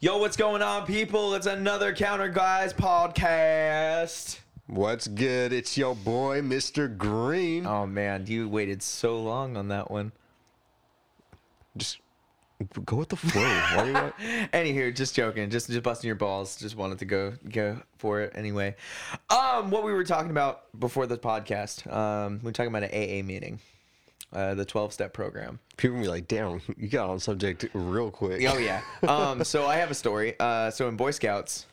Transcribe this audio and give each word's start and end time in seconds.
Yo, 0.00 0.18
what's 0.18 0.36
going 0.36 0.62
on, 0.62 0.86
people? 0.86 1.34
It's 1.34 1.46
another 1.46 1.94
Counter 1.94 2.28
Guys 2.28 2.72
podcast. 2.72 4.38
What's 4.66 5.06
good? 5.06 5.52
It's 5.52 5.76
your 5.78 5.94
boy, 5.94 6.40
Mr. 6.40 6.94
Green. 6.94 7.66
Oh 7.66 7.86
man, 7.86 8.26
you 8.26 8.48
waited 8.48 8.82
so 8.82 9.20
long 9.20 9.56
on 9.56 9.68
that 9.68 9.90
one. 9.90 10.12
Just 11.76 11.98
go 12.84 12.96
with 12.96 13.08
the 13.10 13.16
flow. 13.16 13.42
Why 13.42 13.82
do 13.82 13.88
you 13.88 13.94
want- 13.94 14.14
Anywho, 14.52 14.94
just 14.94 15.14
joking, 15.14 15.50
just 15.50 15.68
just 15.68 15.82
busting 15.82 16.06
your 16.08 16.16
balls. 16.16 16.56
Just 16.56 16.76
wanted 16.76 16.98
to 17.00 17.04
go 17.04 17.34
go 17.48 17.78
for 17.98 18.20
it 18.22 18.32
anyway. 18.34 18.74
Um, 19.30 19.70
what 19.70 19.84
we 19.84 19.92
were 19.92 20.04
talking 20.04 20.30
about 20.30 20.62
before 20.78 21.06
the 21.06 21.18
podcast, 21.18 21.90
um, 21.92 22.40
we 22.42 22.46
were 22.46 22.52
talking 22.52 22.74
about 22.74 22.84
an 22.84 22.90
AA 22.90 23.22
meeting, 23.24 23.60
uh, 24.34 24.54
the 24.54 24.64
twelve 24.64 24.92
step 24.92 25.12
program. 25.12 25.58
People 25.76 25.98
be 26.00 26.08
like, 26.08 26.28
damn, 26.28 26.60
you 26.76 26.88
got 26.88 27.08
on 27.08 27.20
subject 27.20 27.66
real 27.72 28.10
quick. 28.10 28.44
Oh 28.48 28.58
yeah. 28.58 28.82
Um, 29.08 29.44
so 29.44 29.66
I 29.66 29.76
have 29.76 29.90
a 29.90 29.94
story. 29.94 30.34
Uh, 30.40 30.70
so 30.70 30.88
in 30.88 30.96
Boy 30.96 31.10
Scouts, 31.10 31.66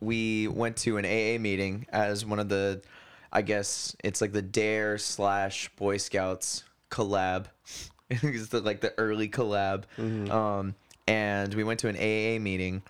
we 0.00 0.48
went 0.48 0.76
to 0.78 0.96
an 0.96 1.04
AA 1.04 1.38
meeting 1.40 1.86
as 1.92 2.24
one 2.24 2.38
of 2.38 2.48
the, 2.48 2.80
I 3.32 3.42
guess 3.42 3.96
it's 4.02 4.20
like 4.20 4.32
the 4.32 4.42
Dare 4.42 4.98
slash 4.98 5.68
Boy 5.76 5.96
Scouts 5.98 6.64
collab. 6.90 7.46
it's 8.10 8.48
the, 8.48 8.60
like 8.60 8.80
the 8.80 8.94
early 8.98 9.28
collab. 9.28 9.84
Um, 10.30 10.74
and 11.06 11.52
we 11.54 11.64
went 11.64 11.80
to 11.80 11.88
an 11.88 11.96
AA 11.96 12.40
meeting, 12.40 12.82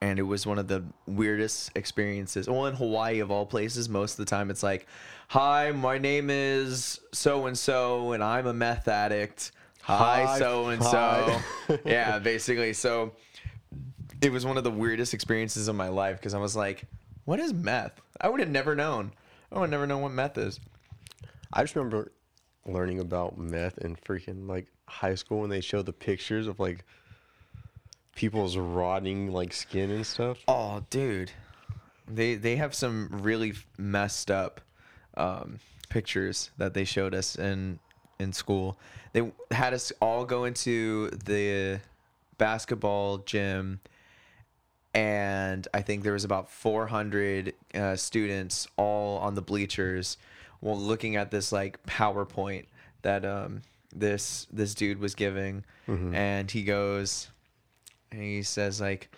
and 0.00 0.18
it 0.18 0.22
was 0.22 0.46
one 0.46 0.58
of 0.58 0.68
the 0.68 0.84
weirdest 1.06 1.70
experiences. 1.74 2.48
Well, 2.48 2.66
in 2.66 2.74
Hawaii 2.74 3.20
of 3.20 3.30
all 3.30 3.46
places, 3.46 3.88
most 3.88 4.12
of 4.12 4.16
the 4.18 4.30
time 4.30 4.50
it's 4.50 4.62
like, 4.62 4.86
"Hi, 5.34 5.72
my 5.72 5.98
name 5.98 6.30
is 6.30 7.00
so 7.10 7.46
and 7.46 7.58
so, 7.58 8.12
and 8.12 8.22
I'm 8.22 8.46
a 8.46 8.52
meth 8.52 8.86
addict." 8.86 9.50
Hi, 9.82 10.38
so 10.38 10.68
and 10.68 10.80
so. 10.80 11.40
Yeah, 11.84 12.20
basically. 12.20 12.72
So 12.72 13.16
it 14.20 14.30
was 14.30 14.46
one 14.46 14.58
of 14.58 14.62
the 14.62 14.70
weirdest 14.70 15.12
experiences 15.12 15.66
of 15.66 15.74
my 15.74 15.88
life 15.88 16.18
because 16.18 16.34
I 16.34 16.38
was 16.38 16.54
like, 16.54 16.84
"What 17.24 17.40
is 17.40 17.52
meth?" 17.52 18.00
I 18.20 18.28
would 18.28 18.38
have 18.38 18.48
never 18.48 18.76
known. 18.76 19.10
I 19.50 19.58
would 19.58 19.70
never 19.70 19.88
known 19.88 20.02
what 20.02 20.12
meth 20.12 20.38
is. 20.38 20.60
I 21.52 21.64
just 21.64 21.74
remember 21.74 22.12
learning 22.64 23.00
about 23.00 23.36
meth 23.36 23.78
in 23.78 23.96
freaking 23.96 24.48
like 24.48 24.68
high 24.86 25.16
school 25.16 25.40
when 25.40 25.50
they 25.50 25.60
showed 25.60 25.86
the 25.86 25.92
pictures 25.92 26.46
of 26.46 26.60
like 26.60 26.84
people's 28.14 28.56
rotting 28.56 29.32
like 29.32 29.52
skin 29.52 29.90
and 29.90 30.06
stuff. 30.06 30.38
Oh, 30.46 30.84
dude, 30.90 31.32
they 32.06 32.36
they 32.36 32.54
have 32.54 32.72
some 32.72 33.08
really 33.10 33.54
messed 33.76 34.30
up 34.30 34.60
um, 35.16 35.58
pictures 35.88 36.50
that 36.58 36.74
they 36.74 36.84
showed 36.84 37.14
us 37.14 37.36
in 37.36 37.78
in 38.18 38.32
school. 38.32 38.78
They 39.12 39.32
had 39.50 39.74
us 39.74 39.92
all 40.00 40.24
go 40.24 40.44
into 40.44 41.10
the 41.10 41.80
basketball 42.38 43.18
gym, 43.18 43.80
and 44.92 45.66
I 45.74 45.82
think 45.82 46.04
there 46.04 46.12
was 46.12 46.24
about 46.24 46.50
400 46.50 47.54
uh, 47.74 47.96
students 47.96 48.68
all 48.76 49.18
on 49.18 49.34
the 49.34 49.42
bleachers, 49.42 50.16
while 50.60 50.78
looking 50.78 51.16
at 51.16 51.30
this 51.30 51.52
like 51.52 51.84
PowerPoint 51.86 52.66
that 53.02 53.24
um, 53.24 53.62
this 53.94 54.46
this 54.52 54.74
dude 54.74 54.98
was 54.98 55.14
giving, 55.14 55.64
and 56.14 56.50
he 56.50 56.62
goes, 56.64 57.28
and 58.10 58.22
he 58.22 58.42
says 58.42 58.80
like 58.80 59.10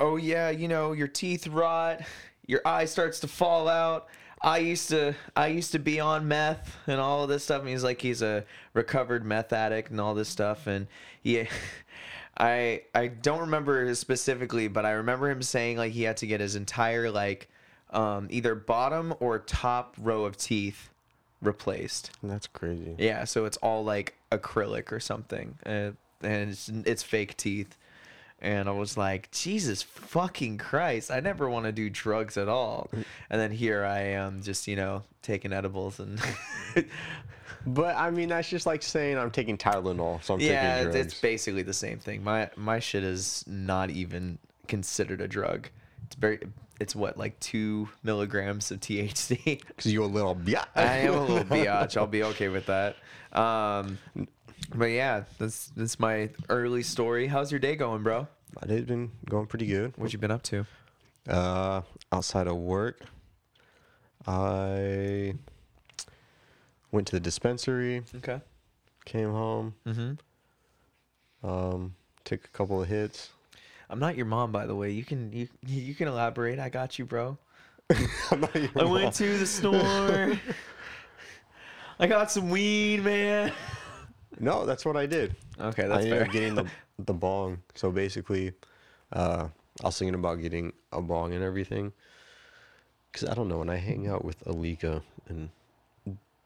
oh 0.00 0.16
yeah, 0.16 0.50
you 0.50 0.68
know, 0.68 0.92
your 0.92 1.08
teeth 1.08 1.46
rot, 1.46 2.00
your 2.46 2.60
eye 2.64 2.84
starts 2.84 3.20
to 3.20 3.28
fall 3.28 3.68
out. 3.68 4.08
I 4.44 4.58
used 4.58 4.90
to 4.90 5.14
I 5.34 5.46
used 5.46 5.72
to 5.72 5.78
be 5.78 6.00
on 6.00 6.28
meth 6.28 6.76
and 6.86 7.00
all 7.00 7.22
of 7.22 7.30
this 7.30 7.44
stuff. 7.44 7.60
And 7.60 7.70
he's 7.70 7.82
like 7.82 8.02
he's 8.02 8.20
a 8.20 8.44
recovered 8.74 9.24
meth 9.24 9.52
addict 9.54 9.90
and 9.90 10.00
all 10.00 10.14
this 10.14 10.28
stuff. 10.28 10.66
And 10.66 10.86
yeah, 11.22 11.46
I 12.38 12.82
I 12.94 13.06
don't 13.08 13.40
remember 13.40 13.92
specifically, 13.94 14.68
but 14.68 14.84
I 14.84 14.92
remember 14.92 15.30
him 15.30 15.42
saying 15.42 15.78
like 15.78 15.92
he 15.92 16.02
had 16.02 16.18
to 16.18 16.26
get 16.26 16.40
his 16.40 16.56
entire 16.56 17.10
like 17.10 17.48
um, 17.90 18.28
either 18.30 18.54
bottom 18.54 19.14
or 19.18 19.38
top 19.38 19.94
row 19.98 20.24
of 20.24 20.36
teeth 20.36 20.90
replaced. 21.40 22.10
That's 22.22 22.46
crazy. 22.46 22.96
Yeah, 22.98 23.24
so 23.24 23.46
it's 23.46 23.56
all 23.58 23.82
like 23.82 24.14
acrylic 24.30 24.92
or 24.92 25.00
something, 25.00 25.56
uh, 25.64 25.92
and 26.20 26.50
it's 26.50 26.68
it's 26.68 27.02
fake 27.02 27.38
teeth. 27.38 27.78
And 28.44 28.68
I 28.68 28.72
was 28.72 28.96
like, 28.96 29.30
Jesus 29.30 29.82
fucking 29.82 30.58
Christ! 30.58 31.10
I 31.10 31.20
never 31.20 31.48
want 31.48 31.64
to 31.64 31.72
do 31.72 31.88
drugs 31.88 32.36
at 32.36 32.48
all. 32.48 32.90
And 32.92 33.40
then 33.40 33.50
here 33.50 33.84
I 33.84 34.00
am, 34.00 34.42
just 34.42 34.68
you 34.68 34.76
know, 34.76 35.02
taking 35.22 35.52
edibles 35.52 35.98
and 35.98 36.20
But 37.66 37.96
I 37.96 38.10
mean, 38.10 38.28
that's 38.28 38.48
just 38.48 38.66
like 38.66 38.82
saying 38.82 39.16
I'm 39.16 39.30
taking 39.30 39.56
Tylenol, 39.56 40.22
so 40.22 40.34
I'm 40.34 40.40
yeah, 40.40 40.76
taking 40.76 40.86
it's, 40.86 40.94
drugs. 40.96 41.06
it's 41.06 41.20
basically 41.20 41.62
the 41.62 41.72
same 41.72 41.98
thing. 41.98 42.22
My 42.22 42.50
my 42.56 42.78
shit 42.78 43.04
is 43.04 43.44
not 43.46 43.90
even 43.90 44.38
considered 44.68 45.20
a 45.20 45.28
drug. 45.28 45.68
It's 46.06 46.16
very, 46.16 46.40
it's 46.80 46.94
what 46.94 47.16
like 47.16 47.38
two 47.40 47.88
milligrams 48.02 48.70
of 48.70 48.80
THC. 48.80 49.62
Because 49.66 49.86
you're 49.92 50.04
a 50.04 50.06
little 50.06 50.38
yeah. 50.44 50.64
I 50.74 50.98
am 50.98 51.14
a 51.14 51.20
little 51.20 51.44
biatch. 51.44 51.96
I'll 51.96 52.06
be 52.06 52.22
okay 52.24 52.48
with 52.48 52.66
that. 52.66 52.96
Um, 53.32 53.98
but 54.74 54.86
yeah, 54.86 55.24
that's 55.38 55.66
that's 55.76 55.98
my 56.00 56.30
early 56.48 56.82
story. 56.82 57.26
How's 57.26 57.50
your 57.52 57.60
day 57.60 57.76
going, 57.76 58.02
bro? 58.02 58.26
My 58.60 58.66
day's 58.66 58.84
been 58.84 59.10
going 59.28 59.46
pretty 59.46 59.66
good. 59.66 59.92
What 59.96 60.12
you 60.12 60.18
been 60.18 60.30
up 60.30 60.42
to? 60.44 60.66
Uh, 61.28 61.82
outside 62.12 62.46
of 62.46 62.56
work, 62.56 63.00
I 64.26 65.34
went 66.92 67.06
to 67.08 67.12
the 67.16 67.20
dispensary, 67.20 68.02
Okay. 68.16 68.40
came 69.04 69.30
home, 69.32 69.74
Mm-hmm. 69.86 71.48
um, 71.48 71.94
took 72.24 72.44
a 72.44 72.48
couple 72.48 72.80
of 72.82 72.88
hits. 72.88 73.30
I'm 73.90 73.98
not 73.98 74.16
your 74.16 74.26
mom, 74.26 74.50
by 74.52 74.66
the 74.66 74.74
way. 74.74 74.90
You 74.90 75.04
can 75.04 75.32
you 75.32 75.48
you 75.66 75.94
can 75.94 76.08
elaborate. 76.08 76.58
I 76.58 76.68
got 76.68 76.98
you, 76.98 77.04
bro. 77.04 77.36
I'm 78.30 78.40
not 78.40 78.54
your 78.54 78.70
I 78.76 78.82
mom. 78.82 78.90
went 78.92 79.14
to 79.16 79.38
the 79.38 79.46
store. 79.46 80.32
I 81.98 82.06
got 82.06 82.30
some 82.30 82.50
weed, 82.50 83.04
man. 83.04 83.52
No, 84.40 84.66
that's 84.66 84.84
what 84.84 84.96
I 84.96 85.06
did. 85.06 85.34
Okay, 85.60 85.84
I 85.84 85.96
ended 85.96 86.10
fair. 86.10 86.24
up 86.24 86.30
getting 86.32 86.54
the 86.54 86.66
the 86.98 87.14
bong. 87.14 87.62
So 87.74 87.90
basically, 87.90 88.52
uh, 89.12 89.48
I 89.82 89.86
was 89.86 89.98
thinking 89.98 90.14
about 90.14 90.40
getting 90.40 90.72
a 90.92 91.00
bong 91.00 91.32
and 91.34 91.42
everything. 91.44 91.92
Cause 93.12 93.28
I 93.28 93.34
don't 93.34 93.46
know 93.48 93.58
when 93.58 93.70
I 93.70 93.76
hang 93.76 94.08
out 94.08 94.24
with 94.24 94.44
Alika 94.44 95.00
and 95.28 95.48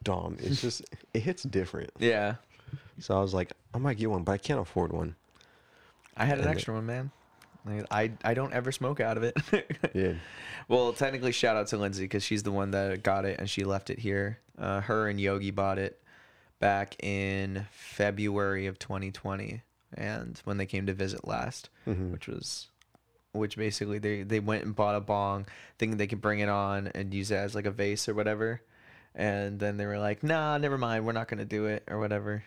Dom, 0.03 0.37
it's 0.39 0.61
just 0.63 0.83
it 1.15 1.21
hits 1.21 1.43
different. 1.45 1.91
yeah, 1.99 2.35
So 2.99 3.17
I 3.17 3.21
was 3.23 3.33
like, 3.33 3.53
I 3.73 3.79
might 3.79 3.97
get 3.97 4.11
one, 4.11 4.23
but 4.23 4.33
I 4.33 4.39
can't 4.39 4.61
afford 4.61 4.93
one. 4.93 5.15
I 6.17 6.27
had 6.27 6.39
an 6.39 6.45
And 6.45 6.53
extra 6.55 6.75
one, 6.75 6.85
man. 6.85 7.11
I 7.91 8.13
I 8.25 8.35
don't 8.35 8.53
ever 8.53 8.71
smoke 8.73 9.01
out 9.01 9.17
of 9.17 9.23
it. 9.23 9.37
Yeah. 9.95 10.13
Well, 10.69 10.93
technically, 10.93 11.33
shout 11.33 11.57
out 11.57 11.69
to 11.69 11.79
Lindsay 11.79 12.05
because 12.05 12.23
she's 12.23 12.43
the 12.43 12.53
one 12.53 12.71
that 12.73 13.03
got 13.03 13.25
it 13.25 13.39
and 13.41 13.49
she 13.49 13.65
left 13.65 13.89
it 13.89 13.99
here. 13.99 14.39
Uh, 14.59 14.81
her 14.83 15.09
and 15.09 15.19
Yogi 15.21 15.51
bought 15.51 15.79
it 15.79 15.99
back 16.59 16.97
in 17.03 17.67
February 17.71 18.67
of 18.67 18.79
2020, 18.79 19.63
and 19.95 20.41
when 20.45 20.57
they 20.57 20.67
came 20.67 20.87
to 20.87 20.93
visit 20.95 21.27
last, 21.27 21.71
Mhm. 21.87 22.11
which 22.13 22.27
was, 22.27 22.69
which 23.33 23.57
basically 23.57 23.99
they 23.99 24.23
they 24.23 24.41
went 24.41 24.65
and 24.65 24.75
bought 24.75 24.95
a 24.97 25.01
bong, 25.01 25.47
thinking 25.79 25.97
they 25.99 26.07
could 26.07 26.21
bring 26.21 26.41
it 26.41 26.49
on 26.49 26.89
and 26.89 27.15
use 27.15 27.31
it 27.31 27.37
as 27.37 27.55
like 27.55 27.67
a 27.67 27.71
vase 27.71 28.09
or 28.09 28.15
whatever, 28.15 28.61
and 29.15 29.59
then 29.61 29.77
they 29.77 29.87
were 29.87 29.99
like, 29.99 30.23
Nah, 30.23 30.59
never 30.59 30.79
mind, 30.79 31.05
we're 31.07 31.13
not 31.13 31.29
gonna 31.29 31.45
do 31.45 31.67
it 31.67 31.85
or 31.89 31.99
whatever, 31.99 32.43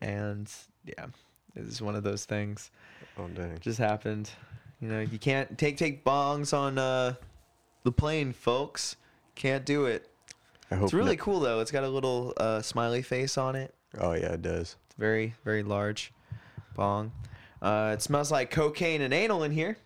and 0.00 0.50
yeah, 0.84 1.06
it 1.54 1.64
was 1.64 1.80
one 1.82 1.94
of 1.96 2.02
those 2.02 2.24
things 2.24 2.70
Oh 3.18 3.28
dang. 3.28 3.58
just 3.60 3.78
happened. 3.78 4.30
You 4.80 4.88
know, 4.88 5.00
you 5.00 5.18
can't 5.18 5.56
take 5.58 5.76
take 5.76 6.04
bongs 6.04 6.52
on 6.56 6.76
uh, 6.78 7.14
the 7.84 7.92
plane, 7.92 8.32
folks. 8.32 8.96
Can't 9.36 9.64
do 9.64 9.86
it. 9.86 10.08
I 10.72 10.76
hope 10.76 10.84
It's 10.84 10.94
really 10.94 11.16
no- 11.16 11.22
cool 11.22 11.40
though. 11.40 11.60
It's 11.60 11.70
got 11.70 11.84
a 11.84 11.88
little 11.88 12.32
uh, 12.38 12.62
smiley 12.62 13.02
face 13.02 13.36
on 13.36 13.56
it. 13.56 13.74
Oh 14.00 14.12
yeah, 14.12 14.32
it 14.32 14.42
does. 14.42 14.76
It's 14.86 14.94
very 14.96 15.34
very 15.44 15.62
large 15.62 16.12
bong. 16.74 17.12
Uh, 17.60 17.90
it 17.94 18.02
smells 18.02 18.32
like 18.32 18.50
cocaine 18.50 19.02
and 19.02 19.12
anal 19.12 19.42
in 19.42 19.52
here. 19.52 19.76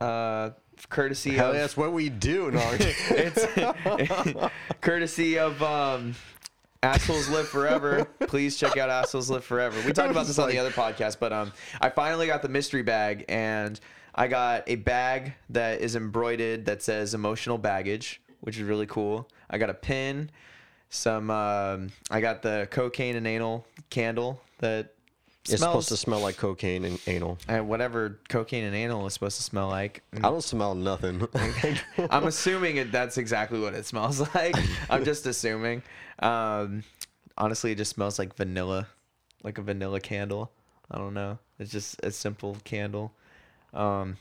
Uh, 0.00 0.50
courtesy 0.88 1.34
Hell, 1.34 1.50
of 1.50 1.54
that's 1.54 1.76
what 1.76 1.92
we 1.92 2.08
do. 2.08 2.50
No, 2.52 2.60
it's 2.80 3.46
courtesy 4.80 5.38
of 5.38 5.62
um, 5.62 6.14
assholes 6.82 7.28
live 7.28 7.46
forever 7.46 8.04
please 8.26 8.56
check 8.56 8.76
out 8.76 8.90
assholes 8.90 9.30
live 9.30 9.44
forever 9.44 9.80
we 9.86 9.92
talked 9.92 10.10
about 10.16 10.26
this 10.26 10.40
on 10.40 10.48
the 10.48 10.58
other 10.58 10.70
podcast 10.72 11.18
but 11.20 11.32
um 11.32 11.52
i 11.80 11.88
finally 11.88 12.26
got 12.26 12.42
the 12.42 12.48
mystery 12.48 12.82
bag 12.82 13.24
and 13.28 13.78
i 14.16 14.26
got 14.26 14.64
a 14.66 14.74
bag 14.74 15.32
that 15.48 15.80
is 15.80 15.94
embroidered 15.94 16.64
that 16.64 16.82
says 16.82 17.14
emotional 17.14 17.56
baggage 17.56 18.20
which 18.42 18.56
is 18.56 18.62
really 18.62 18.86
cool 18.86 19.28
i 19.50 19.58
got 19.58 19.70
a 19.70 19.74
pin 19.74 20.30
some 20.90 21.30
um 21.30 21.90
i 22.10 22.20
got 22.20 22.42
the 22.42 22.68
cocaine 22.70 23.16
and 23.16 23.26
anal 23.26 23.66
candle 23.90 24.40
that 24.58 24.94
it's 25.44 25.56
smells 25.56 25.72
supposed 25.72 25.88
to 25.88 25.96
smell 25.96 26.20
like 26.20 26.36
cocaine 26.36 26.84
and 26.84 27.00
anal. 27.08 27.36
and 27.48 27.68
whatever 27.68 28.20
cocaine 28.28 28.62
and 28.62 28.76
anal 28.76 29.06
is 29.06 29.14
supposed 29.14 29.38
to 29.38 29.42
smell 29.42 29.66
like 29.66 30.02
I 30.14 30.20
don't 30.20 30.40
smell 30.40 30.76
nothing. 30.76 31.26
I'm 32.10 32.28
assuming 32.28 32.76
it, 32.76 32.92
that's 32.92 33.18
exactly 33.18 33.58
what 33.58 33.74
it 33.74 33.84
smells 33.84 34.20
like. 34.34 34.54
I'm 34.88 35.04
just 35.10 35.26
assuming. 35.26 35.82
Um, 36.20 36.84
honestly, 37.36 37.72
it 37.72 37.74
just 37.74 37.92
smells 37.92 38.20
like 38.20 38.36
vanilla, 38.36 38.86
like 39.42 39.58
a 39.58 39.62
vanilla 39.62 39.98
candle. 39.98 40.52
I 40.88 40.98
don't 40.98 41.14
know. 41.14 41.38
It's 41.58 41.72
just 41.72 41.98
a 42.04 42.12
simple 42.12 42.56
candle. 42.62 43.12
Um, 43.74 44.18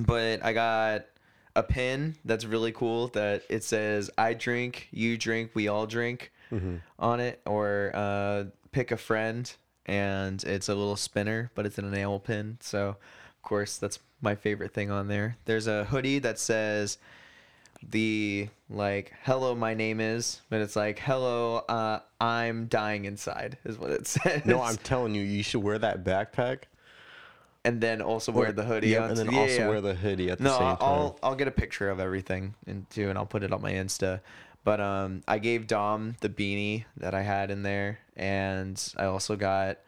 but 0.00 0.44
I 0.44 0.52
got 0.52 1.04
a 1.56 1.62
pin 1.62 2.16
that's 2.24 2.44
really 2.44 2.72
cool 2.72 3.08
that 3.08 3.42
it 3.48 3.62
says 3.64 4.10
"I 4.18 4.34
drink, 4.34 4.88
you 4.90 5.16
drink, 5.16 5.50
we 5.54 5.68
all 5.68 5.86
drink" 5.86 6.32
on 7.00 7.18
it, 7.20 7.40
or 7.46 7.90
uh, 7.94 8.44
pick 8.70 8.92
a 8.92 8.96
friend, 8.96 9.52
and 9.86 10.42
it's 10.44 10.68
a 10.68 10.74
little 10.74 10.94
spinner, 10.96 11.50
but 11.54 11.66
it's 11.66 11.78
an 11.78 11.84
enamel 11.84 12.20
pin. 12.20 12.58
So, 12.60 12.88
of 12.90 13.42
course, 13.42 13.76
that's 13.76 13.98
my 14.20 14.34
favorite 14.36 14.72
thing 14.72 14.90
on 14.90 15.08
there. 15.08 15.36
There's 15.46 15.66
a 15.66 15.84
hoodie 15.84 16.20
that 16.20 16.38
says 16.38 16.98
the 17.90 18.48
like 18.70 19.12
hello 19.24 19.54
my 19.54 19.74
name 19.74 20.00
is 20.00 20.40
but 20.48 20.62
it's 20.62 20.74
like 20.74 20.98
hello 20.98 21.56
uh 21.68 21.98
i'm 22.18 22.64
dying 22.66 23.04
inside 23.04 23.58
is 23.64 23.78
what 23.78 23.90
it 23.90 24.06
says 24.06 24.42
No, 24.46 24.62
I'm 24.62 24.76
telling 24.78 25.14
you, 25.14 25.22
you 25.22 25.42
should 25.42 25.62
wear 25.62 25.78
that 25.78 26.02
backpack. 26.02 26.60
And 27.64 27.80
then 27.80 28.02
also 28.02 28.30
wear 28.32 28.52
the 28.52 28.64
hoodie 28.64 28.96
on 28.96 29.10
and 29.10 29.16
then 29.18 29.30
yeah, 29.32 29.40
also 29.40 29.54
yeah. 29.58 29.68
wear 29.68 29.80
the 29.80 29.94
hoodie 29.94 30.30
at 30.30 30.38
the 30.38 30.44
no 30.44 30.50
same 30.50 30.60
time. 30.60 30.76
I'll 30.80 31.18
i'll 31.22 31.34
get 31.34 31.48
a 31.48 31.52
picture 31.52 31.88
of 31.90 31.98
everything 32.00 32.54
and 32.66 32.88
too 32.90 33.08
and 33.08 33.18
i'll 33.18 33.26
put 33.26 33.42
it 33.42 33.52
on 33.52 33.62
my 33.62 33.72
insta 33.72 34.20
but 34.64 34.80
um 34.80 35.22
i 35.26 35.38
gave 35.38 35.66
dom 35.66 36.16
the 36.20 36.28
beanie 36.28 36.84
that 36.98 37.14
i 37.14 37.22
had 37.22 37.50
in 37.50 37.62
there 37.62 37.98
and 38.16 38.92
i 38.98 39.04
also 39.04 39.34
got 39.36 39.78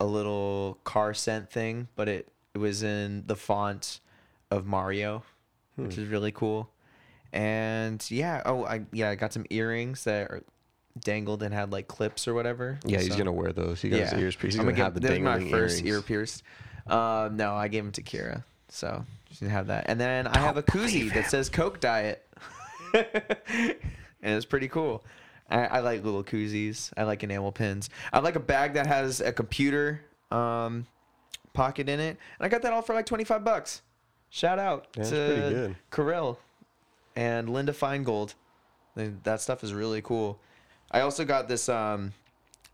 a 0.00 0.06
little 0.06 0.78
car 0.84 1.12
scent 1.14 1.50
thing 1.50 1.88
but 1.96 2.08
it 2.08 2.28
it 2.54 2.58
was 2.58 2.82
in 2.82 3.24
the 3.26 3.36
font 3.36 4.00
of 4.50 4.66
mario 4.66 5.22
Hmm. 5.76 5.86
which 5.86 5.96
is 5.96 6.08
really 6.08 6.32
cool 6.32 6.68
and 7.32 8.04
yeah 8.10 8.42
oh 8.44 8.64
i 8.66 8.82
yeah 8.92 9.08
i 9.08 9.14
got 9.14 9.32
some 9.32 9.46
earrings 9.48 10.04
that 10.04 10.30
are 10.30 10.42
dangled 11.00 11.42
and 11.42 11.54
had 11.54 11.72
like 11.72 11.88
clips 11.88 12.28
or 12.28 12.34
whatever 12.34 12.78
yeah, 12.84 13.00
he's 13.00 13.16
gonna 13.16 13.32
wear 13.32 13.50
those. 13.52 13.80
He 13.80 13.88
got 13.88 14.00
his 14.00 14.12
ears 14.12 14.36
pierced. 14.36 14.56
He's 14.56 14.60
I'm 14.60 14.66
gonna, 14.66 14.76
get- 14.76 14.82
have 14.84 15.00
the 15.00 15.12
is 15.14 15.20
my 15.20 15.40
first 15.48 15.78
earrings. 15.78 15.82
ear 15.86 16.02
pierced. 16.02 16.42
Uh, 16.86 17.28
no, 17.32 17.54
I 17.54 17.68
gave 17.68 17.84
him 17.84 17.92
to 17.92 18.02
Kira, 18.02 18.44
so 18.68 19.04
she 19.30 19.40
gonna 19.44 19.52
have 19.52 19.68
that. 19.68 19.84
And 19.88 20.00
then 20.00 20.26
I 20.26 20.38
have 20.38 20.56
a 20.56 20.62
koozie 20.62 21.12
that 21.14 21.30
says 21.30 21.48
Coke 21.48 21.80
Diet, 21.80 22.26
and 22.94 23.74
it's 24.22 24.44
pretty 24.46 24.68
cool. 24.68 25.04
I, 25.50 25.66
I 25.66 25.78
like 25.80 26.04
little 26.04 26.24
koozies. 26.24 26.92
I 26.96 27.02
like 27.04 27.22
enamel 27.22 27.52
pins. 27.52 27.90
I 28.12 28.20
like 28.20 28.36
a 28.36 28.40
bag 28.40 28.74
that 28.74 28.86
has 28.86 29.20
a 29.20 29.32
computer 29.32 30.00
um, 30.30 30.86
pocket 31.52 31.88
in 31.88 32.00
it, 32.00 32.16
and 32.38 32.46
I 32.46 32.48
got 32.48 32.62
that 32.62 32.72
all 32.72 32.82
for 32.82 32.94
like 32.94 33.06
twenty 33.06 33.24
five 33.24 33.44
bucks. 33.44 33.82
Shout 34.30 34.58
out 34.58 34.86
Yeah, 34.96 35.04
to. 35.04 35.76
Kirill 35.90 36.38
and 37.14 37.50
Linda 37.50 37.72
Feingold. 37.72 38.34
That 38.94 39.40
stuff 39.40 39.62
is 39.62 39.72
really 39.74 40.00
cool. 40.02 40.38
I 40.90 41.00
also 41.00 41.24
got 41.24 41.48
this 41.48 41.68
um, 41.68 42.12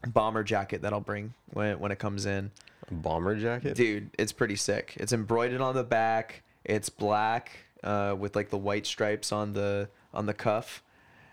bomber 0.06 0.43
jacket 0.44 0.82
that 0.82 0.93
I'll 0.93 1.00
bring 1.00 1.34
when 1.52 1.78
when 1.81 1.90
it 1.93 1.99
comes 1.99 2.26
in. 2.26 2.50
Bomber 2.90 3.37
jacket. 3.37 3.75
Dude, 3.75 4.11
it's 4.19 4.32
pretty 4.32 4.56
sick. 4.56 4.94
It's 4.96 5.12
embroidered 5.12 5.61
on 5.61 5.75
the 5.75 5.85
back. 5.85 6.43
It's 6.64 6.88
black 6.88 7.52
uh, 7.82 8.14
with 8.19 8.35
like 8.37 8.50
the 8.50 8.58
white 8.58 8.87
stripes 8.87 9.32
on 9.32 9.52
the 9.52 9.88
on 10.12 10.26
the 10.26 10.35
cuff, 10.35 10.82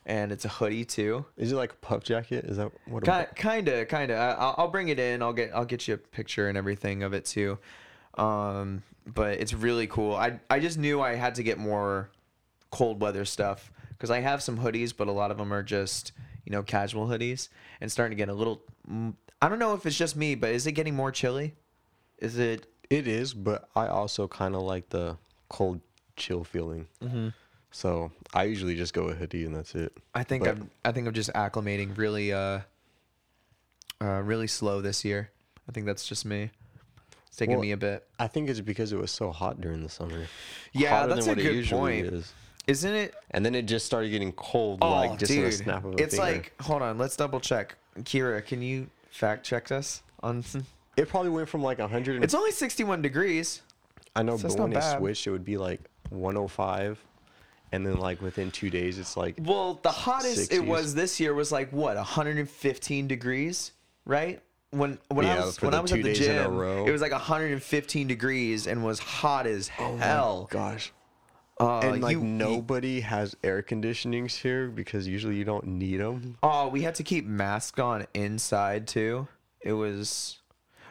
and 0.05 0.31
it's 0.31 0.45
a 0.45 0.49
hoodie 0.49 0.85
too. 0.85 1.25
Is 1.37 1.51
it 1.51 1.55
like 1.55 1.71
a 1.73 1.75
puff 1.77 2.03
jacket? 2.03 2.45
Is 2.45 2.57
that 2.57 2.71
what? 2.87 3.03
a 3.03 3.05
Kind, 3.05 3.27
kinda, 3.35 3.85
kinda. 3.85 4.13
I- 4.15 4.31
I'll, 4.33 4.55
I'll 4.57 4.67
bring 4.67 4.89
it 4.89 4.99
in. 4.99 5.21
I'll 5.21 5.33
get, 5.33 5.51
I'll 5.53 5.65
get 5.65 5.87
you 5.87 5.93
a 5.93 5.97
picture 5.97 6.47
and 6.49 6.57
everything 6.57 7.03
of 7.03 7.13
it 7.13 7.25
too. 7.25 7.57
Um, 8.15 8.83
but 9.05 9.39
it's 9.39 9.53
really 9.53 9.87
cool. 9.87 10.15
I, 10.15 10.39
I 10.49 10.59
just 10.59 10.77
knew 10.77 11.01
I 11.01 11.15
had 11.15 11.35
to 11.35 11.43
get 11.43 11.57
more 11.57 12.09
cold 12.71 13.01
weather 13.01 13.25
stuff 13.25 13.71
because 13.89 14.09
I 14.11 14.19
have 14.19 14.41
some 14.41 14.57
hoodies, 14.59 14.93
but 14.95 15.07
a 15.07 15.11
lot 15.11 15.31
of 15.31 15.37
them 15.37 15.53
are 15.53 15.63
just, 15.63 16.11
you 16.45 16.51
know, 16.51 16.63
casual 16.63 17.07
hoodies 17.07 17.49
and 17.81 17.91
starting 17.91 18.15
to 18.15 18.19
get 18.21 18.29
a 18.29 18.33
little. 18.33 18.61
mm, 18.89 19.13
I 19.41 19.49
don't 19.49 19.59
know 19.59 19.73
if 19.73 19.85
it's 19.85 19.97
just 19.97 20.15
me, 20.15 20.35
but 20.35 20.51
is 20.51 20.65
it 20.65 20.71
getting 20.73 20.95
more 20.95 21.11
chilly? 21.11 21.53
Is 22.19 22.37
it? 22.37 22.67
It 22.89 23.07
is, 23.07 23.33
but 23.33 23.67
I 23.75 23.87
also 23.87 24.27
kind 24.27 24.55
of 24.55 24.61
like 24.61 24.89
the 24.89 25.17
cold 25.49 25.81
chill 26.15 26.43
feeling. 26.43 26.87
Mm-hmm. 27.03 27.29
So 27.71 28.11
I 28.33 28.43
usually 28.43 28.75
just 28.75 28.93
go 28.93 29.05
a 29.09 29.13
hoodie 29.13 29.43
and 29.43 29.55
that's 29.55 29.75
it. 29.75 29.91
I 30.13 30.23
think 30.23 30.43
But- 30.45 30.51
I'm, 30.51 30.69
I 30.85 30.91
think 30.91 31.07
I'm 31.07 31.13
just 31.13 31.33
acclimating 31.33 31.97
really, 31.97 32.31
uh, 32.31 32.59
uh, 34.01 34.21
really 34.23 34.47
slow 34.47 34.81
this 34.81 35.03
year. 35.03 35.31
I 35.67 35.71
think 35.71 35.85
that's 35.85 36.07
just 36.07 36.25
me. 36.25 36.51
It's 37.27 37.37
taking 37.37 37.55
Well, 37.55 37.61
me 37.63 37.71
a 37.71 37.77
bit. 37.77 38.07
I 38.19 38.27
think 38.27 38.49
it's 38.49 38.61
because 38.61 38.93
it 38.93 38.97
was 38.97 39.11
so 39.11 39.31
hot 39.31 39.59
during 39.59 39.83
the 39.83 39.89
summer. 39.89 40.27
Yeah, 40.73 40.91
Hotter 41.01 41.15
that's 41.15 41.25
a 41.25 41.29
what 41.29 41.39
it 41.39 41.43
good 41.43 41.67
point. 41.69 42.05
Is. 42.05 42.33
Isn't 42.67 42.93
it? 42.95 43.13
And 43.31 43.45
then 43.45 43.53
it 43.55 43.63
just 43.67 43.85
started 43.85 44.09
getting 44.09 44.31
cold, 44.33 44.79
Oh, 44.81 44.91
like 44.91 45.19
just 45.19 45.31
dude, 45.31 45.39
in 45.41 45.45
a 45.49 45.51
snap 45.51 45.85
of 45.85 45.95
a 45.95 45.97
it's 46.01 46.15
finger. 46.15 46.31
like 46.31 46.53
hold 46.61 46.81
on, 46.81 46.97
let's 46.97 47.15
double 47.15 47.39
check. 47.39 47.75
Kira, 47.99 48.45
can 48.45 48.61
you 48.61 48.87
fact 49.11 49.45
check 49.45 49.71
us 49.71 50.01
on? 50.23 50.43
it 50.97 51.07
probably 51.09 51.29
went 51.29 51.47
from 51.49 51.61
like 51.61 51.79
100. 51.79 52.23
It's 52.23 52.33
only 52.33 52.51
61 52.51 53.01
degrees. 53.01 53.61
I 54.15 54.23
know, 54.23 54.37
so 54.37 54.43
but 54.43 54.47
it's 54.47 54.55
when 54.59 54.69
not 54.71 54.77
it 54.77 54.79
bad. 54.81 54.97
switched, 54.97 55.27
it 55.27 55.31
would 55.31 55.45
be 55.45 55.57
like 55.57 55.81
105, 56.09 56.97
and 57.71 57.85
then 57.85 57.99
like 57.99 58.21
within 58.21 58.49
two 58.51 58.69
days, 58.69 58.97
it's 58.97 59.15
like 59.17 59.35
Well, 59.39 59.79
the 59.83 59.91
hottest 59.91 60.51
it 60.51 60.61
60s. 60.61 60.67
was 60.67 60.95
this 60.95 61.19
year 61.19 61.33
was 61.33 61.51
like 61.51 61.71
what 61.71 61.95
115 61.97 63.07
degrees, 63.07 63.71
right? 64.05 64.41
When 64.71 64.97
when 65.09 65.25
I 65.25 65.35
Yeah, 65.35 65.45
was 65.45 65.57
for 65.57 65.65
when 65.65 65.71
the 65.71 65.77
I 65.77 65.81
was 65.81 65.91
two 65.91 65.97
at 65.99 66.03
the 66.03 66.09
days 66.09 66.27
in 66.27 66.37
a 66.37 66.41
gym, 66.43 66.55
row. 66.57 66.85
it 66.85 66.91
was 66.91 67.01
like 67.01 67.11
115 67.11 68.07
degrees 68.07 68.67
and 68.67 68.83
was 68.83 68.99
hot 68.99 69.45
as 69.47 69.69
oh 69.79 69.97
hell. 69.97 70.47
gosh. 70.51 70.91
Uh, 71.59 71.79
and 71.79 72.01
like 72.01 72.11
you- 72.13 72.19
you- 72.21 72.25
nobody 72.27 72.99
has 72.99 73.35
air 73.43 73.61
conditionings 73.63 74.35
here 74.41 74.67
because 74.67 75.07
usually 75.07 75.35
you 75.37 75.45
don't 75.45 75.65
need 75.65 75.97
them. 76.01 76.37
Oh, 76.43 76.67
we 76.67 76.81
had 76.81 76.95
to 76.95 77.03
keep 77.03 77.25
masks 77.25 77.79
on 77.79 78.05
inside 78.13 78.87
too. 78.87 79.27
It 79.61 79.73
was 79.73 80.39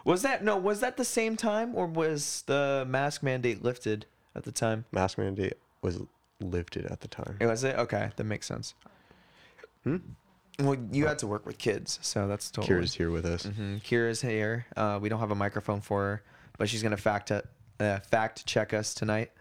Was 0.07 0.21
that 0.23 0.45
no, 0.45 0.57
was 0.59 0.81
that 0.81 0.97
the 0.99 1.05
same 1.05 1.35
time 1.37 1.75
or 1.75 1.87
was 1.87 2.43
the 2.47 2.85
mask 2.89 3.23
mandate 3.23 3.63
lifted 3.63 4.05
at 4.35 4.45
the 4.45 4.53
time? 4.53 4.85
Mask 4.93 5.17
mandate 5.19 5.55
was 5.83 5.99
lifted 6.41 6.85
at 6.87 7.01
the 7.01 7.09
time. 7.09 7.37
It 7.41 7.47
was 7.47 7.65
it? 7.65 7.77
Okay, 7.77 8.11
that 8.17 8.25
makes 8.25 8.47
sense. 8.47 8.75
Hmm? 9.83 9.97
Well, 10.59 10.77
you 10.93 11.07
had 11.07 11.19
to 11.21 11.27
work 11.27 11.47
with 11.47 11.59
kids, 11.59 11.99
so 12.03 12.29
that's 12.29 12.51
totally 12.51 12.81
Kira's 12.83 12.95
here 12.95 13.11
with 13.11 13.25
us. 13.27 13.45
Mhm. 13.45 13.83
Kira's 13.83 14.21
here. 14.21 14.67
Uh, 14.77 14.99
we 15.01 15.09
don't 15.09 15.21
have 15.21 15.31
a 15.31 15.35
microphone 15.35 15.81
for 15.81 16.03
her, 16.03 16.23
but 16.59 16.69
she's 16.69 16.83
gonna 16.83 16.97
fact 16.97 17.31
uh, 17.33 17.43
fact 18.11 18.47
check 18.47 18.73
us 18.75 18.95
tonight 18.95 19.33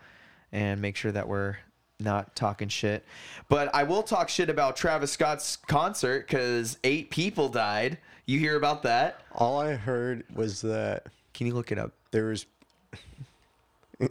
and 0.53 0.81
make 0.81 0.95
sure 0.95 1.11
that 1.11 1.27
we're 1.27 1.57
not 1.99 2.33
talking 2.35 2.69
shit. 2.69 3.03
But 3.49 3.73
I 3.75 3.83
will 3.83 4.03
talk 4.03 4.29
shit 4.29 4.49
about 4.49 4.77
Travis 4.77 5.11
Scott's 5.11 5.57
concert 5.67 6.27
because 6.27 6.77
eight 6.85 7.09
people 7.09 7.49
died. 7.49 7.97
You 8.25 8.39
hear 8.39 8.55
about 8.55 8.83
that? 8.83 9.19
All 9.35 9.59
I 9.59 9.73
heard 9.73 10.23
was 10.33 10.61
that 10.61 11.07
Can 11.33 11.47
you 11.47 11.53
look 11.53 11.71
it 11.73 11.77
up? 11.77 11.91
there 12.11 12.25
was. 12.27 12.45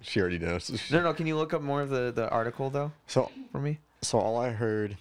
she 0.00 0.20
already 0.20 0.38
knows. 0.38 0.70
No, 0.90 1.02
no. 1.02 1.12
Can 1.14 1.26
you 1.26 1.36
look 1.36 1.52
up 1.54 1.62
more 1.62 1.80
of 1.82 1.90
the 1.90 2.12
the 2.14 2.28
article 2.30 2.70
though 2.70 2.92
So, 3.06 3.30
for 3.52 3.60
me? 3.60 3.78
so 4.02 4.18
all 4.18 4.36
I 4.38 4.50
heard 4.50 4.96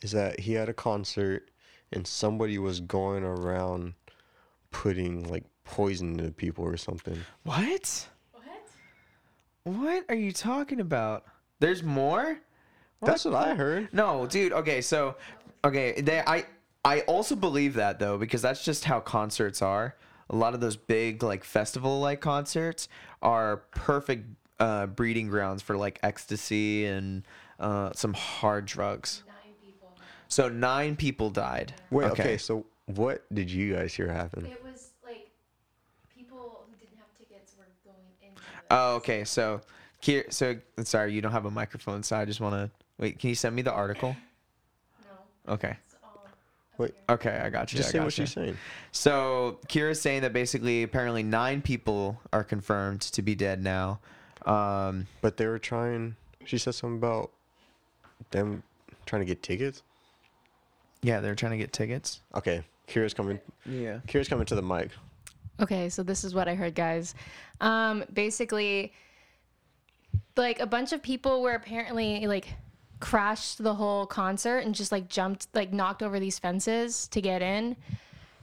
is 0.00 0.12
that 0.12 0.40
he 0.40 0.54
had 0.54 0.68
a 0.68 0.74
concert 0.74 1.48
and 1.92 2.06
somebody 2.06 2.58
was 2.58 2.80
going 2.80 3.22
around 3.24 3.94
putting 4.70 5.28
like 5.28 5.44
poison 5.64 6.18
into 6.18 6.32
people 6.32 6.64
or 6.64 6.76
something. 6.76 7.18
What? 7.44 8.08
What 9.64 10.04
are 10.08 10.14
you 10.14 10.32
talking 10.32 10.80
about? 10.80 11.24
There's 11.60 11.82
more. 11.82 12.38
That's 13.00 13.24
what 13.24 13.34
I 13.34 13.54
heard. 13.54 13.88
No, 13.92 14.26
dude. 14.26 14.52
Okay, 14.52 14.80
so 14.80 15.16
okay, 15.64 16.00
they 16.00 16.20
I 16.20 16.46
I 16.84 17.00
also 17.02 17.36
believe 17.36 17.74
that 17.74 17.98
though 17.98 18.18
because 18.18 18.42
that's 18.42 18.64
just 18.64 18.84
how 18.84 19.00
concerts 19.00 19.62
are. 19.62 19.96
A 20.30 20.36
lot 20.36 20.54
of 20.54 20.60
those 20.60 20.76
big 20.76 21.22
like 21.22 21.44
festival 21.44 22.00
like 22.00 22.20
concerts 22.20 22.88
are 23.22 23.58
perfect 23.72 24.26
uh, 24.58 24.86
breeding 24.86 25.28
grounds 25.28 25.62
for 25.62 25.76
like 25.76 25.98
ecstasy 26.02 26.86
and 26.86 27.24
uh, 27.60 27.90
some 27.94 28.14
hard 28.14 28.66
drugs. 28.66 29.24
Nine 29.26 29.54
people. 29.64 29.90
So 30.28 30.48
nine 30.48 30.96
people 30.96 31.30
died. 31.30 31.74
Wait, 31.90 32.10
okay. 32.12 32.38
so 32.38 32.66
what 32.86 33.24
did 33.34 33.50
you 33.50 33.74
guys 33.74 33.94
hear 33.94 34.08
happen? 34.08 34.46
It 34.46 34.62
was 34.64 34.90
like 35.04 35.30
people 36.14 36.64
who 36.68 36.76
didn't 36.76 36.98
have 36.98 37.06
tickets 37.18 37.54
were 37.58 37.66
going 37.84 37.98
into 38.20 38.40
it. 38.40 38.42
Oh, 38.72 38.94
okay. 38.96 39.24
So, 39.24 39.60
here, 40.00 40.24
so 40.30 40.56
sorry, 40.84 41.12
you 41.12 41.20
don't 41.20 41.32
have 41.32 41.44
a 41.44 41.50
microphone, 41.50 42.02
so 42.02 42.16
I 42.16 42.24
just 42.24 42.40
want 42.40 42.54
to 42.54 42.70
wait. 42.98 43.18
Can 43.18 43.28
you 43.28 43.34
send 43.34 43.54
me 43.54 43.62
the 43.62 43.72
article? 43.72 44.16
no, 45.46 45.52
Okay. 45.54 45.76
Wait, 46.78 46.94
Okay, 47.08 47.38
I 47.44 47.50
got 47.50 47.70
you. 47.72 47.76
just 47.76 47.90
I 47.90 47.92
say 47.92 47.98
what 47.98 48.06
you. 48.06 48.24
she's 48.24 48.32
saying. 48.32 48.56
So 48.92 49.58
Kira's 49.68 50.00
saying 50.00 50.22
that 50.22 50.32
basically, 50.32 50.82
apparently, 50.82 51.22
nine 51.22 51.60
people 51.60 52.18
are 52.32 52.42
confirmed 52.42 53.02
to 53.02 53.20
be 53.22 53.34
dead 53.34 53.62
now. 53.62 54.00
Um, 54.46 55.06
But 55.20 55.36
they 55.36 55.46
were 55.46 55.58
trying. 55.58 56.16
She 56.46 56.56
said 56.58 56.74
something 56.74 56.96
about 56.96 57.30
them 58.30 58.62
trying 59.04 59.20
to 59.20 59.26
get 59.26 59.42
tickets. 59.42 59.82
yeah, 61.02 61.20
they're 61.20 61.34
trying 61.34 61.52
to 61.52 61.58
get 61.58 61.72
tickets. 61.74 62.20
Okay, 62.34 62.64
Kira's 62.88 63.12
coming. 63.14 63.38
Yeah. 63.66 63.98
Kira's 64.08 64.28
coming 64.28 64.46
to 64.46 64.54
the 64.54 64.62
mic. 64.62 64.90
Okay, 65.62 65.88
so 65.88 66.02
this 66.02 66.24
is 66.24 66.34
what 66.34 66.48
I 66.48 66.56
heard, 66.56 66.74
guys. 66.74 67.14
Um, 67.60 68.04
basically, 68.12 68.92
like 70.36 70.58
a 70.58 70.66
bunch 70.66 70.92
of 70.92 71.00
people 71.02 71.40
were 71.40 71.54
apparently 71.54 72.26
like 72.26 72.48
crashed 72.98 73.62
the 73.62 73.74
whole 73.74 74.04
concert 74.06 74.58
and 74.58 74.74
just 74.74 74.90
like 74.90 75.08
jumped, 75.08 75.46
like 75.54 75.72
knocked 75.72 76.02
over 76.02 76.18
these 76.18 76.36
fences 76.36 77.06
to 77.08 77.20
get 77.20 77.42
in. 77.42 77.76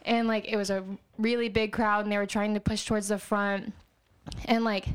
And 0.05 0.29
like 0.29 0.47
it 0.47 0.55
was 0.55 0.69
a 0.69 0.85
really 1.17 1.49
big 1.49 1.73
crowd 1.73 2.05
and 2.05 2.11
they 2.11 2.17
were 2.17 2.25
trying 2.25 2.53
to 2.53 2.61
push 2.61 2.85
towards 2.85 3.09
the 3.09 3.17
front. 3.17 3.73
And 4.45 4.63
like 4.63 4.85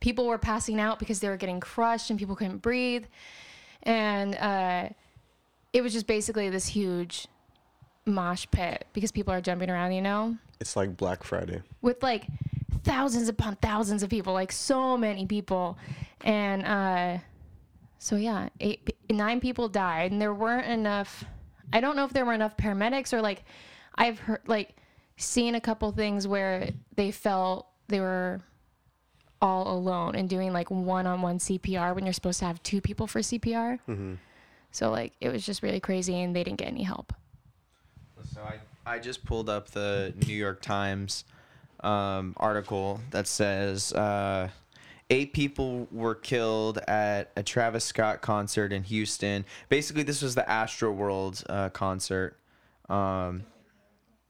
people 0.00 0.26
were 0.26 0.38
passing 0.38 0.80
out 0.80 0.98
because 0.98 1.20
they 1.20 1.28
were 1.28 1.36
getting 1.36 1.60
crushed 1.60 2.08
and 2.08 2.18
people 2.18 2.34
couldn't 2.34 2.58
breathe. 2.58 3.04
And 3.82 4.36
uh, 4.36 4.88
it 5.74 5.82
was 5.82 5.92
just 5.92 6.06
basically 6.06 6.48
this 6.48 6.66
huge 6.66 7.26
mosh 8.06 8.46
pit 8.50 8.86
because 8.92 9.10
people 9.12 9.32
are 9.32 9.40
jumping 9.40 9.70
around, 9.70 9.92
you 9.92 10.02
know, 10.02 10.36
It's 10.60 10.76
like 10.76 10.96
Black 10.96 11.24
Friday. 11.24 11.62
with 11.82 12.02
like 12.02 12.26
thousands 12.82 13.28
upon 13.28 13.56
thousands 13.56 14.02
of 14.02 14.10
people, 14.10 14.32
like 14.32 14.52
so 14.52 14.96
many 14.96 15.26
people. 15.26 15.78
And 16.22 16.64
uh, 16.64 17.18
so, 17.98 18.16
yeah, 18.16 18.48
eight, 18.60 18.94
nine 19.10 19.40
people 19.40 19.68
died, 19.68 20.12
and 20.12 20.20
there 20.20 20.34
weren't 20.34 20.66
enough. 20.66 21.24
I 21.72 21.80
don't 21.80 21.96
know 21.96 22.04
if 22.04 22.12
there 22.12 22.24
were 22.24 22.34
enough 22.34 22.56
paramedics 22.56 23.12
or 23.12 23.20
like 23.22 23.44
I've 23.94 24.18
heard, 24.18 24.40
like, 24.46 24.76
seen 25.16 25.54
a 25.54 25.60
couple 25.60 25.90
things 25.92 26.26
where 26.26 26.68
they 26.96 27.10
felt 27.10 27.68
they 27.88 28.00
were 28.00 28.40
all 29.40 29.76
alone 29.76 30.14
and 30.14 30.28
doing 30.28 30.52
like 30.52 30.70
one 30.70 31.06
on 31.06 31.20
one 31.22 31.38
CPR 31.38 31.94
when 31.94 32.04
you're 32.04 32.12
supposed 32.12 32.38
to 32.40 32.46
have 32.46 32.62
two 32.62 32.80
people 32.80 33.06
for 33.06 33.20
CPR. 33.20 33.78
So, 34.72 34.90
like, 34.90 35.12
it 35.20 35.28
was 35.30 35.44
just 35.46 35.62
really 35.62 35.78
crazy, 35.80 36.20
and 36.20 36.34
they 36.34 36.42
didn't 36.44 36.58
get 36.58 36.68
any 36.68 36.82
help. 36.82 37.12
So 38.44 38.50
I, 38.86 38.94
I 38.94 38.98
just 38.98 39.24
pulled 39.24 39.48
up 39.48 39.70
the 39.70 40.12
New 40.26 40.34
York 40.34 40.60
Times 40.60 41.24
um, 41.80 42.34
article 42.36 43.00
that 43.10 43.26
says 43.26 43.92
uh, 43.92 44.48
eight 45.10 45.32
people 45.32 45.88
were 45.90 46.14
killed 46.14 46.78
at 46.88 47.30
a 47.36 47.42
Travis 47.42 47.84
Scott 47.84 48.20
concert 48.20 48.72
in 48.72 48.82
Houston. 48.84 49.44
Basically, 49.68 50.02
this 50.02 50.22
was 50.22 50.34
the 50.34 50.42
Astroworld 50.42 51.44
uh, 51.48 51.70
concert. 51.70 52.36
Um, 52.88 53.44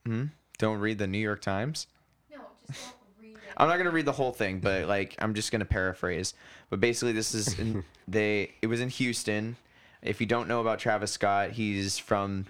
hmm? 0.07 0.25
Don't 0.59 0.79
read 0.79 0.99
the 0.99 1.07
New 1.07 1.19
York 1.19 1.41
Times. 1.41 1.89
No, 2.31 2.39
just 2.71 2.95
don't 3.19 3.21
read 3.21 3.37
it. 3.37 3.43
I'm 3.57 3.69
not 3.69 3.79
gonna 3.79 3.91
read 3.91 4.07
the 4.07 4.13
whole 4.13 4.33
thing, 4.33 4.61
but 4.61 4.87
like 4.87 5.17
I'm 5.19 5.35
just 5.35 5.51
gonna 5.51 5.65
paraphrase. 5.65 6.35
But 6.71 6.81
basically, 6.81 7.13
this 7.13 7.35
is 7.35 7.59
in, 7.59 7.85
they. 8.09 8.53
It 8.63 8.69
was 8.69 8.81
in 8.81 8.91
Houston. 8.91 9.57
If 10.03 10.21
you 10.21 10.27
don't 10.27 10.49
know 10.49 10.61
about 10.61 10.79
Travis 10.79 11.13
Scott, 11.13 11.53
he's 11.53 11.99
from 11.99 12.47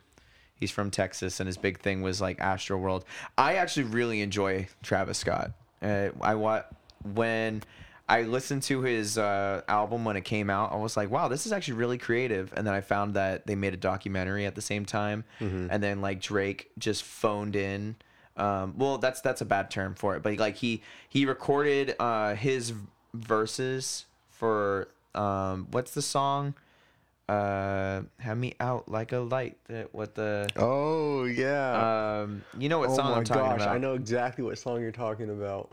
he's 0.65 0.71
from 0.71 0.91
Texas, 0.91 1.41
and 1.41 1.47
his 1.47 1.59
big 1.59 1.79
thing 1.81 2.01
was 2.01 2.23
like 2.23 2.39
Astroworld. 2.39 3.03
I 3.37 3.57
actually 3.57 3.85
really 3.85 4.23
enjoy 4.23 4.67
Travis 4.83 5.19
Scott. 5.19 5.53
Uh, 5.83 6.09
I 6.23 6.35
wa- 6.37 6.63
when 7.15 7.63
I 8.09 8.23
listened 8.23 8.63
to 8.65 8.81
his 8.81 9.19
uh, 9.19 9.61
album 9.69 10.07
when 10.07 10.17
it 10.17 10.25
came 10.25 10.49
out, 10.49 10.73
I 10.73 10.77
was 10.77 10.97
like, 10.97 11.11
wow, 11.11 11.29
this 11.29 11.45
is 11.45 11.53
actually 11.53 11.75
really 11.75 11.99
creative. 11.99 12.53
And 12.57 12.67
then 12.67 12.73
I 12.75 12.81
found 12.81 13.13
that 13.15 13.47
they 13.47 13.55
made 13.55 13.75
a 13.75 13.79
documentary 13.79 14.47
at 14.47 14.55
the 14.55 14.63
same 14.63 14.87
time, 14.87 15.25
and 15.71 15.83
then 15.83 16.01
like 16.01 16.21
Drake 16.23 16.71
just 16.79 17.03
phoned 17.03 17.57
in. 17.57 17.97
Um, 18.39 18.75
well, 18.79 18.97
that's 18.99 19.21
that's 19.21 19.43
a 19.43 19.45
bad 19.45 19.71
term 19.71 19.95
for 19.95 20.17
it, 20.17 20.23
but 20.23 20.39
like 20.39 20.57
he 20.57 20.83
he 21.09 21.27
recorded 21.27 21.95
uh, 22.01 22.35
his 22.37 22.73
verses 23.13 24.07
for 24.31 24.89
um, 25.15 25.69
what's 25.71 25.93
the 25.93 26.03
song? 26.03 26.55
Uh, 27.29 28.03
have 28.19 28.37
me 28.37 28.55
out 28.61 28.87
like 28.89 29.13
a 29.13 29.19
light. 29.19 29.57
That 29.69 29.95
what 29.95 30.15
the 30.15 30.49
Oh 30.57 31.25
yeah. 31.25 32.21
um, 32.23 32.45
you 32.59 32.69
know 32.69 32.79
what 32.79 32.91
oh 32.91 32.97
song 32.97 33.13
my 33.13 33.19
I'm 33.19 33.25
talking 33.25 33.43
gosh, 33.45 33.63
about? 33.63 33.75
I 33.75 33.79
know 33.79 33.95
exactly 33.95 34.45
what 34.45 34.59
song 34.59 34.83
you're 34.83 34.93
talking 34.93 35.31
about. 35.31 35.73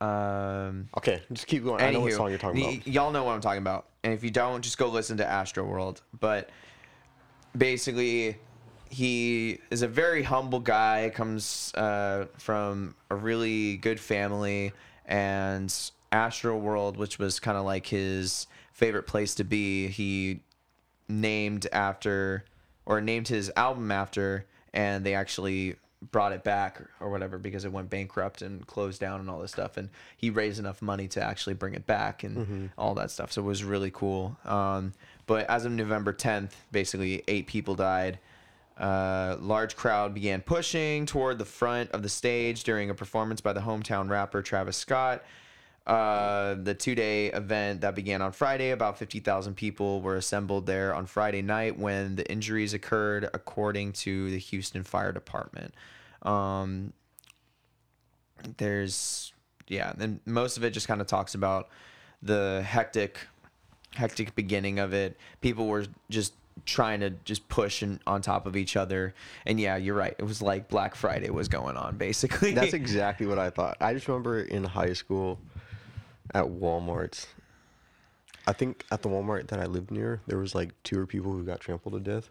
Um, 0.00 0.88
Okay, 0.96 1.22
just 1.32 1.46
keep 1.46 1.64
going. 1.64 1.80
I 1.82 1.90
know 1.90 2.00
what 2.00 2.12
song 2.12 2.28
you're 2.28 2.38
talking 2.38 2.60
y- 2.62 2.68
about. 2.74 2.86
Y'all 2.86 3.10
know 3.10 3.24
what 3.24 3.32
I'm 3.32 3.40
talking 3.40 3.62
about. 3.62 3.86
And 4.04 4.12
if 4.12 4.22
you 4.22 4.30
don't, 4.30 4.62
just 4.62 4.78
go 4.78 4.88
listen 4.88 5.16
to 5.16 5.24
Astroworld. 5.24 6.02
But 6.20 6.50
basically, 7.56 8.36
he 8.90 9.58
is 9.70 9.82
a 9.82 9.88
very 9.88 10.22
humble 10.22 10.60
guy, 10.60 11.10
comes 11.14 11.72
uh, 11.74 12.26
from 12.36 12.94
a 13.10 13.16
really 13.16 13.76
good 13.78 13.98
family. 13.98 14.72
And 15.06 15.68
Astroworld, 16.12 16.96
which 16.96 17.18
was 17.18 17.40
kind 17.40 17.56
of 17.56 17.64
like 17.64 17.86
his 17.86 18.46
favorite 18.72 19.06
place 19.06 19.34
to 19.36 19.44
be, 19.44 19.88
he 19.88 20.40
named 21.08 21.66
after 21.72 22.44
or 22.86 23.00
named 23.00 23.28
his 23.28 23.50
album 23.56 23.90
after. 23.90 24.46
And 24.72 25.04
they 25.04 25.14
actually 25.14 25.76
brought 26.12 26.32
it 26.32 26.44
back 26.44 26.80
or 27.00 27.10
whatever 27.10 27.38
because 27.38 27.64
it 27.64 27.72
went 27.72 27.90
bankrupt 27.90 28.40
and 28.42 28.64
closed 28.66 29.00
down 29.00 29.18
and 29.18 29.28
all 29.28 29.40
this 29.40 29.50
stuff 29.50 29.76
and 29.76 29.88
he 30.16 30.30
raised 30.30 30.60
enough 30.60 30.80
money 30.80 31.08
to 31.08 31.20
actually 31.20 31.54
bring 31.54 31.74
it 31.74 31.86
back 31.86 32.22
and 32.22 32.70
all 32.78 32.94
that 32.94 33.10
stuff. 33.10 33.32
So 33.32 33.42
it 33.42 33.44
was 33.44 33.64
really 33.64 33.90
cool. 33.90 34.36
Um, 34.44 34.92
but 35.26 35.50
as 35.50 35.64
of 35.64 35.72
november 35.72 36.12
10th 36.12 36.52
basically 36.70 37.24
eight 37.26 37.46
people 37.48 37.74
died. 37.74 38.20
Uh, 38.78 39.36
large 39.40 39.74
crowd 39.74 40.14
began 40.14 40.40
pushing 40.40 41.04
toward 41.04 41.36
the 41.36 41.44
front 41.44 41.90
of 41.90 42.04
the 42.04 42.08
stage 42.08 42.62
during 42.62 42.90
a 42.90 42.94
performance 42.94 43.40
by 43.40 43.52
the 43.52 43.60
hometown 43.60 44.08
rapper 44.08 44.40
travis 44.40 44.76
scott 44.76 45.24
uh, 45.88 46.54
the 46.62 46.74
two-day 46.74 47.28
event 47.28 47.80
that 47.80 47.94
began 47.94 48.20
on 48.20 48.30
Friday, 48.32 48.70
about 48.70 48.98
50,000 48.98 49.54
people 49.54 50.02
were 50.02 50.16
assembled 50.16 50.66
there 50.66 50.94
on 50.94 51.06
Friday 51.06 51.40
night 51.40 51.78
when 51.78 52.14
the 52.16 52.30
injuries 52.30 52.74
occurred, 52.74 53.30
according 53.32 53.92
to 53.92 54.30
the 54.30 54.38
Houston 54.38 54.84
Fire 54.84 55.12
Department. 55.12 55.74
Um, 56.22 56.92
there's, 58.58 59.32
yeah, 59.66 59.94
and 59.98 60.20
most 60.26 60.58
of 60.58 60.64
it 60.64 60.70
just 60.70 60.86
kind 60.86 61.00
of 61.00 61.06
talks 61.06 61.34
about 61.34 61.70
the 62.22 62.62
hectic, 62.66 63.18
hectic 63.94 64.34
beginning 64.34 64.78
of 64.78 64.92
it. 64.92 65.16
People 65.40 65.68
were 65.68 65.86
just 66.10 66.34
trying 66.66 67.00
to 67.00 67.10
just 67.24 67.48
push 67.48 67.80
and 67.80 67.98
on 68.06 68.20
top 68.20 68.46
of 68.46 68.56
each 68.56 68.76
other, 68.76 69.14
and 69.46 69.58
yeah, 69.58 69.76
you're 69.76 69.94
right. 69.94 70.14
It 70.18 70.24
was 70.24 70.42
like 70.42 70.68
Black 70.68 70.94
Friday 70.94 71.30
was 71.30 71.48
going 71.48 71.78
on, 71.78 71.96
basically. 71.96 72.52
That's 72.52 72.72
exactly 72.74 73.26
what 73.26 73.38
I 73.38 73.48
thought. 73.48 73.78
I 73.80 73.94
just 73.94 74.06
remember 74.06 74.42
in 74.42 74.64
high 74.64 74.92
school 74.92 75.38
at 76.34 76.44
Walmart's. 76.44 77.26
I 78.46 78.52
think 78.52 78.84
at 78.90 79.02
the 79.02 79.08
Walmart 79.08 79.48
that 79.48 79.60
I 79.60 79.66
lived 79.66 79.90
near, 79.90 80.22
there 80.26 80.38
was 80.38 80.54
like 80.54 80.70
two 80.82 80.98
or 80.98 81.06
people 81.06 81.32
who 81.32 81.44
got 81.44 81.60
trampled 81.60 81.94
to 81.94 82.00
death 82.00 82.30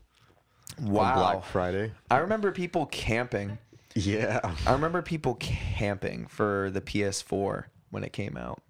on 0.80 0.92
wow. 0.92 1.16
Black 1.16 1.46
Friday. 1.46 1.92
I 2.10 2.18
remember 2.18 2.52
people 2.52 2.88
camping. 2.88 3.58
Yeah. 3.96 4.40
I 4.66 4.74
remember 4.74 5.02
people 5.02 5.36
camping 5.36 6.28
for 6.28 6.70
the 6.72 6.82
PS4 6.82 7.66
when 7.92 8.04
it 8.04 8.14
came 8.14 8.38
out. 8.38 8.62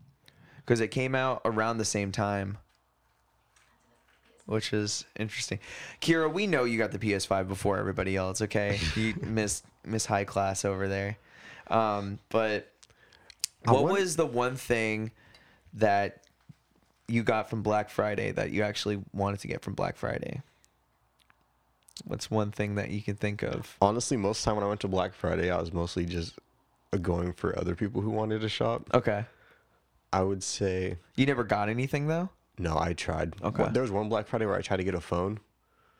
Because 0.57 0.81
it 0.81 0.89
came 0.89 1.15
out 1.15 1.41
around 1.45 1.77
the 1.77 1.85
same 1.85 2.11
time. 2.11 2.57
Which 4.45 4.71
is 4.71 5.05
interesting. 5.17 5.59
Kira, 6.01 6.31
we 6.31 6.47
know 6.47 6.63
you 6.63 6.77
got 6.77 6.91
the 6.91 6.99
PS5 6.99 7.47
before 7.47 7.77
everybody 7.77 8.15
else, 8.15 8.41
okay? 8.41 8.79
You 8.95 9.13
miss 9.21 9.63
miss 9.85 10.05
high 10.05 10.23
class 10.23 10.63
over 10.63 10.87
there. 10.87 11.17
Um, 11.69 12.19
but 12.29 12.71
what 13.73 13.83
was 13.85 14.15
the 14.15 14.25
one 14.25 14.55
thing 14.55 15.11
that 15.73 16.23
you 17.07 17.23
got 17.23 17.49
from 17.49 17.61
Black 17.63 17.89
Friday 17.89 18.31
that 18.31 18.51
you 18.51 18.63
actually 18.63 19.01
wanted 19.13 19.39
to 19.41 19.47
get 19.47 19.61
from 19.61 19.73
Black 19.73 19.95
Friday? 19.97 20.41
What's 22.05 22.29
one 22.29 22.51
thing 22.51 22.75
that 22.75 22.89
you 22.91 23.01
can 23.01 23.15
think 23.15 23.41
of? 23.43 23.75
Honestly, 23.81 24.17
most 24.17 24.39
of 24.39 24.43
the 24.43 24.49
time 24.49 24.55
when 24.57 24.65
I 24.65 24.67
went 24.67 24.81
to 24.81 24.87
Black 24.87 25.13
Friday, 25.13 25.49
I 25.49 25.59
was 25.59 25.73
mostly 25.73 26.05
just 26.05 26.37
going 27.01 27.33
for 27.33 27.57
other 27.57 27.75
people 27.75 28.01
who 28.01 28.09
wanted 28.11 28.41
to 28.41 28.49
shop. 28.49 28.89
Okay. 28.93 29.25
I 30.13 30.21
would 30.21 30.43
say 30.43 30.97
You 31.15 31.25
never 31.25 31.43
got 31.43 31.69
anything 31.69 32.07
though? 32.07 32.29
no. 32.59 32.77
I 32.77 32.93
tried. 32.93 33.35
Okay. 33.43 33.63
Well, 33.63 33.71
There 33.71 33.81
was 33.81 33.91
one 33.91 34.09
Black 34.09 34.27
Friday 34.27 34.45
where 34.45 34.55
I 34.55 34.61
tried 34.61 34.77
to 34.77 34.83
get 34.83 34.95
a 34.95 35.01
phone, 35.01 35.39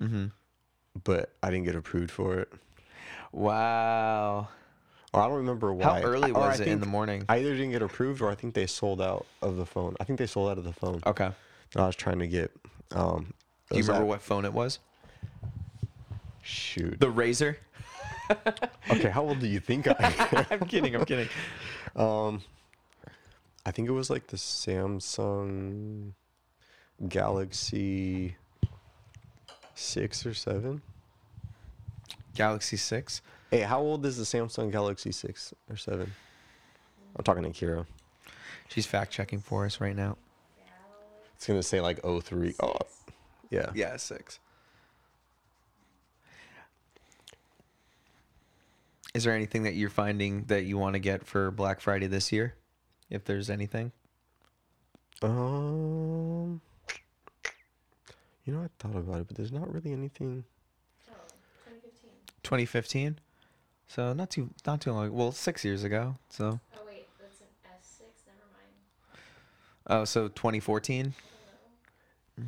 Mm-hmm. 0.02 0.28
but 1.04 1.34
I 1.42 1.50
didn't 1.52 1.66
get 1.66 1.76
approved 1.76 2.12
for 2.12 2.38
it. 2.40 2.52
Wow. 3.32 4.48
Or 5.18 5.22
I 5.24 5.28
don't 5.28 5.38
remember 5.38 5.74
why. 5.74 6.00
How 6.00 6.02
early 6.02 6.30
I 6.32 6.38
was 6.38 6.60
it 6.60 6.68
in 6.68 6.80
the 6.80 6.86
morning? 6.86 7.24
I 7.28 7.38
either 7.38 7.52
didn't 7.56 7.72
get 7.72 7.82
approved 7.82 8.22
or 8.22 8.30
I 8.30 8.36
think 8.36 8.54
they 8.54 8.68
sold 8.68 9.02
out 9.02 9.26
of 9.42 9.58
the 9.58 9.66
phone. 9.66 9.96
I 10.00 10.04
think 10.04 10.20
they 10.20 10.28
sold 10.28 10.50
out 10.50 10.58
of 10.58 10.64
the 10.64 10.74
phone 10.74 11.02
Okay. 11.06 11.32
that 11.74 11.82
I 11.82 11.86
was 11.88 11.96
trying 11.96 12.20
to 12.20 12.28
get. 12.28 12.52
Um, 12.92 13.34
Do 13.72 13.78
you 13.78 13.84
remember 13.84 14.04
at- 14.04 14.08
what 14.08 14.22
phone 14.22 14.46
it 14.46 14.54
was? 14.54 14.80
Shoot. 16.42 17.00
The 17.00 17.08
Razr? 17.12 17.56
okay, 18.92 19.10
how 19.10 19.24
old 19.24 19.40
do 19.40 19.48
you 19.48 19.60
think 19.60 19.88
I 19.88 19.96
am? 20.36 20.46
I'm 20.52 20.68
kidding. 20.68 20.96
I'm 20.96 21.06
kidding. 21.06 21.30
Um, 21.96 22.44
I 23.66 23.72
think 23.72 23.88
it 23.88 23.92
was 23.92 24.12
like 24.12 24.28
the 24.28 24.38
Samsung 24.38 26.12
Galaxy 27.08 28.36
six 29.74 30.24
or 30.28 30.36
seven. 30.36 30.84
Galaxy 32.36 32.78
6. 32.78 33.24
Hey, 33.52 33.62
how 33.62 33.80
old 33.80 34.06
is 34.06 34.18
the 34.18 34.24
Samsung 34.24 34.72
Galaxy 34.72 35.12
six 35.12 35.54
or 35.70 35.78
seven? 35.78 36.12
I'm 37.16 37.24
talking 37.24 37.44
to 37.44 37.50
Kira. 37.50 37.86
She's 38.68 38.86
fact 38.86 39.12
checking 39.12 39.40
for 39.40 39.66
us 39.66 39.80
right 39.80 39.96
now. 39.96 40.18
It's 41.36 41.48
gonna 41.48 41.64
say 41.64 41.80
like 41.80 42.02
03. 42.04 42.56
Oh, 42.62 42.76
yeah. 43.50 43.72
Yeah, 43.74 43.96
6. 43.96 44.40
Is 49.14 49.24
there 49.24 49.34
anything 49.34 49.64
that 49.64 49.74
you're 49.74 49.90
finding 49.90 50.44
that 50.46 50.66
you 50.66 50.78
want 50.78 50.94
to 50.94 51.00
get 51.00 51.26
for 51.26 51.50
Black 51.50 51.80
Friday 51.80 52.08
this 52.08 52.32
year? 52.32 52.56
If 53.10 53.24
there's 53.24 53.50
anything. 53.50 53.92
Um, 55.22 56.62
you 58.46 58.54
know, 58.54 58.62
I 58.62 58.68
thought 58.78 58.96
about 58.96 59.22
it, 59.22 59.28
but 59.28 59.38
there's 59.38 59.52
not 59.52 59.74
really 59.74 59.92
anything. 59.94 60.44
Oh, 61.10 61.14
2015. 61.64 62.10
2015. 62.44 63.20
So 63.88 64.14
not 64.14 64.30
too 64.30 64.50
not 64.66 64.82
too 64.82 64.92
long. 64.92 65.14
Well, 65.14 65.32
6 65.32 65.66
years 65.66 65.84
ago. 65.84 66.16
So 66.30 66.60
Oh 66.76 66.80
wait, 66.86 67.08
that's 67.20 67.40
an 67.42 67.48
S6. 67.66 68.04
Never 68.28 68.40
mind. 68.54 70.02
Oh, 70.02 70.06
so 70.06 70.28
2014. 70.28 71.14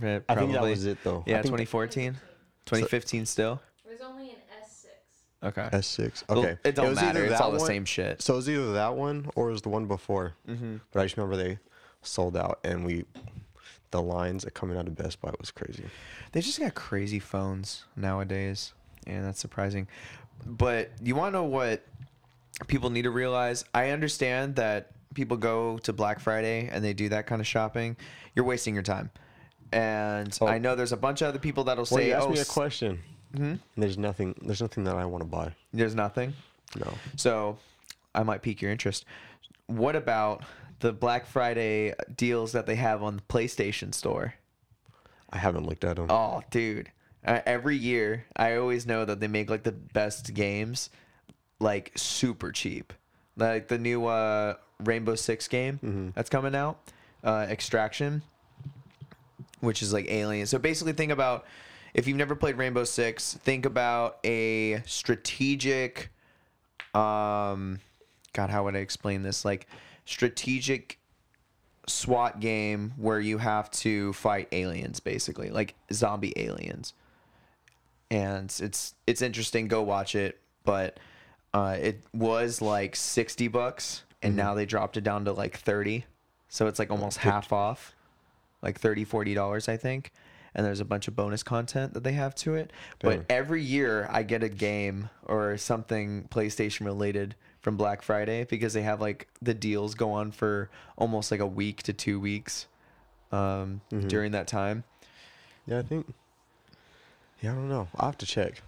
Right, 0.02 0.22
I 0.30 0.36
think 0.36 0.52
that 0.52 0.54
probably. 0.54 0.70
was 0.70 0.86
it 0.86 0.98
though. 1.04 1.24
Yeah, 1.26 1.42
think 1.42 1.48
2014. 1.48 2.14
2015 2.66 3.26
still. 3.26 3.62
It 3.86 3.92
was 3.92 4.02
only 4.02 4.30
an 4.30 4.36
S6. 4.62 5.48
Okay. 5.48 5.70
S6. 5.74 6.24
Well, 6.30 6.40
Okay. 6.40 6.58
It 6.64 6.76
don't 6.76 6.90
was 6.90 6.98
matter. 6.98 7.24
It's 7.24 7.32
that 7.34 7.42
all 7.42 7.52
the 7.52 7.60
same 7.60 7.86
shit. 7.86 8.22
So 8.22 8.34
it 8.34 8.38
was 8.38 8.50
either 8.50 8.74
that 8.74 8.96
one 8.96 9.30
or 9.36 9.50
it 9.50 9.54
was 9.54 9.64
the 9.64 9.70
one 9.70 9.88
before. 9.88 10.36
Mm-hmm. 10.48 10.78
But 10.92 11.00
I 11.00 11.06
just 11.06 11.18
remember 11.18 11.38
they 11.38 11.58
sold 12.04 12.38
out 12.38 12.60
and 12.64 12.86
we, 12.86 13.06
the 13.90 14.02
lines 14.02 14.44
that 14.44 14.54
coming 14.54 14.78
out 14.78 14.88
of 14.88 14.96
Best 14.96 15.20
Buy 15.22 15.32
was 15.40 15.50
crazy. 15.50 15.86
They 16.34 16.42
just 16.42 16.60
got 16.60 16.76
crazy 16.76 17.18
phones 17.18 17.86
nowadays, 17.96 18.74
and 19.08 19.26
that's 19.26 19.40
surprising. 19.40 19.88
But 20.46 20.92
you 21.02 21.16
want 21.16 21.34
to 21.34 21.40
know 21.40 21.44
what 21.46 21.84
people 22.68 22.90
need 22.90 23.04
to 23.04 23.12
realize? 23.12 23.66
I 23.74 23.90
understand 23.90 24.56
that 24.58 24.92
people 25.14 25.38
go 25.38 25.78
to 25.80 25.94
Black 25.94 26.20
Friday 26.20 26.70
and 26.72 26.84
they 26.84 26.94
do 26.94 27.10
that 27.10 27.26
kind 27.28 27.42
of 27.42 27.48
shopping. 27.48 27.98
You're 28.36 28.46
wasting 28.46 28.74
your 28.74 28.84
time. 28.84 29.10
And 29.72 30.36
Oh. 30.42 30.48
I 30.48 30.58
know 30.58 30.76
there's 30.76 30.92
a 30.92 30.98
bunch 30.98 31.22
of 31.22 31.28
other 31.30 31.40
people 31.40 31.64
that'll 31.66 31.84
Well, 31.92 32.00
say, 32.00 32.08
you 32.08 32.14
asked 32.14 32.28
"Oh, 32.28 32.32
me 32.32 32.40
a 32.40 32.46
question. 32.46 33.00
Mhm. 33.36 33.60
There's 33.78 33.98
nothing. 33.98 34.36
There's 34.42 34.62
nothing 34.62 34.84
that 34.86 34.96
I 34.96 35.06
want 35.06 35.24
to 35.24 35.28
buy. 35.30 35.54
there's 35.74 35.94
nothing." 35.96 36.34
No. 36.76 36.94
So 37.16 37.58
I 38.16 38.24
might 38.24 38.42
pique 38.42 38.62
your 38.62 38.72
interest. 38.72 39.06
What 39.68 39.96
about 39.96 40.44
the 40.80 40.92
Black 40.94 41.26
Friday 41.28 41.94
deals 42.16 42.52
that 42.54 42.66
they 42.66 42.76
have 42.76 43.04
on 43.04 43.18
the 43.18 43.22
PlayStation 43.24 43.94
Store? 43.94 44.34
I 45.30 45.38
haven't 45.38 45.68
looked 45.68 45.84
at 45.84 45.98
them. 45.98 46.10
Oh, 46.10 46.42
dude. 46.50 46.90
Uh, 47.26 47.42
every 47.46 47.76
year, 47.76 48.26
I 48.36 48.56
always 48.56 48.86
know 48.86 49.04
that 49.06 49.20
they 49.20 49.28
make 49.28 49.50
like 49.50 49.64
the 49.64 49.72
best 49.74 50.34
games 50.34 50.90
like 51.60 51.92
super 51.96 52.52
cheap. 52.52 52.94
Like 53.36 53.68
the 53.68 53.78
new 53.78 54.06
uh, 54.06 54.56
Rainbow 54.84 55.16
Six 55.16 55.48
game 55.48 55.80
Mm-hmm. 55.84 56.10
that's 56.16 56.30
coming 56.30 56.56
out, 56.56 56.80
uh, 57.24 57.46
Extraction, 57.50 58.22
which 59.60 59.82
is 59.82 59.92
like 59.94 60.10
Alien. 60.10 60.46
So 60.48 60.58
basically, 60.60 60.94
think 60.94 61.12
about 61.12 61.46
if 61.94 62.08
you've 62.08 62.18
never 62.18 62.36
played 62.36 62.58
Rainbow 62.58 62.84
Six, 62.86 63.34
think 63.36 63.66
about 63.66 64.20
a 64.26 64.82
strategic. 64.86 66.10
Um, 66.94 67.80
God, 68.34 68.50
how 68.50 68.64
would 68.64 68.76
I 68.76 68.80
explain 68.80 69.24
this? 69.24 69.44
Like 69.44 69.68
strategic 70.06 71.00
SWAT 71.88 72.40
game 72.40 72.94
where 72.98 73.20
you 73.20 73.38
have 73.40 73.70
to 73.72 74.14
fight 74.14 74.48
aliens, 74.52 75.00
basically, 75.00 75.50
like 75.50 75.76
zombie 75.92 76.34
aliens. 76.38 76.94
And 78.12 78.54
it's 78.62 78.96
it's 79.06 79.22
interesting. 79.22 79.68
Go 79.68 79.84
watch 79.84 80.16
it, 80.16 80.40
but 80.66 81.00
uh, 81.54 81.78
it 81.80 82.02
was 82.14 82.62
like 82.62 82.96
sixty 82.96 83.48
bucks, 83.48 84.04
and 84.24 84.36
now 84.36 84.54
they 84.56 84.66
dropped 84.66 84.98
it 84.98 85.04
down 85.04 85.26
to 85.26 85.32
like 85.32 85.58
thirty, 85.58 86.06
so 86.48 86.68
it's 86.68 86.80
like 86.80 86.90
almost 86.90 87.18
half 87.20 87.54
off, 87.54 87.96
like 88.62 88.80
30 88.80 89.04
40 89.04 89.34
dollars, 89.36 89.70
I 89.70 89.78
think. 89.78 90.12
And 90.56 90.66
there's 90.66 90.80
a 90.80 90.86
bunch 90.86 91.08
of 91.08 91.16
bonus 91.16 91.44
content 91.44 91.94
that 91.94 92.04
they 92.04 92.14
have 92.14 92.34
to 92.36 92.56
it. 92.56 92.74
Damn. 93.00 93.18
But 93.18 93.26
every 93.30 93.62
year 93.62 94.08
I 94.12 94.24
get 94.24 94.42
a 94.42 94.50
game 94.50 95.10
or 95.28 95.56
something 95.58 96.28
PlayStation 96.32 96.86
related 96.88 97.36
from 97.62 97.78
Black 97.78 98.02
Friday 98.02 98.46
because 98.46 98.74
they 98.74 98.82
have 98.82 99.00
like 99.00 99.28
the 99.44 99.54
deals 99.54 99.94
go 99.94 100.12
on 100.12 100.32
for 100.32 100.72
almost 100.98 101.30
like 101.30 101.40
a 101.40 101.46
week 101.46 101.84
to 101.84 101.94
two 101.94 102.20
weeks 102.20 102.66
um, 103.32 103.82
Mm-hmm. 103.92 104.08
during 104.08 104.32
that 104.32 104.48
time. 104.48 104.84
Yeah, 105.68 105.80
I 105.80 105.82
think. 105.84 106.12
Yeah, 107.42 107.52
I 107.52 107.56
don't 107.56 107.70
know. 107.70 107.88
I'll 107.96 108.08
have 108.08 108.18
to 108.20 108.26
check. 108.26 108.62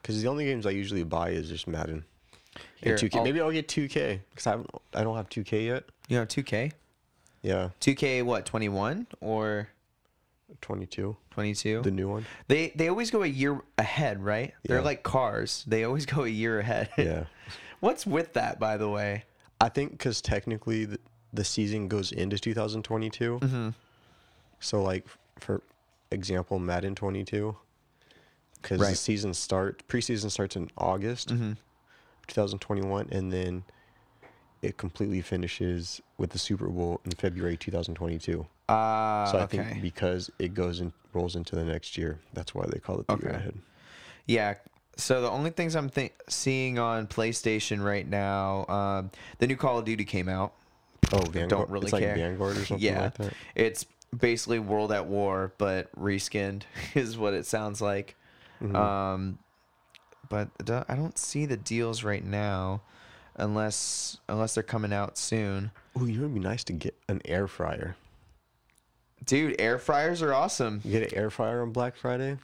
Because 0.00 0.20
the 0.22 0.28
only 0.28 0.44
games 0.44 0.66
I 0.66 0.70
usually 0.70 1.04
buy 1.04 1.30
is 1.30 1.48
just 1.48 1.66
Madden. 1.68 2.04
Here, 2.76 2.92
and 2.94 3.00
2K. 3.00 3.16
I'll- 3.18 3.24
Maybe 3.24 3.40
I'll 3.40 3.52
get 3.52 3.68
2K 3.68 4.20
because 4.30 4.46
I 4.46 4.54
I 4.98 5.04
don't 5.04 5.16
have 5.16 5.28
2K 5.28 5.66
yet. 5.66 5.84
You 6.08 6.18
know, 6.18 6.26
2K? 6.26 6.72
Yeah, 7.42 7.70
2K 7.80 8.22
what, 8.24 8.44
21 8.46 9.06
or 9.20 9.68
22, 10.60 11.16
22? 11.30 11.82
the 11.82 11.90
new 11.90 12.08
one. 12.08 12.26
They 12.48 12.72
they 12.76 12.88
always 12.88 13.10
go 13.10 13.22
a 13.22 13.26
year 13.26 13.60
ahead, 13.78 14.22
right? 14.22 14.52
They're 14.64 14.78
Yeah. 14.78 14.84
like 14.84 15.02
cars. 15.02 15.64
They 15.66 15.84
always 15.84 16.06
go 16.14 16.24
a 16.24 16.28
year 16.28 16.60
ahead. 16.60 16.90
Yeah, 16.98 17.24
What's 17.80 18.06
with 18.06 18.32
that, 18.34 18.58
by 18.60 18.76
the 18.76 18.88
way? 18.88 19.24
I 19.60 19.68
think 19.68 19.92
because 19.92 20.20
technically 20.20 20.84
the, 20.84 20.98
the 21.32 21.44
season 21.44 21.88
goes 21.88 22.12
into 22.12 22.38
2022. 22.38 23.38
Mm-hmm. 23.40 23.68
So 24.60 24.82
like 24.82 25.06
for 25.40 25.62
example, 26.10 26.58
Madden 26.58 26.94
22, 26.94 27.56
because 28.62 28.80
Right. 28.80 28.90
the 28.90 28.96
season 28.96 29.34
start 29.34 29.82
preseason 29.88 30.30
starts 30.30 30.56
in 30.56 30.70
August 30.78 31.28
Mm-hmm. 31.30 31.52
2021, 32.28 33.08
and 33.10 33.32
then 33.32 33.64
it 34.62 34.76
completely 34.78 35.20
finishes 35.20 36.00
with 36.18 36.30
the 36.30 36.38
Super 36.38 36.68
Bowl 36.68 37.00
in 37.04 37.10
February 37.12 37.56
2022. 37.56 38.46
Ah, 38.68 39.28
So 39.30 39.38
I 39.38 39.42
okay. 39.42 39.58
think 39.58 39.82
because 39.82 40.30
it 40.38 40.54
goes 40.54 40.80
and 40.80 40.92
rolls 41.12 41.34
into 41.36 41.56
the 41.56 41.64
next 41.64 41.98
year, 41.98 42.20
that's 42.32 42.54
why 42.54 42.64
they 42.68 42.78
call 42.78 43.00
it 43.00 43.06
the 43.08 43.16
year 43.16 43.32
ahead. 43.32 43.54
Yeah. 44.26 44.54
So 44.96 45.20
the 45.20 45.30
only 45.30 45.50
things 45.50 45.74
I'm 45.74 45.90
th- 45.90 46.12
seeing 46.28 46.78
on 46.78 47.06
PlayStation 47.08 47.82
right 47.84 48.06
now, 48.08 48.66
um, 48.68 49.10
the 49.38 49.46
new 49.48 49.56
Call 49.56 49.78
of 49.78 49.84
Duty 49.84 50.04
came 50.04 50.28
out. 50.28 50.52
Oh, 51.12 51.18
Vanguard. 51.22 51.48
Don't 51.48 51.70
really 51.70 51.84
it's 51.86 51.92
like 51.92 52.02
care. 52.04 52.14
Vanguard 52.14 52.56
or 52.56 52.64
something 52.64 52.78
yeah, 52.86 53.00
like 53.04 53.14
that. 53.14 53.32
it's 53.56 53.84
basically 54.16 54.60
World 54.60 54.92
at 54.92 55.06
War, 55.06 55.52
but 55.58 55.90
reskinned 55.98 56.62
is 56.94 57.18
what 57.18 57.34
it 57.34 57.46
sounds 57.46 57.80
like. 57.80 58.14
Mhm. 58.62 58.74
Um, 58.76 59.38
but 60.28 60.48
I 60.88 60.94
don't 60.94 61.18
see 61.18 61.44
the 61.46 61.56
deals 61.56 62.04
right 62.04 62.24
now, 62.24 62.80
unless 63.36 64.18
unless 64.28 64.54
they're 64.54 64.62
coming 64.62 64.92
out 64.92 65.18
soon. 65.18 65.70
Oh, 65.96 66.04
you 66.06 66.14
know, 66.18 66.24
it'd 66.24 66.34
be 66.34 66.40
nice 66.40 66.64
to 66.64 66.72
get 66.72 66.96
an 67.08 67.20
air 67.24 67.46
fryer. 67.48 67.96
Dude, 69.24 69.54
air 69.60 69.78
fryers 69.78 70.22
are 70.22 70.32
awesome. 70.34 70.80
You 70.84 70.92
get 70.98 71.12
an 71.12 71.18
air 71.18 71.30
fryer 71.30 71.62
on 71.62 71.70
Black 71.72 71.94
Friday, 71.96 72.38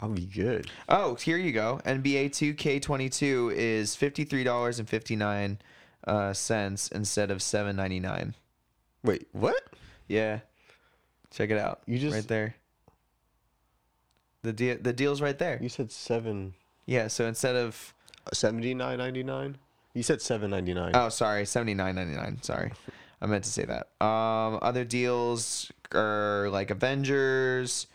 I'll 0.00 0.10
be 0.10 0.26
good. 0.26 0.70
Oh, 0.88 1.14
here 1.16 1.36
you 1.36 1.52
go. 1.52 1.80
NBA 1.84 2.30
2K22 2.30 3.52
is 3.54 3.96
fifty 3.96 4.24
three 4.24 4.44
dollars 4.44 4.78
and 4.78 4.88
fifty 4.88 5.16
nine 5.16 5.58
uh, 6.06 6.32
cents 6.32 6.88
instead 6.88 7.30
of 7.30 7.42
seven 7.42 7.76
ninety 7.76 8.00
nine. 8.00 8.34
Wait, 9.02 9.28
what? 9.32 9.60
Yeah, 10.08 10.40
check 11.30 11.50
it 11.50 11.58
out. 11.58 11.80
You 11.86 11.98
just- 11.98 12.14
right 12.14 12.28
there. 12.28 12.54
The 14.42 14.52
deal, 14.52 14.76
the 14.80 14.92
deal's 14.92 15.20
right 15.20 15.38
there. 15.38 15.58
You 15.60 15.68
said 15.68 15.90
seven 15.90 16.54
Yeah, 16.86 17.08
so 17.08 17.26
instead 17.26 17.56
of 17.56 17.94
seventy 18.32 18.74
nine 18.74 18.98
ninety 18.98 19.22
nine. 19.22 19.58
You 19.94 20.02
said 20.02 20.22
seven 20.22 20.50
ninety 20.50 20.72
nine. 20.72 20.92
oh 20.94 21.08
sorry 21.08 21.44
seventy 21.44 21.74
nine 21.74 21.94
ninety 21.94 22.14
nine. 22.16 22.42
Sorry, 22.42 22.72
I 23.20 23.26
meant 23.26 23.44
to 23.44 23.50
say 23.50 23.64
that. 23.64 23.88
Um, 24.04 24.58
other 24.62 24.84
deals 24.84 25.70
are 25.92 26.48
like 26.50 26.70
Avengers, 26.70 27.86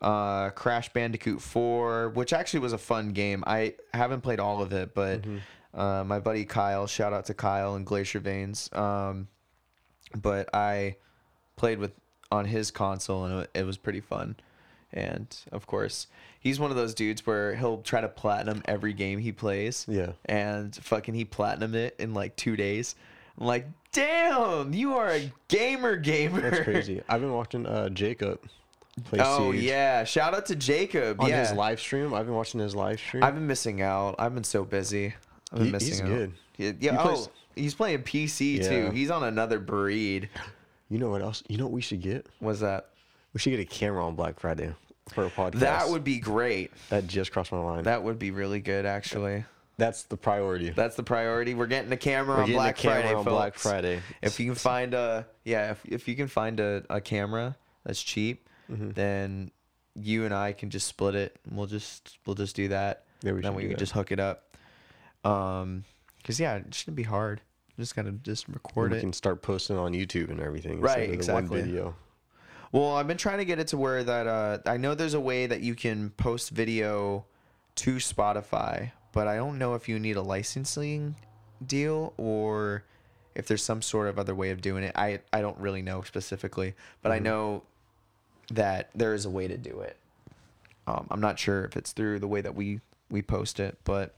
uh, 0.00 0.50
Crash 0.50 0.92
Bandicoot 0.92 1.40
Four, 1.40 2.10
which 2.10 2.32
actually 2.32 2.60
was 2.60 2.72
a 2.72 2.78
fun 2.78 3.12
game. 3.12 3.44
I 3.46 3.74
haven't 3.94 4.20
played 4.22 4.40
all 4.40 4.60
of 4.62 4.72
it, 4.72 4.94
but 4.94 5.24
uh, 5.72 6.04
my 6.04 6.18
buddy 6.18 6.44
Kyle, 6.44 6.86
shout 6.86 7.12
out 7.12 7.26
to 7.26 7.34
Kyle 7.34 7.76
and 7.76 7.86
Glacier 7.86 8.20
Veins. 8.20 8.68
Um, 8.72 9.28
but 10.14 10.48
I 10.54 10.96
played 11.56 11.78
with 11.78 11.92
on 12.32 12.44
his 12.44 12.70
console 12.72 13.24
and 13.26 13.46
it 13.54 13.64
was 13.64 13.76
pretty 13.76 14.00
fun. 14.00 14.34
And 14.94 15.26
of 15.52 15.66
course, 15.66 16.06
he's 16.40 16.58
one 16.60 16.70
of 16.70 16.76
those 16.76 16.94
dudes 16.94 17.26
where 17.26 17.54
he'll 17.56 17.82
try 17.82 18.00
to 18.00 18.08
platinum 18.08 18.62
every 18.66 18.92
game 18.92 19.18
he 19.18 19.32
plays. 19.32 19.84
Yeah. 19.88 20.12
And 20.26 20.74
fucking 20.74 21.14
he 21.14 21.24
platinum 21.24 21.74
it 21.74 21.96
in 21.98 22.14
like 22.14 22.36
two 22.36 22.54
days. 22.56 22.94
I'm 23.38 23.46
like, 23.46 23.66
damn, 23.92 24.72
you 24.72 24.94
are 24.94 25.10
a 25.10 25.32
gamer 25.48 25.96
gamer. 25.96 26.40
That's 26.50 26.62
crazy. 26.62 27.02
I've 27.08 27.20
been 27.20 27.32
watching 27.32 27.66
uh, 27.66 27.88
Jacob 27.88 28.40
play 29.06 29.18
Oh 29.20 29.50
Siege 29.50 29.64
yeah, 29.64 30.04
shout 30.04 30.34
out 30.34 30.46
to 30.46 30.54
Jacob. 30.54 31.20
on 31.20 31.28
yeah, 31.28 31.40
his 31.40 31.52
live 31.52 31.80
stream. 31.80 32.14
I've 32.14 32.26
been 32.26 32.34
watching 32.36 32.60
his 32.60 32.76
live 32.76 33.00
stream. 33.00 33.24
I've 33.24 33.34
been 33.34 33.48
missing 33.48 33.82
out. 33.82 34.14
I've 34.20 34.34
been 34.34 34.44
so 34.44 34.64
busy. 34.64 35.14
I've 35.52 35.58
been 35.58 35.66
He- 35.66 35.72
missing 35.72 35.88
he's 35.90 36.00
out. 36.02 36.06
good. 36.06 36.32
Yeah, 36.56 36.72
yeah 36.78 36.92
He 36.92 36.98
oh, 36.98 37.02
plays- 37.02 37.28
he's 37.56 37.74
playing 37.74 38.02
PC 38.04 38.64
too. 38.68 38.74
Yeah. 38.84 38.92
He's 38.92 39.10
on 39.10 39.24
another 39.24 39.58
breed. 39.58 40.28
you 40.88 40.98
know 40.98 41.08
what 41.10 41.20
else? 41.22 41.42
You 41.48 41.58
know 41.58 41.64
what 41.64 41.72
we 41.72 41.80
should 41.82 42.00
get? 42.02 42.26
What's 42.38 42.60
that? 42.60 42.90
We 43.34 43.40
should 43.40 43.50
get 43.50 43.60
a 43.60 43.64
camera 43.64 44.06
on 44.06 44.14
Black 44.14 44.40
Friday 44.40 44.72
for 45.10 45.26
a 45.26 45.30
podcast. 45.30 45.58
That 45.60 45.88
would 45.90 46.04
be 46.04 46.18
great. 46.18 46.70
that 46.88 47.06
just 47.06 47.32
crossed 47.32 47.52
my 47.52 47.60
mind. 47.60 47.84
That 47.86 48.02
would 48.02 48.18
be 48.18 48.30
really 48.30 48.60
good, 48.60 48.86
actually. 48.86 49.44
That's 49.76 50.04
the 50.04 50.16
priority. 50.16 50.70
That's 50.70 50.94
the 50.94 51.02
priority. 51.02 51.54
We're 51.54 51.66
getting 51.66 51.90
a 51.92 51.96
camera 51.96 52.36
We're 52.36 52.42
on 52.44 52.52
Black 52.52 52.76
camera 52.76 53.00
Friday, 53.02 53.14
on 53.14 53.24
folks. 53.24 53.34
Black 53.34 53.54
Friday. 53.56 54.00
If 54.22 54.38
you 54.38 54.46
can 54.46 54.54
find 54.54 54.94
a 54.94 55.26
yeah, 55.44 55.72
if 55.72 55.84
if 55.84 56.06
you 56.08 56.14
can 56.14 56.28
find 56.28 56.60
a, 56.60 56.84
a 56.88 57.00
camera 57.00 57.56
that's 57.84 58.02
cheap, 58.02 58.48
Mm-hmm. 58.70 58.92
then 58.92 59.50
you 59.94 60.24
and 60.24 60.32
I 60.32 60.52
can 60.52 60.70
just 60.70 60.86
split 60.86 61.14
it. 61.14 61.36
And 61.46 61.58
we'll 61.58 61.66
just 61.66 62.16
we'll 62.24 62.36
just 62.36 62.54
do 62.56 62.68
that. 62.68 63.02
Yeah, 63.22 63.32
we 63.32 63.40
then 63.42 63.54
we 63.54 63.62
can 63.62 63.72
that. 63.72 63.78
just 63.78 63.92
hook 63.92 64.10
it 64.12 64.20
up. 64.20 64.56
Um, 65.24 65.84
cause 66.22 66.38
yeah, 66.40 66.54
it 66.56 66.74
shouldn't 66.74 66.96
be 66.96 67.02
hard. 67.02 67.40
Just 67.78 67.96
gotta 67.96 68.12
just 68.12 68.46
record 68.48 68.92
we 68.92 68.98
it. 68.98 69.00
can 69.00 69.12
start 69.12 69.42
posting 69.42 69.76
on 69.76 69.92
YouTube 69.92 70.30
and 70.30 70.40
everything. 70.40 70.80
Right, 70.80 71.10
instead 71.10 71.36
of 71.36 71.48
the 71.50 71.56
exactly. 71.56 71.62
Video. 71.62 71.96
Well, 72.74 72.96
I've 72.96 73.06
been 73.06 73.18
trying 73.18 73.38
to 73.38 73.44
get 73.44 73.60
it 73.60 73.68
to 73.68 73.76
where 73.76 74.02
that 74.02 74.26
uh, 74.26 74.58
I 74.66 74.78
know 74.78 74.96
there's 74.96 75.14
a 75.14 75.20
way 75.20 75.46
that 75.46 75.60
you 75.60 75.76
can 75.76 76.10
post 76.10 76.50
video 76.50 77.24
to 77.76 77.94
Spotify, 77.98 78.90
but 79.12 79.28
I 79.28 79.36
don't 79.36 79.58
know 79.60 79.74
if 79.74 79.88
you 79.88 80.00
need 80.00 80.16
a 80.16 80.22
licensing 80.22 81.14
deal 81.64 82.14
or 82.16 82.82
if 83.36 83.46
there's 83.46 83.62
some 83.62 83.80
sort 83.80 84.08
of 84.08 84.18
other 84.18 84.34
way 84.34 84.50
of 84.50 84.60
doing 84.60 84.82
it. 84.82 84.90
I 84.96 85.20
I 85.32 85.40
don't 85.40 85.56
really 85.58 85.82
know 85.82 86.02
specifically, 86.02 86.74
but 87.00 87.12
I 87.12 87.20
know 87.20 87.62
that 88.50 88.90
there 88.92 89.14
is 89.14 89.24
a 89.24 89.30
way 89.30 89.46
to 89.46 89.56
do 89.56 89.78
it. 89.78 89.96
Um, 90.88 91.06
I'm 91.12 91.20
not 91.20 91.38
sure 91.38 91.64
if 91.66 91.76
it's 91.76 91.92
through 91.92 92.18
the 92.18 92.26
way 92.26 92.40
that 92.40 92.56
we 92.56 92.80
we 93.08 93.22
post 93.22 93.60
it, 93.60 93.78
but 93.84 94.16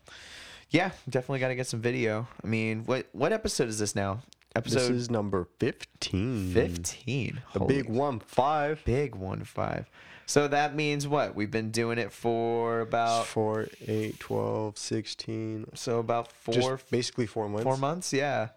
yeah, 0.70 0.92
definitely 1.10 1.40
got 1.40 1.48
to 1.48 1.56
get 1.56 1.66
some 1.66 1.82
video. 1.82 2.26
I 2.42 2.46
mean, 2.46 2.84
what 2.86 3.06
what 3.12 3.34
episode 3.34 3.68
is 3.68 3.78
this 3.78 3.94
now? 3.94 4.22
This 4.64 4.74
Episode 4.76 4.94
is 4.94 5.10
number 5.10 5.46
15. 5.58 6.52
15. 6.52 7.40
The 7.52 7.60
big 7.60 7.88
one, 7.88 8.20
five. 8.20 8.82
big 8.84 9.14
one 9.14 9.44
five. 9.44 9.88
So 10.26 10.48
that 10.48 10.74
means 10.74 11.06
what? 11.06 11.34
We've 11.36 11.50
been 11.50 11.70
doing 11.70 11.98
it 11.98 12.10
for 12.12 12.80
about 12.80 13.26
Four, 13.26 13.68
eight, 13.86 14.18
12, 14.18 14.76
16. 14.76 15.66
so 15.74 15.98
about 16.00 16.32
four 16.32 16.54
Just 16.54 16.90
basically 16.90 17.26
four 17.26 17.48
months. 17.48 17.64
four 17.64 17.76
months. 17.76 18.12
Yeah. 18.12 18.48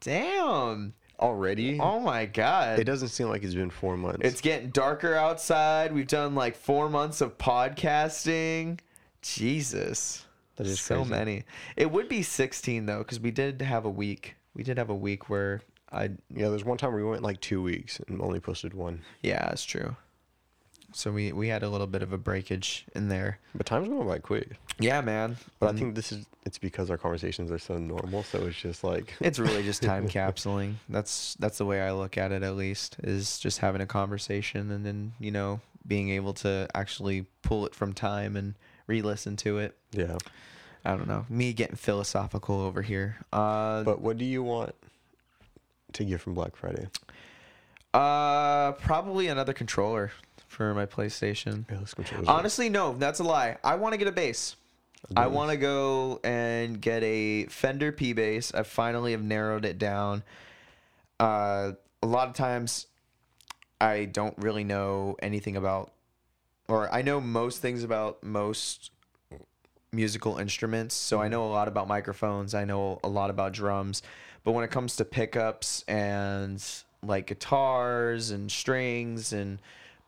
Damn. 0.00 0.94
Already? 1.20 1.78
Oh 1.80 1.98
my 2.00 2.26
god. 2.26 2.78
It 2.78 2.84
doesn't 2.84 3.08
seem 3.08 3.28
like 3.28 3.42
it's 3.42 3.54
been 3.54 3.70
four 3.70 3.96
months. 3.96 4.20
It's 4.22 4.40
getting 4.40 4.70
darker 4.70 5.14
outside. 5.14 5.92
We've 5.92 6.06
done 6.06 6.34
like 6.34 6.56
four 6.56 6.88
months 6.88 7.20
of 7.20 7.36
podcasting. 7.36 8.78
Jesus. 9.20 10.24
That 10.56 10.66
is 10.66 10.80
so 10.80 10.96
crazy. 10.96 11.10
many. 11.10 11.44
It 11.76 11.90
would 11.90 12.08
be 12.08 12.22
16 12.22 12.86
though, 12.86 12.98
because 12.98 13.20
we 13.20 13.30
did 13.32 13.60
have 13.62 13.84
a 13.84 13.90
week. 13.90 14.36
We 14.54 14.62
did 14.62 14.78
have 14.78 14.90
a 14.90 14.94
week 14.94 15.28
where 15.28 15.60
I, 15.92 16.04
yeah, 16.34 16.48
there's 16.48 16.64
one 16.64 16.78
time 16.78 16.92
where 16.92 17.04
we 17.04 17.10
went 17.10 17.22
like 17.22 17.40
two 17.40 17.62
weeks 17.62 18.00
and 18.08 18.20
only 18.20 18.40
posted 18.40 18.74
one. 18.74 19.02
yeah, 19.22 19.46
that's 19.48 19.64
true. 19.64 19.96
So 20.94 21.12
we 21.12 21.32
we 21.32 21.48
had 21.48 21.62
a 21.62 21.68
little 21.68 21.86
bit 21.86 22.02
of 22.02 22.14
a 22.14 22.18
breakage 22.18 22.86
in 22.94 23.08
there. 23.10 23.38
But 23.54 23.66
time's 23.66 23.88
going 23.88 24.08
by 24.08 24.18
quick. 24.20 24.56
Yeah, 24.80 25.02
man. 25.02 25.36
But 25.60 25.68
Um, 25.70 25.76
I 25.76 25.78
think 25.78 25.94
this 25.94 26.12
is 26.12 26.24
it's 26.46 26.56
because 26.56 26.90
our 26.90 26.96
conversations 26.96 27.50
are 27.50 27.58
so 27.58 27.76
normal, 27.76 28.22
so 28.22 28.38
it's 28.46 28.56
just 28.56 28.82
like 28.82 29.14
it's 29.20 29.38
really 29.38 29.62
just 29.62 29.82
time 29.82 30.08
capsuling. 30.18 30.76
That's 30.88 31.36
that's 31.38 31.58
the 31.58 31.66
way 31.66 31.82
I 31.82 31.92
look 31.92 32.16
at 32.16 32.32
it 32.32 32.42
at 32.42 32.56
least 32.56 32.96
is 33.04 33.38
just 33.38 33.58
having 33.58 33.82
a 33.82 33.86
conversation 33.86 34.70
and 34.70 34.84
then, 34.86 35.12
you 35.20 35.30
know, 35.30 35.60
being 35.86 36.08
able 36.08 36.32
to 36.34 36.66
actually 36.74 37.26
pull 37.42 37.66
it 37.66 37.74
from 37.74 37.92
time 37.92 38.34
and 38.34 38.54
re-listen 38.86 39.36
to 39.36 39.58
it. 39.58 39.76
yeah. 39.92 40.16
I 40.88 40.96
don't 40.96 41.06
know. 41.06 41.26
Me 41.28 41.52
getting 41.52 41.76
philosophical 41.76 42.60
over 42.60 42.82
here. 42.82 43.16
Uh 43.32 43.82
But 43.84 44.00
what 44.00 44.16
do 44.16 44.24
you 44.24 44.42
want 44.42 44.74
to 45.92 46.04
get 46.04 46.20
from 46.20 46.34
Black 46.34 46.56
Friday? 46.56 46.88
uh 47.94 48.72
probably 48.72 49.28
another 49.28 49.52
controller 49.52 50.12
for 50.46 50.72
my 50.74 50.86
PlayStation. 50.86 51.64
Yeah, 51.70 51.78
let's 51.78 51.94
control 51.94 52.20
this. 52.20 52.28
Honestly, 52.28 52.68
no, 52.68 52.94
that's 52.94 53.20
a 53.20 53.24
lie. 53.24 53.56
I 53.62 53.74
want 53.76 53.92
to 53.92 53.98
get 53.98 54.08
a 54.08 54.12
bass. 54.12 54.56
I 55.16 55.26
want 55.28 55.50
to 55.50 55.56
go 55.56 56.20
and 56.24 56.80
get 56.80 57.02
a 57.04 57.46
Fender 57.46 57.92
P 57.92 58.12
bass. 58.14 58.52
I 58.52 58.62
finally 58.64 59.12
have 59.12 59.22
narrowed 59.22 59.64
it 59.64 59.78
down. 59.78 60.22
Uh, 61.20 61.72
a 62.02 62.06
lot 62.06 62.28
of 62.28 62.34
times, 62.34 62.86
I 63.80 64.06
don't 64.06 64.36
really 64.38 64.64
know 64.64 65.16
anything 65.22 65.56
about, 65.56 65.92
or 66.68 66.92
I 66.92 67.02
know 67.02 67.20
most 67.20 67.62
things 67.62 67.84
about 67.84 68.22
most 68.24 68.90
musical 69.92 70.38
instruments. 70.38 70.94
So 70.94 71.20
I 71.20 71.28
know 71.28 71.44
a 71.44 71.50
lot 71.50 71.68
about 71.68 71.88
microphones. 71.88 72.54
I 72.54 72.64
know 72.64 73.00
a 73.02 73.08
lot 73.08 73.30
about 73.30 73.52
drums. 73.52 74.02
But 74.44 74.52
when 74.52 74.64
it 74.64 74.70
comes 74.70 74.96
to 74.96 75.04
pickups 75.04 75.84
and 75.88 76.64
like 77.02 77.26
guitars 77.26 78.30
and 78.30 78.50
strings 78.50 79.32
and 79.32 79.58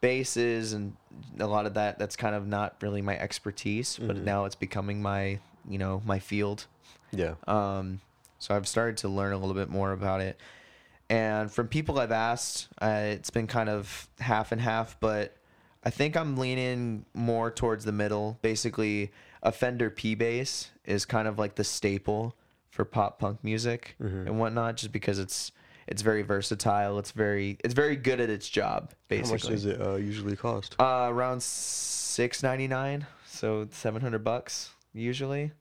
basses 0.01 0.73
and 0.73 0.97
a 1.39 1.47
lot 1.47 1.67
of 1.67 1.75
that, 1.75 1.99
that's 1.99 2.17
kind 2.17 2.35
of 2.35 2.47
not 2.47 2.77
really 2.81 3.03
my 3.03 3.19
expertise. 3.19 3.99
But 3.99 4.17
now 4.17 4.45
it's 4.45 4.55
becoming 4.55 5.03
my, 5.03 5.39
you 5.69 5.79
know, 5.79 6.03
my 6.05 6.19
field. 6.19 6.67
Yeah. 7.13 7.35
Um, 7.47 8.01
so 8.39 8.55
I've 8.55 8.69
started 8.69 8.97
to 8.99 9.09
learn 9.09 9.33
a 9.33 9.39
little 9.39 9.55
bit 9.55 9.69
more 9.69 9.93
about 9.93 10.21
it. 10.21 10.39
And 11.11 11.51
from 11.51 11.67
people 11.67 11.99
I've 11.99 12.13
asked, 12.13 12.69
uh, 12.81 13.03
it's 13.07 13.31
been 13.31 13.49
kind 13.49 13.69
of 13.69 14.09
half 14.21 14.53
and 14.53 14.61
half, 14.61 14.99
but 15.01 15.37
I 15.83 15.91
think 15.91 16.17
I'm 16.17 16.37
leaning 16.37 17.05
more 17.15 17.51
towards 17.51 17.85
the 17.85 17.93
middle. 17.93 18.39
Basically, 18.43 19.11
a 19.43 19.53
Fender 19.53 19.91
P 19.91 20.15
bass 20.15 20.71
is 20.85 21.05
kind 21.05 21.27
of 21.29 21.39
like 21.39 21.55
the 21.55 21.65
staple 21.65 22.35
for 22.71 22.85
pop 22.85 23.19
punk 23.19 23.43
music 23.43 23.97
and 23.99 24.39
whatnot, 24.39 24.77
just 24.77 24.93
because 24.93 25.19
it's 25.19 25.53
it's 25.87 26.03
very 26.03 26.23
versatile. 26.23 26.99
It's 26.99 27.11
very 27.11 27.59
it's 27.65 27.75
very 27.75 27.97
good 27.97 28.21
at 28.21 28.31
its 28.31 28.49
job. 28.49 28.93
Basically, 29.09 29.29
How 29.29 29.33
much 29.35 29.43
does 29.49 29.67
it 29.67 29.81
uh, 29.81 29.95
usually 29.97 30.37
cost? 30.37 30.77
uh, 30.79 31.07
around 31.11 31.43
six 31.43 32.43
ninety 32.43 32.69
nine, 32.69 33.07
so 33.27 33.67
seven 33.71 34.01
hundred 34.03 34.23
bucks 34.25 34.71
usually. 34.93 35.53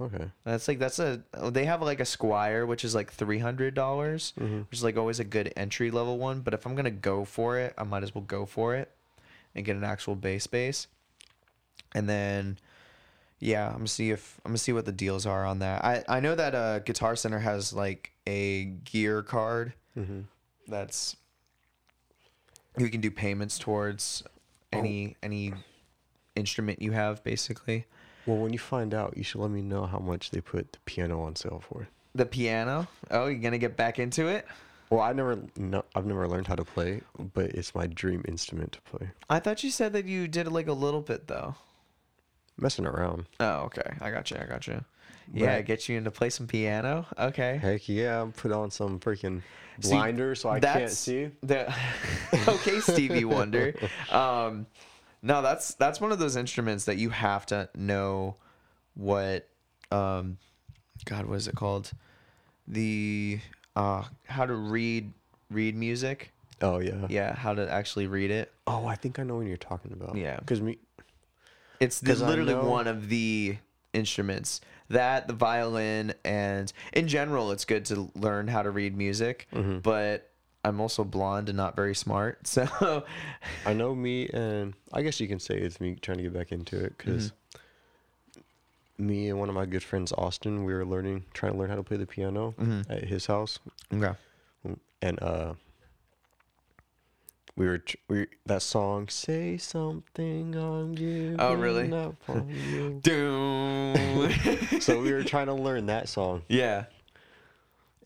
Okay. 0.00 0.30
That's 0.44 0.66
like 0.66 0.78
that's 0.78 0.98
a 0.98 1.22
they 1.50 1.66
have 1.66 1.82
like 1.82 2.00
a 2.00 2.04
Squier 2.04 2.66
which 2.66 2.84
is 2.84 2.94
like 2.94 3.12
three 3.12 3.38
hundred 3.38 3.74
dollars, 3.74 4.32
Mm-hmm. 4.40 4.60
which 4.70 4.78
is 4.78 4.84
like 4.84 4.96
always 4.96 5.20
a 5.20 5.24
good 5.24 5.52
entry 5.56 5.90
level 5.90 6.18
one. 6.18 6.40
But 6.40 6.54
if 6.54 6.66
I'm 6.66 6.74
gonna 6.74 6.90
go 6.90 7.24
for 7.24 7.58
it, 7.58 7.74
I 7.78 7.84
might 7.84 8.02
as 8.02 8.14
well 8.14 8.24
go 8.24 8.44
for 8.46 8.74
it 8.74 8.90
and 9.54 9.64
get 9.64 9.76
an 9.76 9.84
actual 9.84 10.14
bass 10.16 10.46
bass. 10.46 10.86
And 11.94 12.08
then, 12.08 12.58
yeah, 13.40 13.66
I'm 13.68 13.74
gonna 13.78 13.88
see 13.88 14.10
if 14.10 14.38
I'm 14.44 14.50
gonna 14.50 14.58
see 14.58 14.72
what 14.72 14.84
the 14.84 14.92
deals 14.92 15.26
are 15.26 15.44
on 15.44 15.58
that. 15.60 15.84
I 15.84 16.04
I 16.08 16.20
know 16.20 16.34
that 16.34 16.54
uh, 16.54 16.78
Guitar 16.80 17.16
Center 17.16 17.38
has 17.40 17.72
like 17.72 18.12
a 18.26 18.64
gear 18.64 19.22
card 19.22 19.72
Mm-hmm. 19.98 20.20
that's 20.68 21.16
you 22.78 22.88
can 22.88 23.00
do 23.00 23.10
payments 23.10 23.58
towards 23.58 24.22
any 24.72 25.16
any 25.22 25.52
instrument 26.36 26.80
you 26.80 26.92
have 26.92 27.24
basically. 27.24 27.86
Well, 28.26 28.36
when 28.36 28.52
you 28.52 28.58
find 28.60 28.94
out, 28.94 29.16
you 29.16 29.24
should 29.24 29.40
let 29.40 29.50
me 29.50 29.62
know 29.62 29.86
how 29.86 29.98
much 29.98 30.30
they 30.30 30.40
put 30.40 30.72
the 30.72 30.78
piano 30.84 31.22
on 31.22 31.34
sale 31.34 31.62
for. 31.68 31.88
The 32.14 32.26
piano. 32.26 32.86
Oh, 33.10 33.26
you're 33.26 33.40
gonna 33.40 33.58
get 33.58 33.76
back 33.76 33.98
into 33.98 34.28
it? 34.28 34.46
Well, 34.90 35.00
I 35.00 35.12
never, 35.12 35.38
no, 35.56 35.84
I've 35.94 36.06
never 36.06 36.26
learned 36.28 36.46
how 36.48 36.56
to 36.56 36.64
play, 36.64 37.00
but 37.34 37.46
it's 37.52 37.74
my 37.76 37.86
dream 37.86 38.24
instrument 38.28 38.72
to 38.72 38.80
play. 38.82 39.10
I 39.28 39.38
thought 39.40 39.62
you 39.64 39.70
said 39.70 39.92
that 39.94 40.04
you 40.04 40.26
did 40.28 40.46
like 40.48 40.66
a 40.68 40.72
little 40.72 41.00
bit 41.00 41.26
though. 41.28 41.54
Messing 42.60 42.86
around. 42.86 43.26
Oh, 43.40 43.62
okay. 43.62 43.96
I 44.00 44.10
got 44.10 44.30
you. 44.30 44.36
I 44.40 44.44
got 44.44 44.66
you. 44.66 44.84
Yeah, 45.32 45.60
get 45.60 45.88
you 45.88 45.96
into 45.96 46.10
play 46.10 46.30
some 46.30 46.46
piano. 46.46 47.06
Okay. 47.18 47.58
Heck 47.62 47.88
yeah, 47.88 48.26
put 48.36 48.52
on 48.52 48.70
some 48.70 48.98
freaking 48.98 49.42
blinder 49.80 50.34
so 50.34 50.50
I 50.50 50.60
can't 50.60 50.90
see. 50.90 51.30
The 51.42 51.72
okay, 52.48 52.80
Stevie 52.80 53.24
Wonder. 53.24 53.74
Um, 54.10 54.66
no, 55.22 55.42
that's 55.42 55.74
that's 55.74 56.00
one 56.00 56.12
of 56.12 56.18
those 56.18 56.36
instruments 56.36 56.84
that 56.86 56.96
you 56.96 57.10
have 57.10 57.46
to 57.46 57.68
know 57.76 58.36
what. 58.94 59.48
Um, 59.92 60.38
God, 61.04 61.26
what 61.26 61.36
is 61.36 61.48
it 61.48 61.54
called? 61.54 61.92
The 62.66 63.40
uh, 63.76 64.04
how 64.26 64.46
to 64.46 64.54
read 64.54 65.12
read 65.50 65.76
music. 65.76 66.32
Oh 66.62 66.78
yeah. 66.78 67.06
Yeah, 67.08 67.34
how 67.34 67.54
to 67.54 67.70
actually 67.70 68.06
read 68.06 68.30
it. 68.30 68.52
Oh, 68.66 68.86
I 68.86 68.94
think 68.94 69.18
I 69.18 69.22
know 69.22 69.36
what 69.36 69.46
you're 69.46 69.56
talking 69.56 69.92
about. 69.92 70.16
Yeah. 70.16 70.38
Because 70.38 70.60
me, 70.60 70.78
It's 71.80 71.98
the, 72.00 72.14
literally 72.14 72.54
one 72.54 72.86
of 72.86 73.08
the 73.08 73.56
instruments. 73.92 74.60
That 74.90 75.26
the 75.28 75.34
violin 75.34 76.14
and 76.24 76.72
in 76.92 77.06
general, 77.08 77.52
it's 77.52 77.64
good 77.64 77.84
to 77.86 78.10
learn 78.14 78.48
how 78.48 78.62
to 78.62 78.70
read 78.70 78.96
music. 78.96 79.46
Mm-hmm. 79.54 79.78
But 79.78 80.28
I'm 80.64 80.80
also 80.80 81.04
blonde 81.04 81.48
and 81.48 81.56
not 81.56 81.74
very 81.76 81.94
smart, 81.94 82.46
so 82.46 83.04
I 83.64 83.72
know 83.72 83.94
me 83.94 84.28
and 84.28 84.74
I 84.92 85.02
guess 85.02 85.20
you 85.20 85.28
can 85.28 85.38
say 85.38 85.56
it's 85.56 85.80
me 85.80 85.96
trying 86.00 86.18
to 86.18 86.24
get 86.24 86.32
back 86.34 86.52
into 86.52 86.78
it 86.84 86.98
because 86.98 87.32
Mm-hmm. 88.98 89.06
me 89.06 89.28
and 89.30 89.38
one 89.38 89.48
of 89.48 89.54
my 89.54 89.64
good 89.64 89.82
friends, 89.82 90.12
Austin, 90.18 90.64
we 90.64 90.74
were 90.74 90.84
learning, 90.84 91.24
trying 91.32 91.52
to 91.52 91.58
learn 91.58 91.70
how 91.70 91.76
to 91.76 91.82
play 91.82 91.96
the 91.96 92.06
piano 92.06 92.54
Mm-hmm. 92.60 92.90
at 92.92 93.04
his 93.04 93.26
house, 93.26 93.58
okay. 93.94 94.12
and 95.02 95.22
uh, 95.22 95.54
we 97.56 97.66
were 97.66 97.82
we 98.08 98.26
that 98.46 98.62
song 98.62 99.08
"Say 99.08 99.56
Something 99.58 100.54
I'm 100.54 100.94
Giving 100.94 101.36
Oh, 101.38 101.54
really? 101.54 101.92
Up 101.92 102.16
on 102.28 102.48
You." 102.70 103.00
Doom. 103.02 104.32
so 104.80 105.00
we 105.00 105.12
were 105.12 105.22
trying 105.24 105.46
to 105.46 105.54
learn 105.54 105.86
that 105.86 106.08
song, 106.08 106.42
yeah. 106.48 106.84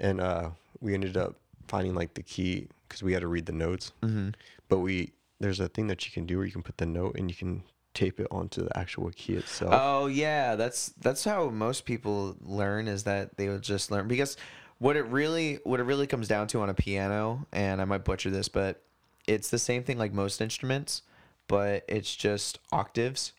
and 0.01 0.21
uh, 0.21 0.51
we 0.81 0.95
ended 0.95 1.17
up 1.17 1.37
finding 1.69 1.95
like 1.95 2.15
the 2.15 2.23
key 2.23 2.69
because 2.89 3.03
we 3.03 3.13
had 3.13 3.21
to 3.23 3.29
read 3.29 3.47
the 3.47 3.53
notes. 3.53 3.93
Mm-hmm. 4.03 4.31
But 4.69 4.79
we 4.79 5.13
there's 5.41 5.61
a 5.61 5.69
thing 5.69 5.87
that 5.89 6.07
you 6.07 6.13
can 6.13 6.27
do 6.27 6.39
where 6.39 6.47
you 6.47 6.53
can 6.53 6.63
put 6.63 6.79
the 6.79 6.87
note 6.87 7.17
and 7.19 7.31
you 7.31 7.37
can 7.37 7.63
tape 7.93 8.19
it 8.19 8.27
onto 8.31 8.63
the 8.65 8.77
actual 8.79 9.11
key 9.15 9.35
itself. 9.35 9.73
Oh 9.75 10.07
yeah, 10.07 10.57
that's 10.57 10.89
that's 11.01 11.25
how 11.25 11.49
most 11.51 11.85
people 11.85 12.37
learn 12.41 12.89
is 12.89 13.05
that 13.05 13.37
they 13.37 13.49
would 13.49 13.63
just 13.63 13.91
learn 13.91 14.09
because 14.09 14.37
what 14.79 14.97
it 14.97 15.03
really 15.07 15.61
what 15.65 15.79
it 15.81 15.85
really 15.85 16.07
comes 16.07 16.27
down 16.29 16.49
to 16.49 16.61
on 16.61 16.69
a 16.71 16.75
piano 16.75 17.47
and 17.53 17.81
I 17.81 17.85
might 17.85 18.05
butcher 18.05 18.31
this 18.31 18.49
but 18.49 18.83
it's 19.27 19.51
the 19.51 19.59
same 19.59 19.83
thing 19.83 19.99
like 19.99 20.13
most 20.13 20.41
instruments 20.41 21.03
but 21.47 21.85
it's 21.89 22.15
just 22.17 22.59
octaves. 22.73 23.33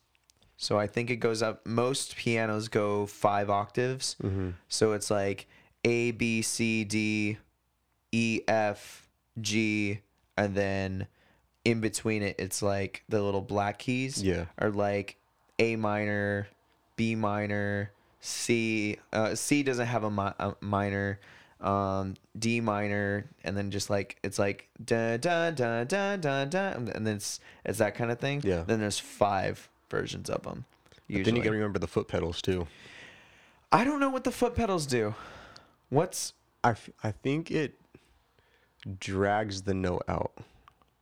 So 0.58 0.78
I 0.80 0.86
think 0.88 1.10
it 1.10 1.18
goes 1.18 1.42
up 1.42 1.66
most 1.66 2.16
pianos 2.16 2.68
go 2.68 3.06
5 3.08 3.50
octaves. 3.50 4.16
So 4.70 4.94
it's 4.94 5.10
like 5.12 5.48
A 5.84 6.12
B 6.12 6.42
C 6.44 6.84
D 6.84 7.38
E 8.12 8.42
F 8.48 9.08
G 9.42 10.00
and 10.38 10.54
then 10.56 11.08
in 11.66 11.82
between 11.82 12.22
it 12.22 12.36
it's 12.40 12.62
like 12.62 13.04
the 13.10 13.22
little 13.22 13.42
black 13.42 13.80
keys 13.80 14.22
Yeah. 14.24 14.46
are 14.60 14.70
like 14.70 15.18
A 15.60 15.76
minor, 15.76 16.48
B 16.96 17.16
minor, 17.16 17.92
C. 18.22 18.98
Uh, 19.12 19.34
C 19.36 19.64
doesn't 19.64 19.88
have 19.88 20.04
a, 20.04 20.12
mi- 20.12 20.36
a 20.40 20.54
minor. 20.62 21.20
Um, 21.62 22.16
D 22.38 22.60
minor, 22.62 23.26
and 23.44 23.56
then 23.58 23.72
just 23.72 23.90
like 23.90 24.18
it's 24.24 24.38
like 24.40 24.68
da 24.84 25.18
da 25.18 25.52
da 25.52 25.84
da 25.84 26.16
da 26.18 26.46
da, 26.46 26.60
and 26.72 26.88
then 26.88 27.08
it's 27.08 27.40
it's 27.66 27.80
that 27.80 27.96
kind 27.96 28.12
of 28.12 28.20
thing. 28.20 28.42
Yeah. 28.44 28.64
Then 28.66 28.80
there's 28.80 29.00
five 29.00 29.68
versions 29.90 30.30
of 30.30 30.44
them. 30.44 30.66
But 31.10 31.24
then 31.26 31.36
you 31.36 31.42
gotta 31.44 31.56
remember 31.56 31.80
the 31.80 31.88
foot 31.88 32.08
pedals 32.08 32.42
too. 32.42 32.68
I 33.72 33.84
don't 33.84 34.00
know 34.00 34.10
what 34.10 34.24
the 34.24 34.32
foot 34.32 34.56
pedals 34.56 34.86
do. 34.86 35.16
What's 35.90 36.34
I, 36.64 36.72
f- 36.72 36.90
I 37.04 37.12
think 37.12 37.52
it 37.52 37.76
drags 39.00 39.64
the 39.64 39.74
note 39.74 40.04
out. 40.08 40.32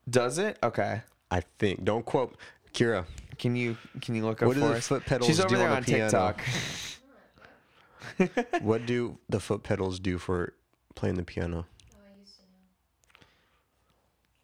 does 0.10 0.38
it? 0.38 0.58
Okay. 0.63 1.02
I 1.32 1.42
think. 1.60 1.84
Don't 1.84 2.06
quote 2.06 2.36
Kira. 2.74 3.06
Can 3.39 3.56
you 3.56 3.78
can 4.02 4.16
you 4.16 4.26
look 4.26 4.42
up 4.42 4.48
What 4.48 4.56
do 4.56 4.62
for 4.62 4.68
the 4.70 4.74
us? 4.76 4.88
foot 4.88 5.06
pedals 5.06 5.28
She's 5.28 5.39
over 5.39 5.50
do 5.50 5.58
there 5.58 5.70
on 5.70 5.78
on? 5.78 5.84
TikTok. 5.84 6.42
What 8.62 8.86
do 8.86 9.18
the 9.30 9.39
foot 9.39 9.63
pedals 9.63 10.00
do 10.00 10.18
for 10.18 10.54
playing 10.96 11.16
the 11.16 11.24
piano? 11.24 11.66
Oh, 11.94 11.98
I 11.98 12.20
used 12.20 12.36
to 12.38 12.42
know. 12.44 13.26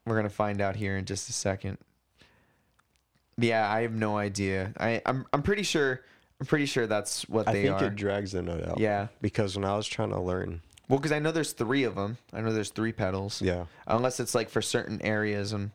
We're 0.06 0.15
gonna 0.15 0.30
find 0.30 0.62
out 0.62 0.76
here 0.76 0.98
in 0.98 1.06
just 1.06 1.30
a 1.30 1.34
second. 1.34 1.78
Yeah, 3.38 3.72
I 3.72 3.82
have 3.84 3.93
no 3.93 4.17
idea. 4.17 4.74
I 4.80 5.02
I'm 5.06 5.26
I'm 5.32 5.41
pretty 5.43 5.63
sure 5.63 6.02
I'm 6.41 6.45
pretty 6.45 6.65
sure 6.65 6.88
that's 6.88 7.28
what 7.30 7.48
I 7.48 7.54
they 7.54 7.63
think 7.63 7.82
it 7.82 7.95
drags 7.95 8.32
the 8.34 8.41
note 8.41 8.65
out. 8.67 8.80
Yeah. 8.80 9.08
Because 9.22 9.56
when 9.56 9.65
I 9.65 9.76
was 9.76 9.88
trying 9.88 10.10
to 10.12 10.19
learn, 10.19 10.62
Well, 10.88 11.00
because 11.00 11.12
I 11.12 11.19
know 11.19 11.32
there's 11.32 11.52
three 11.54 11.84
of 11.84 11.95
them. 11.95 12.17
I 12.34 12.41
know 12.41 12.52
there's 12.54 12.72
three 12.72 12.91
pedals. 12.93 13.41
yeah, 13.41 13.65
Unless 13.88 14.19
it's 14.19 14.34
like 14.36 14.50
for 14.50 14.62
certain 14.62 15.02
areas 15.02 15.54
and 15.54 15.72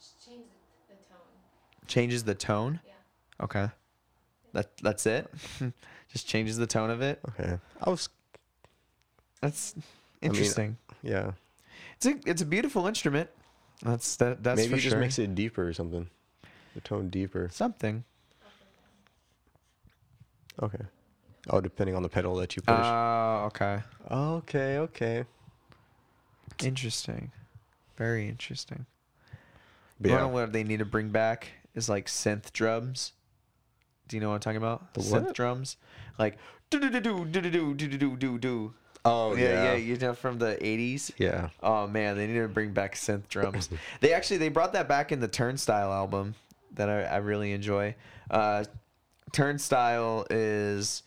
Just 0.00 0.26
change 0.26 0.42
the, 0.88 0.94
the 0.94 1.00
tone. 1.08 1.86
changes 1.86 2.24
the 2.24 2.34
tone. 2.34 2.80
Yeah. 2.86 3.44
Okay. 3.44 3.68
That 4.52 4.70
that's 4.82 5.06
it. 5.06 5.30
Just 6.12 6.26
changes 6.26 6.56
the 6.56 6.66
tone 6.66 6.90
of 6.90 7.02
it. 7.02 7.20
okay. 7.30 7.58
I 7.82 7.90
was, 7.90 8.08
That's 9.40 9.76
mean, 9.76 9.82
interesting. 10.22 10.76
yeah. 11.02 11.32
it's 11.96 12.06
a 12.06 12.14
it's 12.26 12.42
a 12.42 12.46
beautiful 12.46 12.86
instrument. 12.86 13.28
That's 13.82 14.16
that 14.16 14.42
that's 14.42 14.60
Maybe 14.60 14.74
it 14.74 14.78
just 14.80 14.96
makes 14.96 15.18
it 15.18 15.34
deeper 15.34 15.66
or 15.68 15.72
something. 15.72 16.08
The 16.74 16.80
tone 16.80 17.08
deeper. 17.10 17.48
something. 17.52 18.04
Okay. 20.60 20.84
Oh, 21.50 21.60
depending 21.60 21.94
on 21.94 22.02
the 22.02 22.08
pedal 22.08 22.34
that 22.36 22.56
you 22.56 22.62
push. 22.62 22.76
Oh, 22.78 23.44
okay. 23.46 23.80
okay, 24.10 24.78
okay. 24.78 25.24
Interesting. 26.62 27.30
Very 27.96 28.28
interesting. 28.28 28.86
But 30.00 30.08
You 30.10 30.14
yeah, 30.16 30.20
know 30.22 30.28
what 30.28 30.52
they 30.52 30.64
need 30.64 30.78
to 30.80 30.84
bring 30.84 31.08
back 31.10 31.48
is 31.74 31.88
like 31.88 32.06
synth 32.06 32.52
drums. 32.52 33.12
Do 34.08 34.16
you 34.16 34.20
know 34.20 34.28
what 34.28 34.36
I'm 34.36 34.40
talking 34.40 34.56
about? 34.56 34.94
The 34.94 35.00
synth 35.00 35.26
what? 35.26 35.34
drums, 35.34 35.76
like 36.18 36.38
do 36.70 36.80
do 36.80 36.90
do 36.90 37.00
do 37.00 37.24
do 37.24 37.40
do 37.40 37.74
do 37.74 37.98
do 37.98 38.16
do 38.16 38.38
do. 38.38 38.74
Oh 39.04 39.34
yeah, 39.34 39.42
yeah, 39.42 39.62
yeah, 39.64 39.74
you 39.76 39.96
know 39.96 40.14
from 40.14 40.38
the 40.38 40.58
'80s. 40.60 41.12
yeah. 41.18 41.50
Oh 41.62 41.86
man, 41.86 42.16
they 42.16 42.26
need 42.26 42.40
to 42.40 42.48
bring 42.48 42.72
back 42.72 42.94
synth 42.94 43.28
drums. 43.28 43.68
they 44.00 44.12
actually 44.12 44.38
they 44.38 44.48
brought 44.48 44.72
that 44.72 44.88
back 44.88 45.12
in 45.12 45.20
the 45.20 45.28
Turnstile 45.28 45.92
album 45.92 46.34
that 46.74 46.88
I, 46.88 47.02
I 47.04 47.16
really 47.18 47.52
enjoy. 47.52 47.94
Uh, 48.30 48.64
Turnstile 49.32 50.26
is 50.30 51.02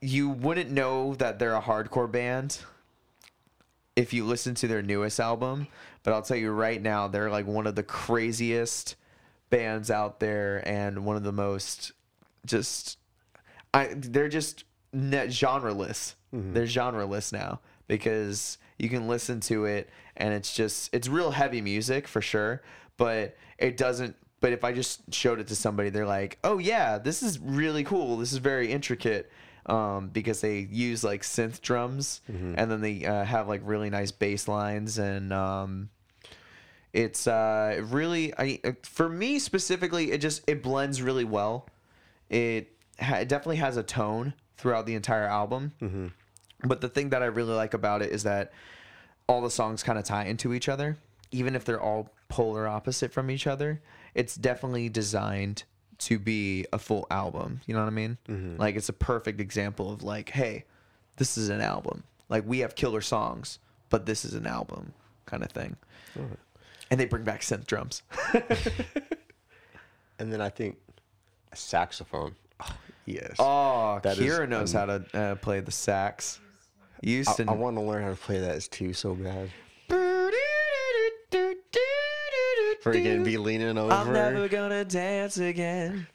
you 0.00 0.28
wouldn't 0.28 0.70
know 0.70 1.14
that 1.14 1.38
they're 1.38 1.56
a 1.56 1.62
hardcore 1.62 2.10
band 2.10 2.58
if 3.96 4.12
you 4.12 4.24
listen 4.24 4.54
to 4.54 4.68
their 4.68 4.82
newest 4.82 5.18
album, 5.18 5.66
but 6.04 6.12
I'll 6.12 6.22
tell 6.22 6.36
you 6.36 6.50
right 6.50 6.80
now 6.80 7.08
they're 7.08 7.30
like 7.30 7.46
one 7.46 7.66
of 7.66 7.74
the 7.74 7.82
craziest 7.82 8.94
bands 9.50 9.90
out 9.90 10.20
there 10.20 10.62
and 10.68 11.04
one 11.04 11.16
of 11.16 11.24
the 11.24 11.32
most 11.32 11.92
just 12.48 12.98
I 13.72 13.90
they're 13.94 14.28
just 14.28 14.64
net 14.92 15.28
genreless. 15.28 16.14
They're 16.52 16.64
genreless 16.64 17.32
now 17.32 17.60
because 17.86 18.58
you 18.78 18.88
can 18.88 19.08
listen 19.08 19.40
to 19.40 19.64
it 19.64 19.88
and 20.16 20.34
it's 20.34 20.52
just 20.54 20.90
it's 20.92 21.08
real 21.08 21.30
heavy 21.30 21.60
music 21.60 22.08
for 22.08 22.20
sure, 22.20 22.62
but 22.96 23.36
it 23.58 23.76
doesn't 23.76 24.16
but 24.40 24.52
if 24.52 24.62
I 24.62 24.72
just 24.72 25.12
showed 25.12 25.40
it 25.40 25.48
to 25.48 25.56
somebody 25.56 25.90
they're 25.90 26.06
like, 26.06 26.38
"Oh 26.44 26.58
yeah, 26.58 26.98
this 26.98 27.22
is 27.22 27.38
really 27.38 27.84
cool. 27.84 28.16
This 28.18 28.32
is 28.32 28.38
very 28.38 28.70
intricate." 28.72 29.30
Um, 29.66 30.08
because 30.08 30.40
they 30.40 30.60
use 30.60 31.04
like 31.04 31.20
synth 31.22 31.60
drums 31.60 32.22
and 32.56 32.70
then 32.70 32.80
they 32.80 33.04
uh, 33.04 33.22
have 33.24 33.48
like 33.48 33.60
really 33.64 33.90
nice 33.90 34.10
bass 34.10 34.48
lines 34.48 34.96
and 34.96 35.30
um, 35.30 35.90
it's 36.94 37.26
uh 37.26 37.82
really 37.84 38.32
I 38.38 38.60
for 38.82 39.10
me 39.10 39.38
specifically 39.38 40.10
it 40.12 40.18
just 40.22 40.42
it 40.48 40.62
blends 40.62 41.02
really 41.02 41.24
well. 41.24 41.66
It, 42.30 42.72
ha- 43.00 43.16
it 43.16 43.28
definitely 43.28 43.56
has 43.56 43.76
a 43.76 43.82
tone 43.82 44.34
throughout 44.56 44.86
the 44.86 44.94
entire 44.94 45.26
album. 45.26 45.72
Mm-hmm. 45.80 46.06
But 46.64 46.80
the 46.80 46.88
thing 46.88 47.10
that 47.10 47.22
I 47.22 47.26
really 47.26 47.54
like 47.54 47.74
about 47.74 48.02
it 48.02 48.10
is 48.10 48.24
that 48.24 48.52
all 49.28 49.40
the 49.40 49.50
songs 49.50 49.82
kind 49.82 49.98
of 49.98 50.04
tie 50.04 50.24
into 50.24 50.52
each 50.52 50.68
other, 50.68 50.96
even 51.30 51.54
if 51.54 51.64
they're 51.64 51.80
all 51.80 52.10
polar 52.28 52.66
opposite 52.66 53.12
from 53.12 53.30
each 53.30 53.46
other. 53.46 53.80
It's 54.14 54.34
definitely 54.34 54.88
designed 54.88 55.64
to 55.98 56.18
be 56.18 56.66
a 56.72 56.78
full 56.78 57.06
album. 57.10 57.60
You 57.66 57.74
know 57.74 57.80
what 57.80 57.86
I 57.86 57.90
mean? 57.90 58.18
Mm-hmm. 58.28 58.60
Like 58.60 58.76
it's 58.76 58.88
a 58.88 58.94
perfect 58.94 59.40
example 59.40 59.92
of 59.92 60.02
like, 60.02 60.30
hey, 60.30 60.64
this 61.16 61.38
is 61.38 61.48
an 61.48 61.60
album. 61.60 62.04
Like 62.28 62.44
we 62.46 62.60
have 62.60 62.74
killer 62.74 63.00
songs, 63.00 63.58
but 63.90 64.06
this 64.06 64.24
is 64.24 64.34
an 64.34 64.46
album 64.46 64.92
kind 65.26 65.42
of 65.42 65.50
thing. 65.50 65.76
And 66.90 66.98
they 66.98 67.04
bring 67.04 67.24
back 67.24 67.42
synth 67.42 67.66
drums. 67.66 68.02
And 70.18 70.32
then 70.32 70.40
I 70.40 70.48
think 70.48 70.78
a 71.52 71.56
saxophone. 71.56 72.34
Oh, 72.60 72.66
yes. 73.06 73.36
Oh, 73.38 74.00
That 74.02 74.18
is 74.18 74.24
Kira 74.24 74.48
knows 74.48 74.74
un- 74.74 74.88
how 74.88 74.98
to 74.98 75.18
uh, 75.18 75.34
play 75.36 75.60
the 75.60 75.70
sax. 75.72 76.40
I, 77.02 77.06
Houston. 77.06 77.48
I 77.48 77.52
want 77.52 77.76
to 77.76 77.82
learn 77.82 78.02
how 78.02 78.10
to 78.10 78.16
play 78.16 78.40
that 78.40 78.60
too 78.70 78.92
so 78.92 79.14
bad. 79.14 79.50
Freaking 82.82 83.24
be 83.24 83.36
leaning 83.38 83.76
over. 83.76 83.92
I'm 83.92 84.12
never 84.12 84.48
gonna 84.48 84.84
dance 84.84 85.38
again. 85.38 86.06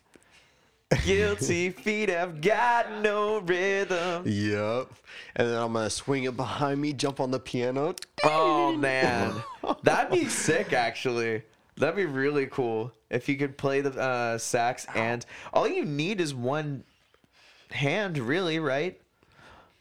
Guilty 1.06 1.72
feet 1.72 2.10
have 2.10 2.40
got 2.40 3.02
no 3.02 3.40
rhythm. 3.40 4.24
Yep. 4.26 4.88
And 5.36 5.48
then 5.48 5.58
I'm 5.58 5.74
gonna 5.74 5.90
swing 5.90 6.24
it 6.26 6.38
behind 6.38 6.80
me, 6.80 6.94
jump 6.94 7.20
on 7.20 7.32
the 7.32 7.40
piano. 7.40 7.96
Oh 8.24 8.76
man, 8.76 9.34
that'd 9.84 10.12
be 10.12 10.30
sick. 10.30 10.72
Actually, 10.74 11.44
that'd 11.78 11.96
be 11.96 12.06
really 12.06 12.48
cool 12.48 12.92
if 13.10 13.30
you 13.30 13.38
could 13.38 13.58
play 13.58 13.82
the 13.82 14.00
uh, 14.00 14.38
sax 14.38 14.86
and 14.96 15.26
all 15.54 15.68
you 15.68 15.86
need 15.86 16.20
is 16.20 16.34
one 16.34 16.84
hand, 17.72 18.18
really, 18.18 18.60
right? 18.60 19.00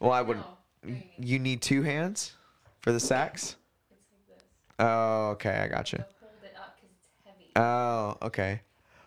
Well, 0.00 0.12
I 0.12 0.22
would. 0.22 0.38
No, 0.38 0.94
you 1.18 1.38
need 1.38 1.62
two 1.62 1.82
hands 1.82 2.32
for 2.80 2.92
the 2.92 3.00
sax. 3.00 3.56
It's 3.90 4.00
like 4.10 4.38
this. 4.38 4.44
Oh, 4.78 5.30
okay, 5.30 5.60
I 5.60 5.68
got 5.68 5.92
you. 5.92 5.98
So 5.98 6.04
hold 6.20 6.32
it 6.42 6.56
up 6.58 6.78
it's 6.82 7.08
heavy. 7.24 7.50
Oh, 7.56 8.16
okay. 8.26 8.60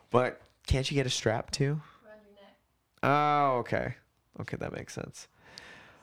But 0.10 0.40
can't 0.68 0.90
you 0.90 0.96
get 0.96 1.06
a 1.06 1.10
strap 1.10 1.52
too? 1.52 1.82
Around 2.06 2.20
your 2.26 2.36
neck. 2.36 2.56
Oh, 3.04 3.58
okay. 3.60 3.96
Okay, 4.42 4.58
that 4.58 4.74
makes 4.74 4.94
sense. 4.94 5.28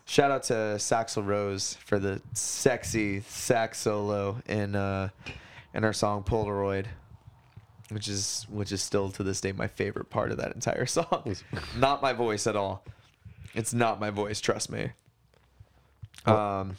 Shout 0.05 0.31
out 0.31 0.43
to 0.45 0.53
Saxel 0.79 1.25
Rose 1.25 1.79
for 1.85 1.99
the 1.99 2.21
sexy 2.35 3.21
sax 3.21 3.79
solo 3.79 4.43
in 4.47 4.75
uh 4.75 5.09
in 5.75 5.85
our 5.85 5.93
song 5.93 6.23
Polaroid, 6.23 6.87
which 7.91 8.09
is 8.09 8.47
which 8.51 8.73
is 8.73 8.83
still 8.83 9.11
to 9.11 9.23
this 9.23 9.41
day 9.41 9.53
my 9.53 9.67
favorite 9.69 10.11
part 10.11 10.31
of 10.31 10.39
that 10.39 10.55
entire 10.55 10.87
song. 10.99 11.35
not 11.77 12.03
my 12.03 12.13
voice 12.13 12.47
at 12.47 12.57
all. 12.57 12.85
It's 13.55 13.75
not 13.75 14.01
my 14.01 14.11
voice, 14.11 14.41
trust 14.41 14.71
me. 14.71 14.91
Um 16.27 16.77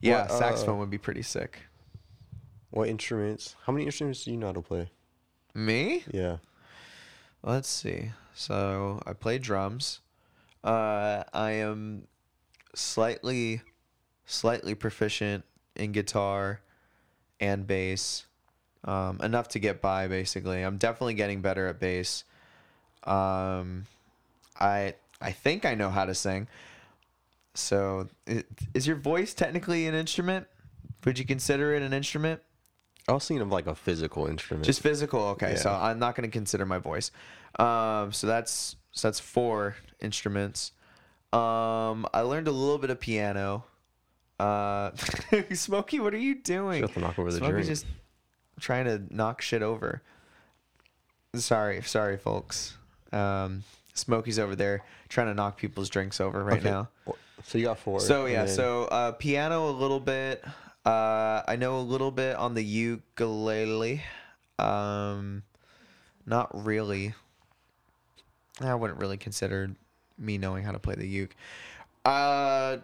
yeah, 0.00 0.22
What, 0.22 0.30
uh, 0.32 0.38
saxophone 0.38 0.78
would 0.78 0.90
be 0.90 0.98
pretty 0.98 1.22
sick. 1.22 1.60
What 2.70 2.88
instruments? 2.88 3.56
How 3.64 3.72
many 3.72 3.86
instruments 3.86 4.24
do 4.24 4.30
you 4.30 4.36
know 4.36 4.46
how 4.48 4.52
to 4.52 4.60
play? 4.62 4.90
Me? 5.54 6.04
Yeah. 6.12 6.36
Let's 7.42 7.68
see. 7.68 8.10
So 8.34 9.00
I 9.06 9.14
play 9.14 9.38
drums. 9.38 10.00
Uh, 10.62 11.22
I 11.32 11.52
am 11.52 12.06
slightly, 12.74 13.62
slightly 14.26 14.74
proficient 14.74 15.44
in 15.74 15.92
guitar 15.92 16.60
and 17.40 17.66
bass. 17.66 18.24
Um, 18.84 19.20
enough 19.20 19.48
to 19.48 19.58
get 19.58 19.80
by, 19.80 20.06
basically. 20.06 20.62
I'm 20.62 20.76
definitely 20.76 21.14
getting 21.14 21.40
better 21.40 21.66
at 21.66 21.80
bass. 21.80 22.24
Um, 23.04 23.86
I 24.60 24.94
I 25.20 25.32
think 25.32 25.64
I 25.64 25.74
know 25.74 25.90
how 25.90 26.04
to 26.04 26.14
sing. 26.14 26.46
So, 27.54 28.08
is 28.74 28.86
your 28.86 28.96
voice 28.96 29.34
technically 29.34 29.86
an 29.86 29.94
instrument? 29.94 30.46
Would 31.04 31.18
you 31.18 31.24
consider 31.24 31.74
it 31.74 31.82
an 31.82 31.92
instrument? 31.92 32.42
I 33.08 33.12
was 33.12 33.26
thinking 33.26 33.42
of 33.42 33.50
like 33.50 33.66
a 33.66 33.74
physical 33.74 34.26
instrument. 34.26 34.66
Just 34.66 34.80
physical. 34.80 35.20
Okay, 35.28 35.56
so 35.56 35.70
I'm 35.70 35.98
not 35.98 36.16
going 36.16 36.28
to 36.28 36.32
consider 36.32 36.66
my 36.66 36.78
voice. 36.78 37.12
Um, 37.58 38.12
so 38.12 38.26
that's 38.26 38.76
so 38.92 39.08
that's 39.08 39.20
four 39.20 39.76
instruments. 40.00 40.72
Um, 41.32 42.06
I 42.12 42.22
learned 42.22 42.48
a 42.48 42.52
little 42.52 42.78
bit 42.78 42.90
of 42.90 43.00
piano. 43.00 43.64
Uh, 44.38 44.90
Smokey, 45.54 46.00
what 46.00 46.12
are 46.14 46.18
you 46.18 46.34
doing? 46.36 46.82
Have 46.82 46.94
to 46.94 47.00
knock 47.00 47.18
over 47.18 47.30
the 47.32 47.38
Smokey's 47.38 47.66
drink. 47.66 47.68
just 47.68 47.86
trying 48.60 48.84
to 48.84 49.02
knock 49.14 49.40
shit 49.42 49.62
over. 49.62 50.02
Sorry, 51.34 51.82
sorry, 51.82 52.16
folks. 52.16 52.76
Um, 53.12 53.64
Smokey's 53.94 54.38
over 54.38 54.54
there 54.56 54.82
trying 55.08 55.28
to 55.28 55.34
knock 55.34 55.56
people's 55.56 55.88
drinks 55.88 56.20
over 56.20 56.42
right 56.44 56.58
Okay, 56.60 56.70
now. 56.70 56.88
So 57.44 57.58
you 57.58 57.64
got 57.64 57.78
four. 57.78 58.00
So 58.00 58.26
yeah, 58.26 58.44
then- 58.44 58.54
so 58.54 58.84
uh, 58.84 59.12
piano 59.12 59.68
a 59.68 59.72
little 59.72 60.00
bit. 60.00 60.44
Uh, 60.84 61.42
I 61.48 61.56
know 61.56 61.78
a 61.78 61.82
little 61.82 62.10
bit 62.10 62.36
on 62.36 62.54
the 62.54 62.62
ukulele. 62.64 64.02
Um, 64.58 65.42
not 66.24 66.48
really. 66.64 67.14
I 68.60 68.74
wouldn't 68.74 68.98
really 69.00 69.16
consider 69.16 69.70
me 70.18 70.38
knowing 70.38 70.64
how 70.64 70.72
to 70.72 70.78
play 70.78 70.94
the 70.94 71.06
uke. 71.06 71.34
Uh, 72.04 72.78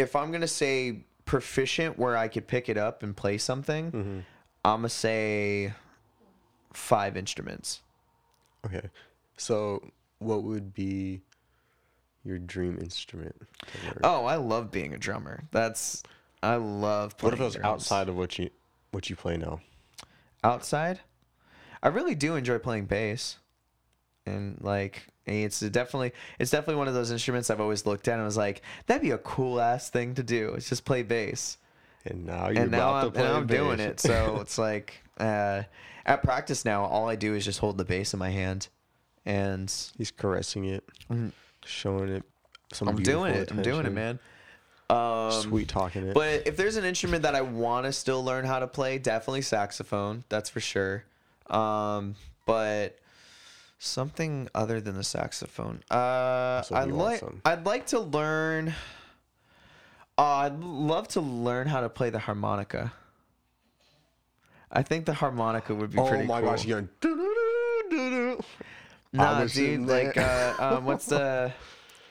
if 0.00 0.16
I'm 0.16 0.32
gonna 0.32 0.46
say 0.48 1.04
proficient, 1.24 1.98
where 1.98 2.16
I 2.16 2.28
could 2.28 2.46
pick 2.48 2.68
it 2.68 2.76
up 2.76 3.02
and 3.02 3.16
play 3.16 3.38
something, 3.38 3.92
Mm-hmm. 3.92 4.18
I'm 4.64 4.78
gonna 4.80 4.88
say 4.90 5.72
five 6.72 7.16
instruments. 7.16 7.80
Okay. 8.66 8.88
So 9.36 9.90
what 10.18 10.42
would 10.42 10.74
be 10.74 11.22
your 12.24 12.38
dream 12.38 12.76
instrument? 12.78 13.34
Oh, 14.04 14.26
I 14.26 14.36
love 14.36 14.70
being 14.70 14.92
a 14.92 14.98
drummer. 14.98 15.44
That's 15.50 16.02
I 16.42 16.56
love. 16.56 17.16
Playing 17.16 17.30
what 17.30 17.34
if 17.34 17.40
it 17.40 17.44
was 17.44 17.54
drums. 17.54 17.66
outside 17.66 18.08
of 18.10 18.16
what 18.16 18.38
you 18.38 18.50
what 18.90 19.08
you 19.08 19.16
play 19.16 19.36
now? 19.36 19.60
outside 20.42 21.00
i 21.82 21.88
really 21.88 22.14
do 22.14 22.34
enjoy 22.34 22.58
playing 22.58 22.86
bass 22.86 23.36
and 24.24 24.56
like 24.62 25.06
it's 25.26 25.60
definitely 25.60 26.12
it's 26.38 26.50
definitely 26.50 26.76
one 26.76 26.88
of 26.88 26.94
those 26.94 27.10
instruments 27.10 27.50
i've 27.50 27.60
always 27.60 27.86
looked 27.86 28.08
at 28.08 28.14
and 28.14 28.24
was 28.24 28.36
like 28.36 28.62
that'd 28.86 29.02
be 29.02 29.10
a 29.10 29.18
cool 29.18 29.60
ass 29.60 29.90
thing 29.90 30.14
to 30.14 30.22
do 30.22 30.54
it's 30.54 30.68
just 30.68 30.84
play 30.84 31.02
bass 31.02 31.58
And 32.04 32.26
now 32.26 32.48
you're 32.48 32.62
and 32.62 32.70
now 32.70 32.90
about 32.90 32.94
i'm, 32.94 33.04
to 33.06 33.10
play 33.18 33.26
and 33.26 33.36
I'm 33.36 33.46
doing 33.46 33.80
it 33.80 34.00
so 34.00 34.38
it's 34.40 34.58
like 34.58 35.02
uh, 35.18 35.62
at 36.06 36.22
practice 36.22 36.64
now 36.64 36.84
all 36.84 37.08
i 37.08 37.16
do 37.16 37.34
is 37.34 37.44
just 37.44 37.58
hold 37.60 37.76
the 37.78 37.84
bass 37.84 38.12
in 38.14 38.18
my 38.18 38.30
hand 38.30 38.68
and 39.26 39.72
He's 39.98 40.10
caressing 40.10 40.64
it, 40.64 40.82
Mhm. 41.10 41.32
showing 41.64 42.08
it 42.08 42.24
some 42.72 42.88
i'm 42.88 42.96
doing 42.96 43.32
it 43.34 43.48
beautiful 43.48 43.56
i'm 43.58 43.62
doing 43.62 43.86
it 43.86 43.90
man 43.92 44.18
um, 44.88 45.30
Sweet 45.30 45.68
talking 45.68 46.02
it. 46.08 46.14
But 46.14 46.48
if 46.48 46.56
there's 46.56 46.74
an 46.74 46.84
instrument 46.84 47.22
that 47.22 47.36
I 47.36 47.42
want 47.42 47.86
to 47.86 47.92
still 47.92 48.24
learn 48.24 48.44
how 48.44 48.58
to 48.58 48.66
play, 48.66 48.98
definitely 48.98 49.42
saxophone. 49.42 50.24
That's 50.28 50.50
for 50.50 50.58
sure. 50.58 51.04
Um, 51.48 52.16
but 52.44 52.98
something 53.80 54.48
other 54.54 54.80
than 54.80 54.94
the 54.94 55.02
saxophone. 55.02 55.82
Uh, 55.90 56.62
I 56.70 56.84
like. 56.84 57.22
I'd 57.44 57.66
like 57.66 57.86
to 57.86 57.98
learn. 57.98 58.74
Uh, 60.16 60.22
I'd 60.22 60.60
love 60.60 61.08
to 61.08 61.20
learn 61.20 61.66
how 61.66 61.80
to 61.80 61.88
play 61.88 62.10
the 62.10 62.18
harmonica. 62.18 62.92
I 64.70 64.82
think 64.82 65.06
the 65.06 65.14
harmonica 65.14 65.74
would 65.74 65.90
be 65.90 65.96
pretty. 65.96 66.08
oh 66.08 66.10
pretty 66.10 66.26
my 66.28 66.40
cool. 66.40 66.50
gosh, 66.50 66.64
you're 66.64 66.88
going. 67.10 68.38
Nah, 69.12 69.44
dude. 69.44 69.86
Like, 69.86 70.16
uh, 70.16 70.54
um, 70.60 70.84
what's 70.84 71.06
the, 71.06 71.52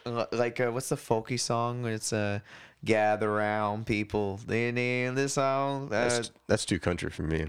uh, 0.05 0.25
like, 0.33 0.59
uh, 0.59 0.71
what's 0.71 0.89
the 0.89 0.97
folky 0.97 1.39
song? 1.39 1.85
It's 1.85 2.11
uh, 2.11 2.39
gather 2.83 3.31
round, 3.31 3.85
people. 3.85 4.41
They 4.45 4.71
name 4.71 5.15
this 5.15 5.35
song. 5.35 5.85
Uh, 5.85 5.89
That's, 5.89 6.31
that's 6.47 6.65
too 6.65 6.79
country 6.79 7.09
for 7.09 7.23
me. 7.23 7.45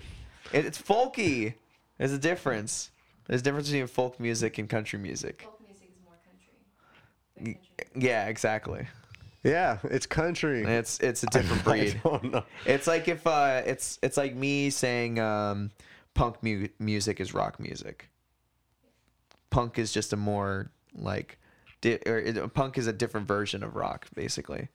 it, 0.52 0.66
it's 0.66 0.80
folky. 0.80 1.54
There's 1.98 2.12
a 2.12 2.18
difference. 2.18 2.90
There's 3.30 3.42
a 3.42 3.44
difference 3.44 3.68
between 3.68 3.86
folk 3.86 4.18
music 4.18 4.58
and 4.58 4.68
country 4.68 4.98
music. 4.98 5.42
Folk 5.42 5.60
music 5.64 5.88
is 5.88 6.04
more 6.04 6.18
country. 7.38 7.60
country. 7.94 8.08
Yeah, 8.08 8.26
exactly. 8.26 8.88
Yeah, 9.44 9.78
it's 9.84 10.04
country. 10.04 10.64
It's 10.64 10.98
it's 10.98 11.22
a 11.22 11.26
different 11.26 11.62
breed. 11.70 12.00
I 12.04 12.08
don't 12.08 12.32
know. 12.32 12.44
It's 12.66 12.88
like 12.88 13.06
if 13.06 13.24
uh, 13.28 13.62
it's 13.64 14.00
it's 14.02 14.16
like 14.16 14.34
me 14.34 14.68
saying 14.70 15.20
um, 15.20 15.70
punk 16.14 16.42
mu- 16.42 16.66
music 16.80 17.20
is 17.20 17.32
rock 17.32 17.60
music. 17.60 18.08
Punk 19.50 19.78
is 19.78 19.92
just 19.92 20.12
a 20.12 20.16
more 20.16 20.72
like, 20.96 21.38
di- 21.82 22.00
or 22.06 22.18
it, 22.18 22.52
punk 22.52 22.78
is 22.78 22.88
a 22.88 22.92
different 22.92 23.28
version 23.28 23.62
of 23.62 23.76
rock, 23.76 24.08
basically. 24.16 24.66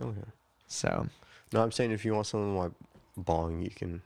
Okay. 0.00 0.20
So 0.68 1.08
No, 1.52 1.62
I'm 1.64 1.72
saying 1.72 1.90
if 1.90 2.04
you 2.04 2.14
want 2.14 2.28
some 2.28 2.40
of 2.56 2.70
my 2.70 2.74
bong, 3.16 3.60
you 3.60 3.70
can 3.70 4.02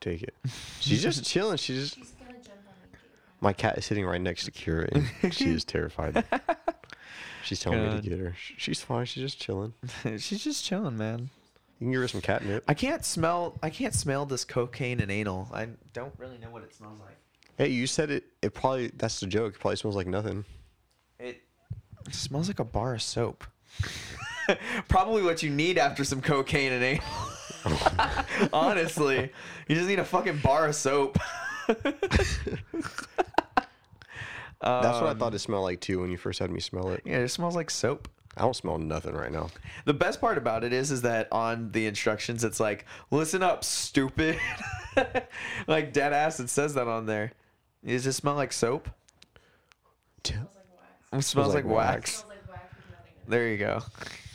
take 0.00 0.22
it. 0.24 0.34
She's 0.80 1.02
just 1.02 1.24
chilling. 1.24 1.56
She's 1.56 1.84
just, 1.90 1.96
She's 1.96 2.10
gonna 2.12 2.34
jump 2.34 2.58
on 2.68 2.74
me. 2.82 2.88
Kate. 2.92 3.00
My 3.44 3.52
cat 3.52 3.78
is 3.78 3.84
sitting 3.84 4.04
right 4.06 4.20
next 4.20 4.46
to 4.46 4.50
Kira, 4.50 4.88
and 5.22 5.32
she 5.34 5.50
is 5.50 5.64
terrified. 5.64 6.24
She's 7.44 7.60
telling 7.60 7.82
me 7.82 7.88
God. 7.90 8.02
to 8.02 8.08
get 8.10 8.18
her. 8.18 8.34
Sh- 8.36 8.54
She's 8.56 8.80
fine. 8.80 9.04
She's 9.04 9.22
just 9.22 9.38
chilling. 9.40 9.74
she's 10.18 10.42
just 10.42 10.64
chilling, 10.64 10.96
man. 10.96 11.30
You 11.78 11.84
can 11.86 11.92
give 11.92 12.00
her 12.00 12.08
some 12.08 12.22
catnip. 12.22 12.64
I 12.66 12.74
can't 12.74 13.04
smell. 13.04 13.58
I 13.62 13.68
can't 13.68 13.94
smell 13.94 14.24
this 14.26 14.44
cocaine 14.44 15.00
and 15.00 15.10
anal. 15.10 15.48
I 15.52 15.68
don't 15.92 16.14
really 16.18 16.38
know 16.38 16.50
what 16.50 16.62
it 16.62 16.74
smells 16.74 16.98
like. 17.00 17.16
Hey, 17.58 17.68
you 17.68 17.86
said 17.86 18.10
it. 18.10 18.24
It 18.42 18.54
probably 18.54 18.88
that's 18.96 19.20
the 19.20 19.26
joke. 19.26 19.54
It 19.54 19.60
probably 19.60 19.76
smells 19.76 19.94
like 19.96 20.06
nothing. 20.06 20.44
It 21.18 21.42
smells 22.10 22.48
like 22.48 22.58
a 22.60 22.64
bar 22.64 22.94
of 22.94 23.02
soap. 23.02 23.44
Probably 24.88 25.22
what 25.22 25.42
you 25.42 25.48
need 25.48 25.78
after 25.78 26.04
some 26.04 26.20
cocaine 26.20 26.70
and 26.72 26.84
anal. 26.84 28.48
Honestly, 28.52 29.30
you 29.68 29.74
just 29.74 29.88
need 29.88 29.98
a 29.98 30.04
fucking 30.04 30.38
bar 30.44 30.66
of 30.68 30.74
soap. 30.74 31.18
That's 34.64 34.98
what 35.00 35.08
I 35.08 35.10
Um, 35.10 35.18
thought 35.18 35.34
it 35.34 35.38
smelled 35.40 35.64
like 35.64 35.80
too 35.80 36.00
when 36.00 36.10
you 36.10 36.16
first 36.16 36.38
had 36.38 36.50
me 36.50 36.60
smell 36.60 36.90
it. 36.90 37.02
Yeah, 37.04 37.18
it 37.18 37.28
smells 37.28 37.54
like 37.54 37.70
soap. 37.70 38.08
I 38.36 38.42
don't 38.42 38.56
smell 38.56 38.78
nothing 38.78 39.14
right 39.14 39.30
now. 39.30 39.48
The 39.84 39.94
best 39.94 40.20
part 40.20 40.38
about 40.38 40.64
it 40.64 40.72
is, 40.72 40.90
is 40.90 41.02
that 41.02 41.28
on 41.30 41.70
the 41.70 41.86
instructions, 41.86 42.42
it's 42.42 42.58
like, 42.58 42.84
"Listen 43.10 43.42
up, 43.42 43.62
stupid." 43.62 44.40
like 45.68 45.92
dead 45.92 46.12
ass, 46.12 46.40
it 46.40 46.48
says 46.48 46.74
that 46.74 46.88
on 46.88 47.06
there. 47.06 47.32
Does 47.86 48.06
it 48.06 48.12
smell 48.14 48.34
like 48.34 48.52
soap? 48.52 48.88
Smells 50.24 50.46
like 50.56 50.64
wax. 51.12 51.12
It 51.12 51.28
smells 51.28 51.54
like 51.54 51.64
like, 51.64 51.74
wax. 51.74 52.24
Wax 52.24 52.24
with 52.28 52.48
nothing 52.48 52.68
in 52.88 52.94
it. 53.22 53.30
There 53.30 53.48
you 53.48 53.58
go. 53.58 53.82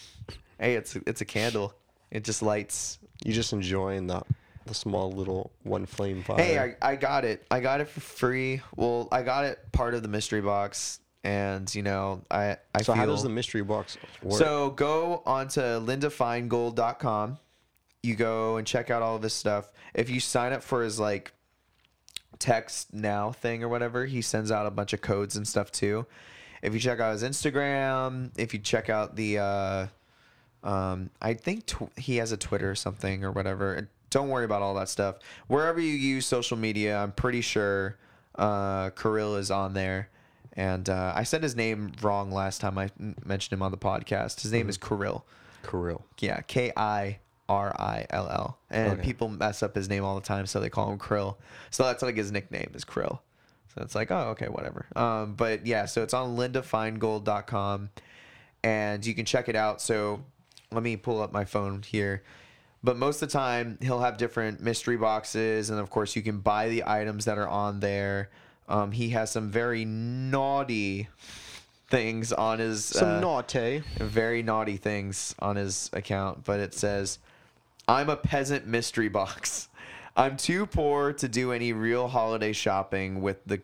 hey, 0.60 0.76
it's 0.76 0.96
it's 1.08 1.22
a 1.22 1.26
candle. 1.26 1.74
It 2.12 2.24
just 2.24 2.42
lights. 2.42 3.00
You 3.26 3.34
just 3.34 3.52
enjoying 3.52 4.08
the 4.08 4.22
the 4.66 4.74
small 4.74 5.12
little 5.12 5.52
one 5.64 5.86
flame 5.86 6.24
fire. 6.24 6.38
Hey, 6.38 6.60
I, 6.60 6.92
I 6.92 6.96
got 6.96 7.26
it. 7.26 7.46
I 7.50 7.60
got 7.60 7.82
it 7.82 7.88
for 7.88 8.00
free. 8.00 8.62
Well, 8.76 9.08
I 9.12 9.24
got 9.24 9.46
it 9.46 9.60
part 9.72 9.94
of 9.94 10.04
the 10.04 10.10
mystery 10.10 10.42
box, 10.42 11.00
and 11.24 11.74
you 11.74 11.82
know, 11.82 12.22
I 12.30 12.58
I 12.74 12.82
so 12.82 12.94
feel 12.94 12.96
how 12.96 13.06
does 13.06 13.24
the 13.24 13.30
mystery 13.30 13.64
box 13.64 13.98
work? 14.22 14.38
so 14.38 14.72
go 14.72 15.24
on 15.26 15.48
to 15.50 15.60
lindafeingold.com. 15.60 17.40
You 18.04 18.16
go 18.16 18.58
and 18.58 18.66
check 18.66 18.90
out 18.90 19.02
all 19.02 19.16
of 19.16 19.24
his 19.24 19.34
stuff. 19.34 19.72
If 19.94 20.10
you 20.10 20.20
sign 20.20 20.54
up 20.54 20.64
for 20.64 20.84
his 20.84 21.00
like 21.00 21.34
text 22.40 22.94
now 22.94 23.32
thing 23.32 23.64
or 23.64 23.70
whatever, 23.70 24.06
he 24.06 24.22
sends 24.22 24.52
out 24.52 24.66
a 24.66 24.72
bunch 24.72 24.94
of 24.94 25.02
codes 25.02 25.36
and 25.36 25.48
stuff 25.48 25.72
too. 25.72 26.06
If 26.62 26.74
you 26.74 26.80
check 26.80 27.00
out 27.00 27.14
his 27.14 27.24
Instagram, 27.24 28.32
if 28.38 28.54
you 28.54 28.60
check 28.60 28.90
out 28.90 29.16
the, 29.16 29.40
uh, 29.40 29.88
um, 30.64 31.10
I 31.22 31.34
think 31.34 31.66
tw- 31.68 31.98
he 31.98 32.18
has 32.18 32.32
a 32.32 32.38
Twitter 32.38 32.70
or 32.70 32.76
something 32.76 33.24
or 33.24 33.32
whatever. 33.32 33.90
Don't 34.10 34.30
worry 34.30 34.46
about 34.46 34.62
all 34.62 34.74
that 34.76 34.90
stuff. 34.90 35.18
Wherever 35.48 35.80
you 35.80 35.94
use 35.94 36.26
social 36.26 36.58
media, 36.58 36.98
I'm 36.98 37.12
pretty 37.12 37.42
sure 37.42 37.98
uh, 38.36 38.90
Kirill 38.92 39.36
is 39.36 39.52
on 39.52 39.74
there. 39.74 40.10
And 40.54 40.90
uh, 40.90 41.14
I 41.16 41.24
said 41.24 41.44
his 41.44 41.56
name 41.56 41.92
wrong 42.02 42.32
last 42.32 42.60
time 42.60 42.78
I 42.78 42.90
m- 43.00 43.16
mentioned 43.26 43.54
him 43.54 43.62
on 43.62 43.72
the 43.72 43.78
podcast. 43.78 44.42
His 44.42 44.52
name 44.52 44.68
is 44.68 44.78
Kirill. 44.78 45.26
Kirill. 45.70 46.06
Yeah, 46.20 46.42
K 46.42 46.72
I 46.76 47.20
R 47.48 47.74
I 47.80 48.06
L 48.10 48.28
L. 48.30 48.60
And 48.70 48.94
Okay. 48.94 49.02
people 49.04 49.28
mess 49.30 49.62
up 49.64 49.76
his 49.76 49.88
name 49.90 50.04
all 50.04 50.16
the 50.16 50.22
time, 50.26 50.46
so 50.48 50.60
they 50.60 50.70
call 50.70 50.92
him 50.92 50.98
Krill. 51.00 51.36
So 51.70 51.84
that's 51.84 52.02
like 52.04 52.18
his 52.18 52.32
nickname 52.32 52.72
is 52.74 52.84
Krill. 52.84 53.20
So 53.76 53.82
it's 53.84 53.94
like, 53.96 54.10
oh, 54.12 54.30
okay, 54.32 54.48
whatever. 54.48 54.88
Um, 54.96 55.36
but 55.36 55.66
yeah, 55.68 55.86
so 55.86 56.02
it's 56.02 56.14
on 56.14 56.36
lindafeingold.com 56.36 57.90
and 58.64 59.06
you 59.06 59.14
can 59.14 59.26
check 59.26 59.48
it 59.50 59.56
out. 59.56 59.82
So 59.82 60.24
let 60.72 60.84
me 60.84 60.98
pull 60.98 61.22
up 61.22 61.32
my 61.32 61.46
phone 61.46 61.84
here. 61.84 62.24
But 62.84 62.98
most 62.98 63.22
of 63.22 63.30
the 63.30 63.34
time, 63.34 63.78
he'll 63.82 64.00
have 64.00 64.18
different 64.18 64.62
mystery 64.62 64.98
boxes, 64.98 65.70
and 65.70 65.80
of 65.80 65.90
course, 65.90 66.16
you 66.16 66.22
can 66.22 66.40
buy 66.40 66.70
the 66.70 66.84
items 66.86 67.26
that 67.26 67.38
are 67.38 67.48
on 67.48 67.82
there. 67.82 68.30
Um, 68.70 68.92
he 68.92 69.10
has 69.10 69.32
some 69.32 69.50
very 69.52 69.84
naughty 69.84 71.10
things 71.90 72.32
on 72.32 72.60
his 72.60 72.86
Some 72.86 73.18
uh, 73.18 73.20
naughty. 73.20 73.84
very 73.98 74.44
naughty 74.44 74.78
things 74.78 75.36
on 75.40 75.56
his 75.56 75.90
account, 75.92 76.46
but 76.46 76.60
it 76.60 76.74
says, 76.74 77.20
I'm 77.88 78.10
a 78.10 78.16
peasant 78.16 78.68
mystery 78.68 79.10
box. 79.10 79.68
I'm 80.16 80.38
too 80.38 80.66
poor 80.66 81.14
to 81.14 81.28
do 81.28 81.52
any 81.52 81.74
real 81.74 82.08
holiday 82.08 82.54
shopping 82.54 83.22
with 83.22 83.44
the 83.46 83.62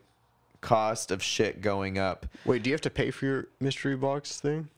cost 0.60 1.10
of 1.10 1.22
shit 1.22 1.60
going 1.60 1.98
up. 1.98 2.26
Wait, 2.44 2.62
do 2.62 2.70
you 2.70 2.74
have 2.74 2.80
to 2.82 2.90
pay 2.90 3.10
for 3.10 3.24
your 3.26 3.46
mystery 3.60 3.94
box 3.96 4.40
thing, 4.40 4.68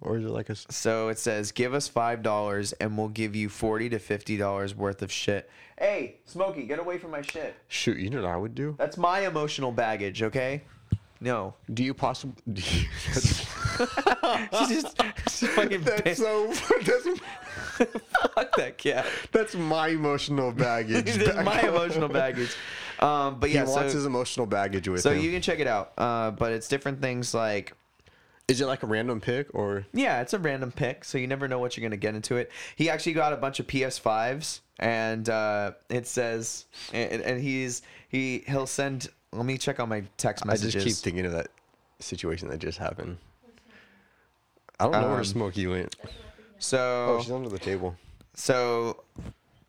or 0.00 0.18
is 0.18 0.24
it 0.24 0.28
like 0.30 0.48
a? 0.48 0.52
s- 0.52 0.66
So 0.70 1.08
it 1.08 1.18
says, 1.18 1.52
give 1.52 1.74
us 1.74 1.88
$5 1.88 2.74
and 2.80 2.96
we'll 2.98 3.08
give 3.08 3.34
you 3.36 3.48
40 3.48 3.90
to 3.90 3.98
$50 3.98 4.74
worth 4.74 5.02
of 5.02 5.10
shit. 5.12 5.48
Hey, 5.78 6.16
Smokey, 6.24 6.62
get 6.64 6.78
away 6.78 6.98
from 6.98 7.10
my 7.10 7.22
shit. 7.22 7.54
Shoot, 7.68 7.98
you 7.98 8.10
know 8.10 8.22
what 8.22 8.30
I 8.30 8.36
would 8.36 8.54
do? 8.54 8.74
That's 8.78 8.96
my 8.96 9.20
emotional 9.26 9.72
baggage, 9.72 10.22
okay? 10.22 10.62
No. 11.20 11.54
Do 11.72 11.82
you 11.84 11.94
possibly? 11.94 12.42
She's 14.58 14.82
just, 14.82 15.02
she's 15.30 15.48
fucking 15.50 15.82
that's 15.82 16.00
pissed. 16.02 16.20
so. 16.20 16.46
That's, 16.84 17.08
Fuck 18.34 18.56
that 18.56 18.78
cat. 18.78 19.06
that's 19.32 19.54
my 19.54 19.88
emotional 19.88 20.50
baggage. 20.52 21.04
This 21.04 21.16
is 21.18 21.34
my 21.44 21.60
emotional 21.60 22.08
baggage. 22.08 22.54
Um, 23.00 23.38
but 23.38 23.50
He 23.50 23.56
yeah, 23.56 23.64
wants 23.64 23.92
so, 23.92 23.96
his 23.98 24.06
emotional 24.06 24.46
baggage 24.46 24.88
with 24.88 25.02
so 25.02 25.10
him. 25.12 25.22
you 25.22 25.30
can 25.30 25.42
check 25.42 25.58
it 25.58 25.66
out. 25.66 25.92
Uh, 25.98 26.30
but 26.30 26.52
it's 26.52 26.68
different 26.68 27.02
things 27.02 27.34
like 27.34 27.74
Is 28.48 28.60
it 28.60 28.66
like 28.66 28.84
a 28.84 28.86
random 28.86 29.20
pick 29.20 29.48
or? 29.54 29.86
Yeah, 29.92 30.20
it's 30.20 30.32
a 30.32 30.38
random 30.38 30.70
pick, 30.70 31.04
so 31.04 31.18
you 31.18 31.26
never 31.26 31.48
know 31.48 31.58
what 31.58 31.76
you're 31.76 31.82
gonna 31.82 31.96
get 31.96 32.14
into 32.14 32.36
it. 32.36 32.50
He 32.76 32.88
actually 32.88 33.14
got 33.14 33.32
a 33.32 33.36
bunch 33.36 33.58
of 33.58 33.66
PS5s, 33.66 34.60
and 34.78 35.28
uh, 35.28 35.72
it 35.88 36.06
says, 36.06 36.66
and, 36.92 37.22
and 37.22 37.40
he's 37.42 37.82
he 38.08 38.44
he'll 38.46 38.66
send. 38.68 39.08
Let 39.32 39.46
me 39.46 39.58
check 39.58 39.80
on 39.80 39.88
my 39.88 40.04
text 40.16 40.44
messages. 40.44 40.76
I 40.76 40.78
just 40.78 40.86
keep 40.86 41.04
thinking 41.04 41.26
of 41.26 41.32
that 41.32 41.48
situation 41.98 42.48
that 42.50 42.58
just 42.58 42.78
happened. 42.78 43.18
I 44.78 44.84
don't 44.84 44.92
know 44.92 45.08
where 45.08 45.18
Um, 45.18 45.24
Smokey 45.24 45.66
went. 45.66 45.96
so 46.58 47.16
Oh, 47.18 47.22
she's 47.22 47.32
under 47.32 47.48
the 47.48 47.58
table. 47.58 47.96
So, 48.34 49.02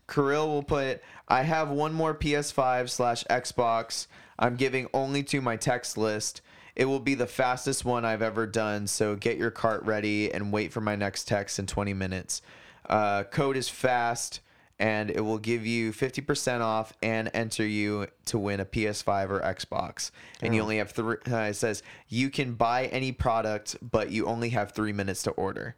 Kirill 0.07 0.49
will 0.49 0.63
put, 0.63 1.01
I 1.30 1.41
have 1.43 1.69
one 1.69 1.93
more 1.93 2.13
PS5 2.13 2.89
slash 2.89 3.23
Xbox. 3.30 4.07
I'm 4.38 4.57
giving 4.57 4.88
only 4.93 5.23
to 5.23 5.39
my 5.41 5.55
text 5.55 5.97
list. 5.97 6.41
It 6.78 6.86
will 6.86 6.99
be 6.99 7.15
the 7.15 7.25
fastest 7.25 7.86
one 7.86 8.05
I've 8.05 8.21
ever 8.21 8.45
done. 8.45 8.86
So 8.86 9.15
get 9.15 9.38
your 9.38 9.49
cart 9.49 9.84
ready 9.84 10.32
and 10.32 10.53
wait 10.53 10.71
for 10.71 10.80
my 10.80 10.95
next 10.95 11.28
text 11.28 11.57
in 11.57 11.65
20 11.65 11.95
minutes. 11.95 12.43
Uh, 12.88 13.23
code 13.23 13.57
is 13.57 13.67
fast 13.67 14.41
and 14.78 15.09
it 15.09 15.21
will 15.21 15.39
give 15.39 15.65
you 15.65 15.91
50% 15.91 16.61
off 16.61 16.93
and 17.01 17.32
enter 17.34 17.65
you 17.65 18.05
to 18.25 18.38
win 18.38 18.59
a 18.59 18.65
PS5 18.65 19.30
or 19.32 19.39
Xbox. 19.39 20.11
And 20.43 20.53
you 20.53 20.61
only 20.61 20.78
have 20.78 20.91
three, 20.91 21.17
uh, 21.28 21.38
it 21.38 21.55
says 21.55 21.82
you 22.09 22.30
can 22.30 22.53
buy 22.53 22.86
any 22.86 23.11
product, 23.11 23.78
but 23.82 24.11
you 24.11 24.28
only 24.28 24.49
have 24.49 24.73
three 24.73 24.93
minutes 24.93 25.23
to 25.23 25.32
order. 25.32 25.75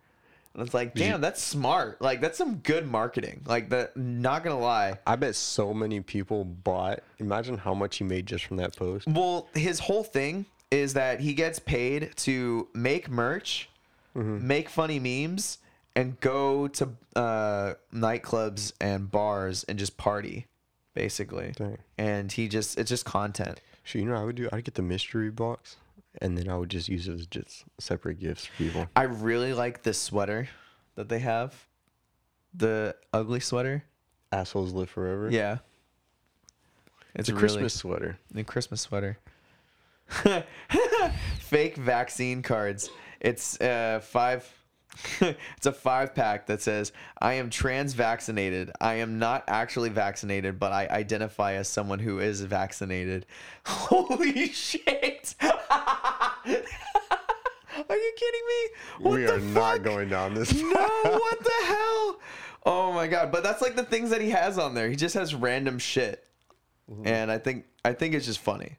And 0.53 0.63
it's 0.63 0.73
like, 0.73 0.95
damn, 0.95 1.21
that's 1.21 1.41
smart. 1.41 2.01
Like, 2.01 2.19
that's 2.19 2.37
some 2.37 2.55
good 2.55 2.85
marketing. 2.85 3.43
Like, 3.45 3.69
that, 3.69 3.95
not 3.95 4.43
gonna 4.43 4.59
lie. 4.59 4.97
I 5.07 5.15
bet 5.15 5.35
so 5.35 5.73
many 5.73 6.01
people 6.01 6.43
bought. 6.43 6.99
Imagine 7.19 7.57
how 7.57 7.73
much 7.73 7.97
he 7.97 8.03
made 8.03 8.25
just 8.25 8.45
from 8.45 8.57
that 8.57 8.75
post. 8.75 9.07
Well, 9.07 9.47
his 9.53 9.79
whole 9.79 10.03
thing 10.03 10.45
is 10.72 10.93
that 10.93 11.20
he 11.20 11.34
gets 11.34 11.59
paid 11.59 12.15
to 12.17 12.67
make 12.74 13.09
merch, 13.09 13.70
make 14.13 14.70
funny 14.70 14.99
memes, 14.99 15.57
and 15.95 16.20
go 16.20 16.67
to 16.67 16.89
uh, 17.15 17.74
nightclubs 17.93 18.74
and 18.82 19.09
bars 19.09 19.63
and 19.65 19.80
just 19.80 19.97
party, 19.97 20.45
basically. 20.93 21.53
Dang. 21.55 21.78
And 21.97 22.32
he 22.32 22.47
just, 22.47 22.78
it's 22.78 22.89
just 22.89 23.05
content. 23.05 23.61
So 23.86 23.97
you 23.99 24.05
know, 24.05 24.13
what 24.13 24.20
I 24.22 24.24
would 24.26 24.36
do. 24.36 24.49
I'd 24.51 24.63
get 24.65 24.76
the 24.76 24.82
mystery 24.84 25.32
box, 25.32 25.78
and 26.22 26.38
then 26.38 26.47
I 26.49 26.57
would 26.57 26.70
just 26.70 26.88
use 26.89 27.07
it 27.07 27.13
as 27.13 27.26
just 27.28 27.63
separate 27.80 28.20
gifts 28.20 28.45
for 28.45 28.53
people. 28.57 28.88
I 28.95 29.03
really 29.03 29.53
like 29.53 29.84
this 29.84 29.99
sweater 29.99 30.49
that 30.95 31.09
they 31.09 31.20
have. 31.20 31.65
The 32.53 32.95
ugly 33.13 33.39
sweater. 33.39 33.84
Assholes 34.32 34.74
live 34.74 34.89
forever. 34.89 35.30
Yeah. 35.32 35.57
it's 37.15 37.30
a 37.30 37.34
really- 37.34 37.39
Christmas 37.39 37.74
sweater. 37.74 38.17
The 38.32 38.43
Christmas 38.43 38.82
sweater. 38.82 39.17
Fake 41.39 41.78
vaccine 41.78 42.41
cards. 42.41 42.89
It's 43.20 43.60
uh 43.62 43.99
five. 44.01 44.51
it's 45.22 45.66
a 45.66 45.72
five 45.72 46.16
pack 46.16 46.47
that 46.47 46.62
says, 46.62 46.91
"I 47.22 47.34
am 47.34 47.49
trans 47.49 47.93
vaccinated. 47.93 48.72
I 48.82 48.95
am 48.95 49.20
not 49.20 49.43
actually 49.47 49.89
vaccinated, 49.89 50.60
but 50.60 50.72
I 50.72 50.88
identify 50.88 51.53
as 51.53 51.68
someone 51.68 51.99
who 51.99 52.20
is 52.20 52.41
vaccinated." 52.41 53.26
Holy 53.66 54.49
shit! 54.49 55.36
are 55.41 56.36
you 56.45 58.14
kidding 58.18 58.45
me? 58.47 58.70
What 58.99 59.14
we 59.14 59.26
the 59.26 59.36
are 59.36 59.39
not 59.39 59.84
going 59.84 60.10
down 60.10 60.34
this. 60.34 60.53
No, 60.53 60.89
what 61.03 61.39
the 61.39 61.66
hell? 61.66 62.20
Oh 62.66 62.91
my 62.93 63.07
god! 63.07 63.32
But 63.32 63.43
that's 63.43 63.62
like 63.62 63.76
the 63.76 63.84
things 63.84 64.10
that 64.10 64.22
he 64.22 64.32
has 64.32 64.57
on 64.57 64.74
there. 64.74 64.89
He 64.89 64.95
just 64.95 65.16
has 65.16 65.36
random 65.36 65.80
shit, 65.80 66.26
and 67.03 67.32
I 67.32 67.38
think 67.38 67.66
I 67.86 67.93
think 67.93 68.16
it's 68.16 68.26
just 68.26 68.39
funny. 68.39 68.76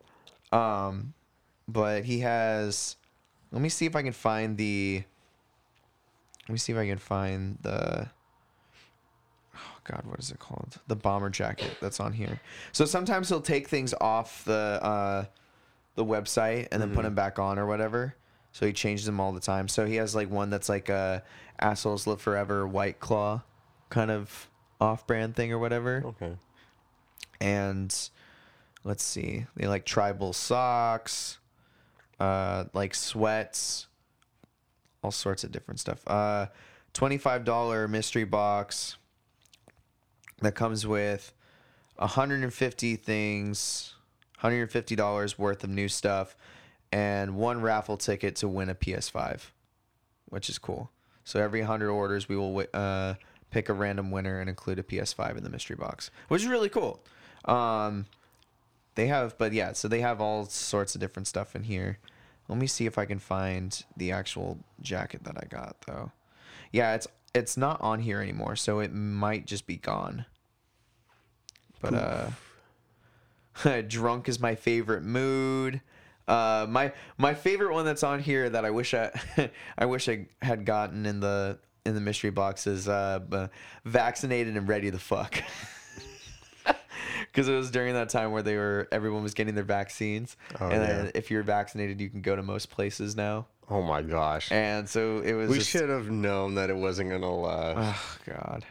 Um, 0.53 1.15
but 1.73 2.05
he 2.05 2.21
has. 2.21 2.97
Let 3.53 3.63
me 3.63 3.69
see 3.69 3.87
if 3.87 3.97
I 3.97 4.03
can 4.03 4.13
find 4.13 4.57
the. 4.57 5.03
Let 6.49 6.53
me 6.53 6.59
see 6.59 6.73
if 6.73 6.79
I 6.79 6.87
can 6.87 6.99
find 6.99 7.59
the. 7.63 8.09
Oh 9.55 9.79
God, 9.85 10.03
what 10.05 10.19
is 10.19 10.31
it 10.31 10.39
called? 10.39 10.79
The 10.89 10.97
bomber 10.97 11.31
jacket 11.31 11.77
that's 11.81 12.01
on 12.01 12.13
here. 12.13 12.41
So 12.73 12.85
sometimes 12.85 13.29
he'll 13.29 13.41
take 13.41 13.69
things 13.69 13.95
off 14.01 14.45
the 14.45 14.53
uh, 14.83 15.25
the 15.95 16.05
website 16.05 16.69
and 16.73 16.81
then 16.81 16.95
put 16.95 17.03
them 17.03 17.15
back 17.15 17.39
on 17.39 17.59
or 17.59 17.67
whatever. 17.67 18.15
So 18.53 18.67
he 18.67 18.73
changes 18.73 19.07
them 19.07 19.21
all 19.21 19.33
the 19.33 19.41
time. 19.41 19.69
So 19.69 19.87
he 19.87 19.97
has 19.97 20.15
like 20.15 20.31
one 20.31 20.51
that's 20.51 20.69
like 20.69 20.89
a 20.89 21.23
assholes 21.59 22.07
live 22.07 22.21
forever 22.21 22.67
white 22.67 22.99
claw 22.99 23.43
kind 23.91 24.11
of 24.11 24.49
off 24.81 25.07
brand 25.07 25.37
thing 25.37 25.53
or 25.53 25.59
whatever. 25.59 26.03
Okay. 26.07 26.37
And 27.41 27.95
let's 28.85 29.05
see. 29.05 29.47
They 29.57 29.67
like 29.67 29.85
tribal 29.85 30.33
socks, 30.33 31.39
uh 32.21 32.65
like 32.73 32.95
sweats, 32.95 33.87
all 35.03 35.11
sorts 35.11 35.43
of 35.45 35.53
different 35.53 35.81
stuff. 35.81 36.03
Uh 36.07 36.47
$25 36.95 37.89
mystery 37.89 38.25
box 38.25 38.97
that 40.41 40.55
comes 40.55 40.87
with 40.87 41.33
150 41.97 42.97
things, 42.97 43.95
$150 44.43 45.39
worth 45.39 45.65
of 45.65 45.71
new 45.71 45.89
stuff 45.89 46.37
and 46.93 47.37
one 47.37 47.61
raffle 47.61 47.97
ticket 47.97 48.35
to 48.37 48.49
win 48.49 48.69
a 48.69 48.75
PS5, 48.75 49.51
which 50.29 50.49
is 50.49 50.59
cool. 50.59 50.91
So 51.25 51.41
every 51.41 51.61
100 51.61 51.91
orders 51.91 52.29
we 52.29 52.37
will 52.37 52.65
uh 52.75 53.15
pick 53.51 53.69
a 53.69 53.73
random 53.73 54.11
winner 54.11 54.41
and 54.41 54.49
include 54.49 54.79
a 54.79 54.83
PS5 54.83 55.37
in 55.37 55.45
the 55.45 55.51
mystery 55.51 55.77
box, 55.77 56.11
which 56.29 56.43
is 56.43 56.49
really 56.49 56.69
cool. 56.69 57.03
Um, 57.45 58.07
they 58.95 59.07
have, 59.07 59.39
but 59.39 59.53
yeah, 59.53 59.73
so 59.73 59.89
they 59.89 60.01
have 60.01 60.21
all 60.21 60.47
sorts 60.47 60.95
of 60.95 61.01
different 61.01 61.27
stuff 61.27 61.55
in 61.55 61.63
here. 61.65 61.99
Let 62.49 62.59
me 62.59 62.67
see 62.67 62.87
if 62.87 62.99
I 62.99 63.05
can 63.05 63.19
find 63.19 63.85
the 63.97 64.13
actual 64.13 64.59
jacket 64.81 65.25
that 65.25 65.37
I 65.37 65.47
got 65.49 65.77
though. 65.87 66.13
Yeah, 66.73 66.95
it's 66.95 67.07
it's 67.35 67.57
not 67.57 67.81
on 67.81 68.01
here 68.01 68.21
anymore, 68.21 68.57
so 68.57 68.81
it 68.81 68.93
might 68.93 69.47
just 69.47 69.67
be 69.67 69.77
gone. 69.77 70.27
But 71.81 71.95
uh, 73.65 73.83
drunk 73.89 74.29
is 74.29 74.41
my 74.41 74.55
favorite 74.55 75.03
mood. 75.03 75.81
Uh, 76.27 76.67
my 76.69 76.93
my 77.19 77.35
favorite 77.35 77.73
one 77.73 77.85
that's 77.85 78.03
on 78.03 78.21
here 78.21 78.51
that 78.51 78.65
I 78.65 78.71
wish 78.71 78.95
I 78.95 79.11
I 79.79 79.87
wish 79.87 80.09
I 80.09 80.27
had 80.43 80.65
gotten 80.65 81.07
in 81.07 81.21
the 81.21 81.59
in 81.87 81.95
the 81.95 82.01
mystery 82.01 82.31
box 82.31 82.67
is 82.67 82.89
uh, 82.89 83.49
vaccinated 83.85 84.57
and 84.57 84.69
ready 84.69 84.91
to 84.91 84.99
fuck. 84.99 85.43
Because 87.33 87.49
it 87.49 87.55
was 87.55 87.71
during 87.71 87.95
that 87.95 88.09
time 88.09 88.33
where 88.33 88.43
they 88.43 88.57
were 88.57 88.89
everyone 88.91 89.23
was 89.23 89.35
getting 89.35 89.55
their 89.55 89.65
vaccines, 89.65 90.37
Oh, 90.61 90.69
and 90.69 90.83
then 90.83 91.05
yeah. 91.07 91.11
if 91.15 91.31
you're 91.31 91.43
vaccinated, 91.45 92.01
you 92.01 92.09
can 92.11 92.23
go 92.23 92.35
to 92.35 92.43
most 92.43 92.71
places 92.71 93.15
now. 93.15 93.47
Oh 93.69 93.83
my 93.83 94.03
gosh. 94.03 94.51
And 94.51 94.89
so 94.89 95.19
it 95.21 95.35
was. 95.35 95.49
we 95.49 95.59
just, 95.59 95.71
should 95.71 95.89
have 95.89 96.11
known 96.11 96.57
that 96.57 96.71
it 96.71 96.77
wasn't 96.77 97.11
gonna 97.11 97.33
last. 97.33 97.77
Oh 97.79 98.33
God, 98.35 98.65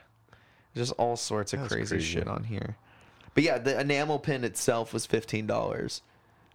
just 0.76 0.92
all 0.98 1.16
sorts 1.16 1.54
of 1.54 1.62
crazy, 1.70 1.96
crazy. 1.96 2.02
shit 2.02 2.28
on 2.28 2.44
here. 2.44 2.76
But 3.34 3.44
yeah, 3.44 3.60
the 3.60 3.80
enamel 3.80 4.20
pin 4.20 4.44
itself 4.44 4.92
was 4.94 5.06
fifteen 5.06 5.48
dollars, 5.48 6.02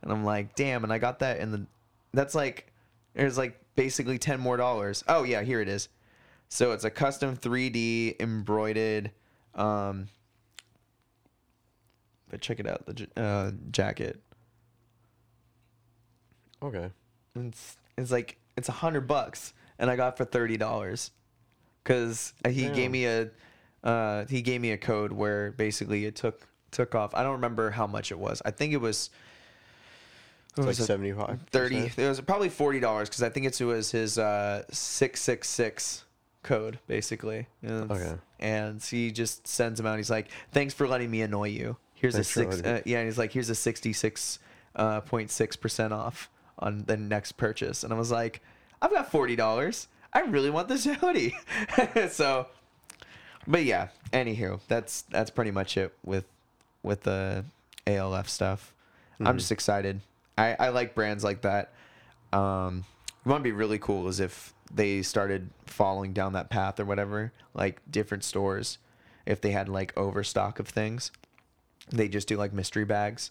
and 0.02 0.12
I'm 0.12 0.24
like, 0.24 0.54
damn. 0.56 0.84
And 0.84 0.92
I 0.92 0.98
got 0.98 1.20
that 1.20 1.38
in 1.38 1.52
the. 1.52 1.66
That's 2.12 2.34
like, 2.34 2.70
there's 3.14 3.38
like 3.38 3.58
basically 3.76 4.18
ten 4.18 4.40
more 4.40 4.58
dollars. 4.58 5.02
Oh 5.08 5.22
yeah, 5.22 5.42
here 5.42 5.60
it 5.62 5.68
is. 5.68 5.88
So 6.50 6.72
it's 6.72 6.84
a 6.84 6.90
custom 6.90 7.36
3D 7.36 8.20
embroidered. 8.20 9.10
Um, 9.56 10.08
but 12.34 12.40
check 12.40 12.58
it 12.58 12.66
out, 12.66 12.84
the 12.84 13.06
uh, 13.16 13.52
jacket. 13.70 14.20
okay. 16.60 16.90
It's 17.36 17.76
it's 17.96 18.10
like 18.10 18.38
it's 18.56 18.68
a 18.68 18.72
hundred 18.72 19.06
bucks, 19.06 19.54
and 19.78 19.88
I 19.88 19.94
got 19.94 20.14
it 20.14 20.16
for 20.16 20.24
thirty 20.24 20.56
dollars, 20.56 21.12
because 21.84 22.32
he 22.44 22.62
Damn. 22.64 22.74
gave 22.74 22.90
me 22.90 23.06
a 23.06 23.30
uh, 23.84 24.24
he 24.28 24.42
gave 24.42 24.60
me 24.60 24.72
a 24.72 24.76
code 24.76 25.12
where 25.12 25.52
basically 25.52 26.06
it 26.06 26.16
took 26.16 26.44
took 26.72 26.96
off. 26.96 27.14
I 27.14 27.22
don't 27.22 27.34
remember 27.34 27.70
how 27.70 27.86
much 27.86 28.10
it 28.10 28.18
was. 28.18 28.42
I 28.44 28.50
think 28.50 28.72
it 28.72 28.80
was. 28.80 29.10
Like 30.56 30.66
was 30.66 30.80
it? 30.80 30.86
seventy 30.86 31.12
five. 31.12 31.38
thirty. 31.52 31.92
It 31.96 32.08
was 32.08 32.20
probably 32.20 32.48
forty 32.48 32.80
dollars 32.80 33.08
because 33.08 33.22
I 33.22 33.28
think 33.28 33.46
it 33.46 33.60
was 33.60 33.92
his 33.92 34.18
uh, 34.18 34.64
six 34.72 35.22
six 35.22 35.48
six 35.48 36.04
code 36.42 36.80
basically. 36.88 37.46
And, 37.62 37.92
Okay. 37.92 38.14
And 38.40 38.82
he 38.82 39.12
just 39.12 39.46
sends 39.46 39.78
him 39.78 39.86
out. 39.86 39.98
He's 39.98 40.10
like, 40.10 40.28
"Thanks 40.50 40.74
for 40.74 40.88
letting 40.88 41.10
me 41.12 41.22
annoy 41.22 41.48
you. 41.48 41.76
Here's 42.04 42.14
a 42.16 42.24
six. 42.24 42.60
Uh, 42.60 42.80
yeah." 42.84 42.98
And 42.98 43.08
he's 43.08 43.18
like, 43.18 43.32
"Here's 43.32 43.50
a 43.50 43.54
sixty 43.54 43.92
six 43.92 44.38
uh, 44.76 45.00
point 45.00 45.30
six 45.30 45.56
percent 45.56 45.92
off 45.92 46.30
on 46.58 46.84
the 46.86 46.96
next 46.96 47.32
purchase." 47.32 47.84
And 47.84 47.92
I 47.92 47.96
was 47.96 48.10
like, 48.10 48.42
"I've 48.82 48.90
got 48.90 49.10
forty 49.10 49.36
dollars. 49.36 49.88
I 50.12 50.20
really 50.20 50.50
want 50.50 50.68
this 50.68 50.84
hoodie." 51.00 51.34
so, 52.10 52.46
but 53.46 53.64
yeah. 53.64 53.88
Anywho, 54.12 54.60
that's 54.68 55.02
that's 55.02 55.30
pretty 55.30 55.50
much 55.50 55.76
it 55.76 55.94
with 56.04 56.24
with 56.82 57.02
the 57.02 57.44
ALF 57.86 58.28
stuff. 58.28 58.74
I'm 59.20 59.38
just 59.38 59.52
excited. 59.52 60.00
I, 60.36 60.56
I 60.58 60.68
like 60.70 60.94
brands 60.94 61.24
like 61.24 61.42
that. 61.42 61.72
Um, 62.32 62.84
what 63.22 63.34
would 63.34 63.42
be 63.42 63.52
really 63.52 63.78
cool 63.78 64.08
is 64.08 64.20
if 64.20 64.52
they 64.72 65.02
started 65.02 65.50
following 65.66 66.12
down 66.12 66.32
that 66.32 66.50
path 66.50 66.80
or 66.80 66.84
whatever, 66.84 67.32
like 67.54 67.80
different 67.90 68.24
stores, 68.24 68.78
if 69.24 69.40
they 69.40 69.52
had 69.52 69.68
like 69.68 69.96
overstock 69.96 70.58
of 70.58 70.68
things, 70.68 71.10
they 71.90 72.08
just 72.08 72.28
do 72.28 72.36
like 72.36 72.52
mystery 72.52 72.84
bags. 72.84 73.30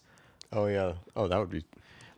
Oh 0.52 0.66
yeah. 0.66 0.92
Oh, 1.16 1.28
that 1.28 1.38
would 1.38 1.50
be. 1.50 1.64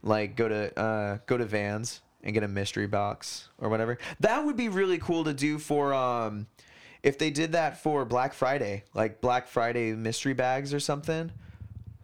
Like 0.03 0.37
go 0.37 0.49
to 0.49 0.79
uh, 0.79 1.19
go 1.27 1.37
to 1.37 1.45
Vans 1.45 2.01
and 2.23 2.35
get 2.35 2.43
a 2.43 2.49
mystery 2.49 2.87
box 2.87 3.49
or 3.59 3.69
whatever. 3.69 3.99
That 4.21 4.45
would 4.45 4.57
be 4.57 4.69
really 4.69 4.99
cool 4.99 5.25
to 5.25 5.35
do 5.35 5.59
for 5.59 5.93
um 5.95 6.47
if 7.03 7.19
they 7.19 7.31
did 7.31 7.53
that 7.53 7.81
for 7.83 8.05
Black 8.05 8.35
Friday, 8.35 8.85
like 8.95 9.21
Black 9.21 9.47
Friday 9.49 9.93
mystery 9.93 10.35
bags 10.35 10.75
or 10.75 10.81
something. 10.81 11.31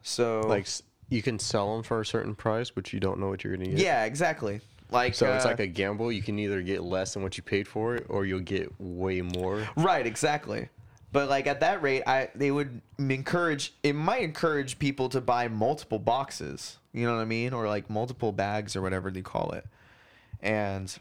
So 0.02 0.40
Like 0.42 0.66
you 1.08 1.22
can 1.22 1.38
sell 1.38 1.74
them 1.74 1.82
for 1.82 2.00
a 2.00 2.06
certain 2.06 2.34
price, 2.34 2.70
but 2.70 2.92
you 2.92 3.00
don't 3.00 3.18
know 3.20 3.28
what 3.28 3.44
you're 3.44 3.54
gonna 3.56 3.68
get. 3.70 3.78
yeah, 3.78 4.04
exactly. 4.04 4.60
Like 4.90 5.14
So 5.14 5.32
it's 5.32 5.44
uh, 5.44 5.48
like 5.48 5.60
a 5.60 5.66
gamble. 5.66 6.10
You 6.12 6.22
can 6.22 6.38
either 6.38 6.60
get 6.62 6.82
less 6.82 7.14
than 7.14 7.22
what 7.22 7.36
you 7.36 7.42
paid 7.42 7.66
for 7.68 7.94
it, 7.96 8.06
or 8.08 8.24
you'll 8.26 8.40
get 8.40 8.72
way 8.78 9.22
more. 9.22 9.66
Right, 9.76 10.06
exactly. 10.06 10.68
But 11.12 11.28
like 11.28 11.46
at 11.46 11.60
that 11.60 11.82
rate, 11.82 12.02
I 12.06 12.30
they 12.34 12.50
would 12.50 12.80
encourage 12.98 13.74
it 13.82 13.94
might 13.94 14.22
encourage 14.22 14.78
people 14.78 15.08
to 15.10 15.20
buy 15.20 15.48
multiple 15.48 15.98
boxes. 15.98 16.78
You 16.92 17.06
know 17.06 17.14
what 17.14 17.22
I 17.22 17.26
mean, 17.26 17.52
or 17.52 17.68
like 17.68 17.88
multiple 17.88 18.32
bags 18.32 18.74
or 18.76 18.82
whatever 18.82 19.10
they 19.10 19.22
call 19.22 19.52
it. 19.52 19.66
And 20.40 20.94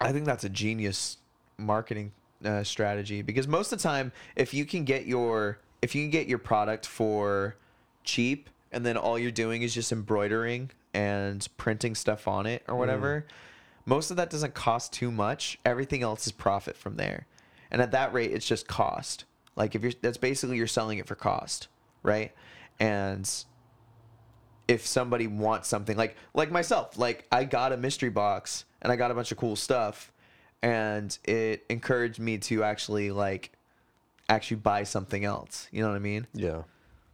I 0.00 0.12
think 0.12 0.26
that's 0.26 0.44
a 0.44 0.48
genius 0.48 1.16
marketing 1.58 2.12
uh, 2.44 2.62
strategy 2.62 3.22
because 3.22 3.48
most 3.48 3.72
of 3.72 3.78
the 3.78 3.82
time, 3.82 4.12
if 4.36 4.52
you 4.52 4.64
can 4.64 4.84
get 4.84 5.06
your 5.06 5.58
if 5.82 5.94
you 5.94 6.02
can 6.02 6.10
get 6.10 6.26
your 6.26 6.38
product 6.38 6.86
for 6.86 7.56
cheap, 8.04 8.50
and 8.72 8.84
then 8.84 8.96
all 8.96 9.18
you're 9.18 9.30
doing 9.30 9.62
is 9.62 9.74
just 9.74 9.92
embroidering 9.92 10.70
and 10.92 11.46
printing 11.56 11.94
stuff 11.94 12.28
on 12.28 12.46
it 12.46 12.62
or 12.68 12.76
whatever, 12.76 13.26
most 13.84 14.10
of 14.10 14.16
that 14.16 14.30
doesn't 14.30 14.54
cost 14.54 14.92
too 14.92 15.10
much. 15.10 15.58
Everything 15.64 16.02
else 16.02 16.26
is 16.26 16.32
profit 16.32 16.76
from 16.76 16.96
there, 16.96 17.26
and 17.70 17.82
at 17.82 17.92
that 17.92 18.12
rate, 18.12 18.32
it's 18.32 18.46
just 18.46 18.66
cost. 18.68 19.24
Like 19.56 19.74
if 19.74 19.82
you're 19.82 19.92
that's 20.02 20.18
basically 20.18 20.56
you're 20.56 20.66
selling 20.66 20.98
it 20.98 21.06
for 21.06 21.14
cost, 21.14 21.68
right? 22.02 22.32
And 22.78 23.28
if 24.68 24.86
somebody 24.86 25.26
wants 25.26 25.68
something 25.68 25.96
like 25.96 26.16
like 26.34 26.50
myself 26.50 26.98
like 26.98 27.24
i 27.30 27.44
got 27.44 27.72
a 27.72 27.76
mystery 27.76 28.10
box 28.10 28.64
and 28.82 28.90
i 28.90 28.96
got 28.96 29.12
a 29.12 29.14
bunch 29.14 29.30
of 29.30 29.38
cool 29.38 29.54
stuff 29.54 30.12
and 30.62 31.18
it 31.24 31.64
encouraged 31.68 32.18
me 32.18 32.36
to 32.36 32.64
actually 32.64 33.12
like 33.12 33.52
actually 34.28 34.56
buy 34.56 34.82
something 34.82 35.24
else 35.24 35.68
you 35.70 35.82
know 35.82 35.88
what 35.88 35.94
i 35.94 36.00
mean 36.00 36.26
Yeah, 36.34 36.62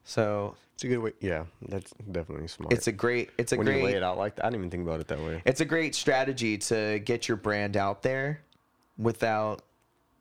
so 0.04 0.56
it's 0.72 0.84
a 0.84 0.88
good 0.88 0.98
way. 0.98 1.12
Yeah, 1.20 1.44
that's 1.68 1.92
definitely 2.10 2.48
smart. 2.48 2.72
it's 2.72 2.86
a 2.86 2.92
great 2.92 3.28
it's 3.36 3.52
a 3.52 3.56
when 3.56 3.66
you 3.66 3.74
lay 3.74 3.80
great 3.82 3.96
it 3.96 4.02
out 4.02 4.16
like 4.16 4.36
that. 4.36 4.46
I 4.46 4.48
didn't 4.48 4.60
even 4.62 4.70
think 4.70 4.82
about 4.88 5.00
it 5.00 5.08
that 5.08 5.20
way. 5.20 5.42
it's 5.44 5.60
a 5.60 5.66
great 5.66 5.94
strategy 5.94 6.56
to 6.58 6.98
get 7.00 7.28
your 7.28 7.36
brand 7.36 7.76
out 7.76 8.02
there 8.02 8.40
without 8.96 9.62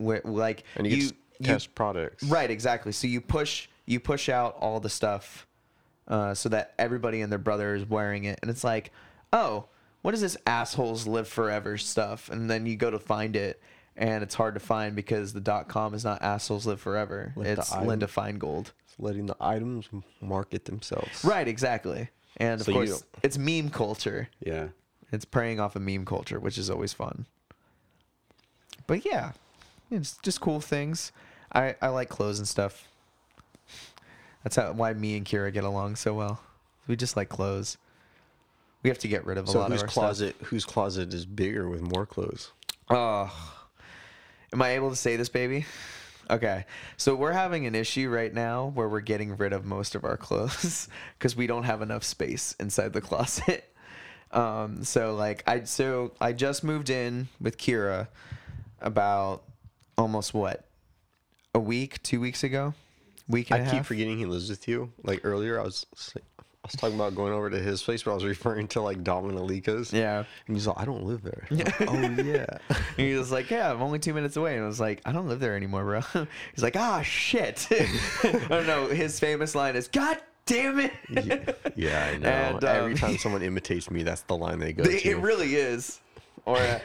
wi- 0.01 0.21
like 0.23 0.63
And 0.75 0.85
you, 0.87 0.95
you, 0.97 1.11
you 1.39 1.45
test 1.45 1.73
products. 1.75 2.23
Right, 2.23 2.51
exactly. 2.51 2.91
So 2.91 3.07
you 3.07 3.21
push 3.21 3.67
you 3.85 3.99
push 3.99 4.29
out 4.29 4.57
all 4.59 4.79
the 4.79 4.89
stuff 4.89 5.47
uh, 6.07 6.33
so 6.33 6.49
that 6.49 6.73
everybody 6.77 7.21
and 7.21 7.31
their 7.31 7.39
brother 7.39 7.75
is 7.75 7.89
wearing 7.89 8.25
it, 8.25 8.39
and 8.41 8.51
it's 8.51 8.63
like, 8.63 8.91
oh, 9.33 9.65
what 10.01 10.13
is 10.13 10.21
this 10.21 10.37
assholes 10.45 11.07
live 11.07 11.27
forever 11.27 11.77
stuff? 11.77 12.29
And 12.29 12.49
then 12.49 12.65
you 12.65 12.75
go 12.75 12.89
to 12.89 12.99
find 12.99 13.35
it, 13.35 13.61
and 13.95 14.23
it's 14.23 14.35
hard 14.35 14.53
to 14.55 14.59
find 14.59 14.95
because 14.95 15.33
the 15.33 15.41
dot 15.41 15.67
com 15.67 15.93
is 15.93 16.03
not 16.03 16.21
assholes 16.21 16.65
live 16.65 16.81
forever. 16.81 17.33
The 17.37 17.53
it's 17.53 17.71
item. 17.71 17.87
Linda 17.87 18.07
Feingold. 18.07 18.71
It's 18.85 18.99
letting 18.99 19.25
the 19.27 19.37
items 19.39 19.89
market 20.21 20.65
themselves. 20.65 21.23
Right, 21.23 21.47
exactly. 21.47 22.09
And 22.37 22.61
of 22.61 22.65
So 22.65 22.73
course, 22.73 23.03
it's 23.23 23.37
meme 23.37 23.69
culture. 23.69 24.29
Yeah. 24.39 24.69
It's 25.11 25.25
preying 25.25 25.59
off 25.59 25.75
of 25.75 25.81
meme 25.81 26.05
culture, 26.05 26.39
which 26.39 26.57
is 26.57 26.69
always 26.69 26.93
fun. 26.93 27.25
But 28.87 29.05
yeah, 29.05 29.33
it's 29.91 30.17
just 30.17 30.41
cool 30.41 30.61
things. 30.61 31.11
I, 31.53 31.75
I 31.81 31.89
like 31.89 32.09
clothes 32.09 32.39
and 32.39 32.47
stuff. 32.47 32.87
That's 34.43 34.55
how 34.55 34.71
why 34.73 34.93
me 34.93 35.17
and 35.17 35.25
Kira 35.25 35.53
get 35.53 35.63
along 35.63 35.97
so 35.97 36.13
well. 36.13 36.41
We 36.87 36.95
just 36.95 37.15
like 37.15 37.29
clothes. 37.29 37.77
We 38.83 38.89
have 38.89 38.99
to 38.99 39.07
get 39.07 39.25
rid 39.25 39.37
of 39.37 39.47
a 39.47 39.51
So 39.51 39.59
lot 39.59 39.71
whose 39.71 39.81
of 39.81 39.89
our 39.89 39.93
closet? 39.93 40.35
Whose 40.45 40.65
closet 40.65 41.13
is 41.13 41.25
bigger 41.25 41.69
with 41.69 41.81
more 41.81 42.05
clothes? 42.05 42.51
stuff. 42.85 42.97
Oh, 42.97 43.65
am 44.51 44.61
I 44.61 44.71
able 44.71 44.89
to 44.89 44.95
say 44.95 45.15
this, 45.15 45.29
baby? 45.29 45.65
Okay, 46.29 46.65
so 46.97 47.13
we're 47.13 47.33
having 47.33 47.65
an 47.65 47.75
issue 47.75 48.09
right 48.09 48.33
now 48.33 48.71
where 48.73 48.87
we're 48.87 49.01
getting 49.01 49.35
rid 49.35 49.53
of 49.53 49.65
most 49.65 49.95
of 49.95 50.05
our 50.05 50.15
clothes 50.17 50.87
because 51.19 51.35
we 51.35 51.45
don't 51.45 51.63
have 51.63 51.81
enough 51.81 52.03
space 52.03 52.55
inside 52.59 52.93
the 52.93 53.01
closet. 53.09 53.65
Um, 54.31 54.83
so 54.83 55.13
like 55.13 55.43
I 55.45 55.65
so 55.65 56.13
I 56.21 56.31
just 56.31 56.63
moved 56.63 56.89
in 56.89 57.27
with 57.41 57.57
Kira 57.57 58.07
about 58.79 59.43
almost 60.01 60.33
what 60.33 60.65
a 61.53 61.59
week, 61.59 62.01
two 62.03 62.19
weeks 62.19 62.43
ago, 62.43 62.73
week 63.27 63.51
I 63.51 63.57
and 63.59 63.67
a 63.67 63.71
keep 63.71 63.85
forgetting 63.85 64.17
he 64.17 64.25
lives 64.25 64.49
with 64.49 64.67
you. 64.67 64.91
Like 65.03 65.21
earlier, 65.23 65.59
I 65.59 65.63
was 65.63 65.85
I 66.15 66.67
was 66.67 66.73
talking 66.75 66.95
about 66.95 67.15
going 67.15 67.33
over 67.33 67.49
to 67.49 67.59
his 67.59 67.81
place, 67.81 68.03
but 68.03 68.11
I 68.11 68.13
was 68.15 68.23
referring 68.35 68.67
to 68.69 68.81
like 68.81 69.03
Dom 69.03 69.29
and 69.29 69.37
Alika's. 69.37 69.91
Yeah, 69.93 70.23
And 70.47 70.55
he's 70.55 70.67
like, 70.67 70.77
I 70.79 70.85
don't 70.85 71.03
live 71.05 71.21
there. 71.23 71.47
I'm 71.51 71.57
like, 71.57 71.81
oh 71.81 72.23
yeah. 72.23 72.45
and 72.69 72.79
he 72.97 73.13
was 73.15 73.31
like, 73.31 73.49
"Yeah, 73.49 73.71
I'm 73.71 73.81
only 73.81 73.99
two 73.99 74.13
minutes 74.13 74.35
away," 74.37 74.55
and 74.55 74.63
I 74.63 74.67
was 74.67 74.79
like, 74.79 75.01
"I 75.05 75.11
don't 75.11 75.27
live 75.27 75.39
there 75.39 75.55
anymore, 75.55 75.83
bro." 75.83 76.25
He's 76.53 76.63
like, 76.63 76.75
"Ah, 76.75 77.01
shit." 77.01 77.67
I 77.71 78.45
don't 78.49 78.67
know. 78.67 78.87
His 78.87 79.19
famous 79.19 79.55
line 79.55 79.75
is, 79.75 79.87
"God 79.87 80.17
damn 80.45 80.79
it." 80.79 80.93
yeah, 81.09 81.51
yeah, 81.75 82.11
I 82.13 82.17
know. 82.17 82.29
And, 82.29 82.63
Every 82.63 82.91
um, 82.93 82.97
time 82.97 83.17
someone 83.17 83.41
imitates 83.43 83.89
me, 83.91 84.03
that's 84.03 84.21
the 84.23 84.35
line 84.37 84.59
they 84.59 84.73
go 84.73 84.83
They- 84.83 84.99
to. 84.99 85.09
It 85.09 85.17
really 85.17 85.55
is. 85.55 85.99
Or 86.45 86.57
uh, 86.57 86.79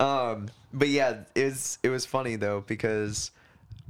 um 0.00 0.48
but 0.72 0.88
yeah, 0.88 1.18
it's 1.34 1.78
it 1.82 1.88
was 1.88 2.04
funny 2.06 2.36
though 2.36 2.62
because 2.66 3.30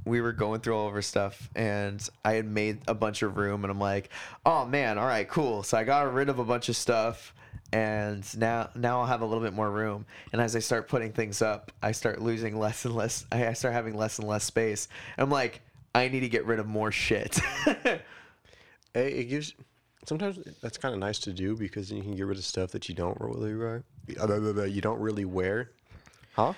we 0.05 0.21
were 0.21 0.31
going 0.31 0.61
through 0.61 0.77
all 0.77 0.87
of 0.87 0.93
our 0.93 1.01
stuff 1.01 1.49
and 1.55 2.07
I 2.23 2.33
had 2.33 2.45
made 2.45 2.79
a 2.87 2.93
bunch 2.93 3.23
of 3.23 3.35
room 3.37 3.63
and 3.63 3.71
I'm 3.71 3.79
like, 3.79 4.09
"Oh 4.45 4.65
man, 4.65 4.97
all 4.97 5.07
right, 5.07 5.27
cool." 5.27 5.63
So 5.63 5.77
I 5.77 5.83
got 5.83 6.13
rid 6.13 6.29
of 6.29 6.39
a 6.39 6.45
bunch 6.45 6.69
of 6.69 6.75
stuff 6.77 7.33
and 7.73 8.23
now 8.37 8.69
now 8.75 9.01
I'll 9.01 9.05
have 9.07 9.21
a 9.21 9.25
little 9.25 9.43
bit 9.43 9.53
more 9.53 9.69
room. 9.69 10.05
And 10.31 10.41
as 10.41 10.55
I 10.55 10.59
start 10.59 10.87
putting 10.87 11.11
things 11.11 11.41
up, 11.41 11.71
I 11.81 11.91
start 11.91 12.21
losing 12.21 12.57
less 12.57 12.85
and 12.85 12.95
less 12.95 13.25
I 13.31 13.51
start 13.53 13.73
having 13.73 13.97
less 13.97 14.19
and 14.19 14.27
less 14.27 14.45
space. 14.45 14.87
I'm 15.17 15.29
like, 15.29 15.61
I 15.93 16.07
need 16.07 16.21
to 16.21 16.29
get 16.29 16.45
rid 16.45 16.59
of 16.59 16.67
more 16.67 16.91
shit. 16.91 17.39
Hey, 18.93 19.11
it 19.11 19.25
gives. 19.25 19.53
Sometimes 20.07 20.39
that's 20.61 20.77
kind 20.79 20.93
of 20.93 20.99
nice 20.99 21.19
to 21.19 21.33
do 21.33 21.55
because 21.55 21.89
then 21.89 21.97
you 21.97 22.03
can 22.03 22.15
get 22.15 22.25
rid 22.25 22.39
of 22.39 22.45
stuff 22.45 22.71
that 22.71 22.89
you 22.89 22.95
don't 22.95 23.19
really 23.19 23.55
wear. 23.55 23.83
You 24.07 24.81
don't 24.81 24.99
really 24.99 25.25
wear. 25.25 25.69
Huh? 26.37 26.53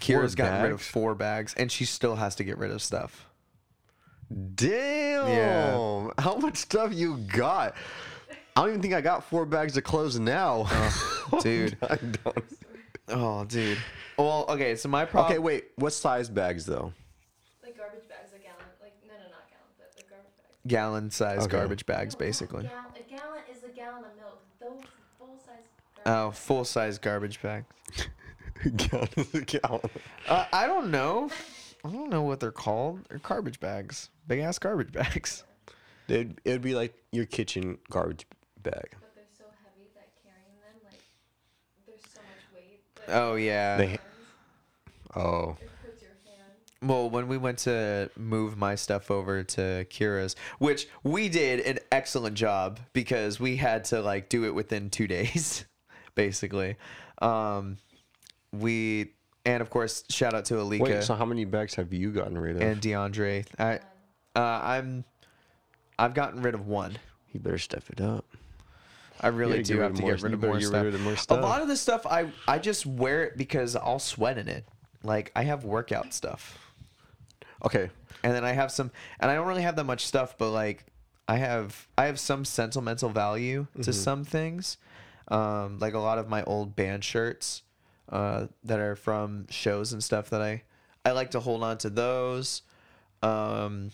Kira's 0.00 0.34
gotten 0.34 0.62
rid 0.64 0.72
of 0.72 0.78
bags? 0.78 0.88
four 0.88 1.14
bags, 1.14 1.54
and 1.56 1.70
she 1.70 1.84
still 1.84 2.16
has 2.16 2.34
to 2.36 2.44
get 2.44 2.58
rid 2.58 2.70
of 2.72 2.82
stuff. 2.82 3.26
Damn! 4.54 5.28
Yeah. 5.28 6.08
How 6.18 6.36
much 6.36 6.56
stuff 6.56 6.92
you 6.92 7.18
got? 7.18 7.74
I 8.56 8.60
don't 8.60 8.70
even 8.70 8.82
think 8.82 8.92
I 8.92 9.00
got 9.00 9.24
four 9.24 9.46
bags 9.46 9.76
of 9.76 9.84
clothes 9.84 10.18
now. 10.18 10.64
Oh, 10.68 11.38
dude. 11.42 11.76
I 11.82 11.96
don't. 11.96 12.44
Oh, 13.08 13.44
dude. 13.44 13.78
Well, 14.18 14.46
okay. 14.48 14.74
So 14.76 14.88
my 14.88 15.04
problem. 15.04 15.32
Okay, 15.32 15.38
wait. 15.38 15.66
What 15.76 15.92
size 15.92 16.28
bags 16.28 16.66
though? 16.66 16.92
Like 17.62 17.76
garbage 17.76 18.08
bags, 18.08 18.30
a 18.34 18.38
gallon. 18.38 18.56
Like 18.82 18.94
no, 19.06 19.14
no, 19.14 19.20
not 19.30 19.48
gallon, 19.48 19.72
but 19.78 19.90
like 19.96 20.08
garbage 20.10 20.32
bags. 20.36 20.66
Gallon 20.66 21.10
size 21.10 21.38
Okay. 21.44 21.56
garbage 21.56 21.86
bags, 21.86 22.14
No, 22.14 22.18
not 22.18 22.26
basically. 22.26 22.62
Gallon, 22.64 22.84
a 22.96 23.10
gallon 23.10 23.42
is 23.50 23.64
a 23.64 23.68
gallon 23.74 24.04
of 24.04 24.16
milk. 24.16 24.40
Those 24.60 24.82
full 25.18 25.38
size. 25.44 25.64
Oh, 26.06 26.30
full 26.32 26.64
size 26.64 26.98
garbage 26.98 27.40
bag. 27.42 27.64
gallon 28.70 29.08
is 29.16 29.34
a 29.34 29.40
gallon. 29.42 29.90
Uh, 30.28 30.46
I 30.52 30.66
don't 30.66 30.90
know. 30.90 31.30
I 31.84 31.90
don't 31.90 32.10
know 32.10 32.22
what 32.22 32.40
they're 32.40 32.50
called. 32.52 33.00
They're 33.08 33.18
garbage 33.18 33.60
bags. 33.60 34.08
Big 34.26 34.40
ass 34.40 34.58
garbage 34.58 34.92
bags. 34.92 35.44
It'd, 36.08 36.40
it'd 36.44 36.62
be 36.62 36.74
like 36.74 36.94
your 37.12 37.24
kitchen 37.26 37.78
garbage 37.90 38.26
bag. 38.62 38.88
But 38.92 39.14
they're 39.14 39.24
so 39.38 39.44
heavy 39.64 39.88
that 39.94 40.08
carrying 40.22 40.60
them, 40.60 40.80
like, 40.84 41.00
there's 41.86 42.00
so 42.02 42.20
much 42.20 42.54
weight. 42.54 42.80
That 43.06 43.14
Oh 43.22 43.34
yeah. 43.36 43.76
They- 43.78 43.98
Oh, 45.16 45.56
it 45.60 45.68
hurts 45.82 46.02
your 46.02 46.10
hand. 46.26 46.52
Well, 46.82 47.08
when 47.08 47.28
we 47.28 47.38
went 47.38 47.58
to 47.60 48.10
move 48.16 48.56
my 48.58 48.74
stuff 48.74 49.10
over 49.12 49.44
to 49.44 49.86
Kira's, 49.88 50.34
which 50.58 50.88
we 51.04 51.28
did 51.28 51.60
an 51.60 51.78
excellent 51.92 52.36
job 52.36 52.80
because 52.92 53.38
we 53.38 53.56
had 53.56 53.84
to 53.86 54.02
like 54.02 54.28
do 54.28 54.44
it 54.44 54.54
within 54.54 54.90
two 54.90 55.06
days, 55.06 55.64
basically. 56.16 56.76
Um, 57.22 57.76
we 58.60 59.12
and 59.44 59.60
of 59.60 59.70
course 59.70 60.04
shout 60.10 60.34
out 60.34 60.44
to 60.46 60.54
Alika 60.54 60.80
wait. 60.80 61.04
So 61.04 61.14
how 61.14 61.24
many 61.24 61.44
bags 61.44 61.74
have 61.74 61.92
you 61.92 62.10
gotten 62.12 62.38
rid 62.38 62.56
of? 62.56 62.62
and 62.62 62.80
DeAndre. 62.80 63.46
I 63.58 63.76
uh, 64.36 64.60
I'm 64.62 65.04
I've 65.98 66.14
gotten 66.14 66.42
rid 66.42 66.54
of 66.54 66.66
one. 66.66 66.96
you 67.32 67.40
better 67.40 67.58
step 67.58 67.84
it 67.90 68.00
up. 68.00 68.24
I 69.20 69.28
really 69.28 69.58
gotta 69.58 69.64
do 69.64 69.74
get 69.74 69.80
rid 69.80 69.82
have 69.82 69.90
of 69.92 69.96
to 69.96 70.02
more- 70.02 70.10
get 70.14 70.22
rid 70.22 70.30
you 70.30 70.34
of 70.34 70.40
better 70.40 70.52
more 70.52 70.58
get 70.60 70.66
stuff. 70.68 70.84
rid 70.84 70.94
of 70.94 71.00
more 71.00 71.16
A 71.30 71.40
lot 71.40 71.62
of 71.62 71.68
the 71.68 71.76
stuff 71.76 72.06
I 72.06 72.30
I 72.48 72.58
just 72.58 72.84
wear 72.86 73.24
it 73.24 73.36
because 73.36 73.76
I'll 73.76 73.98
sweat 74.00 74.38
in 74.38 74.48
it. 74.48 74.66
Like 75.02 75.30
I 75.36 75.44
have 75.44 75.64
workout 75.64 76.12
stuff. 76.14 76.58
Okay. 77.64 77.90
and 78.22 78.34
then 78.34 78.44
I 78.44 78.52
have 78.52 78.70
some, 78.70 78.90
and 79.20 79.30
I 79.30 79.34
don't 79.34 79.46
really 79.46 79.62
have 79.62 79.76
that 79.76 79.84
much 79.84 80.06
stuff, 80.06 80.36
but 80.38 80.50
like 80.50 80.84
I 81.28 81.36
have, 81.36 81.88
I 81.96 82.06
have 82.06 82.18
some 82.20 82.44
sentimental 82.44 83.08
value 83.10 83.66
to 83.82 83.92
some 83.92 84.24
things, 84.24 84.76
um, 85.28 85.78
like 85.78 85.94
a 85.94 85.98
lot 85.98 86.18
of 86.18 86.28
my 86.28 86.42
old 86.44 86.74
band 86.76 87.04
shirts, 87.04 87.62
uh, 88.08 88.46
that 88.64 88.78
are 88.78 88.96
from 88.96 89.46
shows 89.50 89.92
and 89.92 90.02
stuff 90.02 90.30
that 90.30 90.42
I, 90.42 90.62
I 91.04 91.12
like 91.12 91.30
to 91.32 91.40
hold 91.40 91.62
on 91.62 91.78
to 91.78 91.90
those. 91.90 92.62
Um, 93.22 93.90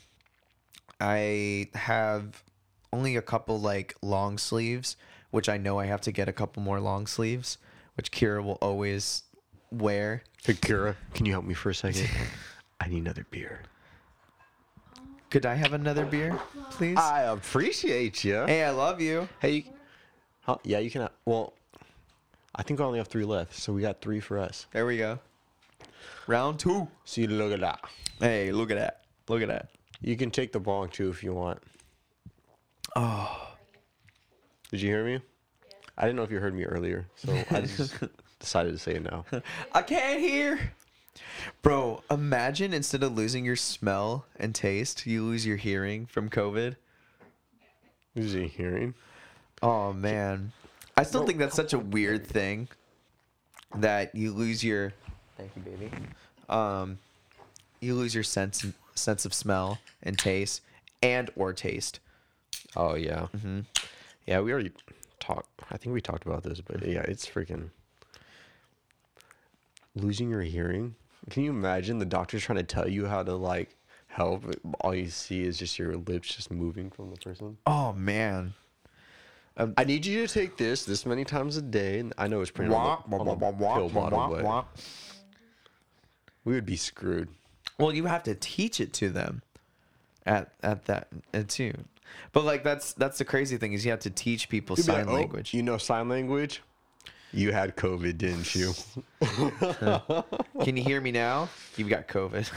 I 1.00 1.68
have 1.74 2.42
only 2.92 3.16
a 3.16 3.22
couple 3.22 3.60
like 3.60 3.94
long 4.02 4.38
sleeves, 4.38 4.96
which 5.30 5.48
I 5.48 5.56
know 5.56 5.78
I 5.78 5.86
have 5.86 6.00
to 6.02 6.12
get 6.12 6.28
a 6.28 6.32
couple 6.32 6.62
more 6.62 6.80
long 6.80 7.06
sleeves, 7.06 7.58
which 7.96 8.10
Kira 8.10 8.42
will 8.42 8.58
always 8.60 9.22
wear. 9.70 10.22
Hey, 10.44 10.54
Kira, 10.54 10.96
can 11.14 11.26
you 11.26 11.32
help 11.32 11.44
me 11.44 11.54
for 11.54 11.70
a 11.70 11.74
second? 11.74 12.08
I 12.80 12.88
need 12.88 12.98
another 12.98 13.26
beer. 13.30 13.62
Could 15.30 15.46
I 15.46 15.54
have 15.54 15.74
another 15.74 16.04
beer, 16.04 16.40
please? 16.70 16.98
I 16.98 17.22
appreciate 17.22 18.24
you. 18.24 18.46
hey, 18.46 18.64
I 18.64 18.70
love 18.70 19.00
you. 19.00 19.28
Hey, 19.38 19.64
huh? 20.40 20.56
yeah, 20.64 20.80
you 20.80 20.90
can. 20.90 21.08
Well, 21.24 21.54
I 22.60 22.62
think 22.62 22.78
I 22.78 22.84
only 22.84 22.98
have 22.98 23.08
three 23.08 23.24
left, 23.24 23.54
so 23.54 23.72
we 23.72 23.80
got 23.80 24.02
three 24.02 24.20
for 24.20 24.38
us. 24.38 24.66
There 24.72 24.84
we 24.84 24.98
go. 24.98 25.18
Round 26.26 26.58
two. 26.58 26.88
See, 27.06 27.26
look 27.26 27.54
at 27.54 27.60
that. 27.60 27.80
Hey, 28.18 28.52
look 28.52 28.70
at 28.70 28.76
that. 28.76 29.00
Look 29.30 29.40
at 29.40 29.48
that. 29.48 29.70
You 30.02 30.14
can 30.14 30.30
take 30.30 30.52
the 30.52 30.60
bong 30.60 30.90
too 30.90 31.08
if 31.08 31.24
you 31.24 31.32
want. 31.32 31.58
Oh, 32.94 33.54
Did 34.70 34.82
you 34.82 34.90
hear 34.90 35.06
me? 35.06 35.20
I 35.96 36.02
didn't 36.02 36.16
know 36.16 36.22
if 36.22 36.30
you 36.30 36.38
heard 36.38 36.54
me 36.54 36.64
earlier, 36.64 37.06
so 37.16 37.32
I 37.50 37.62
just 37.62 37.94
decided 38.38 38.72
to 38.72 38.78
say 38.78 38.96
it 38.96 39.04
now. 39.04 39.24
I 39.72 39.80
can't 39.80 40.20
hear. 40.20 40.74
Bro, 41.62 42.02
imagine 42.10 42.74
instead 42.74 43.02
of 43.02 43.16
losing 43.16 43.42
your 43.42 43.56
smell 43.56 44.26
and 44.38 44.54
taste, 44.54 45.06
you 45.06 45.24
lose 45.24 45.46
your 45.46 45.56
hearing 45.56 46.04
from 46.04 46.28
COVID. 46.28 46.76
Is 48.14 48.34
he 48.34 48.48
hearing? 48.48 48.92
Oh 49.62 49.94
man, 49.94 50.52
I 51.00 51.02
still 51.02 51.24
think 51.24 51.38
that's 51.38 51.56
such 51.56 51.72
a 51.72 51.78
weird 51.78 52.26
thing 52.26 52.68
that 53.76 54.14
you 54.14 54.32
lose 54.32 54.62
your. 54.62 54.92
Thank 55.38 55.50
you, 55.56 55.62
baby. 55.62 55.90
Um, 56.50 56.98
you 57.80 57.94
lose 57.94 58.14
your 58.14 58.22
sense 58.22 58.66
sense 58.94 59.24
of 59.24 59.32
smell 59.32 59.78
and 60.02 60.18
taste, 60.18 60.60
and 61.02 61.30
or 61.36 61.54
taste. 61.54 62.00
Oh 62.76 62.96
yeah, 62.96 63.28
mm-hmm. 63.34 63.60
yeah. 64.26 64.40
We 64.40 64.52
already 64.52 64.72
talked. 65.20 65.48
I 65.70 65.78
think 65.78 65.94
we 65.94 66.02
talked 66.02 66.26
about 66.26 66.42
this, 66.42 66.60
but 66.60 66.86
yeah, 66.86 67.00
it's 67.00 67.26
freaking 67.26 67.70
losing 69.94 70.28
your 70.28 70.42
hearing. 70.42 70.96
Can 71.30 71.44
you 71.44 71.50
imagine 71.50 71.98
the 71.98 72.04
doctor's 72.04 72.42
trying 72.42 72.58
to 72.58 72.62
tell 72.62 72.86
you 72.86 73.06
how 73.06 73.22
to 73.22 73.34
like 73.34 73.74
help? 74.08 74.44
All 74.82 74.94
you 74.94 75.08
see 75.08 75.44
is 75.44 75.58
just 75.58 75.78
your 75.78 75.96
lips 75.96 76.34
just 76.34 76.50
moving 76.50 76.90
from 76.90 77.08
the 77.08 77.16
person. 77.16 77.56
Oh 77.66 77.94
man. 77.94 78.52
I 79.56 79.84
need 79.84 80.06
you 80.06 80.26
to 80.26 80.32
take 80.32 80.56
this 80.56 80.84
this 80.84 81.04
many 81.04 81.24
times 81.24 81.56
a 81.56 81.62
day. 81.62 81.98
And 81.98 82.14
I 82.16 82.28
know 82.28 82.40
it's 82.40 82.50
printed 82.50 82.74
on 82.74 83.02
the, 83.08 83.16
on 83.16 83.26
the 83.26 83.36
pill 83.36 83.88
bottle, 83.88 84.38
but 84.42 84.66
we 86.44 86.54
would 86.54 86.66
be 86.66 86.76
screwed. 86.76 87.28
Well, 87.78 87.92
you 87.92 88.06
have 88.06 88.22
to 88.24 88.34
teach 88.34 88.80
it 88.80 88.92
to 88.94 89.10
them 89.10 89.42
at 90.26 90.52
at 90.62 90.86
that 90.86 91.08
uh, 91.34 91.42
too. 91.46 91.74
But 92.32 92.44
like 92.44 92.64
that's 92.64 92.92
that's 92.94 93.18
the 93.18 93.24
crazy 93.24 93.56
thing 93.56 93.72
is 93.72 93.84
you 93.84 93.90
have 93.90 94.00
to 94.00 94.10
teach 94.10 94.48
people 94.48 94.76
You'd 94.76 94.86
sign 94.86 95.06
like, 95.06 95.08
"Oh, 95.08 95.14
language. 95.14 95.54
You 95.54 95.62
know 95.62 95.78
sign 95.78 96.08
language? 96.08 96.62
You 97.32 97.52
had 97.52 97.76
COVID, 97.76 98.18
didn't 98.18 98.54
you? 98.54 98.72
Can 100.64 100.76
you 100.76 100.82
hear 100.82 101.00
me 101.00 101.12
now? 101.12 101.48
You've 101.76 101.88
got 101.88 102.08
COVID. 102.08 102.50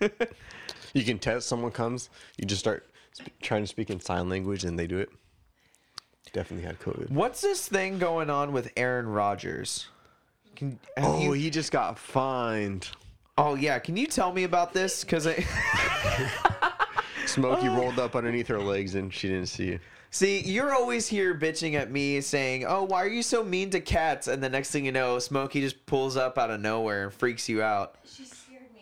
you 0.92 1.04
can 1.04 1.18
test 1.18 1.48
someone 1.48 1.70
comes, 1.70 2.10
you 2.36 2.44
just 2.44 2.60
start 2.60 2.86
sp- 3.16 3.32
trying 3.40 3.62
to 3.62 3.66
speak 3.66 3.90
in 3.90 4.00
sign 4.00 4.28
language 4.28 4.64
and 4.64 4.78
they 4.78 4.86
do 4.86 4.98
it. 4.98 5.10
Definitely 6.32 6.66
had 6.66 6.78
COVID. 6.80 7.10
What's 7.10 7.40
this 7.40 7.66
thing 7.68 7.98
going 7.98 8.30
on 8.30 8.52
with 8.52 8.70
Aaron 8.76 9.06
Rodgers? 9.08 9.88
Can, 10.56 10.78
Oh, 10.96 11.20
you- 11.22 11.32
he 11.32 11.50
just 11.50 11.70
got 11.72 11.98
fined. 11.98 12.88
oh 13.36 13.54
yeah. 13.54 13.78
Can 13.78 13.96
you 13.96 14.06
tell 14.06 14.32
me 14.32 14.44
about 14.44 14.72
this? 14.72 15.04
Because 15.04 15.26
I 15.26 15.34
Smokey 17.26 17.68
oh. 17.68 17.76
rolled 17.76 17.98
up 17.98 18.16
underneath 18.16 18.48
her 18.48 18.58
legs 18.60 18.94
and 18.94 19.12
she 19.12 19.28
didn't 19.28 19.46
see 19.48 19.66
you. 19.66 19.78
see 20.10 20.40
you're 20.40 20.74
always 20.74 21.06
here 21.06 21.34
bitching 21.34 21.74
at 21.74 21.90
me 21.90 22.20
saying, 22.20 22.64
"Oh, 22.66 22.84
why 22.84 23.02
are 23.04 23.08
you 23.08 23.22
so 23.22 23.44
mean 23.44 23.70
to 23.70 23.80
cats?" 23.80 24.28
And 24.28 24.42
the 24.42 24.48
next 24.48 24.70
thing 24.70 24.84
you 24.86 24.92
know, 24.92 25.18
Smokey 25.18 25.60
just 25.60 25.84
pulls 25.86 26.16
up 26.16 26.38
out 26.38 26.50
of 26.50 26.60
nowhere 26.60 27.04
and 27.04 27.12
freaks 27.12 27.48
you 27.48 27.62
out. 27.62 27.96
She 28.04 28.24
scared 28.24 28.32
me. 28.32 28.37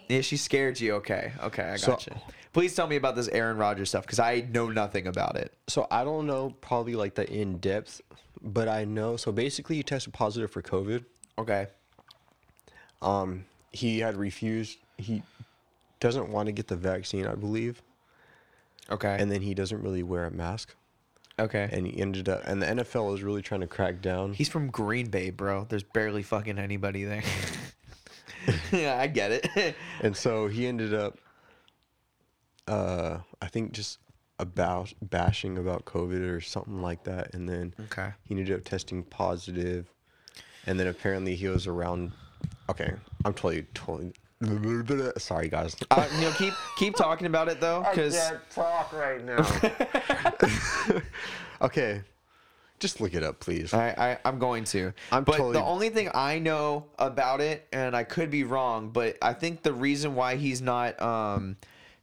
Yeah, 0.09 0.21
she 0.21 0.37
scared 0.37 0.79
you. 0.81 0.95
Okay, 0.95 1.33
okay, 1.43 1.63
I 1.65 1.77
So- 1.77 1.93
got 1.93 2.07
you. 2.07 2.13
Please 2.53 2.75
tell 2.75 2.87
me 2.87 2.97
about 2.97 3.15
this 3.17 3.29
Aaron 3.29 3.59
Rodgers 3.59 3.91
stuff 3.91 4.05
because 4.07 4.19
I 4.19 4.41
know 4.51 4.71
nothing 4.71 5.07
about 5.07 5.37
it. 5.37 5.53
So 5.67 5.87
I 5.91 6.05
don't 6.05 6.27
know 6.27 6.55
probably 6.63 6.95
like 6.95 7.15
the 7.15 7.31
in 7.31 7.59
depth, 7.59 8.01
but 8.41 8.67
I 8.67 8.85
know. 8.87 9.17
So 9.19 9.31
basically, 9.31 9.77
he 9.77 9.83
tested 9.83 10.15
positive 10.15 10.51
for 10.51 10.63
COVID. 10.63 11.05
Okay. 11.39 11.67
Um, 13.03 13.45
he 13.73 13.99
had 14.01 14.17
refused. 14.17 14.79
He 14.97 15.23
doesn't 16.01 16.31
want 16.31 16.47
to 16.47 16.53
get 16.53 16.69
the 16.69 16.77
vaccine, 16.77 17.27
I 17.27 17.35
believe, 17.35 17.83
Okay. 18.91 19.17
and 19.21 19.31
then 19.31 19.43
he 19.43 19.53
doesn't 19.53 19.83
really 19.83 20.03
wear 20.03 20.25
a 20.25 20.31
mask. 20.31 20.75
okay. 21.39 21.69
And 21.71 21.87
he 21.87 22.01
ended 22.01 22.31
up, 22.31 22.41
and 22.47 22.63
the 22.63 22.67
NFL 22.67 23.15
is 23.15 23.23
really 23.23 23.43
trying 23.43 23.61
to 23.61 23.67
crack 23.67 24.01
down. 24.01 24.33
He's 24.33 24.49
from 24.49 24.71
Green 24.71 25.09
Bay, 25.11 25.29
bro. 25.29 25.67
There's 25.69 25.83
barely 25.83 26.23
fucking 26.23 26.59
anybody 26.59 27.05
there. 27.05 27.23
yeah, 28.73 28.97
I 28.99 29.07
get 29.07 29.31
it. 29.33 29.75
And 30.03 30.17
so 30.17 30.47
he 30.49 30.67
ended 30.67 30.93
up, 30.95 31.19
uh, 32.69 33.19
I 33.41 33.47
think 33.47 33.73
just 33.73 33.99
about 34.39 34.93
bashing 35.01 35.57
about 35.59 35.85
COVID 35.87 36.21
or 36.29 36.41
something 36.41 36.83
like 36.83 37.05
that. 37.05 37.35
And 37.35 37.49
then 37.49 37.75
Okay. 37.85 38.11
he 38.25 38.35
ended 38.37 38.55
up 38.59 38.65
testing 38.65 39.03
positive, 39.03 39.87
And 40.67 40.79
then 40.79 40.87
apparently 40.89 41.35
he 41.37 41.49
was 41.49 41.67
around. 41.67 42.13
Okay, 42.69 42.93
I'm 43.25 43.33
totally, 43.33 43.67
totally. 43.75 44.13
Sorry, 45.19 45.49
guys. 45.49 45.75
uh, 45.91 46.07
you 46.17 46.21
know, 46.23 46.33
keep 46.33 46.53
keep 46.77 46.95
talking 46.97 47.27
about 47.27 47.49
it 47.49 47.61
though, 47.61 47.87
because 47.89 48.19
talk 48.55 48.93
right 48.93 49.25
now. 49.25 49.47
okay, 51.63 52.03
just 52.79 53.01
look 53.01 53.15
it 53.15 53.23
up, 53.23 53.41
please. 53.41 53.73
I, 53.73 53.89
I 53.89 54.19
I'm 54.29 54.39
going 54.39 54.65
to. 54.65 54.93
I'm 55.11 55.25
but 55.25 55.37
totally- 55.37 55.53
the 55.55 55.65
only 55.65 55.89
thing 55.91 56.11
I 56.15 56.39
know 56.39 56.87
about 56.99 57.41
it, 57.41 57.67
and 57.73 57.97
I 57.97 58.05
could 58.05 58.31
be 58.31 58.45
wrong, 58.45 58.91
but 58.91 59.17
I 59.23 59.33
think 59.33 59.63
the 59.63 59.73
reason 59.73 60.15
why 60.15 60.37
he's 60.37 60.61
not 60.61 61.01
um 61.01 61.57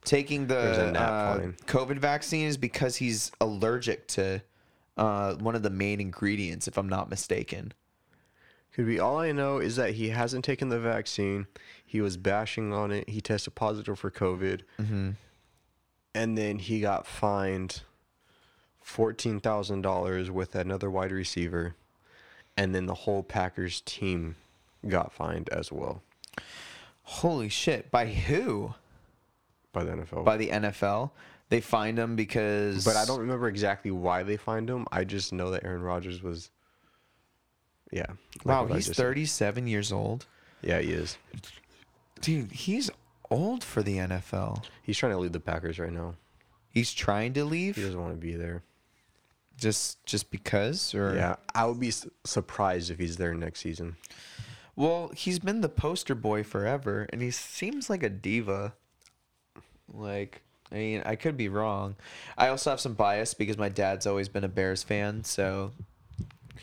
taking 0.04 0.46
the 0.46 0.98
uh. 0.98 1.38
COVID 1.66 1.98
vaccine 1.98 2.46
is 2.46 2.56
because 2.56 2.96
he's 2.96 3.30
allergic 3.40 4.06
to 4.08 4.42
uh 4.96 5.34
one 5.34 5.54
of 5.54 5.62
the 5.62 5.70
main 5.70 6.00
ingredients, 6.00 6.68
if 6.68 6.76
I'm 6.76 6.88
not 6.88 7.08
mistaken. 7.08 7.72
Could 8.74 8.86
be. 8.86 8.98
All 8.98 9.18
I 9.18 9.30
know 9.30 9.58
is 9.58 9.76
that 9.76 9.94
he 9.94 10.08
hasn't 10.08 10.44
taken 10.44 10.68
the 10.68 10.80
vaccine. 10.80 11.46
He 11.86 12.00
was 12.00 12.16
bashing 12.16 12.72
on 12.72 12.90
it. 12.90 13.08
He 13.08 13.20
tested 13.20 13.54
positive 13.54 13.96
for 13.96 14.10
COVID. 14.10 14.62
Mm-hmm. 14.80 15.10
And 16.16 16.36
then 16.36 16.58
he 16.58 16.80
got 16.80 17.06
fined 17.06 17.82
fourteen 18.84 19.40
thousand 19.40 19.82
dollars 19.82 20.30
with 20.30 20.54
another 20.54 20.88
wide 20.88 21.10
receiver, 21.10 21.74
and 22.56 22.72
then 22.72 22.86
the 22.86 22.94
whole 22.94 23.24
Packers 23.24 23.80
team 23.80 24.36
got 24.86 25.12
fined 25.12 25.48
as 25.48 25.72
well 25.72 26.02
Holy 27.04 27.48
shit! 27.50 27.90
By 27.90 28.06
who? 28.06 28.74
by 29.74 29.84
the 29.84 29.92
NFL. 29.92 30.24
By 30.24 30.36
the 30.38 30.48
NFL. 30.48 31.10
They 31.50 31.60
fined 31.60 31.98
him 31.98 32.16
because. 32.16 32.84
but 32.84 32.96
I 32.96 33.04
don't 33.04 33.20
remember 33.20 33.48
exactly 33.48 33.90
why 33.90 34.22
they 34.22 34.38
fined 34.38 34.70
him. 34.70 34.86
I 34.90 35.04
just 35.04 35.32
know 35.32 35.50
that 35.50 35.64
Aaron 35.64 35.82
Rodgers 35.82 36.22
was. 36.22 36.50
Yeah. 37.92 38.06
like 38.44 38.68
Wow, 38.68 38.74
he's 38.74 38.86
just 38.86 38.96
said. 38.96 39.04
37 39.04 39.66
years 39.66 39.92
old. 39.92 40.26
Yeah, 40.62 40.80
he 40.80 40.92
is. 40.92 41.18
Dude, 42.22 42.50
he's 42.50 42.90
old 43.30 43.62
for 43.62 43.82
the 43.82 43.98
NFL. 43.98 44.64
He's 44.82 44.96
trying 44.96 45.12
to 45.12 45.18
leave 45.18 45.32
the 45.32 45.40
Packers 45.40 45.78
right 45.78 45.92
now. 45.92 46.14
He's 46.70 46.92
trying 46.92 47.34
to 47.34 47.44
leave? 47.44 47.76
He 47.76 47.82
doesn't 47.82 48.00
want 48.00 48.14
to 48.14 48.18
be 48.18 48.34
there. 48.34 48.62
Just 49.58 50.04
just 50.06 50.30
because, 50.30 50.94
or 50.94 51.14
Yeah, 51.14 51.36
I 51.54 51.66
would 51.66 51.80
be 51.80 51.88
s- 51.88 52.06
surprised 52.24 52.90
if 52.90 52.98
he's 52.98 53.16
there 53.16 53.34
next 53.34 53.60
season. 53.60 53.96
Well, 54.76 55.12
he's 55.14 55.38
been 55.38 55.60
the 55.60 55.68
poster 55.68 56.14
boy 56.14 56.42
forever, 56.42 57.06
and 57.12 57.22
he 57.22 57.30
seems 57.30 57.88
like 57.88 58.02
a 58.02 58.08
diva. 58.10 58.74
Like, 59.92 60.42
I 60.72 60.76
mean, 60.76 61.02
I 61.06 61.14
could 61.14 61.36
be 61.36 61.48
wrong. 61.48 61.94
I 62.36 62.48
also 62.48 62.70
have 62.70 62.80
some 62.80 62.94
bias 62.94 63.34
because 63.34 63.56
my 63.56 63.68
dad's 63.68 64.06
always 64.06 64.28
been 64.28 64.42
a 64.44 64.48
Bears 64.48 64.82
fan, 64.82 65.22
so. 65.22 65.70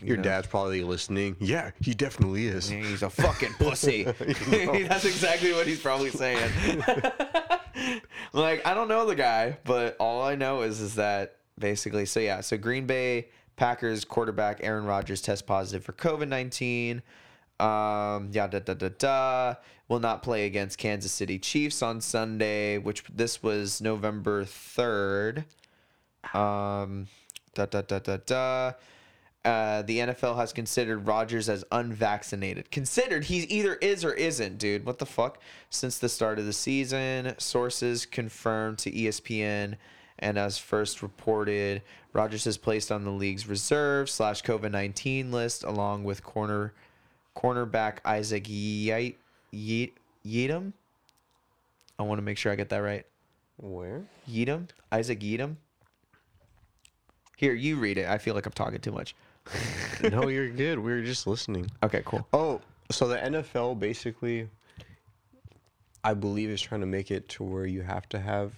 you 0.02 0.08
Your 0.10 0.18
know, 0.18 0.24
dad's 0.24 0.48
probably 0.48 0.84
listening. 0.84 1.38
Yeah, 1.40 1.72
he 1.80 1.94
definitely 1.94 2.48
is. 2.48 2.68
He's 2.68 3.04
a 3.04 3.10
fucking 3.10 3.54
pussy. 3.54 4.04
That's 4.50 5.06
exactly 5.06 5.54
what 5.54 5.66
he's 5.68 5.80
probably 5.80 6.10
saying. 6.10 6.52
like, 8.34 8.66
I 8.66 8.74
don't 8.74 8.88
know 8.88 9.06
the 9.06 9.16
guy, 9.16 9.58
but 9.64 9.96
all 10.00 10.22
I 10.24 10.36
know 10.36 10.64
is 10.64 10.82
is 10.82 10.96
that 10.96 11.38
basically. 11.62 12.06
So 12.06 12.20
yeah, 12.20 12.42
so 12.42 12.58
Green 12.58 12.86
Bay 12.86 13.30
Packers 13.56 14.04
quarterback 14.04 14.60
Aaron 14.62 14.84
Rodgers 14.84 15.22
test 15.22 15.48
positive 15.48 15.86
for 15.86 15.94
COVID 15.94 16.28
nineteen. 16.28 17.02
Um, 17.60 18.30
yeah, 18.32 18.48
da 18.48 18.60
da 18.60 18.74
da 18.74 18.90
da. 18.98 19.56
Will 19.88 20.00
not 20.00 20.24
play 20.24 20.46
against 20.46 20.78
Kansas 20.78 21.12
City 21.12 21.38
Chiefs 21.40 21.82
on 21.82 22.02
Sunday, 22.02 22.78
which 22.78 23.04
this 23.14 23.42
was 23.42 23.82
November 23.82 24.44
third. 24.44 25.46
Um, 26.34 27.08
da 27.54 27.66
da 27.66 27.82
da 27.82 28.00
da 28.00 28.18
da. 28.18 28.72
Uh, 29.44 29.82
the 29.82 29.98
NFL 29.98 30.36
has 30.38 30.54
considered 30.54 31.08
Rodgers 31.08 31.50
as 31.50 31.66
unvaccinated. 31.72 32.70
Considered 32.70 33.26
he 33.26 33.38
either 33.44 33.74
is 33.76 34.06
or 34.06 34.14
isn't, 34.14 34.60
dude. 34.60 34.86
What 34.86 35.00
the 35.00 35.06
fuck? 35.08 35.40
Since 35.72 35.98
the 35.98 36.10
start 36.10 36.38
of 36.38 36.46
the 36.46 36.54
season, 36.54 37.34
sources 37.40 38.06
confirmed 38.06 38.78
to 38.80 38.92
ESPN 38.92 39.78
And 40.22 40.38
as 40.38 40.58
first 40.58 41.02
reported, 41.02 41.82
Rodgers 42.14 42.46
is 42.46 42.58
placed 42.58 42.92
on 42.92 43.04
the 43.04 43.12
league's 43.12 43.48
reserve 43.48 44.10
slash 44.10 44.44
COVID 44.44 44.72
nineteen 44.72 45.32
list 45.32 45.64
along 45.64 46.04
with 46.04 46.24
corner 46.24 46.74
cornerback 47.36 47.98
Isaac 48.06 48.46
Ye-. 48.48 49.14
I 52.00 52.04
want 52.04 52.18
to 52.18 52.24
make 52.24 52.38
sure 52.38 52.52
I 52.52 52.56
get 52.56 52.70
that 52.70 52.80
right. 52.80 53.06
Where? 53.58 54.04
Yiadom, 54.30 54.70
Isaac 54.92 55.20
Yiadom. 55.20 55.56
Here, 57.38 57.54
you 57.54 57.78
read 57.78 57.98
it. 57.98 58.08
I 58.08 58.18
feel 58.18 58.36
like 58.36 58.46
I'm 58.46 58.52
talking 58.52 58.80
too 58.80 58.92
much. 58.92 59.16
no, 60.12 60.28
you're 60.28 60.50
good. 60.50 60.80
We 60.80 60.92
were 60.92 61.02
just 61.02 61.28
listening. 61.28 61.70
Okay, 61.84 62.02
cool. 62.06 62.28
Oh, 62.34 62.62
so 62.92 63.08
the 63.08 63.18
NFL 63.18 63.80
basically, 63.80 64.48
I 66.04 66.14
believe, 66.14 66.50
is 66.50 66.62
trying 66.62 66.82
to 66.82 66.88
make 66.88 67.12
it 67.12 67.28
to 67.30 67.44
where 67.44 67.66
you 67.66 67.82
have 67.82 68.08
to 68.10 68.20
have 68.20 68.54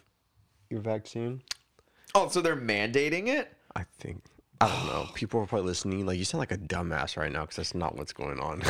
your 0.70 0.82
vaccine. 0.82 1.42
Oh, 2.16 2.28
so 2.30 2.42
they're 2.42 2.56
mandating 2.56 3.28
it? 3.28 3.52
I 3.76 3.86
think. 4.00 4.22
I 4.62 4.68
don't 4.70 4.86
know. 4.86 5.08
People 5.16 5.42
are 5.42 5.46
probably 5.48 5.68
listening. 5.68 6.06
Like 6.06 6.18
you 6.20 6.26
sound 6.26 6.40
like 6.40 6.52
a 6.52 6.58
dumbass 6.58 7.18
right 7.18 7.32
now 7.32 7.42
because 7.42 7.56
that's 7.58 7.76
not 7.76 7.98
what's 7.98 8.14
going 8.14 8.40
on. 8.40 8.62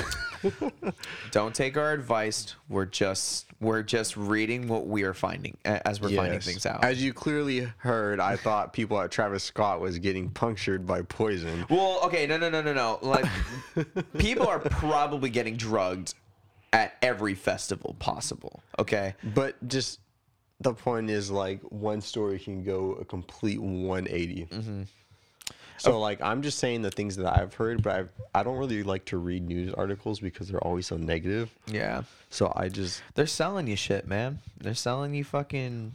Don't 1.32 1.54
take 1.54 1.78
our 1.78 1.92
advice. 1.92 2.56
We're 2.70 2.86
just 2.86 3.46
we're 3.60 3.84
just 3.84 4.16
reading 4.18 4.68
what 4.68 4.88
we 4.88 5.04
are 5.04 5.14
finding 5.14 5.58
a- 5.66 5.86
as 5.88 6.00
we're 6.02 6.10
finding 6.10 6.34
Yes. 6.36 6.46
things 6.46 6.66
out. 6.66 6.84
As 6.84 7.04
you 7.04 7.14
clearly 7.14 7.68
heard, 7.78 8.20
I 8.20 8.36
thought 8.38 8.74
people 8.74 9.00
at 9.02 9.12
Travis 9.12 9.44
Scott 9.44 9.82
was 9.82 10.00
getting 10.00 10.30
punctured 10.30 10.86
by 10.88 11.02
poison. 11.04 11.66
well, 11.70 12.00
okay, 12.06 12.26
no, 12.28 12.38
no, 12.38 12.50
no, 12.50 12.62
no, 12.62 12.74
no. 12.74 13.00
Like, 13.02 13.26
people 14.18 14.48
are 14.48 14.60
probably 14.60 15.30
getting 15.30 15.58
drugged 15.58 16.14
at 16.72 16.96
every 17.02 17.36
festival 17.36 17.96
possible. 18.00 18.64
Okay, 18.80 19.14
But 19.36 19.56
just 19.68 20.00
the 20.64 20.74
point 20.74 21.10
is, 21.10 21.30
like, 21.30 21.62
one 21.64 22.02
story 22.02 22.40
can 22.40 22.64
go 22.64 22.94
a 22.94 23.06
complete 23.06 23.60
180. 23.62 24.48
So, 25.78 26.00
like, 26.00 26.22
I'm 26.22 26.42
just 26.42 26.60
saying 26.60 26.82
the 26.82 26.92
things 26.92 27.18
that 27.18 27.38
I've 27.38 27.54
heard, 27.54 27.84
but 27.84 27.94
I've, 27.96 28.10
I 28.34 28.44
don't 28.44 28.58
really 28.58 28.84
like 28.84 29.06
to 29.06 29.18
read 29.18 29.46
news 29.48 29.74
articles 29.74 30.20
because 30.20 30.48
they're 30.48 30.64
always 30.64 30.88
so 30.88 30.96
negative. 30.98 31.50
yeah, 31.68 32.04
So 32.30 32.54
I 32.56 32.70
just, 32.70 33.02
they're 33.16 33.28
selling 33.28 33.68
you 33.68 33.76
shit, 33.76 34.08
man. 34.08 34.40
They're 34.60 34.76
selling 34.76 35.14
you 35.14 35.24
fucking. 35.24 35.92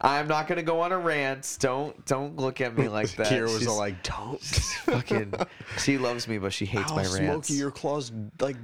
I'm 0.00 0.28
not 0.28 0.46
gonna 0.46 0.62
go 0.62 0.80
on 0.80 0.92
a 0.92 0.98
rant. 0.98 1.56
Don't 1.58 2.06
don't 2.06 2.36
look 2.36 2.60
at 2.60 2.78
me 2.78 2.88
like 2.88 3.10
that. 3.16 3.26
Kira 3.26 3.42
was 3.44 3.58
She's 3.58 3.66
all 3.66 3.76
like, 3.78 4.02
don't. 4.04 4.40
fucking. 4.86 5.34
She 5.78 5.98
loves 5.98 6.28
me, 6.28 6.38
but 6.38 6.52
she 6.52 6.64
hates 6.64 6.92
Ow, 6.92 6.96
my 6.96 7.02
rants. 7.02 7.48
Smokey, 7.48 7.54
your 7.54 7.72
claws, 7.72 8.12
like, 8.40 8.56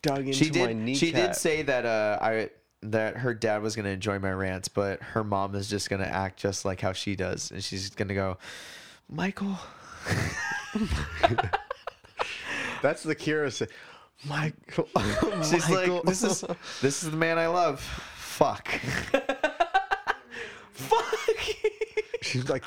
dug 0.00 0.20
into 0.20 0.32
she 0.32 0.46
my 0.50 0.66
did 0.68 0.76
kneecap. 0.78 0.98
she 1.00 1.12
did 1.12 1.34
say 1.34 1.62
that 1.62 1.84
uh 1.84 2.18
i 2.22 2.48
that 2.82 3.16
her 3.18 3.34
dad 3.34 3.62
was 3.62 3.74
gonna 3.76 3.88
enjoy 3.88 4.18
my 4.18 4.30
rants 4.30 4.68
but 4.68 5.00
her 5.02 5.24
mom 5.24 5.54
is 5.54 5.68
just 5.68 5.90
gonna 5.90 6.04
act 6.04 6.38
just 6.38 6.64
like 6.64 6.80
how 6.80 6.92
she 6.92 7.16
does 7.16 7.50
and 7.50 7.62
she's 7.64 7.90
gonna 7.90 8.14
go 8.14 8.36
michael 9.08 9.56
That's 12.80 13.02
the 13.02 13.16
Kira 13.16 13.52
said. 13.52 13.70
Michael. 14.24 14.88
she's 15.42 15.68
Michael. 15.68 15.94
like 15.96 16.04
this 16.04 16.22
is 16.22 16.44
this 16.80 17.02
is 17.02 17.10
the 17.10 17.16
man 17.16 17.38
i 17.38 17.46
love 17.48 17.80
fuck 17.80 18.68
fuck 20.72 21.04
She's 22.20 22.48
like, 22.50 22.64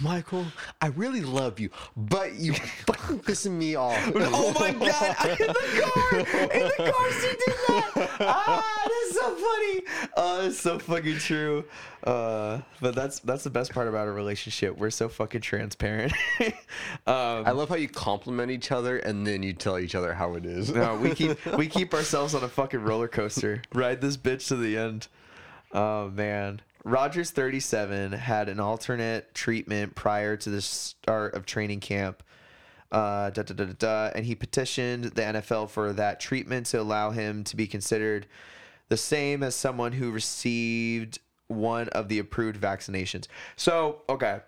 Michael, 0.00 0.46
I 0.80 0.86
really 0.88 1.20
love 1.20 1.60
you, 1.60 1.70
but 1.96 2.34
you 2.34 2.54
fucking 2.86 3.20
pissing 3.20 3.52
me 3.52 3.74
off. 3.74 3.96
oh 4.14 4.54
my 4.58 4.72
god 4.72 5.40
in 5.40 5.46
the 5.46 5.82
car 5.82 6.18
in 6.50 6.62
the 6.62 6.92
car 6.92 7.12
she 7.12 7.28
did 7.28 7.54
that 7.94 8.16
ah 8.20 8.82
that's 8.84 9.14
so 9.14 9.34
funny 9.34 9.82
oh 10.16 10.46
it's 10.46 10.58
so 10.58 10.78
fucking 10.78 11.18
true 11.18 11.64
uh 12.04 12.60
but 12.80 12.94
that's 12.94 13.18
that's 13.20 13.44
the 13.44 13.50
best 13.50 13.72
part 13.72 13.86
about 13.88 14.08
a 14.08 14.12
relationship 14.12 14.76
we're 14.78 14.90
so 14.90 15.08
fucking 15.08 15.40
transparent 15.40 16.12
um 16.40 17.44
I 17.46 17.50
love 17.50 17.68
how 17.68 17.74
you 17.76 17.88
compliment 17.88 18.50
each 18.50 18.72
other 18.72 18.98
and 18.98 19.26
then 19.26 19.42
you 19.42 19.52
tell 19.52 19.78
each 19.78 19.94
other 19.94 20.14
how 20.14 20.34
it 20.34 20.46
is. 20.46 20.72
No, 20.72 20.96
we 20.96 21.14
keep 21.14 21.44
we 21.56 21.68
keep 21.68 21.92
ourselves 21.94 22.34
on 22.34 22.42
a 22.42 22.48
fucking 22.48 22.82
roller 22.82 23.08
coaster. 23.08 23.62
Ride 23.74 24.00
this 24.00 24.16
bitch 24.16 24.48
to 24.48 24.56
the 24.56 24.76
end. 24.76 25.08
Oh 25.72 26.08
man. 26.08 26.60
Rodgers 26.86 27.32
37 27.32 28.12
had 28.12 28.48
an 28.48 28.60
alternate 28.60 29.34
treatment 29.34 29.96
prior 29.96 30.36
to 30.36 30.50
the 30.50 30.60
start 30.60 31.34
of 31.34 31.44
training 31.44 31.80
camp. 31.80 32.22
Uh, 32.92 33.30
da, 33.30 33.42
da, 33.42 33.54
da, 33.54 33.64
da, 33.76 34.10
and 34.14 34.24
he 34.24 34.36
petitioned 34.36 35.02
the 35.02 35.22
NFL 35.22 35.68
for 35.68 35.92
that 35.94 36.20
treatment 36.20 36.66
to 36.66 36.80
allow 36.80 37.10
him 37.10 37.42
to 37.42 37.56
be 37.56 37.66
considered 37.66 38.28
the 38.88 38.96
same 38.96 39.42
as 39.42 39.56
someone 39.56 39.90
who 39.90 40.12
received 40.12 41.18
one 41.48 41.88
of 41.88 42.06
the 42.08 42.20
approved 42.20 42.60
vaccinations. 42.60 43.26
So, 43.56 44.02
okay, 44.08 44.38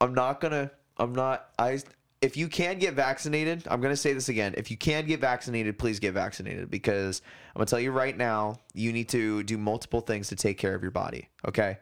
I'm 0.00 0.14
not 0.14 0.40
gonna. 0.40 0.70
I'm 0.96 1.14
not. 1.14 1.50
I. 1.58 1.80
If 2.22 2.36
you 2.36 2.48
can 2.48 2.78
get 2.78 2.94
vaccinated, 2.94 3.66
I'm 3.70 3.80
gonna 3.80 3.96
say 3.96 4.12
this 4.12 4.28
again. 4.28 4.54
If 4.56 4.70
you 4.70 4.76
can 4.76 5.06
get 5.06 5.20
vaccinated, 5.20 5.78
please 5.78 6.00
get 6.00 6.14
vaccinated 6.14 6.70
because 6.70 7.20
I'm 7.54 7.60
gonna 7.60 7.66
tell 7.66 7.80
you 7.80 7.92
right 7.92 8.16
now, 8.16 8.60
you 8.72 8.92
need 8.92 9.08
to 9.10 9.42
do 9.42 9.58
multiple 9.58 10.00
things 10.00 10.28
to 10.28 10.36
take 10.36 10.56
care 10.58 10.74
of 10.74 10.82
your 10.82 10.90
body. 10.90 11.28
Okay, 11.46 11.78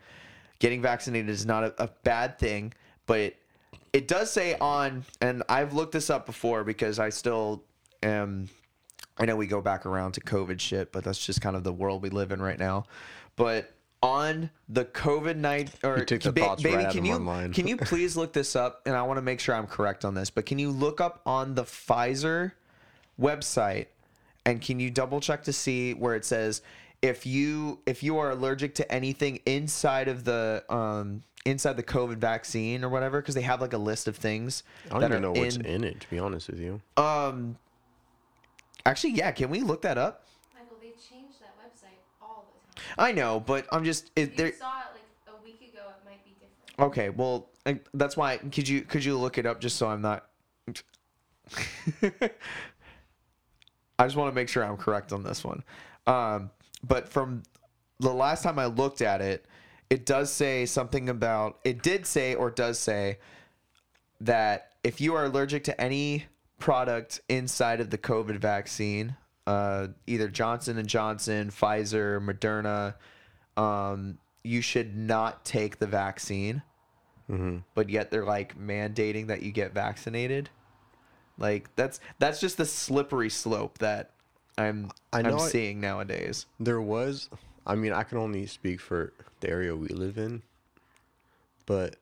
getting 0.59 0.83
vaccinated 0.83 1.31
is 1.31 1.47
not 1.47 1.65
a, 1.65 1.85
a 1.85 1.89
bad 2.03 2.39
thing, 2.39 2.73
but 3.07 3.21
it, 3.21 3.37
it 3.93 4.09
does 4.09 4.31
say 4.31 4.57
on, 4.59 5.05
and 5.21 5.43
I've 5.49 5.73
looked 5.73 5.93
this 5.93 6.11
up 6.11 6.27
before 6.27 6.65
because 6.65 6.99
I 6.99 7.11
still 7.11 7.63
am. 8.03 8.49
I 9.17 9.27
know 9.27 9.37
we 9.37 9.47
go 9.47 9.61
back 9.61 9.87
around 9.87 10.13
to 10.13 10.21
COVID 10.21 10.59
shit, 10.59 10.91
but 10.91 11.05
that's 11.05 11.25
just 11.25 11.41
kind 11.41 11.55
of 11.55 11.63
the 11.63 11.73
world 11.73 12.03
we 12.03 12.11
live 12.11 12.33
in 12.33 12.43
right 12.43 12.59
now. 12.59 12.87
But 13.37 13.74
on 14.05 14.51
the 14.69 14.85
COVID 14.85 15.37
night 15.37 15.71
or 15.83 15.99
You 15.99 16.05
took 16.05 16.21
the 16.21 16.33
Ba- 16.33 16.41
thoughts 16.41 16.65
right 16.65 16.91
can 16.93 17.05
you 17.07 17.51
can 17.53 17.67
you 17.67 17.77
please 17.79 18.17
look 18.17 18.35
this 18.35 18.55
up? 18.55 18.83
And 18.85 18.95
I 18.95 19.03
want 19.03 19.17
to 19.17 19.23
make 19.23 19.41
sure 19.41 19.55
I'm 19.55 19.67
correct 19.67 20.05
on 20.05 20.15
this. 20.15 20.29
But 20.29 20.45
can 20.45 20.59
you 20.59 20.71
look 20.71 21.01
up 21.01 21.23
on 21.25 21.55
the 21.55 21.63
Pfizer 21.65 22.53
website 23.19 23.87
and 24.45 24.61
can 24.61 24.79
you 24.79 24.91
double 24.91 25.21
check 25.21 25.45
to 25.45 25.53
see 25.53 25.95
where 25.95 26.15
it 26.15 26.25
says 26.25 26.61
if 27.01 27.25
you 27.25 27.79
if 27.87 28.03
you 28.03 28.19
are 28.19 28.31
allergic 28.31 28.75
to 28.75 28.93
anything 28.93 29.39
inside 29.47 30.09
of 30.09 30.25
the 30.25 30.65
um 30.69 31.23
inside 31.47 31.77
the 31.77 31.83
COVID 31.83 32.17
vaccine 32.17 32.85
or 32.85 32.89
whatever 32.91 33.21
because 33.23 33.35
they 33.35 33.43
have 33.43 33.61
like 33.61 33.73
a 33.73 33.79
list 33.79 34.07
of 34.09 34.17
things 34.17 34.65
I 34.87 34.89
don't 34.91 35.01
that 35.01 35.11
even 35.13 35.19
are 35.19 35.21
know 35.21 35.41
what's 35.41 35.57
in, 35.57 35.65
in 35.67 35.85
it, 35.85 36.01
to 36.01 36.11
be 36.11 36.19
honest 36.19 36.49
with 36.51 36.59
you. 36.61 36.81
um 36.97 37.57
actually 38.85 39.13
yeah 39.13 39.31
can 39.31 39.49
we 39.49 39.61
look 39.61 39.83
that 39.83 39.97
up 39.97 40.25
Michael, 40.55 40.77
they 40.81 40.89
changed 40.89 41.41
that 41.41 41.55
website 41.59 41.99
all 42.21 42.47
the 42.75 42.81
time. 42.81 42.84
I 42.99 43.13
know 43.13 43.41
but 43.41 43.67
I'm 43.73 43.85
just 43.85 44.11
it, 44.17 44.31
you 44.31 44.37
there 44.37 44.53
saw 44.53 44.81
it 44.81 44.95
like 44.95 45.05
a 45.29 45.45
week 45.45 45.61
ago, 45.73 45.83
it 45.89 46.05
might 46.05 46.25
be 46.25 46.33
different. 46.33 46.91
Okay, 46.91 47.11
well, 47.11 47.51
I, 47.67 47.81
that's 47.95 48.17
why. 48.17 48.37
Could 48.39 48.69
you 48.69 48.83
could 48.83 49.05
you 49.05 49.19
look 49.19 49.39
it 49.39 49.47
up 49.47 49.61
just 49.61 49.77
so 49.77 49.89
I'm 49.89 50.03
not? 50.03 50.27
I 53.99 54.05
just 54.05 54.17
want 54.17 54.31
to 54.31 54.35
make 54.35 54.49
sure 54.49 54.65
I'm 54.65 54.77
correct 54.77 55.13
on 55.13 55.23
this 55.23 55.45
one. 55.45 55.63
Um, 56.07 56.51
but 56.83 57.09
from 57.09 57.43
the 58.01 58.13
last 58.13 58.43
time 58.43 58.59
I 58.59 58.67
looked 58.67 59.03
at 59.03 59.21
it, 59.21 59.47
it 59.91 60.05
does 60.07 60.33
say 60.33 60.67
something 60.67 61.09
about. 61.09 61.59
It 61.65 61.83
did 61.83 62.07
say 62.07 62.35
or 62.35 62.51
does 62.51 62.79
say 62.79 63.19
that 64.21 64.73
if 64.83 65.01
you 65.01 65.15
are 65.15 65.27
allergic 65.27 65.65
to 65.65 65.81
any 65.81 66.27
product 66.59 67.21
inside 67.29 67.81
of 67.81 67.91
the 67.91 67.99
COVID 67.99 68.39
vaccine, 68.39 69.17
uh, 69.47 69.89
either 70.07 70.29
Johnson 70.29 70.79
and 70.79 70.89
Johnson, 70.89 71.51
Pfizer, 71.51 72.21
Moderna, 72.21 72.95
um, 73.61 74.19
you 74.43 74.61
should 74.61 74.97
not 74.97 75.45
take 75.45 75.79
the 75.79 75.87
vaccine. 75.87 76.63
But 77.75 77.89
yet 77.89 78.11
they're 78.11 78.25
like 78.25 78.59
mandating 78.59 79.29
that 79.29 79.43
you 79.43 79.51
get 79.53 79.73
vaccinated. 79.73 80.51
Like 81.39 81.75
that's 81.75 81.99
that's 82.19 82.41
just 82.41 82.57
the 82.59 82.67
slippery 82.67 83.31
slope 83.31 83.79
that 83.79 84.11
I'm 84.57 84.91
I 85.13 85.21
am 85.21 85.39
seeing 85.39 85.81
nowadays. 85.81 86.47
There 86.61 86.81
was, 86.81 87.29
I 87.67 87.75
mean, 87.75 87.93
I 87.93 88.03
can 88.03 88.19
only 88.19 88.47
speak 88.47 88.81
for 88.81 89.13
the 89.41 89.51
area 89.51 89.75
we 89.75 89.89
live 89.89 90.17
in, 90.19 90.43
but 91.67 91.97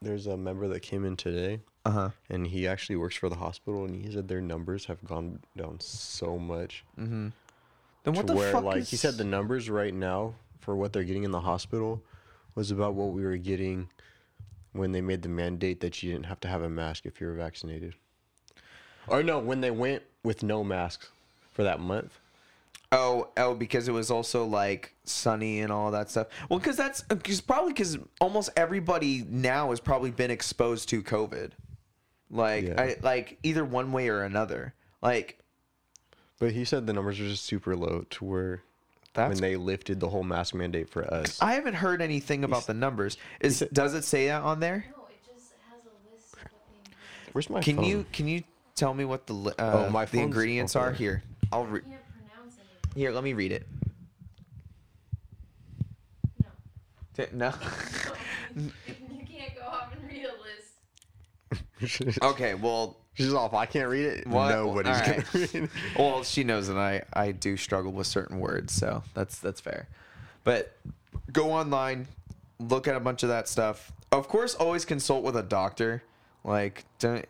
there's 0.00 0.26
a 0.26 0.36
member 0.36 0.66
that 0.68 0.80
came 0.80 1.04
in 1.04 1.16
today, 1.16 1.60
Uh 1.84 1.90
huh. 1.90 2.10
and 2.30 2.46
he 2.46 2.68
actually 2.68 2.96
works 2.96 3.16
for 3.16 3.28
the 3.28 3.36
hospital, 3.36 3.84
and 3.84 4.04
he 4.04 4.12
said 4.12 4.28
their 4.28 4.40
numbers 4.40 4.84
have 4.84 5.02
gone 5.04 5.40
down 5.56 5.80
so 5.80 6.38
much. 6.38 6.84
Then 6.96 8.14
what 8.14 8.26
the 8.26 8.34
where, 8.34 8.52
fuck 8.52 8.64
like, 8.64 8.76
is... 8.78 8.90
he 8.90 8.96
said 8.96 9.16
the 9.16 9.24
numbers 9.24 9.68
right 9.68 9.94
now 9.94 10.34
for 10.60 10.76
what 10.76 10.92
they're 10.92 11.04
getting 11.04 11.24
in 11.24 11.30
the 11.30 11.40
hospital 11.40 12.02
was 12.54 12.70
about 12.70 12.94
what 12.94 13.08
we 13.08 13.22
were 13.24 13.36
getting 13.36 13.88
when 14.72 14.92
they 14.92 15.00
made 15.00 15.22
the 15.22 15.28
mandate 15.28 15.80
that 15.80 16.02
you 16.02 16.12
didn't 16.12 16.26
have 16.26 16.40
to 16.40 16.48
have 16.48 16.62
a 16.62 16.68
mask 16.68 17.04
if 17.06 17.20
you 17.20 17.26
were 17.26 17.34
vaccinated. 17.34 17.94
Or 19.06 19.22
no, 19.22 19.38
when 19.38 19.60
they 19.60 19.70
went 19.70 20.02
with 20.22 20.42
no 20.42 20.62
masks 20.62 21.08
for 21.52 21.64
that 21.64 21.80
month. 21.80 22.18
Oh, 22.90 23.28
oh, 23.38 23.54
because 23.54 23.88
it 23.88 23.92
was 23.92 24.10
also 24.10 24.44
like 24.44 24.94
sunny 25.04 25.60
and 25.60 25.72
all 25.72 25.90
that 25.92 26.10
stuff. 26.10 26.28
Well, 26.48 26.58
because 26.58 26.76
that's 26.76 27.02
cause 27.02 27.40
probably 27.40 27.72
because 27.72 27.98
almost 28.20 28.50
everybody 28.56 29.24
now 29.28 29.70
has 29.70 29.80
probably 29.80 30.10
been 30.10 30.30
exposed 30.30 30.88
to 30.90 31.02
COVID, 31.02 31.52
like 32.32 32.64
Yeah. 32.64 32.80
I 32.80 32.96
like 33.02 33.38
either 33.44 33.64
one 33.64 33.92
way 33.92 34.08
or 34.08 34.22
another. 34.24 34.74
Like 35.00 35.38
But 36.40 36.52
he 36.52 36.64
said 36.64 36.86
the 36.88 36.92
numbers 36.92 37.20
are 37.20 37.28
just 37.28 37.44
super 37.44 37.76
low 37.76 38.04
to 38.10 38.24
where 38.24 38.62
That's 39.14 39.28
when 39.40 39.40
they 39.40 39.56
lifted 39.56 40.00
the 40.00 40.08
whole 40.08 40.24
mask 40.24 40.54
mandate 40.54 40.88
for 40.88 41.04
us. 41.12 41.40
I 41.40 41.52
haven't 41.52 41.74
heard 41.74 42.00
anything 42.02 42.42
about 42.42 42.66
the 42.66 42.74
numbers. 42.74 43.16
Is 43.40 43.58
said- 43.58 43.68
does 43.72 43.94
it 43.94 44.02
say 44.04 44.26
that 44.28 44.42
on 44.42 44.58
there? 44.60 44.86
No, 44.96 45.04
it 45.10 45.16
just 45.34 45.52
has 45.70 45.80
a 45.84 46.12
list 46.14 46.32
of 46.34 46.38
what 46.40 46.50
they 46.70 46.90
include. 46.90 47.34
Where's 47.34 47.50
my 47.50 47.60
Can 47.60 47.76
phone? 47.76 47.84
you 47.84 48.06
can 48.12 48.26
you 48.28 48.42
tell 48.74 48.94
me 48.94 49.04
what 49.04 49.26
the 49.26 49.34
li- 49.34 49.52
uh, 49.58 49.84
Oh, 49.86 49.90
my 49.90 50.06
the 50.06 50.20
ingredients 50.20 50.74
over 50.74 50.86
are 50.88 50.92
here? 50.92 51.22
I'll 51.52 51.66
re- 51.66 51.80
You 51.84 51.90
can't 51.90 52.02
pronounce 52.30 52.54
anything. 52.58 53.00
here. 53.00 53.10
Let 53.12 53.22
me 53.24 53.34
read 53.34 53.52
it. 53.52 53.66
No. 57.18 57.24
No. 57.32 57.52
you 58.56 59.26
can't 59.26 59.54
go 59.54 59.62
off 59.66 59.92
and 59.94 60.02
read 60.10 60.24
a 60.24 60.32
list. 60.42 61.62
okay. 62.22 62.54
Well, 62.54 62.96
She's 63.14 63.34
off. 63.34 63.52
I 63.52 63.66
can't 63.66 63.88
read 63.88 64.06
it. 64.06 64.26
What? 64.26 64.48
Nobody's 64.50 64.98
All 64.98 65.06
gonna 65.06 65.24
read. 65.34 65.54
it. 65.54 65.70
well, 65.98 66.24
she 66.24 66.44
knows 66.44 66.68
that 66.68 66.78
I 66.78 67.02
I 67.12 67.32
do 67.32 67.56
struggle 67.58 67.92
with 67.92 68.06
certain 68.06 68.40
words, 68.40 68.72
so 68.72 69.02
that's 69.12 69.38
that's 69.38 69.60
fair. 69.60 69.86
But 70.44 70.74
go 71.30 71.52
online, 71.52 72.08
look 72.58 72.88
at 72.88 72.96
a 72.96 73.00
bunch 73.00 73.22
of 73.22 73.28
that 73.28 73.48
stuff. 73.48 73.92
Of 74.10 74.28
course, 74.28 74.54
always 74.54 74.84
consult 74.86 75.24
with 75.24 75.36
a 75.36 75.42
doctor. 75.42 76.02
Like 76.42 76.84
don't 76.98 77.26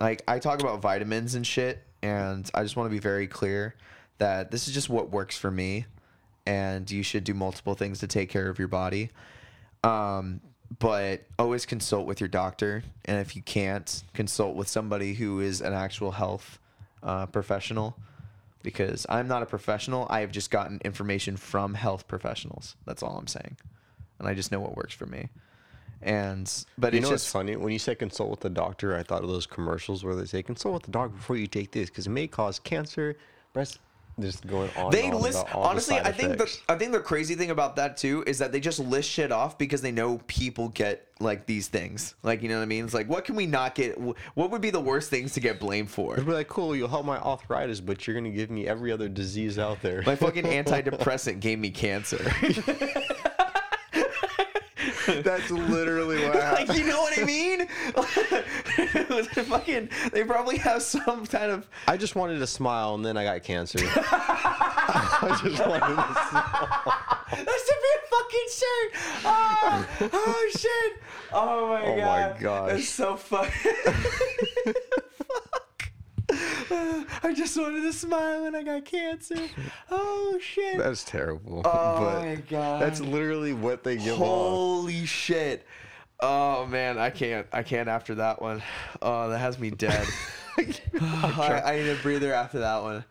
like 0.00 0.22
I 0.28 0.38
talk 0.38 0.60
about 0.60 0.80
vitamins 0.80 1.34
and 1.34 1.44
shit, 1.44 1.82
and 2.02 2.48
I 2.54 2.62
just 2.62 2.76
want 2.76 2.88
to 2.88 2.92
be 2.92 3.00
very 3.00 3.26
clear 3.26 3.74
that 4.18 4.52
this 4.52 4.68
is 4.68 4.74
just 4.74 4.88
what 4.88 5.10
works 5.10 5.36
for 5.36 5.50
me, 5.50 5.86
and 6.46 6.88
you 6.88 7.02
should 7.02 7.24
do 7.24 7.34
multiple 7.34 7.74
things 7.74 7.98
to 7.98 8.06
take 8.06 8.30
care 8.30 8.48
of 8.48 8.60
your 8.60 8.68
body. 8.68 9.10
Um, 9.82 10.40
but 10.78 11.24
always 11.38 11.66
consult 11.66 12.06
with 12.06 12.20
your 12.20 12.28
doctor, 12.28 12.82
and 13.04 13.20
if 13.20 13.36
you 13.36 13.42
can't, 13.42 14.02
consult 14.14 14.56
with 14.56 14.68
somebody 14.68 15.14
who 15.14 15.40
is 15.40 15.60
an 15.60 15.72
actual 15.72 16.12
health 16.12 16.58
uh, 17.02 17.26
professional. 17.26 17.96
Because 18.62 19.06
I'm 19.08 19.28
not 19.28 19.44
a 19.44 19.46
professional, 19.46 20.08
I 20.10 20.20
have 20.20 20.32
just 20.32 20.50
gotten 20.50 20.80
information 20.84 21.36
from 21.36 21.74
health 21.74 22.08
professionals. 22.08 22.74
That's 22.84 23.00
all 23.00 23.16
I'm 23.16 23.28
saying, 23.28 23.56
and 24.18 24.26
I 24.26 24.34
just 24.34 24.50
know 24.50 24.58
what 24.58 24.76
works 24.76 24.92
for 24.92 25.06
me. 25.06 25.28
And 26.02 26.52
but 26.76 26.92
You 26.92 26.98
it's 26.98 27.04
know 27.06 27.12
what's 27.12 27.30
funny? 27.30 27.56
When 27.56 27.72
you 27.72 27.78
say 27.78 27.94
consult 27.94 28.30
with 28.30 28.40
the 28.40 28.50
doctor, 28.50 28.96
I 28.96 29.02
thought 29.02 29.22
of 29.22 29.28
those 29.28 29.46
commercials 29.46 30.04
where 30.04 30.14
they 30.14 30.24
say 30.24 30.42
consult 30.42 30.74
with 30.74 30.82
the 30.82 30.90
doctor 30.90 31.16
before 31.16 31.36
you 31.36 31.46
take 31.46 31.72
this 31.72 31.90
because 31.90 32.06
it 32.06 32.10
may 32.10 32.26
cause 32.26 32.58
cancer, 32.58 33.16
breast. 33.52 33.78
Just 34.18 34.46
going 34.46 34.70
on. 34.76 34.90
they 34.90 35.04
and 35.04 35.14
on 35.14 35.20
list 35.20 35.46
the 35.46 35.54
honestly 35.54 35.96
side 35.96 36.06
i 36.06 36.10
think 36.12 36.38
the 36.38 36.58
i 36.70 36.74
think 36.74 36.92
the 36.92 37.00
crazy 37.00 37.34
thing 37.34 37.50
about 37.50 37.76
that 37.76 37.98
too 37.98 38.24
is 38.26 38.38
that 38.38 38.50
they 38.50 38.60
just 38.60 38.78
list 38.78 39.10
shit 39.10 39.30
off 39.30 39.58
because 39.58 39.82
they 39.82 39.92
know 39.92 40.18
people 40.26 40.68
get 40.70 41.06
like 41.20 41.44
these 41.44 41.68
things 41.68 42.14
like 42.22 42.42
you 42.42 42.48
know 42.48 42.56
what 42.56 42.62
i 42.62 42.66
mean 42.66 42.84
it's 42.84 42.94
like 42.94 43.08
what 43.10 43.24
can 43.26 43.34
we 43.36 43.44
not 43.44 43.74
get 43.74 43.98
what 44.34 44.50
would 44.50 44.62
be 44.62 44.70
the 44.70 44.80
worst 44.80 45.10
things 45.10 45.34
to 45.34 45.40
get 45.40 45.60
blamed 45.60 45.90
for 45.90 46.14
It'd 46.14 46.24
be 46.26 46.32
like, 46.32 46.48
cool, 46.48 46.74
you'll 46.74 46.88
help 46.88 47.04
my 47.04 47.18
arthritis, 47.18 47.80
but 47.80 48.06
you're 48.06 48.14
gonna 48.16 48.30
give 48.30 48.50
me 48.50 48.66
every 48.66 48.90
other 48.90 49.08
disease 49.08 49.58
out 49.58 49.82
there. 49.82 50.02
my 50.06 50.16
fucking 50.16 50.44
antidepressant 50.64 51.40
gave 51.40 51.58
me 51.58 51.70
cancer 51.70 52.16
That's 55.22 55.50
literally 55.50 56.24
what 56.24 56.34
happened. 56.34 56.68
like 56.68 56.78
you 56.78 56.86
know 56.86 57.00
what 57.00 57.18
i 57.18 57.24
mean 57.24 57.66
fucking 59.46 59.88
they 60.12 60.24
probably 60.24 60.56
have 60.58 60.82
some 60.82 61.26
kind 61.26 61.50
of 61.52 61.66
I 61.86 61.96
just 61.96 62.14
wanted 62.16 62.38
to 62.40 62.46
smile, 62.46 62.94
and 62.94 63.04
then 63.04 63.16
I 63.16 63.24
got 63.24 63.42
cancer. 63.44 63.78
I 63.82 65.38
just 65.42 65.66
wanted 65.66 65.80
to 65.80 65.94
smile. 66.28 66.82
that 67.30 67.58
should 67.66 67.82
be 67.82 67.92
a 67.96 68.00
fucking 68.10 68.48
shirt 68.50 68.90
oh, 69.24 69.86
oh 70.12 70.50
shit 70.52 70.92
oh 71.32 71.68
my 71.68 71.82
Oh 71.82 71.96
my 71.96 72.00
god 72.00 72.40
gosh. 72.40 72.78
it's 72.80 72.88
so 72.88 73.16
funny 73.16 73.50
Fuck. 73.50 74.45
I 77.26 77.34
just 77.34 77.56
wanted 77.56 77.82
to 77.82 77.92
smile 77.92 78.44
and 78.44 78.56
I 78.56 78.62
got 78.62 78.84
cancer. 78.84 79.48
Oh 79.90 80.38
shit. 80.40 80.78
That's 80.78 81.02
terrible. 81.02 81.62
Oh 81.64 81.98
but 82.00 82.22
my 82.22 82.34
God. 82.48 82.80
That's 82.80 83.00
literally 83.00 83.52
what 83.52 83.82
they 83.82 83.96
give 83.96 84.14
off. 84.14 84.18
Holy 84.18 85.04
shit. 85.06 85.66
Oh 86.20 86.66
man, 86.66 86.98
I 86.98 87.10
can't. 87.10 87.46
I 87.52 87.64
can't 87.64 87.88
after 87.88 88.14
that 88.16 88.40
one. 88.40 88.62
Oh, 89.02 89.28
that 89.28 89.38
has 89.38 89.58
me 89.58 89.70
dead. 89.70 90.06
I, 91.00 91.62
I 91.64 91.78
need 91.78 91.88
a 91.88 91.96
breather 91.96 92.32
after 92.32 92.60
that 92.60 92.82
one. 92.82 93.04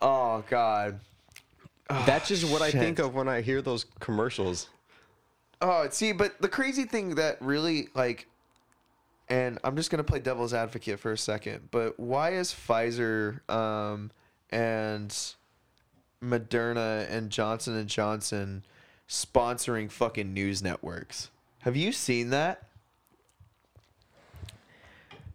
Oh 0.00 0.42
god. 0.50 0.98
Oh, 1.88 2.02
that's 2.04 2.28
just 2.28 2.50
what 2.50 2.62
I 2.62 2.70
think 2.72 2.98
of 2.98 3.14
when 3.14 3.28
I 3.28 3.42
hear 3.42 3.62
those 3.62 3.86
commercials. 4.00 4.68
Oh, 5.60 5.86
see, 5.90 6.10
but 6.10 6.40
the 6.42 6.48
crazy 6.48 6.84
thing 6.84 7.14
that 7.14 7.40
really 7.40 7.88
like, 7.94 8.26
and 9.32 9.58
I'm 9.64 9.76
just 9.76 9.90
gonna 9.90 10.04
play 10.04 10.18
devil's 10.18 10.52
advocate 10.52 11.00
for 11.00 11.10
a 11.10 11.16
second. 11.16 11.70
But 11.70 11.98
why 11.98 12.34
is 12.34 12.52
Pfizer 12.52 13.48
um, 13.50 14.10
and 14.50 15.08
Moderna 16.22 17.10
and 17.10 17.30
Johnson 17.30 17.74
and 17.74 17.88
Johnson 17.88 18.62
sponsoring 19.08 19.90
fucking 19.90 20.34
news 20.34 20.62
networks? 20.62 21.30
Have 21.60 21.76
you 21.76 21.92
seen 21.92 22.28
that? 22.28 22.64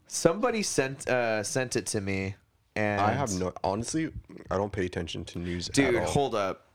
Somebody 0.06 0.62
sent 0.62 1.10
uh, 1.10 1.42
sent 1.42 1.76
it 1.76 1.88
to 1.88 2.00
me, 2.00 2.36
and 2.76 3.02
I 3.02 3.14
have 3.14 3.34
no. 3.34 3.52
Honestly, 3.64 4.12
I 4.52 4.58
don't 4.58 4.72
pay 4.72 4.86
attention 4.86 5.26
to 5.26 5.40
news. 5.40 5.70
dude. 5.70 5.96
at 5.96 6.04
all. 6.04 6.08
Hold 6.08 6.36
up, 6.36 6.68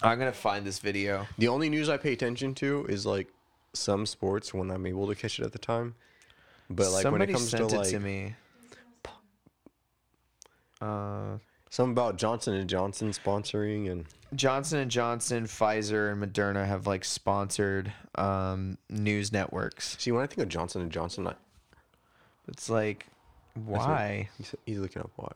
I'm 0.00 0.16
gonna 0.16 0.30
find 0.30 0.64
this 0.64 0.78
video. 0.78 1.26
The 1.38 1.48
only 1.48 1.68
news 1.68 1.88
I 1.88 1.96
pay 1.96 2.12
attention 2.12 2.54
to 2.56 2.86
is 2.88 3.04
like 3.04 3.26
some 3.72 4.06
sports 4.06 4.54
when 4.54 4.70
I'm 4.70 4.86
able 4.86 5.08
to 5.08 5.16
catch 5.16 5.40
it 5.40 5.44
at 5.44 5.50
the 5.50 5.58
time. 5.58 5.96
But 6.74 6.90
like 6.90 7.02
Somebody 7.02 7.22
when 7.22 7.30
it 7.30 7.32
comes 7.32 7.50
sent 7.50 7.68
to 7.70 7.74
it 7.76 7.78
like 7.78 7.88
to 7.88 8.00
me. 8.00 8.34
Uh, 10.80 11.38
something 11.70 11.92
about 11.92 12.16
Johnson 12.16 12.54
and 12.54 12.68
Johnson 12.68 13.10
sponsoring 13.10 13.90
and 13.90 14.04
Johnson 14.34 14.80
and 14.80 14.90
Johnson, 14.90 15.44
Pfizer, 15.44 16.10
and 16.10 16.22
Moderna 16.22 16.66
have 16.66 16.86
like 16.86 17.04
sponsored 17.04 17.92
um, 18.16 18.78
news 18.90 19.32
networks. 19.32 19.96
see 19.98 20.10
when 20.10 20.22
I 20.22 20.26
think 20.26 20.38
of 20.38 20.48
Johnson 20.48 20.82
and 20.82 20.90
Johnson, 20.90 21.28
I, 21.28 21.34
It's 22.48 22.68
like, 22.68 23.06
why? 23.54 24.28
he's, 24.38 24.54
he's 24.66 24.78
looking 24.78 25.02
up 25.02 25.10
why. 25.16 25.30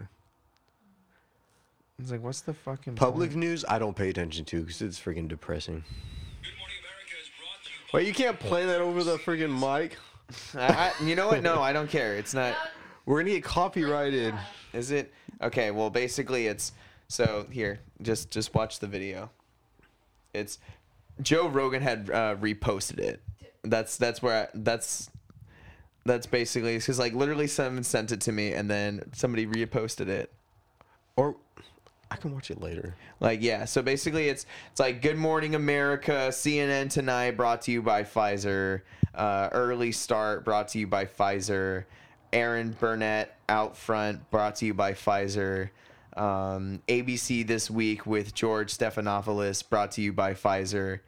It's 1.98 2.10
like, 2.10 2.22
what's 2.22 2.40
the 2.42 2.54
fucking 2.54 2.94
Public 2.94 3.30
point? 3.30 3.40
news, 3.40 3.64
I 3.68 3.78
don't 3.78 3.96
pay 3.96 4.08
attention 4.10 4.44
to 4.46 4.60
because 4.60 4.82
it's 4.82 5.00
freaking 5.00 5.28
depressing. 5.28 5.84
Wait, 7.94 8.06
you 8.06 8.12
can't 8.12 8.38
play 8.38 8.66
that 8.66 8.80
over 8.80 9.02
the 9.04 9.16
freaking 9.16 9.58
mic. 9.58 9.96
I, 10.54 10.92
I, 11.00 11.04
you 11.04 11.14
know 11.14 11.28
what? 11.28 11.42
No, 11.42 11.62
I 11.62 11.72
don't 11.72 11.90
care. 11.90 12.16
It's 12.16 12.34
not. 12.34 12.54
We're 13.04 13.20
gonna 13.20 13.34
get 13.34 13.44
copyrighted. 13.44 14.34
Is 14.72 14.90
it 14.90 15.12
okay? 15.40 15.70
Well, 15.70 15.90
basically, 15.90 16.46
it's 16.46 16.72
so 17.08 17.46
here. 17.50 17.80
Just 18.02 18.30
just 18.30 18.54
watch 18.54 18.80
the 18.80 18.86
video. 18.86 19.30
It's 20.34 20.58
Joe 21.22 21.48
Rogan 21.48 21.82
had 21.82 22.10
uh, 22.10 22.36
reposted 22.36 22.98
it. 22.98 23.22
That's 23.62 23.96
that's 23.96 24.22
where 24.22 24.44
I, 24.44 24.48
that's 24.54 25.10
that's 26.04 26.26
basically 26.26 26.76
because 26.76 26.98
like 26.98 27.14
literally 27.14 27.46
someone 27.46 27.84
sent 27.84 28.12
it 28.12 28.20
to 28.22 28.32
me 28.32 28.52
and 28.52 28.70
then 28.70 29.02
somebody 29.12 29.46
reposted 29.46 30.08
it. 30.08 30.32
Or 31.16 31.36
I 32.10 32.16
can 32.16 32.32
watch 32.32 32.50
it 32.50 32.60
later. 32.60 32.94
Like 33.20 33.42
yeah, 33.42 33.64
so 33.64 33.82
basically 33.82 34.28
it's 34.28 34.46
it's 34.70 34.80
like 34.80 35.02
Good 35.02 35.16
Morning 35.16 35.54
America, 35.54 36.28
CNN 36.30 36.90
tonight 36.90 37.32
brought 37.32 37.62
to 37.62 37.72
you 37.72 37.82
by 37.82 38.04
Pfizer, 38.04 38.82
uh, 39.16 39.48
Early 39.52 39.92
Start 39.92 40.44
brought 40.44 40.68
to 40.68 40.78
you 40.78 40.86
by 40.86 41.04
Pfizer, 41.06 41.84
Erin 42.32 42.72
Burnett 42.78 43.36
out 43.48 43.76
front 43.76 44.28
brought 44.30 44.56
to 44.56 44.66
you 44.66 44.74
by 44.74 44.92
Pfizer, 44.92 45.70
um, 46.16 46.80
ABC 46.88 47.46
this 47.46 47.70
week 47.70 48.06
with 48.06 48.34
George 48.34 48.76
Stephanopoulos 48.76 49.68
brought 49.68 49.92
to 49.92 50.02
you 50.02 50.12
by 50.12 50.34
Pfizer. 50.34 51.00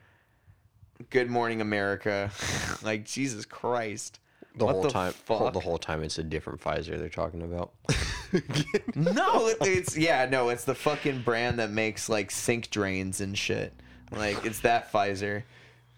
Good 1.10 1.30
Morning 1.30 1.60
America, 1.60 2.30
like 2.82 3.04
Jesus 3.04 3.44
Christ. 3.44 4.18
The 4.56 4.64
What 4.64 4.72
whole 4.72 4.82
the 4.82 4.90
time, 4.90 5.12
fuck? 5.12 5.52
the 5.52 5.60
whole 5.60 5.78
time, 5.78 6.02
it's 6.02 6.18
a 6.18 6.24
different 6.24 6.60
Pfizer 6.60 6.98
they're 6.98 7.08
talking 7.08 7.42
about. 7.42 7.72
No, 8.94 9.46
it- 9.48 9.56
it's 9.62 9.96
yeah, 9.96 10.26
no, 10.30 10.48
it's 10.50 10.64
the 10.64 10.74
fucking 10.74 11.22
brand 11.22 11.58
that 11.60 11.70
makes 11.70 12.08
like 12.08 12.30
sink 12.30 12.68
drains 12.70 13.20
and 13.20 13.38
shit. 13.38 13.72
Like 14.10 14.44
it's 14.44 14.60
that 14.60 14.92
Pfizer. 14.92 15.44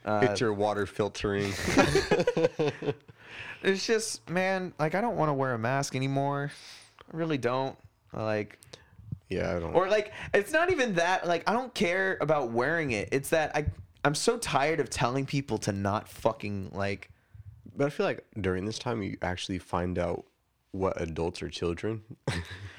Uh, 0.04 0.20
it's 0.22 0.40
your 0.40 0.52
water 0.52 0.86
filtering. 0.86 1.52
it's 3.62 3.86
just 3.86 4.28
man, 4.28 4.72
like 4.78 4.94
I 4.94 5.00
don't 5.00 5.16
want 5.16 5.28
to 5.28 5.34
wear 5.34 5.52
a 5.52 5.58
mask 5.58 5.94
anymore. 5.94 6.50
I 7.12 7.16
really 7.16 7.38
don't. 7.38 7.76
Like 8.12 8.58
yeah, 9.28 9.56
I 9.56 9.60
don't. 9.60 9.74
or 9.74 9.88
like 9.88 10.12
it's 10.34 10.52
not 10.52 10.70
even 10.70 10.94
that 10.94 11.26
like 11.26 11.48
I 11.48 11.52
don't 11.52 11.72
care 11.74 12.18
about 12.20 12.50
wearing 12.50 12.92
it. 12.92 13.10
It's 13.12 13.30
that 13.30 13.54
I 13.54 13.66
I'm 14.04 14.14
so 14.14 14.38
tired 14.38 14.80
of 14.80 14.90
telling 14.90 15.26
people 15.26 15.58
to 15.58 15.72
not 15.72 16.08
fucking 16.08 16.70
like 16.72 17.10
but 17.76 17.86
I 17.86 17.90
feel 17.90 18.06
like 18.06 18.24
during 18.40 18.64
this 18.64 18.78
time 18.78 19.02
you 19.02 19.16
actually 19.22 19.58
find 19.58 19.98
out 19.98 20.24
what 20.72 21.00
adults 21.00 21.42
are 21.42 21.48
children. 21.48 22.02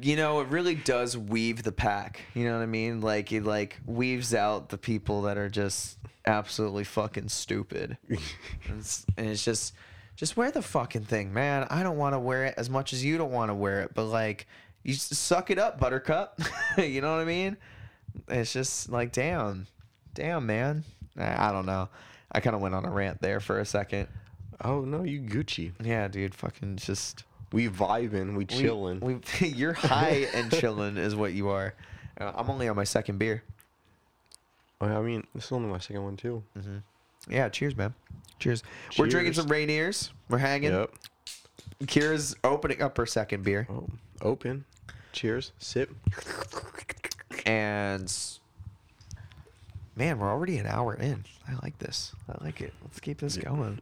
you 0.00 0.16
know, 0.16 0.40
it 0.40 0.48
really 0.48 0.74
does 0.74 1.16
weave 1.16 1.62
the 1.62 1.72
pack. 1.72 2.20
You 2.34 2.44
know 2.44 2.54
what 2.54 2.62
I 2.62 2.66
mean? 2.66 3.00
Like 3.00 3.32
it 3.32 3.44
like 3.44 3.78
weaves 3.86 4.34
out 4.34 4.68
the 4.68 4.78
people 4.78 5.22
that 5.22 5.38
are 5.38 5.48
just 5.48 5.98
absolutely 6.26 6.84
fucking 6.84 7.28
stupid. 7.28 7.96
and, 8.08 8.18
it's, 8.78 9.06
and 9.16 9.28
it's 9.28 9.44
just 9.44 9.74
just 10.16 10.36
wear 10.36 10.50
the 10.50 10.62
fucking 10.62 11.04
thing, 11.04 11.32
man. 11.32 11.66
I 11.68 11.82
don't 11.82 11.98
want 11.98 12.14
to 12.14 12.18
wear 12.18 12.46
it 12.46 12.54
as 12.56 12.70
much 12.70 12.92
as 12.92 13.04
you 13.04 13.18
don't 13.18 13.32
want 13.32 13.50
to 13.50 13.54
wear 13.54 13.82
it, 13.82 13.92
but 13.94 14.04
like 14.04 14.46
you 14.82 14.94
suck 14.94 15.50
it 15.50 15.58
up, 15.58 15.78
buttercup. 15.78 16.40
you 16.78 17.00
know 17.00 17.14
what 17.14 17.20
I 17.20 17.24
mean? 17.24 17.56
It's 18.28 18.52
just 18.52 18.88
like, 18.88 19.12
damn, 19.12 19.66
damn, 20.14 20.46
man. 20.46 20.84
I, 21.18 21.48
I 21.48 21.52
don't 21.52 21.66
know. 21.66 21.88
I 22.32 22.40
kind 22.40 22.56
of 22.56 22.62
went 22.62 22.74
on 22.74 22.84
a 22.84 22.90
rant 22.90 23.20
there 23.20 23.40
for 23.40 23.60
a 23.60 23.64
second. 23.64 24.08
Oh 24.62 24.80
no, 24.80 25.02
you 25.02 25.20
Gucci. 25.20 25.72
Yeah, 25.82 26.08
dude, 26.08 26.34
fucking 26.34 26.76
just 26.76 27.24
We 27.56 27.70
vibing, 27.70 28.32
we 28.32 28.36
we- 28.40 28.44
chilling. 28.44 29.00
We, 29.00 29.18
you're 29.48 29.72
high 29.72 30.28
and 30.34 30.52
chilling 30.52 30.98
is 30.98 31.16
what 31.16 31.32
you 31.32 31.48
are. 31.48 31.72
Uh, 32.20 32.30
I'm 32.36 32.50
only 32.50 32.68
on 32.68 32.76
my 32.76 32.84
second 32.84 33.16
beer. 33.18 33.42
Oh, 34.78 34.86
I 34.86 35.00
mean, 35.00 35.26
this 35.34 35.46
is 35.46 35.52
only 35.52 35.70
my 35.70 35.78
second 35.78 36.04
one 36.04 36.18
too. 36.18 36.42
Yeah, 37.26 37.48
cheers, 37.48 37.74
man. 37.74 37.94
Cheers. 38.40 38.62
We're 38.98 39.06
drinking 39.06 39.32
some 39.32 39.46
Rainiers. 39.46 40.10
We're 40.28 40.36
hanging. 40.36 40.72
Yep. 40.72 40.90
Kira's 41.84 42.36
opening 42.44 42.82
up 42.82 42.98
her 42.98 43.06
second 43.06 43.42
beer, 43.42 43.66
Oh, 43.70 43.88
open. 44.20 44.66
Cheers. 45.14 45.52
Sip. 45.58 45.90
and 47.46 48.14
man, 49.96 50.18
we're 50.18 50.28
already 50.30 50.58
an 50.58 50.66
hour 50.66 50.92
in. 50.92 51.24
I 51.48 51.54
like 51.62 51.78
this. 51.78 52.12
I 52.28 52.44
like 52.44 52.60
it. 52.60 52.74
Let's 52.84 53.00
keep 53.00 53.20
this 53.20 53.38
going. 53.38 53.80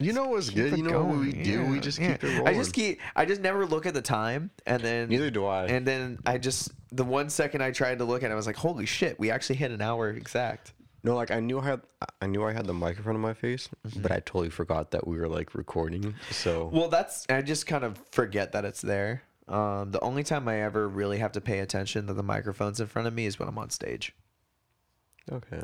You 0.00 0.12
know 0.12 0.26
what's 0.28 0.50
good? 0.50 0.76
You 0.76 0.84
know 0.84 1.02
what 1.04 1.18
we 1.18 1.32
going. 1.32 1.44
do? 1.44 1.64
We 1.66 1.74
Yeah, 1.76 1.80
just 1.80 1.98
yeah. 1.98 2.12
keep 2.12 2.24
it 2.24 2.38
rolling. 2.38 2.48
I 2.48 2.54
just 2.54 2.72
keep. 2.72 3.00
I 3.16 3.24
just 3.24 3.40
never 3.40 3.66
look 3.66 3.84
at 3.86 3.94
the 3.94 4.02
time, 4.02 4.50
and 4.66 4.80
then 4.82 5.08
Neither 5.08 5.30
do 5.30 5.44
I. 5.46 5.66
And 5.66 5.86
then 5.86 6.18
I 6.24 6.38
just 6.38 6.70
the 6.92 7.04
one 7.04 7.28
second 7.30 7.62
I 7.62 7.70
tried 7.72 7.98
to 7.98 8.04
look 8.04 8.22
at 8.22 8.30
it, 8.30 8.32
I 8.32 8.36
was 8.36 8.46
like, 8.46 8.56
"Holy 8.56 8.86
shit, 8.86 9.18
we 9.18 9.30
actually 9.30 9.56
hit 9.56 9.70
an 9.72 9.80
hour 9.82 10.10
exact." 10.10 10.72
No, 11.04 11.14
like 11.14 11.30
I 11.30 11.40
knew 11.40 11.58
I 11.60 11.64
had 11.64 11.80
I 12.20 12.26
knew 12.26 12.44
I 12.44 12.52
had 12.52 12.66
the 12.66 12.74
mic 12.74 12.96
in 12.96 13.02
front 13.02 13.16
of 13.16 13.22
my 13.22 13.34
face, 13.34 13.68
Mm-hmm. 13.86 14.02
but 14.02 14.10
I 14.12 14.16
totally 14.20 14.50
forgot 14.50 14.90
that 14.92 15.06
we 15.06 15.18
were 15.18 15.28
like 15.28 15.54
recording. 15.54 16.14
So 16.30 16.70
Well, 16.72 16.88
that's 16.88 17.24
I 17.28 17.40
just 17.42 17.66
kind 17.66 17.84
of 17.84 17.98
forget 18.10 18.52
that 18.52 18.64
it's 18.64 18.82
there. 18.82 19.22
Um, 19.48 19.92
the 19.92 20.00
only 20.00 20.22
time 20.24 20.46
I 20.48 20.60
ever 20.62 20.88
really 20.88 21.18
have 21.18 21.32
to 21.32 21.40
pay 21.40 21.60
attention 21.60 22.06
that 22.06 22.14
the 22.14 22.22
microphone's 22.22 22.80
in 22.80 22.86
front 22.86 23.08
of 23.08 23.14
me 23.14 23.26
is 23.26 23.38
when 23.38 23.48
I'm 23.48 23.56
on 23.58 23.70
stage 23.70 24.12
okay. 25.32 25.62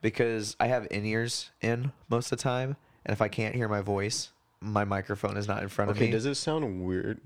because 0.00 0.56
I 0.58 0.68
have 0.68 0.86
in 0.90 1.04
ears 1.04 1.50
in 1.60 1.92
most 2.08 2.32
of 2.32 2.38
the 2.38 2.42
time, 2.42 2.76
and 3.08 3.14
if 3.14 3.22
I 3.22 3.28
can't 3.28 3.54
hear 3.54 3.68
my 3.68 3.80
voice, 3.80 4.28
my 4.60 4.84
microphone 4.84 5.38
is 5.38 5.48
not 5.48 5.62
in 5.62 5.70
front 5.70 5.90
of 5.90 5.96
me. 5.96 6.04
Okay, 6.04 6.12
does 6.12 6.26
it 6.26 6.34
sound 6.34 6.84
weird? 6.84 7.20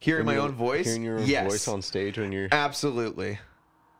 hearing 0.00 0.26
my 0.26 0.36
own 0.36 0.52
voice, 0.52 0.86
Hearing 0.86 1.04
your 1.04 1.18
own 1.20 1.26
yes, 1.26 1.50
voice 1.50 1.68
on 1.68 1.80
stage 1.80 2.18
when 2.18 2.32
you're 2.32 2.48
Absolutely. 2.52 3.38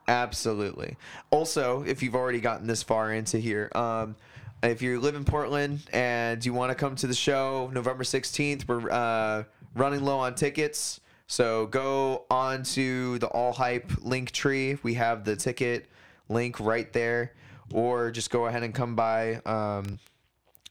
Absolutely. 0.06 0.96
Also, 1.30 1.82
if 1.84 2.02
you've 2.02 2.16
already 2.16 2.40
gotten 2.40 2.66
this 2.66 2.82
far 2.82 3.12
into 3.12 3.38
here, 3.38 3.70
um, 3.74 4.16
if 4.62 4.82
you 4.82 5.00
live 5.00 5.14
in 5.14 5.24
Portland 5.24 5.80
and 5.92 6.44
you 6.44 6.52
want 6.52 6.70
to 6.70 6.74
come 6.74 6.96
to 6.96 7.06
the 7.06 7.14
show 7.14 7.70
November 7.72 8.04
16th, 8.04 8.68
we're 8.68 8.90
uh, 8.90 9.44
running 9.74 10.04
low 10.04 10.18
on 10.18 10.34
tickets. 10.34 11.00
So 11.26 11.66
go 11.66 12.24
on 12.28 12.64
to 12.64 13.18
the 13.20 13.28
All 13.28 13.52
Hype 13.52 13.92
link 14.02 14.32
tree. 14.32 14.78
We 14.82 14.94
have 14.94 15.24
the 15.24 15.36
ticket 15.36 15.86
link 16.28 16.60
right 16.60 16.92
there. 16.92 17.32
Or 17.72 18.10
just 18.10 18.30
go 18.30 18.46
ahead 18.46 18.62
and 18.62 18.74
come 18.74 18.94
by 18.94 19.36
um, 19.46 19.98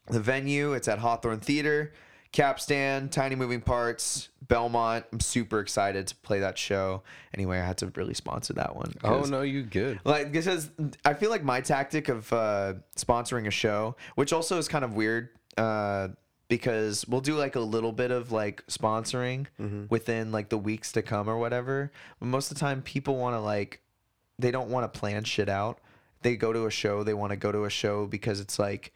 the 0.07 0.19
venue. 0.19 0.73
It's 0.73 0.87
at 0.87 0.99
Hawthorne 0.99 1.39
Theater, 1.39 1.93
Capstan, 2.31 3.09
Tiny 3.09 3.35
Moving 3.35 3.61
Parts, 3.61 4.29
Belmont. 4.47 5.05
I'm 5.11 5.19
super 5.19 5.59
excited 5.59 6.07
to 6.07 6.15
play 6.17 6.39
that 6.39 6.57
show. 6.57 7.03
Anyway, 7.33 7.59
I 7.59 7.65
had 7.65 7.77
to 7.79 7.91
really 7.95 8.13
sponsor 8.13 8.53
that 8.53 8.75
one. 8.75 8.93
Oh 9.03 9.21
no, 9.21 9.41
you 9.41 9.63
good. 9.63 9.99
like 10.03 10.31
because 10.31 10.69
I 11.05 11.13
feel 11.13 11.29
like 11.29 11.43
my 11.43 11.61
tactic 11.61 12.09
of 12.09 12.31
uh, 12.33 12.73
sponsoring 12.97 13.47
a 13.47 13.51
show, 13.51 13.95
which 14.15 14.33
also 14.33 14.57
is 14.57 14.67
kind 14.67 14.83
of 14.83 14.93
weird, 14.93 15.29
uh, 15.57 16.09
because 16.49 17.07
we'll 17.07 17.21
do 17.21 17.35
like 17.35 17.55
a 17.55 17.59
little 17.59 17.91
bit 17.91 18.11
of 18.11 18.31
like 18.31 18.65
sponsoring 18.67 19.47
within 19.89 20.31
like 20.31 20.49
the 20.49 20.57
weeks 20.57 20.91
to 20.91 21.01
come 21.01 21.29
or 21.29 21.37
whatever. 21.37 21.91
But 22.19 22.27
most 22.27 22.51
of 22.51 22.57
the 22.57 22.59
time, 22.59 22.81
people 22.81 23.15
want 23.17 23.35
to 23.35 23.39
like 23.39 23.79
they 24.39 24.51
don't 24.51 24.69
want 24.69 24.91
to 24.91 24.99
plan 24.99 25.23
shit 25.23 25.49
out. 25.49 25.79
They 26.21 26.35
go 26.35 26.53
to 26.53 26.65
a 26.65 26.71
show. 26.71 27.03
They 27.03 27.13
want 27.13 27.31
to 27.31 27.37
go 27.37 27.51
to 27.51 27.65
a 27.65 27.69
show 27.69 28.05
because 28.07 28.39
it's 28.39 28.57
like 28.59 28.93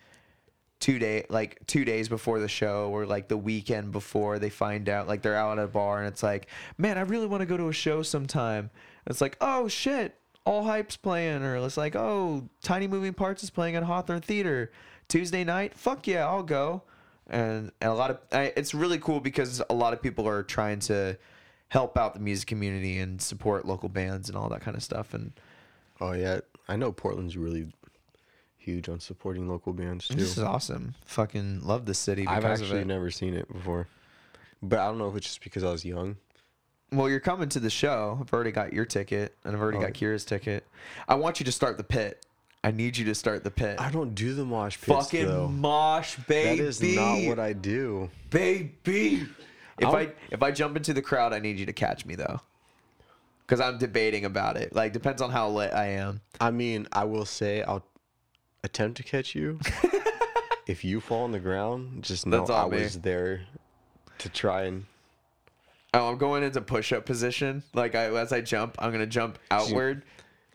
two 0.80 1.00
day 1.00 1.26
like 1.30 1.60
two 1.66 1.84
days 1.84 2.08
before 2.08 2.40
the 2.40 2.48
show 2.48 2.90
or 2.92 3.06
like 3.06 3.28
the 3.28 3.38
weekend 3.38 3.92
before 3.92 4.38
they 4.38 4.50
find 4.50 4.88
out 4.90 5.08
like 5.08 5.22
they're 5.22 5.36
out 5.36 5.58
at 5.58 5.64
a 5.64 5.68
bar 5.68 6.00
and 6.00 6.08
it's 6.08 6.22
like 6.22 6.48
man 6.78 6.98
i 6.98 7.02
really 7.02 7.26
want 7.26 7.42
to 7.42 7.48
go 7.48 7.58
to 7.58 7.68
a 7.68 7.74
show 7.74 8.02
sometime. 8.02 8.70
It's 9.08 9.22
like 9.22 9.38
oh 9.42 9.68
shit 9.68 10.20
all 10.46 10.64
hype's 10.64 10.96
playing 10.98 11.44
or 11.44 11.58
it's 11.58 11.78
like 11.78 11.96
oh 11.96 12.48
tiny 12.62 12.88
moving 12.88 13.14
parts 13.14 13.44
is 13.44 13.50
playing 13.50 13.76
at 13.76 13.84
hawthorne 13.84 14.22
theater 14.22 14.72
tuesday 15.08 15.44
night. 15.44 15.74
Fuck 15.74 16.08
yeah 16.08 16.28
i'll 16.28 16.44
go. 16.44 16.84
And, 17.30 17.72
and 17.82 17.92
a 17.92 17.94
lot 17.94 18.12
of 18.12 18.20
I, 18.32 18.54
it's 18.56 18.74
really 18.74 19.00
cool 19.00 19.20
because 19.20 19.62
a 19.70 19.74
lot 19.74 19.94
of 19.94 20.02
people 20.02 20.28
are 20.28 20.44
trying 20.44 20.80
to 20.82 21.18
help 21.70 21.98
out 21.98 22.14
the 22.14 22.20
music 22.20 22.48
community 22.48 23.00
and 23.00 23.22
support 23.22 23.66
local 23.66 23.90
bands 23.90 24.30
and 24.30 24.38
all 24.38 24.48
that 24.50 24.62
kind 24.62 24.78
of 24.78 24.84
stuff 24.84 25.14
and 25.14 25.34
Oh 26.00 26.14
yeah, 26.14 26.42
I 26.68 26.76
know 26.76 26.92
Portland's 26.92 27.38
really 27.38 27.68
huge 28.68 28.90
on 28.90 29.00
supporting 29.00 29.48
local 29.48 29.72
bands 29.72 30.10
too. 30.10 30.16
this 30.16 30.38
is 30.38 30.44
awesome 30.44 30.94
fucking 31.06 31.62
love 31.66 31.86
the 31.86 31.94
city 31.94 32.28
I've 32.28 32.44
actually 32.44 32.84
never 32.84 33.10
seen 33.10 33.34
it 33.34 33.48
before, 33.52 33.88
but 34.62 34.78
I 34.80 34.86
don't 34.88 34.98
know 34.98 35.08
if 35.10 35.16
it's 35.16 35.26
just 35.28 35.42
because 35.44 35.64
I 35.64 35.72
was 35.72 35.86
young. 35.86 36.18
Well, 36.92 37.10
you're 37.10 37.22
coming 37.22 37.48
to 37.50 37.60
the 37.62 37.70
show. 37.70 38.18
I've 38.22 38.32
already 38.34 38.52
got 38.52 38.72
your 38.74 38.86
ticket, 38.86 39.36
and 39.44 39.54
I've 39.56 39.62
already 39.62 39.78
Oh. 39.78 39.82
got 39.82 39.92
Kira's 39.94 40.24
ticket. 40.26 40.66
I 41.08 41.16
want 41.16 41.40
you 41.40 41.46
to 41.46 41.52
start 41.52 41.78
the 41.78 41.84
pit. 41.84 42.26
I 42.64 42.72
need 42.72 42.98
you 42.98 43.06
to 43.06 43.16
start 43.16 43.44
the 43.46 43.52
pit. 43.52 43.80
I 43.80 43.90
don't 43.92 44.14
do 44.16 44.34
the 44.34 44.44
mosh 44.46 44.78
pits 44.78 44.88
Fucking 44.88 45.28
though. 45.28 45.48
mosh, 45.48 46.16
That 46.16 46.28
baby. 46.28 46.64
is 46.64 46.82
not 46.82 47.24
what 47.28 47.40
I 47.40 47.54
do. 47.54 48.10
baby. 48.30 49.28
If 49.80 49.86
I'll- 49.88 49.96
I 49.96 50.12
if 50.32 50.42
I 50.44 50.52
jump 50.52 50.76
into 50.76 50.94
the 50.94 51.02
crowd, 51.02 51.32
I 51.34 51.40
need 51.40 51.58
you 51.60 51.66
to 51.68 51.74
catch 51.74 52.06
me 52.06 52.16
though, 52.16 52.40
because 53.46 53.60
I'm 53.62 53.78
debating 53.78 54.26
about 54.26 54.58
it. 54.58 54.74
Like 54.76 54.92
depends 54.94 55.22
on 55.22 55.30
how 55.30 55.50
lit 55.50 55.74
I 55.74 55.88
am. 55.92 56.20
I 56.42 56.52
mean, 56.52 56.88
I 56.92 57.04
will 57.06 57.26
say 57.26 57.62
I'll 57.64 57.86
attempt 58.68 58.98
to 58.98 59.04
catch 59.04 59.34
you. 59.34 59.60
if 60.68 60.84
you 60.84 61.02
fall 61.02 61.24
on 61.24 61.32
the 61.32 61.40
ground, 61.40 62.04
just 62.04 62.26
know 62.28 62.40
That's 62.40 62.52
I 62.52 62.64
on 62.64 62.72
me. 62.72 62.84
was 62.84 63.00
there 63.00 63.42
to 64.20 64.30
try 64.30 64.64
and. 64.64 64.86
Oh, 65.94 66.10
I'm 66.10 66.18
going 66.18 66.44
into 66.44 66.62
push 66.62 66.92
up 66.92 67.06
position. 67.06 67.64
Like 67.74 67.96
I 67.96 68.14
as 68.16 68.32
I 68.32 68.42
jump, 68.42 68.76
I'm 68.78 68.92
gonna 68.92 69.08
jump 69.08 69.40
outward. 69.50 70.04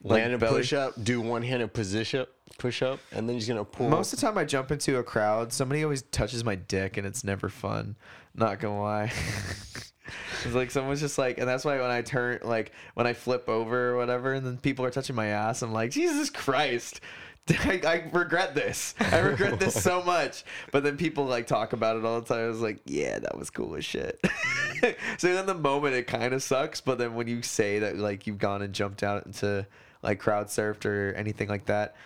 like 0.02 0.20
land 0.20 0.32
and 0.32 0.40
belly- 0.40 0.60
push 0.60 0.72
up, 0.72 1.02
do 1.02 1.20
one 1.20 1.42
handed 1.42 1.72
push 1.72 2.14
up, 2.14 2.28
push 2.58 2.82
up, 2.82 3.00
and 3.10 3.28
then 3.28 3.34
he's 3.34 3.48
gonna 3.48 3.64
pull. 3.64 3.88
Most 3.88 4.12
of 4.12 4.20
the 4.20 4.26
time, 4.26 4.38
I 4.38 4.44
jump 4.44 4.70
into 4.70 4.98
a 4.98 5.02
crowd. 5.02 5.52
Somebody 5.52 5.82
always 5.82 6.02
touches 6.02 6.44
my 6.44 6.54
dick, 6.54 6.96
and 6.96 7.06
it's 7.06 7.24
never 7.24 7.48
fun. 7.48 7.96
Not 8.34 8.60
gonna 8.60 8.80
lie. 8.80 9.12
it's 10.44 10.54
like 10.54 10.70
someone's 10.70 11.00
just 11.00 11.18
like, 11.18 11.38
and 11.38 11.48
that's 11.48 11.64
why 11.64 11.80
when 11.80 11.90
I 11.90 12.02
turn, 12.02 12.40
like 12.42 12.72
when 12.94 13.06
I 13.06 13.14
flip 13.14 13.48
over 13.48 13.90
or 13.90 13.96
whatever, 13.96 14.34
and 14.34 14.46
then 14.46 14.58
people 14.58 14.84
are 14.84 14.90
touching 14.90 15.16
my 15.16 15.28
ass, 15.28 15.62
I'm 15.62 15.72
like, 15.72 15.90
Jesus 15.90 16.30
Christ. 16.30 17.00
I, 17.48 17.80
I 17.84 18.10
regret 18.12 18.54
this. 18.54 18.94
I 19.00 19.18
regret 19.18 19.58
this 19.58 19.80
so 19.80 20.02
much. 20.06 20.44
But 20.70 20.84
then 20.84 20.96
people 20.96 21.24
like 21.24 21.46
talk 21.46 21.72
about 21.72 21.96
it 21.96 22.04
all 22.04 22.20
the 22.20 22.26
time. 22.26 22.44
I 22.44 22.48
was 22.48 22.60
like, 22.60 22.80
yeah, 22.84 23.18
that 23.18 23.36
was 23.36 23.50
cool 23.50 23.74
as 23.74 23.84
shit. 23.84 24.24
so 25.18 25.28
in 25.28 25.46
the 25.46 25.54
moment, 25.54 25.94
it 25.94 26.06
kind 26.06 26.34
of 26.34 26.42
sucks. 26.42 26.80
But 26.80 26.98
then 26.98 27.14
when 27.14 27.26
you 27.26 27.42
say 27.42 27.80
that, 27.80 27.96
like 27.96 28.26
you've 28.26 28.38
gone 28.38 28.62
and 28.62 28.72
jumped 28.72 29.02
out 29.02 29.26
into 29.26 29.66
like 30.02 30.20
crowd 30.20 30.46
surfed 30.46 30.84
or 30.84 31.12
anything 31.14 31.48
like 31.48 31.66
that, 31.66 31.96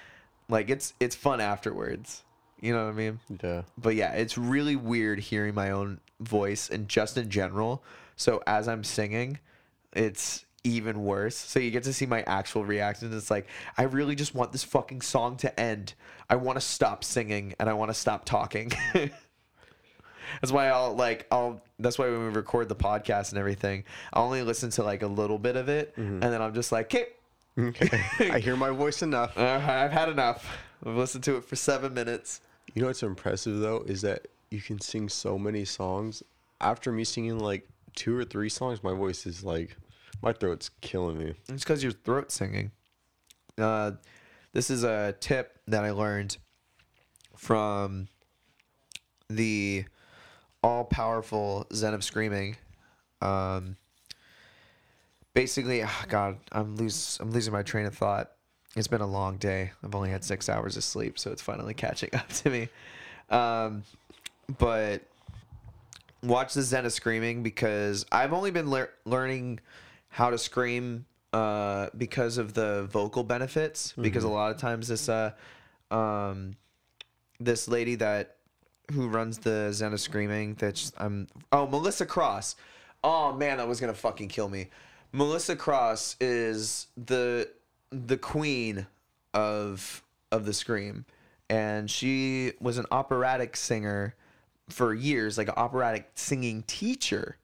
like 0.49 0.70
it's 0.70 0.95
it's 1.01 1.14
fun 1.14 1.41
afterwards. 1.41 2.22
You 2.61 2.72
know 2.72 2.87
what 2.87 2.93
I 2.93 2.97
mean? 2.97 3.20
yeah. 3.43 3.62
But 3.76 3.95
yeah, 3.97 4.12
it's 4.12 4.39
really 4.39 4.76
weird 4.76 5.20
hearing 5.20 5.55
my 5.55 5.70
own 5.70 6.01
voice 6.20 6.70
and 6.70 6.89
just 6.89 7.18
in 7.18 7.28
general. 7.28 7.84
So 8.16 8.43
as 8.47 8.66
I'm 8.66 8.82
singing, 8.82 9.39
it's 9.93 10.45
even 10.67 11.05
worse. 11.05 11.37
So 11.37 11.59
you 11.61 11.71
get 11.71 11.85
to 11.85 11.93
see 11.93 12.07
my 12.07 12.23
actual 12.23 12.64
reactions. 12.64 13.14
It's 13.14 13.31
like 13.31 13.47
I 13.79 13.85
really 13.85 14.14
just 14.14 14.35
want 14.35 14.53
this 14.53 14.64
fucking 14.64 15.01
song 15.03 15.37
to 15.39 15.61
end. 15.61 15.95
I 16.29 16.37
want 16.37 16.57
to 16.57 16.61
stop 16.61 17.05
singing 17.05 17.55
and 17.61 17.69
I 17.71 17.73
want 17.75 17.91
to 17.91 17.95
stop 17.95 18.25
talking. 18.25 18.73
that's 20.41 20.53
why 20.53 20.69
I'll 20.69 20.95
like 20.95 21.27
I'll 21.31 21.61
that's 21.79 21.99
why 21.99 22.07
when 22.11 22.21
we 22.21 22.29
record 22.29 22.69
the 22.69 22.77
podcast 22.77 23.31
and 23.31 23.39
everything, 23.39 23.85
I 24.12 24.21
only 24.21 24.43
listen 24.43 24.71
to 24.71 24.83
like 24.83 25.03
a 25.03 25.07
little 25.07 25.39
bit 25.39 25.57
of 25.57 25.69
it 25.69 25.95
and 25.97 26.23
then 26.23 26.43
I'm 26.43 26.55
just 26.55 26.73
like, 26.73 26.87
"Okay, 26.95 27.07
Okay. 27.59 28.01
I 28.33 28.39
hear 28.39 28.57
my 28.57 28.71
voice 28.71 29.03
enough. 29.03 29.37
uh, 29.39 29.61
I've 29.67 29.93
had 29.93 30.09
enough. 30.09 30.47
I've 30.85 30.97
listened 30.97 31.25
to 31.25 31.37
it 31.37 31.45
for 31.45 31.57
7 31.57 31.95
minutes." 31.95 32.41
You 32.75 32.83
know 32.83 32.89
what's 32.89 33.03
impressive 33.03 33.61
though 33.61 33.85
is 33.87 34.03
that 34.03 34.27
you 34.51 34.61
can 34.61 34.81
sing 34.81 35.09
so 35.09 35.39
many 35.39 35.64
songs. 35.64 36.23
After 36.61 36.91
me 36.91 37.05
singing 37.05 37.39
like 37.39 37.69
two 37.95 38.17
or 38.17 38.25
three 38.25 38.49
songs, 38.49 38.83
my 38.83 38.93
voice 38.95 39.27
is 39.27 39.43
like, 39.45 39.77
my 40.23 40.33
throat's 40.33 40.71
killing 40.81 41.19
me. 41.19 41.35
It's 41.49 41.64
because 41.64 41.83
your 41.83 41.93
throat 41.93 42.31
singing. 42.31 42.71
Uh, 43.59 43.93
this 44.53 44.71
is 44.71 44.85
a 44.85 45.14
tip 45.21 45.59
that 45.69 45.85
I 45.85 45.91
learned 45.91 46.37
from 47.37 48.09
the 49.29 49.85
all 50.62 50.85
powerful 50.85 51.67
Zen 51.73 51.95
of 51.95 52.03
Screaming. 52.03 52.57
Um, 53.21 53.77
basically, 55.35 55.83
ah, 55.83 56.05
God, 56.09 56.39
I'm 56.53 56.77
lose 56.77 57.19
I'm 57.21 57.31
losing 57.31 57.53
my 57.53 57.62
train 57.62 57.87
of 57.87 57.95
thought. 57.95 58.33
It's 58.75 58.89
been 58.89 59.01
a 59.01 59.07
long 59.07 59.37
day. 59.39 59.73
I've 59.83 59.95
only 59.95 60.11
had 60.11 60.23
six 60.23 60.49
hours 60.49 60.77
of 60.77 60.85
sleep, 60.85 61.19
so 61.19 61.33
it's 61.33 61.43
finally 61.43 61.75
catching 61.75 62.11
up 62.14 62.29
to 62.29 62.51
me. 62.51 62.69
Um, 63.31 63.85
but 64.59 65.03
watch 66.23 66.55
the 66.55 66.62
Zen 66.62 66.85
of 66.85 66.93
Screaming 66.93 67.43
because 67.43 68.05
I've 68.12 68.33
only 68.33 68.51
been 68.51 68.71
lear- 68.71 68.93
learning 69.05 69.61
how 70.17 70.31
to 70.31 70.39
scream 70.39 71.05
uh, 71.35 71.89
because 71.95 72.39
of 72.39 72.55
the 72.55 72.85
vocal 72.91 73.23
benefits. 73.23 73.93
Because 74.01 74.25
a 74.25 74.29
lot 74.29 74.51
of 74.51 74.57
times 74.57 74.89
this 74.89 75.11
uh, 75.11 75.33
um, 75.91 76.57
this 77.39 77.69
lady 77.69 77.97
that 77.97 78.37
who 78.93 79.09
runs 79.09 79.37
the 79.37 79.71
Zen 79.75 79.93
of 79.93 80.01
Screaming 80.01 80.55
that's 80.55 80.91
I'm 80.97 81.27
oh 81.53 81.67
Melissa 81.67 82.07
Cross. 82.07 82.57
Oh 83.05 83.35
man, 83.35 83.59
that 83.59 83.69
was 83.69 83.79
gonna 83.79 83.93
fucking 83.93 84.29
kill 84.29 84.49
me. 84.49 84.69
Melissa 85.12 85.55
Cross 85.55 86.17
is 86.19 86.87
the 86.97 87.51
the 87.91 88.17
queen 88.17 88.87
of 89.35 90.03
of 90.33 90.47
the 90.47 90.55
scream, 90.55 91.05
and 91.51 91.91
she 91.91 92.53
was 92.59 92.79
an 92.79 92.87
operatic 92.91 93.55
singer 93.55 94.14
for 94.71 94.95
years, 94.95 95.37
like 95.37 95.49
an 95.49 95.55
operatic 95.59 96.09
singing 96.14 96.62
teacher 96.62 97.37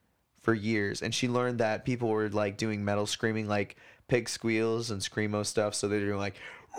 for 0.43 0.53
years, 0.55 1.01
and 1.03 1.15
she 1.15 1.29
learned 1.29 1.59
that 1.59 1.85
people 1.85 2.09
were 2.09 2.29
like 2.29 2.57
doing 2.57 2.85
metal 2.85 3.07
screaming, 3.07 3.49
like 3.49 3.77
pig 4.09 4.29
squeals 4.29 4.91
and 4.91 5.01
screamo 5.01 5.47
stuff. 5.47 5.75
So 5.75 5.89
they're 5.89 6.01
doing 6.01 6.19
like 6.19 6.35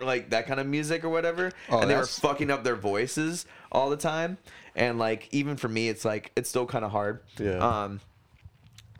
like 0.00 0.30
that 0.30 0.44
kind 0.46 0.60
of 0.60 0.66
music 0.66 1.04
or 1.04 1.08
whatever, 1.08 1.52
Oh, 1.68 1.80
and 1.80 1.90
they 1.90 1.96
were 1.96 2.06
fucking 2.06 2.50
up 2.50 2.64
their 2.64 2.76
voices 2.76 3.46
all 3.72 3.90
the 3.90 3.96
time. 3.96 4.38
And 4.74 4.98
like 4.98 5.28
even 5.32 5.56
for 5.56 5.68
me, 5.68 5.88
it's 5.88 6.04
like 6.04 6.32
it's 6.36 6.48
still 6.48 6.66
kind 6.66 6.84
of 6.84 6.90
hard. 6.90 7.20
Yeah. 7.38 7.58
Um, 7.58 8.00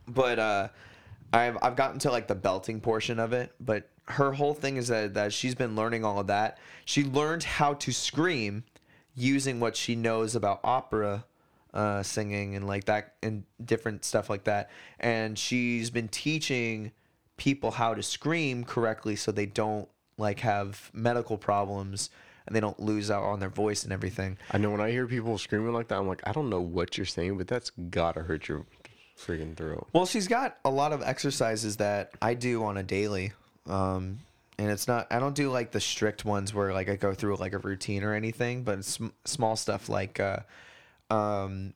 but 0.06 0.38
uh, 0.38 0.68
I've 1.32 1.58
I've 1.62 1.76
gotten 1.76 1.98
to 2.00 2.10
like 2.10 2.28
the 2.28 2.34
belting 2.34 2.80
portion 2.80 3.18
of 3.18 3.32
it. 3.32 3.52
But 3.60 3.88
her 4.06 4.32
whole 4.32 4.54
thing 4.54 4.76
is 4.76 4.88
that 4.88 5.14
that 5.14 5.32
she's 5.32 5.54
been 5.54 5.76
learning 5.76 6.04
all 6.04 6.18
of 6.18 6.26
that. 6.28 6.58
She 6.84 7.04
learned 7.04 7.42
how 7.44 7.74
to 7.74 7.92
scream 7.92 8.64
using 9.14 9.60
what 9.60 9.76
she 9.76 9.94
knows 9.96 10.34
about 10.34 10.60
opera 10.62 11.24
uh, 11.78 12.02
singing 12.02 12.56
and 12.56 12.66
like 12.66 12.86
that 12.86 13.14
and 13.22 13.44
different 13.64 14.04
stuff 14.04 14.28
like 14.28 14.42
that. 14.44 14.68
And 14.98 15.38
she's 15.38 15.90
been 15.90 16.08
teaching 16.08 16.90
people 17.36 17.70
how 17.70 17.94
to 17.94 18.02
scream 18.02 18.64
correctly 18.64 19.14
so 19.14 19.30
they 19.30 19.46
don't 19.46 19.88
like 20.16 20.40
have 20.40 20.90
medical 20.92 21.38
problems 21.38 22.10
and 22.48 22.56
they 22.56 22.58
don't 22.58 22.80
lose 22.80 23.12
out 23.12 23.22
on 23.22 23.38
their 23.38 23.48
voice 23.48 23.84
and 23.84 23.92
everything. 23.92 24.38
I 24.50 24.58
know 24.58 24.72
when 24.72 24.80
I 24.80 24.90
hear 24.90 25.06
people 25.06 25.38
screaming 25.38 25.72
like 25.72 25.86
that, 25.88 25.98
I'm 26.00 26.08
like, 26.08 26.22
I 26.26 26.32
don't 26.32 26.50
know 26.50 26.60
what 26.60 26.98
you're 26.98 27.06
saying, 27.06 27.38
but 27.38 27.46
that's 27.46 27.70
gotta 27.70 28.22
hurt 28.22 28.48
your 28.48 28.66
freaking 29.16 29.56
throat. 29.56 29.86
Well, 29.92 30.06
she's 30.06 30.26
got 30.26 30.58
a 30.64 30.70
lot 30.70 30.92
of 30.92 31.00
exercises 31.02 31.76
that 31.76 32.10
I 32.20 32.34
do 32.34 32.64
on 32.64 32.76
a 32.76 32.82
daily. 32.82 33.34
Um, 33.68 34.18
and 34.58 34.68
it's 34.68 34.88
not, 34.88 35.06
I 35.12 35.20
don't 35.20 35.36
do 35.36 35.48
like 35.52 35.70
the 35.70 35.80
strict 35.80 36.24
ones 36.24 36.52
where 36.52 36.72
like 36.72 36.88
I 36.88 36.96
go 36.96 37.14
through 37.14 37.36
like 37.36 37.52
a 37.52 37.58
routine 37.58 38.02
or 38.02 38.14
anything, 38.14 38.64
but 38.64 38.80
it's 38.80 38.94
sm- 38.94 39.08
small 39.24 39.54
stuff 39.54 39.88
like, 39.88 40.18
uh, 40.18 40.38
um, 41.10 41.74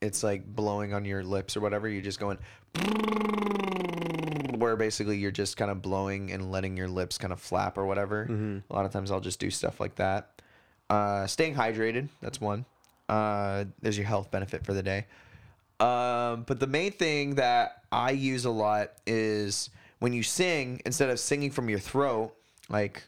it's 0.00 0.22
like 0.22 0.46
blowing 0.46 0.92
on 0.94 1.04
your 1.04 1.22
lips 1.24 1.56
or 1.56 1.60
whatever. 1.60 1.88
You're 1.88 2.02
just 2.02 2.20
going, 2.20 2.38
where 4.58 4.76
basically 4.76 5.18
you're 5.18 5.30
just 5.30 5.56
kind 5.56 5.70
of 5.70 5.82
blowing 5.82 6.30
and 6.32 6.50
letting 6.50 6.76
your 6.76 6.88
lips 6.88 7.18
kind 7.18 7.32
of 7.32 7.40
flap 7.40 7.76
or 7.78 7.86
whatever. 7.86 8.62
A 8.70 8.74
lot 8.74 8.84
of 8.84 8.92
times 8.92 9.10
I'll 9.10 9.20
just 9.20 9.38
do 9.40 9.50
stuff 9.50 9.80
like 9.80 9.96
that. 9.96 10.42
Uh, 10.88 11.26
staying 11.26 11.54
hydrated, 11.54 12.08
that's 12.22 12.40
one. 12.40 12.64
Uh, 13.08 13.64
there's 13.82 13.96
your 13.96 14.06
health 14.06 14.30
benefit 14.30 14.64
for 14.64 14.72
the 14.72 14.82
day. 14.82 15.06
Um, 15.78 16.44
but 16.46 16.58
the 16.58 16.66
main 16.66 16.92
thing 16.92 17.34
that 17.34 17.82
I 17.92 18.10
use 18.12 18.44
a 18.44 18.50
lot 18.50 18.92
is 19.06 19.68
when 19.98 20.12
you 20.12 20.22
sing, 20.22 20.80
instead 20.86 21.10
of 21.10 21.20
singing 21.20 21.50
from 21.50 21.68
your 21.68 21.78
throat, 21.78 22.34
like 22.68 23.02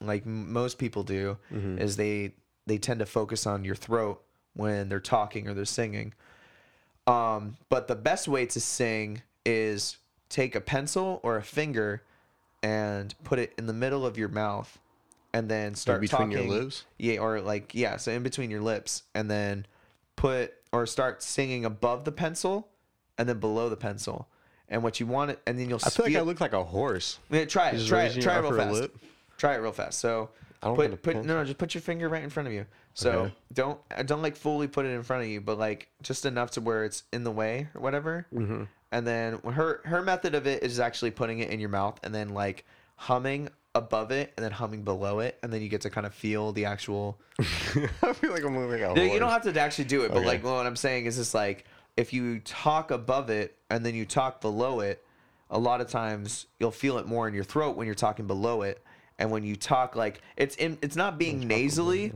like 0.00 0.24
most 0.26 0.78
people 0.78 1.02
do, 1.04 1.36
is 1.78 1.96
they 1.96 2.34
they 2.66 2.78
tend 2.78 3.00
to 3.00 3.06
focus 3.06 3.46
on 3.46 3.64
your 3.64 3.74
throat 3.74 4.22
when 4.54 4.88
they're 4.88 5.00
talking 5.00 5.48
or 5.48 5.54
they're 5.54 5.64
singing. 5.64 6.14
Um, 7.06 7.56
but 7.68 7.88
the 7.88 7.96
best 7.96 8.28
way 8.28 8.46
to 8.46 8.60
sing 8.60 9.22
is 9.44 9.96
take 10.28 10.54
a 10.54 10.60
pencil 10.60 11.20
or 11.22 11.36
a 11.36 11.42
finger 11.42 12.02
and 12.62 13.14
put 13.24 13.38
it 13.38 13.52
in 13.58 13.66
the 13.66 13.72
middle 13.72 14.06
of 14.06 14.16
your 14.16 14.28
mouth 14.28 14.78
and 15.34 15.48
then 15.48 15.74
start 15.74 16.00
between 16.00 16.30
your 16.30 16.42
talking. 16.42 16.52
lips? 16.52 16.84
Yeah, 16.98 17.18
or 17.18 17.40
like 17.40 17.74
yeah, 17.74 17.96
so 17.96 18.12
in 18.12 18.22
between 18.22 18.50
your 18.50 18.60
lips 18.60 19.02
and 19.14 19.30
then 19.30 19.66
put 20.16 20.54
or 20.72 20.86
start 20.86 21.22
singing 21.22 21.64
above 21.64 22.04
the 22.04 22.12
pencil 22.12 22.68
and 23.18 23.28
then 23.28 23.38
below 23.40 23.68
the 23.68 23.76
pencil. 23.76 24.28
And 24.68 24.82
what 24.82 25.00
you 25.00 25.06
want 25.06 25.32
it 25.32 25.40
and 25.46 25.58
then 25.58 25.68
you'll 25.68 25.80
I 25.84 25.90
feel 25.90 26.06
like 26.06 26.16
I 26.16 26.20
look 26.20 26.40
like 26.40 26.54
a 26.54 26.64
horse. 26.64 27.18
yeah, 27.30 27.44
try 27.44 27.70
it. 27.70 27.86
Try 27.86 28.04
it. 28.04 28.22
Try 28.22 28.38
it 28.38 28.42
real 28.42 28.56
fast. 28.56 28.72
lip? 28.72 28.96
Try 29.36 29.54
it 29.54 29.58
real 29.58 29.72
fast. 29.72 29.98
So 29.98 30.30
I 30.62 30.66
don't 30.68 30.76
put 30.76 31.02
put 31.02 31.16
no 31.16 31.22
no 31.38 31.44
just 31.44 31.58
put 31.58 31.74
your 31.74 31.82
finger 31.82 32.08
right 32.08 32.22
in 32.22 32.30
front 32.30 32.46
of 32.46 32.52
you. 32.52 32.66
So 32.94 33.10
Okay. 33.10 33.34
don't 33.52 33.80
uh, 33.96 34.02
don't 34.02 34.22
like 34.22 34.36
fully 34.36 34.68
put 34.68 34.86
it 34.86 34.90
in 34.90 35.02
front 35.02 35.22
of 35.24 35.28
you, 35.28 35.40
but 35.40 35.58
like 35.58 35.88
just 36.02 36.24
enough 36.26 36.52
to 36.52 36.60
where 36.60 36.84
it's 36.84 37.02
in 37.12 37.24
the 37.24 37.32
way 37.32 37.68
or 37.74 37.80
whatever. 37.80 38.26
Mm-hmm. 38.32 38.64
And 38.92 39.06
then 39.06 39.38
her 39.38 39.80
her 39.84 40.02
method 40.02 40.34
of 40.34 40.46
it 40.46 40.62
is 40.62 40.78
actually 40.78 41.10
putting 41.10 41.40
it 41.40 41.50
in 41.50 41.60
your 41.60 41.70
mouth 41.70 41.98
and 42.02 42.14
then 42.14 42.30
like 42.30 42.64
humming 42.96 43.48
above 43.74 44.10
it 44.10 44.32
and 44.36 44.44
then 44.44 44.52
humming 44.52 44.82
below 44.82 45.20
it, 45.20 45.38
and 45.42 45.52
then 45.52 45.62
you 45.62 45.68
get 45.68 45.80
to 45.80 45.90
kind 45.90 46.06
of 46.06 46.14
feel 46.14 46.52
the 46.52 46.66
actual. 46.66 47.18
I 47.40 48.12
feel 48.12 48.30
like 48.32 48.44
I'm 48.44 48.52
moving 48.52 48.80
No, 48.80 49.02
you 49.02 49.18
don't 49.18 49.30
have 49.30 49.42
to 49.52 49.60
actually 49.60 49.86
do 49.86 50.04
it, 50.04 50.10
but 50.10 50.18
Okay. 50.18 50.26
like 50.26 50.44
what 50.44 50.66
I'm 50.66 50.76
saying 50.76 51.06
is 51.06 51.16
just 51.16 51.34
like 51.34 51.64
if 51.96 52.12
you 52.12 52.40
talk 52.40 52.90
above 52.90 53.30
it 53.30 53.56
and 53.70 53.84
then 53.84 53.94
you 53.94 54.04
talk 54.04 54.40
below 54.40 54.80
it, 54.80 55.04
a 55.50 55.58
lot 55.58 55.80
of 55.80 55.88
times 55.88 56.46
you'll 56.58 56.70
feel 56.70 56.98
it 56.98 57.06
more 57.06 57.28
in 57.28 57.34
your 57.34 57.44
throat 57.44 57.76
when 57.76 57.86
you're 57.86 57.94
talking 57.94 58.26
below 58.26 58.62
it, 58.62 58.82
and 59.22 59.30
when 59.30 59.44
you 59.44 59.54
talk 59.54 59.94
like 59.94 60.20
it's 60.36 60.56
in, 60.56 60.76
it's 60.82 60.96
not 60.96 61.16
being 61.16 61.46
nasally. 61.46 62.12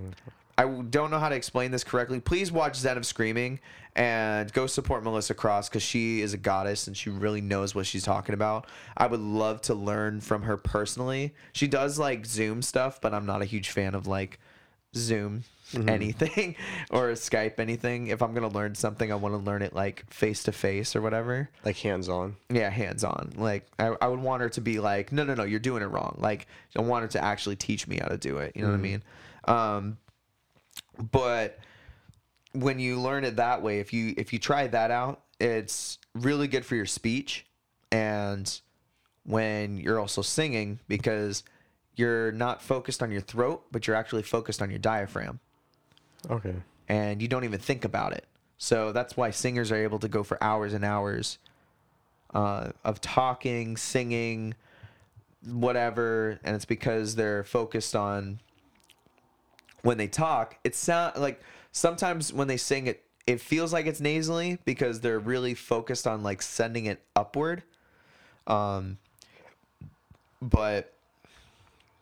I 0.59 0.65
don't 0.65 1.11
know 1.13 1.21
how 1.21 1.29
to 1.29 1.37
explain 1.37 1.71
this 1.71 1.85
correctly. 1.85 2.19
Please 2.19 2.51
watch 2.51 2.75
Zen 2.77 2.97
of 2.97 3.07
Screaming 3.07 3.61
and 3.95 4.53
go 4.53 4.67
support 4.67 5.05
Melissa 5.05 5.33
Cross 5.33 5.69
because 5.69 5.85
she 5.85 6.21
is 6.21 6.35
a 6.35 6.37
goddess 6.37 6.89
and 6.89 6.97
she 6.97 7.11
really 7.11 7.41
knows 7.41 7.77
what 7.77 7.87
she's 7.87 8.03
talking 8.03 8.35
about. 8.35 8.67
I 8.97 9.07
would 9.07 9.21
love 9.21 9.61
to 9.63 9.75
learn 9.75 10.21
from 10.21 10.43
her 10.43 10.57
personally. 10.57 11.33
She 11.53 11.69
does 11.69 11.97
like 11.97 12.27
Zoom 12.27 12.61
stuff, 12.61 13.01
but 13.01 13.15
I'm 13.15 13.25
not 13.25 13.41
a 13.41 13.45
huge 13.45 13.71
fan 13.71 13.95
of 13.95 14.09
like 14.09 14.41
Zoom 14.97 15.45
anything 15.75 16.57
or 16.91 17.11
Skype 17.13 17.59
anything. 17.59 18.09
If 18.09 18.23
I'm 18.23 18.35
gonna 18.35 18.49
learn 18.49 18.75
something, 18.75 19.11
I 19.11 19.15
want 19.17 19.35
to 19.35 19.39
learn 19.39 19.63
it 19.63 19.75
like 19.75 20.05
face 20.13 20.45
to 20.45 20.53
face 20.53 20.95
or 20.95 21.03
whatever. 21.03 21.51
like 21.65 21.77
hands 21.77 22.09
on. 22.09 22.37
Yeah, 22.51 22.71
hands 22.71 23.05
on. 23.05 23.33
Like 23.37 23.67
I, 23.79 23.95
I 24.01 24.09
would 24.09 24.21
want 24.21 24.43
her 24.43 24.49
to 24.51 24.61
be 24.61 24.79
like, 24.79 25.13
no, 25.13 25.25
no, 25.25 25.35
no, 25.35 25.45
you're 25.45 25.61
doing 25.61 25.83
it 25.83 25.87
wrong. 25.87 26.17
Like 26.19 26.47
I 26.77 26.83
want 26.83 27.03
her 27.03 27.09
to 27.09 27.25
actually 27.25 27.57
teach 27.57 27.87
me 27.89 27.99
how 27.99 28.09
to 28.09 28.19
do 28.19 28.39
it. 28.39 28.53
You 28.55 28.63
know 28.63 28.69
what 28.69 28.75
I 28.75 28.79
mean? 28.79 29.03
Um, 29.45 29.99
but 31.11 31.59
when 32.53 32.79
you 32.79 33.01
learn 33.01 33.25
it 33.25 33.37
that 33.37 33.63
way, 33.63 33.81
if 33.81 33.93
you 33.93 34.15
if 34.17 34.33
you 34.33 34.39
try 34.39 34.67
that 34.69 34.91
out, 34.91 35.23
it's 35.41 35.99
really 36.15 36.49
good 36.49 36.65
for 36.65 36.75
your 36.77 36.87
speech 36.87 37.47
and 37.93 38.61
when 39.25 39.77
you're 39.77 39.99
also 39.99 40.23
singing 40.23 40.79
because 40.89 41.43
you're 41.97 42.31
not 42.33 42.63
focused 42.63 43.03
on 43.03 43.11
your 43.11 43.21
throat, 43.21 43.65
but 43.73 43.87
you're 43.87 43.97
actually 43.97 44.23
focused 44.23 44.63
on 44.63 44.71
your 44.71 44.79
diaphragm 44.79 45.41
Okay. 46.31 46.55
and 46.89 47.21
you 47.23 47.29
don't 47.29 47.45
even 47.45 47.61
think 47.61 47.85
about 47.85 48.13
it. 48.13 48.25
So 48.59 48.93
that's 48.93 49.17
why 49.17 49.31
singers 49.31 49.71
are 49.71 49.77
able 49.77 49.99
to 49.99 50.09
go 50.09 50.23
for 50.23 50.43
hours 50.43 50.73
and 50.73 50.85
hours 50.85 51.39
uh, 52.35 52.71
of 52.85 53.01
talking, 53.01 53.77
singing, 53.77 54.55
whatever, 55.47 56.41
and 56.43 56.57
it's 56.57 56.65
because 56.65 57.15
they're 57.15 57.45
focused 57.45 57.95
on 57.95 58.41
when 59.83 59.99
they 59.99 60.09
talk. 60.09 60.59
It 60.65 60.75
sound 60.75 61.17
like 61.17 61.41
sometimes 61.73 62.33
when 62.33 62.49
they 62.49 62.57
sing 62.57 62.87
it, 62.87 63.05
it 63.27 63.41
feels 63.41 63.73
like 63.73 63.87
it's 63.87 64.01
nasally 64.01 64.59
because 64.65 65.01
they're 65.01 65.19
really 65.19 65.55
focused 65.55 66.07
on 66.07 66.23
like 66.23 66.43
sending 66.43 66.87
it 66.87 67.03
upward. 67.15 67.63
Um, 68.47 68.99
but 70.41 70.93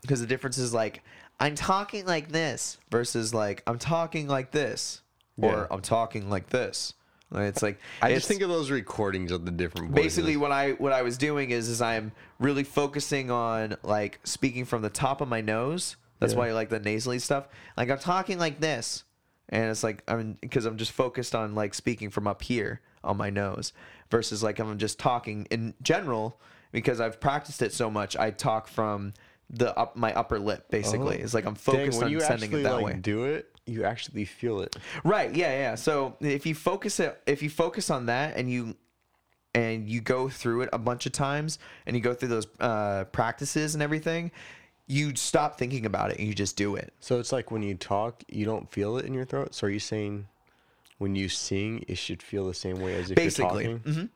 because 0.03 0.21
the 0.21 0.27
difference 0.27 0.59
is 0.59 0.75
like 0.75 1.03
I'm 1.41 1.55
talking 1.55 2.07
like 2.07 2.31
this 2.31 2.79
versus 2.91 3.35
like 3.35 3.63
I'm 3.67 3.79
talking 3.79 4.29
like 4.29 4.51
this 4.51 5.03
or 5.41 5.51
Yeah. 5.53 5.67
I'm 5.71 5.81
talking 5.83 6.31
like 6.31 6.49
this. 6.51 6.95
It's 7.37 7.63
like 7.63 7.81
I 8.01 8.11
it's 8.11 8.19
just 8.19 8.29
think 8.29 8.43
of 8.43 8.49
those 8.49 8.71
recordings 8.71 9.33
of 9.33 9.45
the 9.45 9.51
different 9.51 9.91
voices. 9.91 10.05
basically 10.05 10.37
what 10.37 10.53
I 10.53 10.73
what 10.73 10.93
I 10.93 11.03
was 11.03 11.19
doing 11.19 11.51
is 11.51 11.69
is 11.69 11.83
I'm 11.83 12.13
really 12.39 12.63
focusing 12.63 13.31
on 13.31 13.77
like 13.83 14.21
speaking 14.25 14.65
from 14.65 14.83
the 14.83 14.91
top 14.91 15.21
of 15.21 15.29
my 15.29 15.41
nose. 15.41 15.97
That's 16.21 16.33
Yeah. 16.33 16.39
why 16.39 16.49
I 16.51 16.53
like 16.53 16.69
the 16.69 16.79
nasally 16.79 17.19
stuff. 17.19 17.49
Like 17.77 17.91
I'm 17.91 17.99
talking 17.99 18.39
like 18.39 18.61
this, 18.61 19.03
and 19.49 19.69
it's 19.69 19.83
like 19.83 20.05
I'm 20.07 20.39
because 20.41 20.65
I'm 20.65 20.77
just 20.77 20.93
focused 20.93 21.35
on 21.35 21.57
like 21.57 21.75
speaking 21.75 22.11
from 22.11 22.29
up 22.29 22.41
here 22.43 22.81
on 23.03 23.17
my 23.17 23.31
nose 23.31 23.73
versus 24.11 24.43
like 24.45 24.61
I'm 24.61 24.79
just 24.79 25.01
talking 25.01 25.47
in 25.51 25.75
general 25.83 26.39
because 26.71 27.01
I've 27.01 27.19
practiced 27.21 27.63
it 27.63 27.73
so 27.73 27.91
much. 27.91 28.17
I 28.17 28.31
talk 28.31 28.69
from 28.69 29.13
the 29.51 29.77
up 29.79 29.97
my 29.97 30.13
upper 30.15 30.39
lip 30.39 30.69
basically. 30.71 31.19
Oh. 31.21 31.25
It's 31.25 31.35
like 31.35 31.45
I'm 31.47 31.55
Dang, 31.55 31.61
focused 31.61 32.03
when 32.03 32.15
on 32.15 32.21
sending 32.21 32.53
it 32.53 32.63
that 32.63 32.75
like 32.75 32.85
way. 32.85 32.93
do 32.95 33.25
it, 33.25 33.51
you 33.67 33.85
actually 33.85 34.25
feel 34.25 34.61
it. 34.61 34.77
Right. 35.05 35.35
Yeah. 35.35 35.51
Yeah. 35.53 35.75
So 35.75 36.17
if 36.21 36.47
you 36.47 36.55
focus 36.55 37.01
it, 37.01 37.21
if 37.27 37.43
you 37.43 37.51
focus 37.51 37.91
on 37.91 38.07
that, 38.07 38.37
and 38.37 38.51
you 38.51 38.77
and 39.55 39.89
you 39.89 40.01
go 40.01 40.29
through 40.29 40.63
it 40.63 40.69
a 40.73 40.79
bunch 40.79 41.07
of 41.07 41.13
times, 41.13 41.59
and 41.87 41.95
you 41.95 42.03
go 42.03 42.15
through 42.15 42.29
those 42.29 42.47
uh, 42.61 43.05
practices 43.13 43.75
and 43.75 43.83
everything, 43.83 44.33
you 44.87 45.15
stop 45.15 45.57
thinking 45.59 45.87
about 45.87 46.11
it 46.11 46.19
and 46.19 46.27
you 46.27 46.35
just 46.35 46.57
do 46.57 46.75
it. 46.77 46.93
So 47.01 47.21
it's 47.21 47.33
like 47.33 47.51
when 47.51 47.63
you 47.63 47.75
talk, 47.75 48.23
you 48.29 48.45
don't 48.45 48.71
feel 48.71 48.99
it 48.99 49.05
in 49.05 49.15
your 49.15 49.25
throat. 49.25 49.55
So 49.55 49.67
are 49.67 49.71
you 49.71 49.79
saying 49.79 50.27
when 50.99 51.15
you 51.15 51.29
sing, 51.29 51.85
it 51.89 51.99
should 51.99 52.23
feel 52.23 52.47
the 52.47 52.55
same 52.55 52.81
way 52.81 52.95
as 52.97 53.11
if 53.11 53.17
Basically. 53.17 53.65
you're 53.65 53.79
talking? 53.79 53.93
Mhm. 53.93 54.09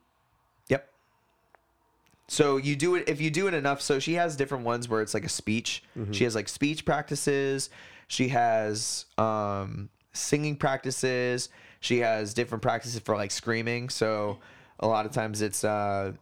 So 2.28 2.59
you 2.59 2.76
do 2.76 2.94
it 2.94 3.09
if 3.09 3.20
you 3.20 3.30
do 3.30 3.48
it 3.48 3.55
enough. 3.55 3.80
So 3.80 3.98
she 3.98 4.14
has 4.14 4.36
different 4.36 4.64
ones 4.64 4.88
where 4.88 5.00
it's 5.00 5.14
like 5.14 5.24
a 5.24 5.30
speech. 5.30 5.82
She 6.12 6.24
has 6.24 6.34
like 6.34 6.48
speech 6.48 6.84
practices. 6.84 7.70
She 8.06 8.28
has 8.28 9.06
um, 9.16 9.88
singing 10.12 10.56
practices. 10.56 11.48
She 11.80 12.00
has 12.00 12.34
different 12.34 12.62
practices 12.62 13.00
for 13.00 13.16
like 13.16 13.30
screaming. 13.30 13.88
So 13.88 14.38
a 14.78 14.86
lot 14.86 15.06
of 15.06 15.12
times 15.12 15.40
it's 15.40 15.64
uh, 15.64 16.12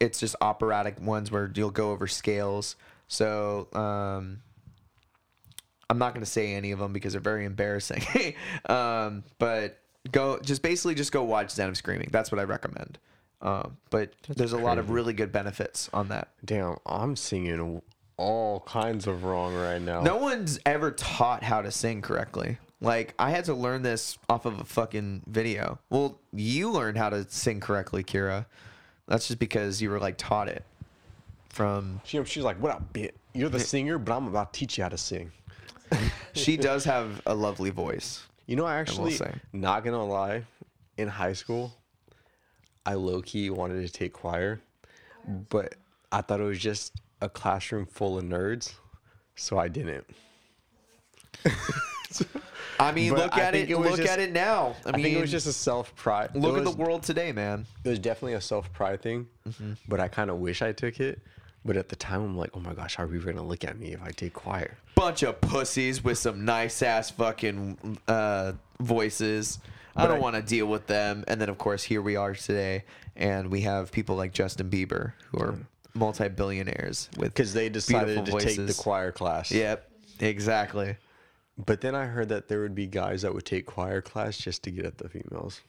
it's 0.00 0.18
just 0.18 0.34
operatic 0.40 1.00
ones 1.00 1.30
where 1.30 1.50
you'll 1.54 1.70
go 1.70 1.92
over 1.92 2.08
scales. 2.08 2.74
So 3.06 3.68
um, 3.74 4.40
I'm 5.88 5.98
not 5.98 6.14
going 6.14 6.24
to 6.24 6.30
say 6.30 6.54
any 6.54 6.72
of 6.72 6.80
them 6.80 6.92
because 6.92 7.12
they're 7.12 7.20
very 7.20 7.44
embarrassing. 7.44 8.02
um, 8.66 9.22
but 9.38 9.78
go 10.10 10.40
just 10.40 10.62
basically 10.62 10.96
just 10.96 11.12
go 11.12 11.22
watch 11.22 11.50
Zen 11.50 11.68
of 11.68 11.76
Screaming. 11.76 12.08
That's 12.10 12.32
what 12.32 12.40
I 12.40 12.44
recommend. 12.44 12.98
Um, 13.44 13.76
but 13.90 14.10
there's 14.26 14.54
a 14.54 14.58
lot 14.58 14.78
of 14.78 14.88
really 14.88 15.12
good 15.12 15.30
benefits 15.30 15.90
on 15.92 16.08
that. 16.08 16.28
Damn, 16.44 16.78
I'm 16.86 17.14
singing 17.14 17.82
all 18.16 18.60
kinds 18.60 19.06
of 19.06 19.22
wrong 19.22 19.54
right 19.54 19.80
now. 19.80 20.00
No 20.00 20.16
one's 20.16 20.58
ever 20.64 20.90
taught 20.90 21.42
how 21.42 21.60
to 21.60 21.70
sing 21.70 22.00
correctly. 22.00 22.56
Like 22.80 23.14
I 23.18 23.30
had 23.30 23.44
to 23.44 23.54
learn 23.54 23.82
this 23.82 24.18
off 24.30 24.46
of 24.46 24.60
a 24.60 24.64
fucking 24.64 25.22
video. 25.26 25.78
Well, 25.90 26.18
you 26.32 26.70
learned 26.70 26.96
how 26.96 27.10
to 27.10 27.26
sing 27.28 27.60
correctly, 27.60 28.02
Kira. 28.02 28.46
That's 29.06 29.28
just 29.28 29.38
because 29.38 29.82
you 29.82 29.90
were 29.90 30.00
like 30.00 30.16
taught 30.16 30.48
it 30.48 30.64
from. 31.50 32.00
She, 32.04 32.22
she's 32.24 32.44
like, 32.44 32.60
"What 32.62 32.72
up, 32.72 32.92
bit? 32.94 33.14
You're 33.34 33.50
the 33.50 33.60
singer, 33.60 33.98
but 33.98 34.16
I'm 34.16 34.26
about 34.26 34.54
to 34.54 34.60
teach 34.60 34.78
you 34.78 34.84
how 34.84 34.90
to 34.90 34.98
sing." 34.98 35.30
She 36.32 36.56
does 36.56 36.84
have 36.84 37.22
a 37.26 37.34
lovely 37.34 37.70
voice. 37.70 38.26
You 38.46 38.56
know, 38.56 38.64
I 38.64 38.78
actually, 38.78 39.16
not 39.52 39.84
gonna 39.84 40.04
lie, 40.04 40.42
in 40.96 41.06
high 41.06 41.34
school, 41.34 41.72
I 42.86 42.94
low 42.94 43.22
key 43.22 43.50
wanted 43.50 43.86
to 43.86 43.92
take 43.92 44.12
choir, 44.12 44.60
but 45.48 45.74
I 46.12 46.20
thought 46.20 46.40
it 46.40 46.44
was 46.44 46.58
just 46.58 47.00
a 47.20 47.28
classroom 47.28 47.86
full 47.86 48.18
of 48.18 48.24
nerds, 48.24 48.74
so 49.36 49.58
I 49.58 49.68
didn't. 49.68 50.04
I 52.78 52.92
mean, 52.92 53.10
But 53.12 53.18
look 53.18 53.34
I 53.36 53.40
at 53.42 53.52
think 53.54 53.68
it. 53.70 53.72
it 53.72 53.78
was 53.78 53.90
look 53.92 54.00
just- 54.00 54.12
at 54.12 54.18
it 54.18 54.32
now. 54.32 54.74
I, 54.84 54.90
I, 54.90 54.92
mean, 54.96 55.04
think 55.04 55.16
it 55.16 55.20
was 55.20 55.30
just 55.30 55.46
a 55.46 55.52
self 55.52 55.94
pride. 55.94 56.30
look 56.34 56.56
it 56.56 56.58
at 56.58 56.64
the 56.64 56.70
world 56.82 57.02
today, 57.02 57.32
man. 57.32 57.66
It 57.84 57.88
was 57.88 57.98
definitely 57.98 58.34
a 58.34 58.40
self 58.40 58.72
pride 58.72 59.00
thing, 59.02 59.26
Mm-hmm. 59.48 59.72
but 59.88 60.00
I 60.00 60.08
kind 60.08 60.30
of 60.30 60.38
wish 60.38 60.60
I 60.62 60.72
took 60.72 61.00
it. 61.00 61.20
But 61.66 61.76
at 61.78 61.88
the 61.88 61.96
time, 61.96 62.22
I'm 62.22 62.36
like, 62.36 62.50
oh 62.54 62.60
my 62.60 62.74
gosh, 62.74 62.96
how 62.96 63.04
are 63.04 63.06
people 63.08 63.32
gonna 63.32 63.46
look 63.46 63.64
at 63.64 63.78
me 63.78 63.92
if 63.92 64.02
I 64.02 64.10
take 64.10 64.34
choir? 64.34 64.76
Bunch 64.96 65.22
of 65.22 65.40
pussies 65.40 66.04
with 66.04 66.18
some 66.18 66.44
nice 66.44 66.82
ass 66.82 67.10
fucking 67.10 67.98
uh, 68.06 68.52
voices. 68.80 69.60
I 69.96 70.06
don't 70.06 70.20
want 70.20 70.36
to 70.36 70.42
deal 70.42 70.66
with 70.66 70.86
them. 70.86 71.24
And 71.28 71.40
then, 71.40 71.48
of 71.48 71.58
course, 71.58 71.82
here 71.82 72.02
we 72.02 72.16
are 72.16 72.34
today, 72.34 72.84
and 73.16 73.50
we 73.50 73.60
have 73.62 73.92
people 73.92 74.16
like 74.16 74.32
Justin 74.32 74.70
Bieber 74.70 75.12
who 75.30 75.38
are 75.38 75.58
multi 75.94 76.28
billionaires 76.28 77.08
with 77.16 77.32
Because 77.32 77.54
they 77.54 77.68
decided 77.68 78.14
to 78.16 78.22
beautiful 78.22 78.40
take 78.40 78.56
the 78.56 78.62
voices. 78.64 78.78
choir 78.80 79.12
class. 79.12 79.50
Yep, 79.52 79.88
exactly. 80.20 80.96
But 81.64 81.80
then 81.80 81.94
I 81.94 82.06
heard 82.06 82.28
that 82.30 82.48
there 82.48 82.62
would 82.62 82.74
be 82.74 82.86
guys 82.86 83.22
that 83.22 83.32
would 83.32 83.44
take 83.44 83.66
choir 83.66 84.00
class 84.02 84.36
just 84.36 84.64
to 84.64 84.70
get 84.70 84.84
at 84.84 84.98
the 84.98 85.08
females. 85.08 85.60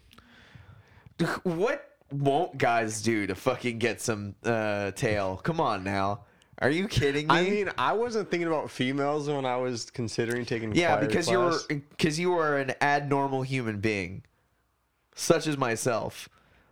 What 1.43 1.91
won't 2.11 2.57
guys 2.57 3.01
do 3.01 3.25
to 3.27 3.35
fucking 3.35 3.79
get 3.79 4.01
some 4.01 4.35
uh, 4.43 4.91
tail? 4.91 5.37
Come 5.43 5.61
on 5.61 5.83
now. 5.83 6.21
Are 6.59 6.69
you 6.69 6.87
kidding 6.87 7.27
me? 7.27 7.35
I 7.35 7.43
mean, 7.43 7.69
I 7.77 7.93
wasn't 7.93 8.31
thinking 8.31 8.47
about 8.47 8.71
females 8.71 9.27
when 9.27 9.45
I 9.45 9.57
was 9.57 9.89
considering 9.89 10.45
taking 10.45 10.73
yeah, 10.73 10.97
because 10.97 11.29
you're 11.29 11.53
because 11.67 12.17
you 12.17 12.33
are 12.37 12.57
an 12.57 12.73
abnormal 12.81 13.41
human 13.41 13.79
being, 13.79 14.23
such 15.15 15.47
as 15.47 15.57
myself. 15.57 16.29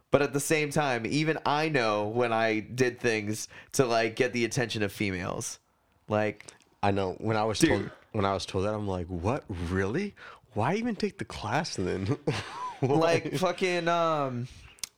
But 0.10 0.22
at 0.22 0.32
the 0.32 0.40
same 0.40 0.70
time, 0.70 1.06
even 1.06 1.40
I 1.46 1.70
know 1.70 2.08
when 2.08 2.32
I 2.32 2.60
did 2.60 3.00
things 3.00 3.48
to 3.74 3.86
like 3.86 4.16
get 4.16 4.32
the 4.32 4.46
attention 4.46 4.84
of 4.84 4.92
females. 4.92 5.60
Like, 6.08 6.46
I 6.82 6.92
know 6.92 7.16
when 7.20 7.36
I 7.36 7.44
was 7.44 7.60
Dude. 7.60 7.70
told 7.70 7.90
when 8.14 8.26
I 8.26 8.34
was 8.34 8.46
told 8.46 8.66
that 8.66 8.74
I'm 8.74 8.88
like, 8.88 9.08
what 9.08 9.44
really? 9.50 10.16
Why 10.54 10.76
even 10.76 10.96
take 10.96 11.18
the 11.18 11.26
class 11.26 11.76
then? 11.76 12.18
like 12.82 13.34
fucking 13.36 13.88
um 13.88 14.48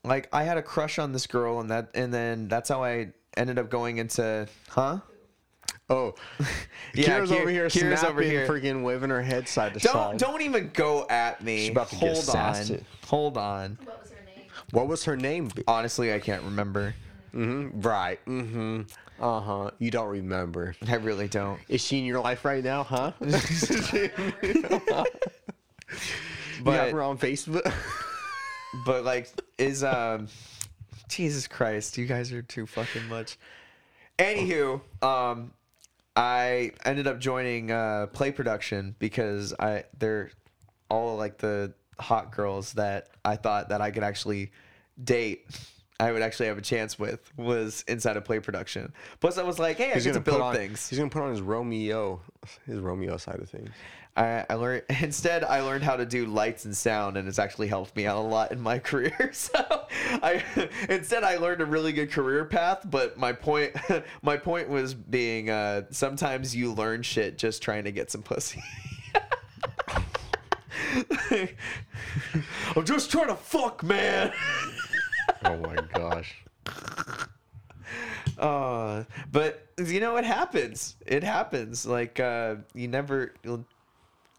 like 0.03 0.30
I 0.32 0.44
had 0.44 0.57
a 0.57 0.62
crush 0.62 0.99
on 0.99 1.12
this 1.12 1.26
girl 1.28 1.60
and 1.60 1.72
that 1.72 1.90
and 1.95 2.14
then 2.14 2.48
that's 2.48 2.70
how 2.70 2.84
I 2.84 3.14
ended 3.38 3.57
up 3.60 3.70
going 3.70 3.98
into 3.98 4.48
huh? 4.70 4.99
oh, 5.90 6.14
Yeah, 6.94 7.20
Kira's 7.20 7.32
Kira- 7.32 7.41
over 7.41 7.49
here 7.49 7.66
Kira's 7.68 7.99
snapping, 7.99 8.10
over 8.10 8.22
here. 8.22 8.48
freaking 8.48 8.84
waving 8.84 9.10
her 9.10 9.22
head 9.22 9.48
side 9.48 9.74
to 9.74 9.80
Don't 9.80 9.94
side. 9.94 10.18
don't 10.18 10.41
even 10.41 10.72
go 10.74 11.06
at 11.10 11.44
me. 11.44 11.57
She's 11.60 11.70
about 11.70 11.90
to 11.90 11.95
get 11.98 12.14
Hold 12.16 12.30
on. 12.30 12.86
Hold 13.07 13.38
on. 13.38 13.78
What 13.84 14.02
was 14.02 14.12
her 14.12 14.26
name? 14.26 14.45
What 14.72 14.88
was 14.88 15.03
her 15.06 15.18
name? 15.18 15.52
Honestly, 15.68 16.14
I 16.14 16.20
can't 16.20 16.44
remember. 16.44 16.95
Mm-hmm. 17.34 17.82
Right. 17.82 18.24
Mm-hmm. 18.26 18.82
Uh 19.20 19.40
huh. 19.41 19.72
You 19.80 19.91
don't 19.91 20.10
remember. 20.10 20.76
I 20.88 20.95
really 20.95 21.28
don't. 21.28 21.60
Is 21.70 21.82
she 21.82 21.99
in 21.99 22.06
your 22.06 22.22
life 22.22 22.44
right 22.45 22.64
now? 22.64 22.84
Huh? 22.84 23.12
you 23.22 23.30
have 24.72 25.06
But 26.64 26.91
her 26.91 27.03
on 27.03 27.18
Facebook. 27.18 27.72
but 28.86 29.03
like 29.06 29.30
is 29.57 29.84
um 29.84 30.28
Jesus 31.16 31.48
Christ, 31.48 31.98
you 31.98 32.06
guys 32.06 32.32
are 32.34 32.42
too 32.42 32.66
fucking 32.66 33.08
much. 33.08 33.38
Anywho, 34.20 34.82
um 35.02 35.54
I 36.16 36.72
ended 36.84 37.08
up 37.08 37.20
joining 37.20 37.72
uh 37.72 38.08
play 38.08 38.32
production 38.32 38.96
because 39.00 39.54
I 39.60 39.86
they're 39.98 40.32
all 40.90 41.16
like 41.16 41.38
the 41.38 41.74
hot 42.00 42.32
girls 42.32 42.74
that 42.74 43.10
I 43.24 43.38
thought 43.38 43.70
that 43.70 43.82
I 43.82 43.92
could 43.92 44.04
actually 44.04 44.52
date. 45.02 45.46
I 45.98 46.12
would 46.12 46.22
actually 46.22 46.48
have 46.48 46.58
a 46.58 46.62
chance 46.62 47.00
with 47.00 47.22
was 47.38 47.86
inside 47.88 48.18
of 48.18 48.26
play 48.26 48.40
production. 48.40 48.92
Plus, 49.22 49.38
I 49.38 49.44
was 49.44 49.60
like, 49.60 49.78
hey, 49.78 49.94
I 49.94 50.00
get 50.00 50.14
to 50.14 50.20
build 50.20 50.42
on, 50.42 50.54
things. 50.54 50.90
He's 50.90 51.00
gonna 51.00 51.10
put 51.10 51.22
on 51.22 51.32
his 51.32 51.42
Romeo, 51.42 52.22
his 52.66 52.80
Romeo 52.80 53.16
side 53.16 53.40
of 53.40 53.50
things. 53.50 53.70
I, 54.16 54.46
I 54.50 54.54
learned 54.54 54.84
instead 55.02 55.44
I 55.44 55.62
learned 55.62 55.84
how 55.84 55.98
to 55.98 56.06
do 56.06 56.26
lights 56.26 56.66
and 56.66 56.76
sound 56.76 57.18
and 57.18 57.28
it's 57.28 57.40
actually 57.40 57.68
helped 57.68 57.96
me 57.96 58.06
out 58.06 58.18
a 58.18 58.22
lot 58.22 58.52
in 58.52 58.62
my 58.62 58.80
career. 58.90 59.32
So 59.46 59.88
I 60.00 60.44
instead 60.90 61.24
I 61.24 61.38
learned 61.38 61.62
a 61.62 61.66
really 61.66 61.92
good 61.92 62.12
career 62.12 62.46
path, 62.46 62.82
but 62.86 63.18
my 63.18 63.34
point 63.34 63.76
my 64.22 64.38
point 64.38 64.70
was 64.70 64.94
being 64.94 65.50
uh, 65.50 65.84
sometimes 65.92 66.56
you 66.56 66.74
learn 66.74 67.02
shit 67.02 67.38
just 67.38 67.62
trying 67.62 67.84
to 67.84 67.92
get 67.92 68.12
some 68.12 68.22
pussy. 68.22 68.62
I'm 72.76 72.86
just 72.86 73.12
trying 73.12 73.28
to 73.28 73.36
fuck, 73.36 73.84
man. 73.84 74.32
Oh 75.44 75.58
my 75.58 75.76
gosh. 75.94 76.44
Uh, 78.38 79.04
but 79.32 79.68
you 79.78 80.00
know 80.00 80.18
it 80.18 80.26
happens. 80.26 80.96
It 81.06 81.24
happens. 81.24 81.86
Like 81.86 82.20
uh, 82.20 82.56
you 82.74 82.88
never. 82.88 83.34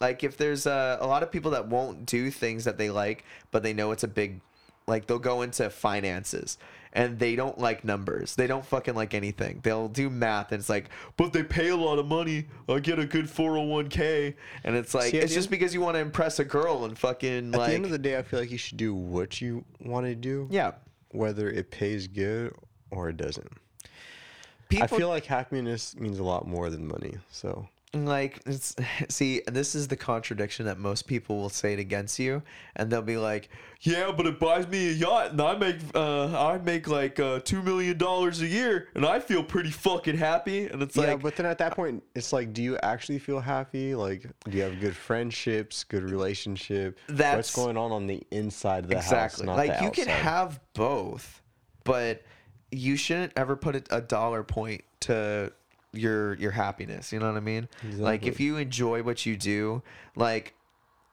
Like 0.01 0.25
if 0.25 0.37
there's 0.37 0.67
uh, 0.67 0.99
a 1.01 1.07
lot 1.07 1.23
of 1.23 1.31
people 1.31 1.53
that 1.53 1.69
won't 1.69 2.07
do 2.07 2.31
things 2.31 2.65
that 2.65 2.79
they 2.79 2.91
like, 2.91 3.25
but 3.51 3.63
they 3.63 3.73
know 3.73 3.93
it's 3.93 4.05
a 4.05 4.09
big. 4.09 4.41
Like 4.89 5.07
they'll 5.07 5.19
go 5.19 5.43
into 5.43 5.69
finances 5.69 6.59
and 6.97 7.19
they 7.19 7.37
don't 7.37 7.59
like 7.59 7.85
numbers. 7.85 8.35
They 8.37 8.47
don't 8.47 8.65
fucking 8.65 8.95
like 8.95 9.13
anything. 9.13 9.61
They'll 9.63 9.89
do 9.89 10.09
math 10.09 10.51
and 10.51 10.61
it's 10.61 10.71
like, 10.71 10.89
but 11.19 11.33
they 11.33 11.43
pay 11.43 11.69
a 11.69 11.77
lot 11.77 11.99
of 11.99 12.07
money. 12.07 12.47
I 12.69 12.79
get 12.79 12.99
a 12.99 13.05
good 13.05 13.27
401k. 13.27 14.35
And 14.65 14.75
it's 14.75 14.95
like, 14.95 15.11
See, 15.11 15.19
it's 15.19 15.35
just 15.35 15.49
end- 15.49 15.51
because 15.51 15.75
you 15.75 15.83
want 15.83 15.97
to 15.97 16.01
impress 16.01 16.39
a 16.39 16.45
girl 16.45 16.87
and 16.87 16.99
fucking 16.99 17.53
At 17.53 17.59
like. 17.59 17.69
the 17.69 17.75
end 17.75 17.85
of 17.85 17.91
the 17.91 17.99
day, 17.99 18.17
I 18.17 18.23
feel 18.23 18.41
like 18.41 18.51
you 18.51 18.57
should 18.57 18.79
do 18.79 18.95
what 18.95 19.43
you 19.43 19.63
want 19.79 20.07
to 20.07 20.15
do, 20.15 20.49
yeah. 20.51 20.73
whether 21.11 21.51
it 21.51 21.71
pays 21.71 22.07
good 22.07 22.55
or 22.91 23.11
it 23.11 23.19
doesn't. 23.19 23.53
People, 24.71 24.85
I 24.85 24.87
feel 24.87 25.09
like 25.09 25.27
happiness 25.27 25.95
means 25.97 26.19
a 26.19 26.25
lot 26.25 26.47
more 26.49 26.71
than 26.71 26.89
money. 26.89 27.19
So 27.31 27.69
like 27.95 28.41
it's 28.47 28.75
see 29.09 29.43
this 29.47 29.75
is 29.75 29.89
the 29.89 29.97
contradiction 29.97 30.67
that 30.67 30.79
most 30.79 31.07
people 31.07 31.37
will 31.39 31.49
say 31.49 31.73
it 31.73 31.79
against 31.79 32.19
you 32.19 32.43
and 32.75 32.91
they'll 32.91 33.01
be 33.01 33.17
like 33.17 33.49
yeah 33.81 34.13
but 34.15 34.27
it 34.27 34.39
buys 34.39 34.67
me 34.69 34.89
a 34.89 34.93
yacht 34.93 35.31
and 35.31 35.41
i 35.41 35.57
make 35.57 35.77
uh 35.95 36.47
i 36.47 36.59
make 36.59 36.89
like 36.89 37.19
uh 37.21 37.39
two 37.41 37.63
million 37.63 37.97
dollars 37.97 38.43
a 38.43 38.47
year 38.47 38.89
and 38.95 39.07
i 39.07 39.19
feel 39.19 39.43
pretty 39.43 39.71
fucking 39.71 40.17
happy 40.17 40.67
and 40.67 40.83
it's 40.83 40.97
like 40.97 41.07
yeah, 41.07 41.13
like 41.15 41.23
but 41.23 41.37
then 41.37 41.47
at 41.47 41.59
that 41.59 41.75
point, 41.75 42.03
it's 42.15 42.33
like, 42.33 42.53
do 42.53 42.63
you 42.63 42.77
actually 42.79 43.19
feel 43.19 43.41
happy? 43.41 43.95
Like, 43.95 44.27
do 44.45 44.57
you 44.57 44.63
have 44.63 44.81
good 44.81 44.97
friendships, 44.97 45.85
good 45.85 46.03
relationship? 46.03 46.99
That's- 47.09 47.37
what's 47.37 47.55
going 47.55 47.77
on 47.77 47.93
on 47.93 48.07
the 48.07 48.23
inside 48.31 48.85
of 48.85 48.91
the 48.91 48.97
exactly 48.97 49.47
house, 49.47 49.57
not 49.57 49.57
like 49.57 49.81
you 49.81 49.91
can 49.91 50.09
have 50.09 50.61
both 50.75 51.43
but 51.87 52.23
you 52.71 52.97
shouldn't 52.97 53.33
ever 53.37 53.57
put 53.57 53.87
a 53.91 54.01
dollar 54.01 54.43
point 54.43 54.83
to 55.01 55.53
your 55.99 56.35
your 56.35 56.51
happiness 56.51 57.13
you 57.13 57.19
know 57.19 57.27
what 57.29 57.37
i 57.37 57.41
mean 57.41 57.69
like 57.97 58.25
if 58.27 58.39
you 58.41 58.57
enjoy 58.57 59.03
what 59.03 59.25
you 59.27 59.37
do 59.37 59.83
like 60.15 60.55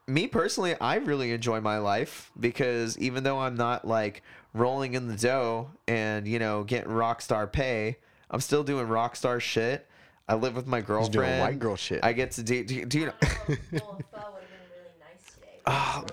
me 0.08 0.28
personally 0.28 0.76
i 0.82 0.96
really 0.96 1.32
enjoy 1.32 1.60
my 1.62 1.78
life 1.78 2.32
because 2.40 2.98
even 2.98 3.24
though 3.24 3.40
i'm 3.40 3.56
not 3.56 3.86
like 3.88 4.22
rolling 4.54 4.94
in 4.94 5.08
the 5.08 5.16
dough 5.16 5.70
and 5.88 6.28
you 6.28 6.38
know 6.40 6.64
getting 6.64 6.92
rock 6.92 7.22
star 7.22 7.48
pay 7.48 7.98
i'm 8.32 8.40
still 8.42 8.64
doing 8.64 8.88
rock 8.88 9.16
star 9.16 9.40
shit 9.40 9.88
i 10.28 10.36
live 10.36 10.56
with 10.56 10.68
my 10.68 10.78
He's 10.80 10.86
girlfriend 10.88 11.14
doing 11.14 11.40
white 11.40 11.60
girl 11.60 11.76
shit. 11.76 12.04
i 12.04 12.14
get 12.14 12.32
to 12.32 12.44
do 12.44 12.64
do, 12.64 12.86
do 12.86 13.00
you 13.00 13.06
know 13.08 13.14
Well, 13.22 13.30
pho 13.48 13.52
would 13.72 13.72
have 13.72 14.02
been 14.12 14.70
really 14.70 15.00
nice 15.00 15.34
today. 15.34 15.60
Oh, 15.66 16.06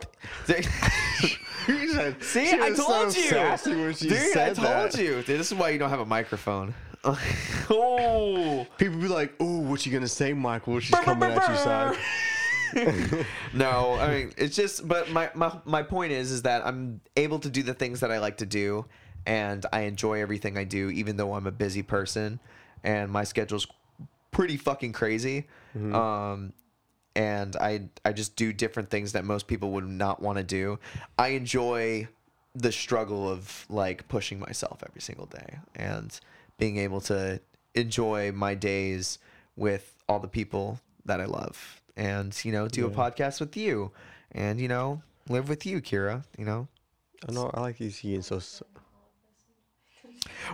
they- 0.47 0.63
See, 2.21 2.51
I 2.53 2.71
told 2.71 3.13
so 3.13 3.19
you. 3.21 3.27
sassy 3.29 3.71
when 3.77 3.93
Dude, 3.93 4.37
I 4.37 4.47
told 4.55 4.57
that. 4.57 4.99
you. 4.99 5.17
Dude, 5.23 5.27
this 5.27 5.53
is 5.53 5.55
why 5.59 5.71
you 5.71 5.79
don't 5.79 5.91
have 5.91 6.01
a 6.01 6.07
microphone. 6.07 6.75
oh. 7.71 8.67
People 8.79 8.99
be 8.99 9.09
like, 9.09 9.35
"Oh, 9.41 9.61
what 9.61 9.85
you 9.87 9.93
gonna 9.93 10.09
say, 10.09 10.33
Michael? 10.33 10.81
She's 10.81 10.99
coming 11.01 11.31
at 11.31 11.49
you, 11.49 11.57
side." 11.57 11.97
no, 13.55 13.95
I 13.95 14.09
mean 14.15 14.33
it's 14.37 14.55
just. 14.55 14.87
But 14.87 15.11
my, 15.11 15.31
my 15.35 15.53
my 15.65 15.83
point 15.83 16.13
is, 16.13 16.31
is 16.31 16.43
that 16.43 16.67
I'm 16.67 17.01
able 17.17 17.39
to 17.41 17.49
do 17.49 17.63
the 17.63 17.75
things 17.75 18.01
that 18.01 18.11
I 18.11 18.19
like 18.19 18.37
to 18.39 18.47
do, 18.47 18.85
and 19.27 19.65
I 19.73 19.83
enjoy 19.83 20.21
everything 20.21 20.59
I 20.59 20.65
do, 20.65 20.91
even 20.91 21.17
though 21.17 21.35
I'm 21.35 21.47
a 21.47 21.53
busy 21.53 21.83
person, 21.83 22.39
and 22.85 23.11
my 23.11 23.25
schedule's 23.25 23.67
pretty 24.31 24.57
fucking 24.57 24.93
crazy. 24.93 25.47
Um, 25.75 26.53
and 27.17 27.57
I 27.57 27.89
I 28.05 28.13
just 28.13 28.37
do 28.37 28.53
different 28.53 28.91
things 28.91 29.13
that 29.13 29.25
most 29.25 29.47
people 29.47 29.73
would 29.73 29.89
not 29.89 30.21
want 30.21 30.39
to 30.39 30.45
do. 30.45 30.79
I 31.19 31.29
enjoy 31.29 32.09
the 32.55 32.73
struggle 32.73 33.29
of 33.29 33.65
like 33.69 34.09
pushing 34.09 34.39
myself 34.39 34.83
every 34.87 35.01
single 35.01 35.27
day 35.27 35.59
and 35.77 36.19
being 36.61 36.77
able 36.77 37.01
to 37.01 37.41
enjoy 37.75 38.31
my 38.33 38.55
days 38.55 39.19
with 39.57 39.95
all 40.09 40.21
the 40.21 40.29
people 40.29 40.79
that 41.07 41.21
I 41.21 41.25
love 41.25 41.81
and 41.97 42.39
you 42.45 42.53
know 42.53 42.69
do 42.69 42.87
a 42.87 42.91
podcast 42.91 43.41
with 43.41 43.57
you 43.57 43.91
and 44.33 44.61
you 44.61 44.69
know 44.69 45.03
live 45.29 45.49
with 45.49 45.67
you 45.67 45.81
Kira 45.81 46.25
you 46.39 46.45
know 46.45 46.69
I 47.29 47.33
know. 47.33 47.51
I 47.53 47.61
like 47.61 47.81
you 47.81 47.91
seeing 47.91 48.23
so. 48.23 48.41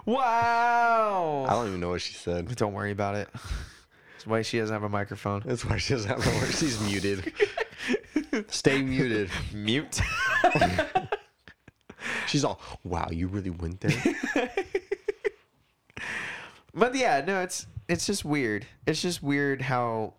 wow 0.04 1.46
I 1.48 1.52
don't 1.52 1.68
even 1.68 1.80
know 1.80 1.90
what 1.90 2.00
she 2.00 2.14
said. 2.14 2.54
don't 2.56 2.72
worry 2.72 2.92
about 2.92 3.16
it 3.16 3.28
that's 4.14 4.26
why 4.26 4.42
she 4.42 4.58
doesn't 4.58 4.72
have 4.72 4.82
a 4.82 4.88
microphone 4.88 5.42
That's 5.44 5.64
why 5.64 5.76
she 5.78 5.94
doesn't 5.94 6.10
have 6.10 6.24
no 6.24 6.40
work. 6.40 6.50
She's 6.50 6.80
muted. 6.80 7.32
Stay 8.48 8.82
muted. 8.82 9.30
mute 9.52 10.00
She's 12.26 12.44
all, 12.44 12.60
"Wow, 12.82 13.08
you 13.10 13.28
really 13.28 13.50
went 13.50 13.80
there." 13.80 14.50
But 16.76 16.94
yeah, 16.94 17.24
no, 17.26 17.40
it's 17.40 17.66
it's 17.88 18.06
just 18.06 18.24
weird. 18.24 18.66
It's 18.86 19.00
just 19.00 19.22
weird 19.22 19.62
how 19.62 20.12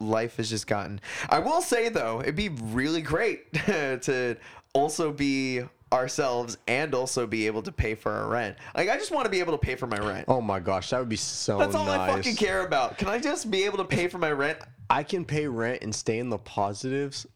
life 0.00 0.36
has 0.36 0.50
just 0.50 0.66
gotten. 0.66 1.00
I 1.30 1.38
will 1.38 1.62
say 1.62 1.88
though, 1.88 2.20
it'd 2.20 2.36
be 2.36 2.48
really 2.48 3.00
great 3.00 3.52
to 3.66 4.36
also 4.72 5.12
be 5.12 5.62
ourselves 5.92 6.58
and 6.66 6.92
also 6.92 7.24
be 7.24 7.46
able 7.46 7.62
to 7.62 7.70
pay 7.70 7.94
for 7.94 8.10
our 8.10 8.28
rent. 8.28 8.56
Like 8.74 8.90
I 8.90 8.96
just 8.96 9.12
want 9.12 9.26
to 9.26 9.30
be 9.30 9.38
able 9.38 9.52
to 9.52 9.58
pay 9.58 9.76
for 9.76 9.86
my 9.86 9.98
rent. 9.98 10.24
Oh 10.26 10.40
my 10.40 10.58
gosh, 10.58 10.90
that 10.90 10.98
would 10.98 11.08
be 11.08 11.16
so 11.16 11.58
That's 11.58 11.74
all 11.74 11.86
nice. 11.86 12.10
I 12.10 12.16
fucking 12.16 12.36
care 12.36 12.66
about. 12.66 12.98
Can 12.98 13.08
I 13.08 13.20
just 13.20 13.50
be 13.50 13.64
able 13.64 13.78
to 13.78 13.84
pay 13.84 14.08
for 14.08 14.18
my 14.18 14.32
rent? 14.32 14.58
I 14.90 15.04
can 15.04 15.24
pay 15.24 15.46
rent 15.46 15.82
and 15.82 15.94
stay 15.94 16.18
in 16.18 16.30
the 16.30 16.38
positives. 16.38 17.26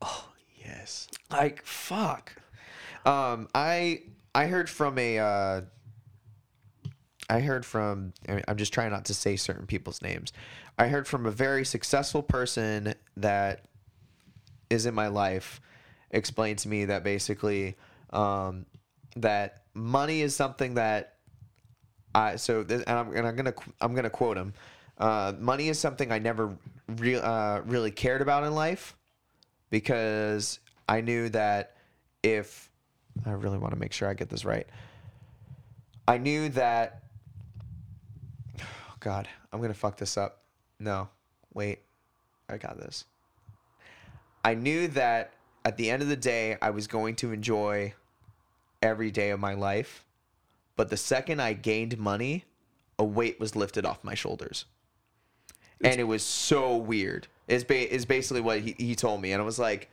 Oh 0.00 0.28
yes. 0.64 1.08
Like 1.30 1.64
fuck. 1.64 2.32
Um, 3.04 3.48
I 3.54 4.02
I 4.34 4.46
heard 4.46 4.70
from 4.70 4.98
a. 4.98 5.18
Uh, 5.18 5.60
I 7.28 7.40
heard 7.40 7.66
from. 7.66 8.12
I'm 8.28 8.56
just 8.56 8.72
trying 8.72 8.90
not 8.90 9.06
to 9.06 9.14
say 9.14 9.36
certain 9.36 9.66
people's 9.66 10.00
names. 10.00 10.32
I 10.78 10.88
heard 10.88 11.08
from 11.08 11.26
a 11.26 11.30
very 11.30 11.64
successful 11.64 12.22
person 12.22 12.94
that 13.16 13.64
is 14.70 14.86
in 14.86 14.94
my 14.94 15.08
life 15.08 15.60
explained 16.10 16.58
to 16.60 16.68
me 16.68 16.84
that 16.86 17.02
basically 17.02 17.76
um, 18.10 18.66
that 19.16 19.62
money 19.74 20.22
is 20.22 20.36
something 20.36 20.74
that 20.74 21.14
I 22.14 22.36
so 22.36 22.62
this, 22.62 22.82
and 22.82 22.98
I'm 22.98 23.16
and 23.16 23.26
I'm 23.26 23.36
gonna 23.36 23.54
I'm 23.80 23.94
gonna 23.94 24.10
quote 24.10 24.36
him. 24.36 24.54
Uh, 24.98 25.32
money 25.38 25.68
is 25.68 25.78
something 25.78 26.10
I 26.10 26.18
never 26.18 26.56
re- 26.88 27.16
uh, 27.16 27.60
really 27.62 27.90
cared 27.90 28.22
about 28.22 28.44
in 28.44 28.54
life 28.54 28.96
because 29.68 30.58
I 30.88 31.02
knew 31.02 31.28
that 31.30 31.76
if 32.22 32.70
I 33.26 33.30
really 33.32 33.58
want 33.58 33.74
to 33.74 33.78
make 33.78 33.92
sure 33.92 34.08
I 34.08 34.14
get 34.14 34.30
this 34.30 34.44
right, 34.44 34.66
I 36.06 36.18
knew 36.18 36.48
that. 36.50 37.02
God, 39.06 39.28
I'm 39.52 39.60
gonna 39.60 39.72
fuck 39.72 39.98
this 39.98 40.16
up. 40.16 40.42
No, 40.80 41.08
wait, 41.54 41.78
I 42.48 42.56
got 42.56 42.76
this. 42.76 43.04
I 44.44 44.54
knew 44.54 44.88
that 44.88 45.32
at 45.64 45.76
the 45.76 45.92
end 45.92 46.02
of 46.02 46.08
the 46.08 46.16
day, 46.16 46.56
I 46.60 46.70
was 46.70 46.88
going 46.88 47.14
to 47.16 47.30
enjoy 47.30 47.94
every 48.82 49.12
day 49.12 49.30
of 49.30 49.38
my 49.38 49.54
life, 49.54 50.04
but 50.74 50.90
the 50.90 50.96
second 50.96 51.40
I 51.40 51.52
gained 51.52 51.96
money, 51.98 52.46
a 52.98 53.04
weight 53.04 53.38
was 53.38 53.54
lifted 53.54 53.86
off 53.86 54.02
my 54.02 54.14
shoulders, 54.14 54.64
and 55.80 56.00
it 56.00 56.08
was 56.08 56.24
so 56.24 56.76
weird. 56.76 57.28
Is 57.46 57.62
ba- 57.62 57.94
is 57.94 58.06
basically 58.06 58.40
what 58.40 58.58
he, 58.58 58.74
he 58.76 58.96
told 58.96 59.22
me, 59.22 59.30
and 59.30 59.40
I 59.40 59.44
was 59.44 59.60
like. 59.60 59.88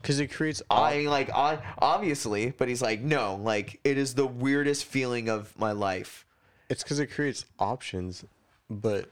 Because 0.00 0.20
it 0.20 0.28
creates. 0.28 0.62
I 0.70 1.00
like 1.00 1.30
I 1.30 1.58
obviously, 1.80 2.54
but 2.56 2.68
he's 2.68 2.80
like, 2.80 3.00
no, 3.00 3.34
like 3.42 3.80
it 3.82 3.98
is 3.98 4.14
the 4.14 4.24
weirdest 4.24 4.84
feeling 4.84 5.28
of 5.28 5.58
my 5.58 5.72
life. 5.72 6.24
It's 6.68 6.84
because 6.84 7.00
it 7.00 7.08
creates 7.08 7.44
options, 7.58 8.24
but 8.70 9.08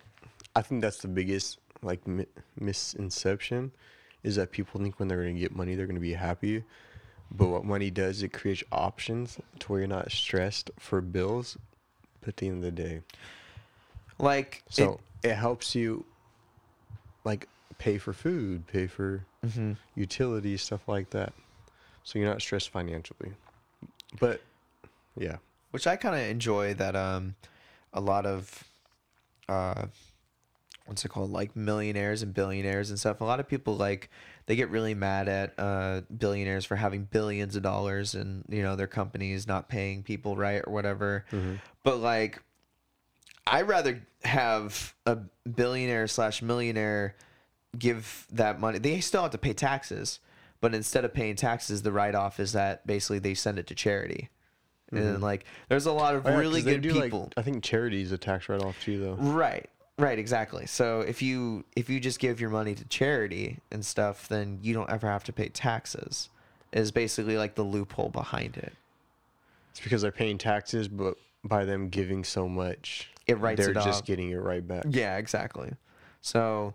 I 0.56 0.62
think 0.62 0.82
that's 0.82 0.98
the 0.98 1.09
biggest 1.09 1.59
like 1.82 2.06
mi- 2.06 2.26
misinception 2.60 3.70
is 4.22 4.36
that 4.36 4.51
people 4.52 4.81
think 4.81 4.98
when 4.98 5.09
they're 5.09 5.22
gonna 5.22 5.35
get 5.35 5.55
money 5.55 5.74
they're 5.74 5.86
gonna 5.86 6.01
be 6.01 6.14
happy, 6.14 6.64
but 7.31 7.48
what 7.48 7.64
money 7.64 7.90
does 7.90 8.22
it 8.22 8.32
creates 8.32 8.62
options 8.72 9.39
to 9.59 9.66
where 9.72 9.81
you're 9.81 9.89
not 9.89 10.10
stressed 10.10 10.70
for 10.78 11.01
bills. 11.01 11.59
But 12.20 12.28
at 12.31 12.36
the 12.39 12.48
end 12.48 12.64
of 12.64 12.74
the 12.74 12.82
day, 12.82 13.01
Like 14.18 14.62
so 14.70 15.01
it, 15.22 15.35
helps 15.35 15.74
you 15.74 16.05
like 17.24 17.48
pay 17.78 17.98
for 17.98 18.12
food, 18.12 18.66
pay 18.66 18.86
for 18.86 19.24
Mm-hmm. 19.44 19.72
utilities, 19.94 20.62
stuff 20.62 20.89
like 20.89 21.10
that. 21.10 21.35
So 22.02 22.18
you're 22.18 22.28
not 22.28 22.40
stressed 22.40 22.70
financially. 22.70 23.32
But 24.18 24.40
yeah, 25.18 25.36
which 25.70 25.86
I 25.86 25.97
kind 25.97 26.14
of 26.14 26.22
enjoy 26.22 26.72
that 26.74 26.97
um 26.97 27.35
a 27.93 28.01
lot 28.01 28.24
of 28.24 28.64
uh 29.48 29.86
what's 30.86 31.04
it 31.04 31.08
called? 31.08 31.30
Like 31.30 31.56
millionaires 31.56 32.22
and 32.22 32.34
billionaires 32.34 32.90
and 32.90 32.98
stuff. 32.98 33.20
A 33.22 33.24
lot 33.24 33.40
of 33.40 33.48
people 33.48 33.76
like 33.76 34.10
they 34.46 34.56
get 34.56 34.70
really 34.70 34.94
mad 34.94 35.28
at 35.28 35.54
uh 35.58 36.02
billionaires 36.16 36.64
for 36.64 36.76
having 36.76 37.04
billions 37.04 37.56
of 37.56 37.62
dollars 37.62 38.14
and 38.14 38.44
you 38.48 38.62
know 38.62 38.76
their 38.76 38.86
companies 38.86 39.46
not 39.46 39.68
paying 39.68 40.02
people 40.02 40.36
right 40.36 40.62
or 40.66 40.72
whatever. 40.72 41.24
But 41.82 41.98
like 41.98 42.42
i'd 43.46 43.68
rather 43.68 44.02
have 44.24 44.94
a 45.04 45.16
billionaire 45.46 46.06
slash 46.06 46.40
millionaire 46.40 47.14
give 47.78 48.26
that 48.32 48.58
money. 48.60 48.78
They 48.78 49.00
still 49.00 49.22
have 49.22 49.32
to 49.32 49.38
pay 49.38 49.52
taxes 49.52 50.20
but 50.60 50.74
instead 50.74 51.04
of 51.04 51.12
paying 51.12 51.36
taxes 51.36 51.82
the 51.82 51.92
write-off 51.92 52.40
is 52.40 52.52
that 52.52 52.86
basically 52.86 53.18
they 53.18 53.34
send 53.34 53.58
it 53.58 53.66
to 53.66 53.74
charity 53.74 54.30
and 54.96 55.22
like 55.22 55.44
there's 55.68 55.86
a 55.86 55.92
lot 55.92 56.14
of 56.14 56.22
Mm-hmm. 56.22 56.28
Oh, 56.28 56.32
yeah, 56.32 56.38
really 56.38 56.60
they 56.62 56.72
good 56.72 56.80
do, 56.82 56.90
like- 56.92 57.04
people 57.04 57.30
I 57.36 57.42
think 57.42 57.62
charity 57.64 58.02
is 58.02 58.12
a 58.12 58.18
tax 58.18 58.48
write 58.48 58.62
off 58.62 58.80
too, 58.82 58.98
though. 59.00 59.14
right 59.14 59.68
right 59.98 60.18
exactly 60.18 60.66
so 60.66 61.02
if 61.02 61.22
you 61.22 61.64
if 61.76 61.88
you 61.88 62.00
just 62.00 62.18
give 62.18 62.40
your 62.40 62.50
money 62.50 62.74
to 62.74 62.84
charity 62.86 63.58
and 63.70 63.84
stuff 63.86 64.26
then 64.28 64.58
you 64.62 64.74
don't 64.74 64.90
ever 64.90 65.06
have 65.06 65.22
to 65.24 65.32
pay 65.32 65.48
taxes 65.48 66.30
is 66.72 66.90
basically 66.90 67.36
like 67.36 67.54
the 67.54 67.62
loophole 67.62 68.08
behind 68.08 68.56
it 68.56 68.72
It's 69.70 69.80
because 69.80 70.02
they're 70.02 70.10
paying 70.10 70.38
taxes, 70.38 70.88
but 70.88 71.14
by 71.44 71.64
them 71.64 71.88
giving 71.90 72.24
so 72.24 72.48
much, 72.48 73.10
It 73.28 73.38
writes 73.38 73.60
they're 73.60 73.70
it 73.70 73.74
just 73.74 74.00
off. 74.00 74.04
getting 74.04 74.30
it 74.30 74.36
right 74.40 74.66
back. 74.66 74.84
yeah 74.88 75.16
exactly 75.18 75.70
so 76.20 76.74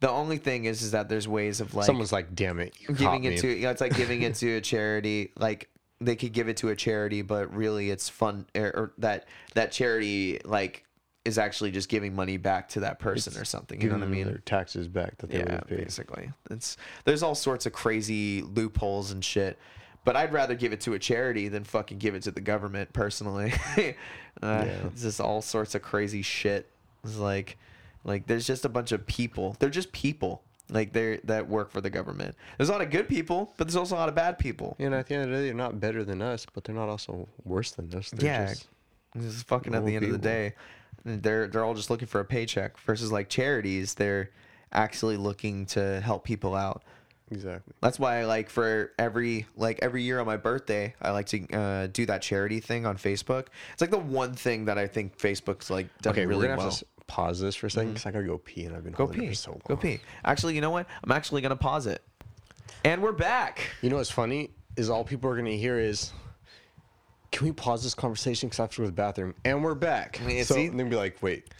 the 0.00 0.08
only 0.10 0.38
thing 0.38 0.64
is 0.66 0.82
is 0.82 0.90
that 0.92 1.08
there's 1.08 1.26
ways 1.28 1.60
of 1.60 1.74
like 1.74 1.86
Someone's 1.86 2.12
like, 2.12 2.34
"Damn 2.34 2.60
it, 2.60 2.74
you 2.80 2.88
caught 2.88 2.98
giving 2.98 3.22
me." 3.22 3.28
it 3.36 3.40
to 3.40 3.48
you 3.48 3.62
know, 3.62 3.70
it's 3.70 3.80
like 3.80 3.96
giving 3.96 4.22
it 4.22 4.34
to 4.42 4.56
a 4.56 4.60
charity 4.60 5.32
like 5.36 5.68
they 6.00 6.16
could 6.16 6.32
give 6.32 6.48
it 6.48 6.56
to 6.58 6.68
a 6.68 6.76
charity 6.76 7.22
but 7.22 7.54
really 7.54 7.90
it's 7.90 8.08
fun 8.08 8.46
or, 8.54 8.66
or 8.76 8.92
that 8.98 9.26
that 9.54 9.70
charity 9.72 10.40
like 10.44 10.84
is 11.24 11.38
actually 11.38 11.70
just 11.70 11.88
giving 11.88 12.14
money 12.14 12.36
back 12.36 12.68
to 12.68 12.80
that 12.80 12.98
person 12.98 13.34
or 13.40 13.44
something 13.44 13.80
you 13.80 13.88
know 13.88 13.94
what 13.94 14.02
i 14.04 14.06
mean? 14.06 14.26
Their 14.26 14.38
taxes 14.38 14.88
back 14.88 15.16
that 15.18 15.30
they 15.30 15.38
would 15.38 15.48
yeah 15.48 15.54
have 15.54 15.66
paid. 15.68 15.78
basically. 15.78 16.30
It's 16.50 16.76
there's 17.04 17.22
all 17.22 17.34
sorts 17.34 17.64
of 17.64 17.72
crazy 17.72 18.42
loopholes 18.42 19.10
and 19.12 19.24
shit 19.24 19.58
but 20.04 20.16
i'd 20.16 20.32
rather 20.34 20.54
give 20.54 20.72
it 20.72 20.80
to 20.82 20.92
a 20.94 20.98
charity 20.98 21.48
than 21.48 21.64
fucking 21.64 21.96
give 21.98 22.14
it 22.14 22.22
to 22.24 22.30
the 22.30 22.40
government 22.42 22.92
personally. 22.92 23.52
Uh, 24.42 24.64
Yeah. 24.66 24.86
it's 24.88 25.02
just 25.02 25.20
all 25.20 25.40
sorts 25.40 25.76
of 25.76 25.82
crazy 25.82 26.20
shit. 26.20 26.68
It's 27.04 27.16
like 27.18 27.56
like 28.02 28.26
there's 28.26 28.44
just 28.46 28.64
a 28.64 28.68
bunch 28.68 28.90
of 28.90 29.06
people. 29.06 29.54
They're 29.60 29.70
just 29.70 29.92
people 29.92 30.42
like 30.70 30.92
they're 30.92 31.18
that 31.24 31.48
work 31.48 31.70
for 31.70 31.80
the 31.82 31.90
government 31.90 32.34
there's 32.56 32.68
a 32.70 32.72
lot 32.72 32.80
of 32.80 32.90
good 32.90 33.06
people 33.08 33.52
but 33.58 33.66
there's 33.66 33.76
also 33.76 33.94
a 33.94 33.98
lot 33.98 34.08
of 34.08 34.14
bad 34.14 34.38
people 34.38 34.76
And 34.78 34.94
at 34.94 35.06
the 35.06 35.14
end 35.14 35.24
of 35.24 35.30
the 35.30 35.36
day, 35.36 35.44
they're 35.46 35.54
not 35.54 35.78
better 35.78 36.04
than 36.04 36.22
us, 36.22 36.46
but 36.52 36.64
they're 36.64 36.74
not 36.74 36.88
also 36.88 37.28
worse 37.44 37.72
than 37.72 37.92
us. 37.94 38.10
They're 38.10 38.24
Yeah. 38.26 38.46
just- 38.48 38.66
This 39.14 39.24
is 39.34 39.42
fucking 39.42 39.74
at 39.74 39.84
the 39.84 39.94
end 39.94 40.04
of 40.06 40.10
the 40.12 40.18
day. 40.18 40.54
They're 41.04 41.46
they're 41.48 41.64
all 41.64 41.74
just 41.74 41.90
looking 41.90 42.08
for 42.08 42.20
a 42.20 42.24
paycheck 42.24 42.78
versus 42.78 43.12
like 43.12 43.28
charities. 43.28 43.94
They're 43.94 44.30
actually 44.72 45.16
looking 45.18 45.66
to 45.66 46.00
help 46.00 46.24
people 46.24 46.54
out. 46.54 46.82
exactly. 47.30 47.74
That's 47.80 47.98
why 47.98 48.20
I 48.20 48.24
like 48.24 48.48
for 48.50 48.92
every 48.98 49.46
like 49.56 49.78
every 49.82 50.02
year 50.02 50.18
on 50.18 50.26
my 50.26 50.36
birthday, 50.36 50.94
I 51.00 51.10
like 51.10 51.26
to 51.26 51.46
uh, 51.52 51.86
do 51.88 52.06
that 52.06 52.22
charity 52.22 52.60
thing 52.60 52.86
on 52.86 52.96
Facebook. 52.96 53.46
It's 53.72 53.80
like 53.82 53.90
the 53.90 53.98
one 53.98 54.32
thing 54.34 54.64
that 54.64 54.78
I 54.78 54.86
think 54.86 55.16
Facebook's 55.18 55.68
like 55.70 55.88
done 56.00 56.12
Okay, 56.14 56.26
really 56.26 56.48
well. 56.48 56.70
to 56.70 56.86
pause 57.06 57.40
this 57.40 57.54
for 57.54 57.66
a 57.66 57.70
2nd 57.70 57.74
because 57.88 58.00
mm-hmm. 58.00 58.08
I 58.08 58.12
gotta 58.12 58.26
go 58.26 58.38
pee, 58.38 58.64
and 58.64 58.74
I've 58.76 58.84
been 58.84 58.92
Go 58.92 59.04
holding 59.06 59.22
it 59.22 59.24
pee. 59.24 59.28
for 59.30 59.34
so 59.34 59.50
long. 59.52 59.60
Go 59.68 59.76
pee. 59.76 60.00
Actually, 60.24 60.54
you 60.54 60.60
know 60.60 60.70
what? 60.70 60.86
I'm 61.02 61.12
actually 61.12 61.42
gonna 61.42 61.56
pause 61.56 61.86
it. 61.86 62.02
And 62.84 63.02
we're 63.02 63.12
back. 63.12 63.60
You 63.82 63.90
know 63.90 63.96
what's 63.96 64.10
funny? 64.10 64.50
is 64.76 64.90
all 64.90 65.04
people 65.04 65.30
are 65.30 65.36
gonna 65.36 65.50
hear 65.50 65.78
is, 65.78 66.12
"Can 67.30 67.46
we 67.46 67.52
pause 67.52 67.84
this 67.84 67.94
conversation 67.94 68.48
because 68.48 68.58
I 68.58 68.62
have 68.64 68.70
to 68.72 68.76
go 68.78 68.82
to 68.84 68.90
the 68.90 68.92
bathroom?" 68.92 69.34
And 69.44 69.62
we're 69.62 69.76
back. 69.76 70.20
I 70.20 70.24
mean, 70.26 70.44
so 70.44 70.54
see- 70.54 70.68
they'll 70.68 70.88
be 70.88 70.96
like, 70.96 71.22
"Wait, 71.22 71.54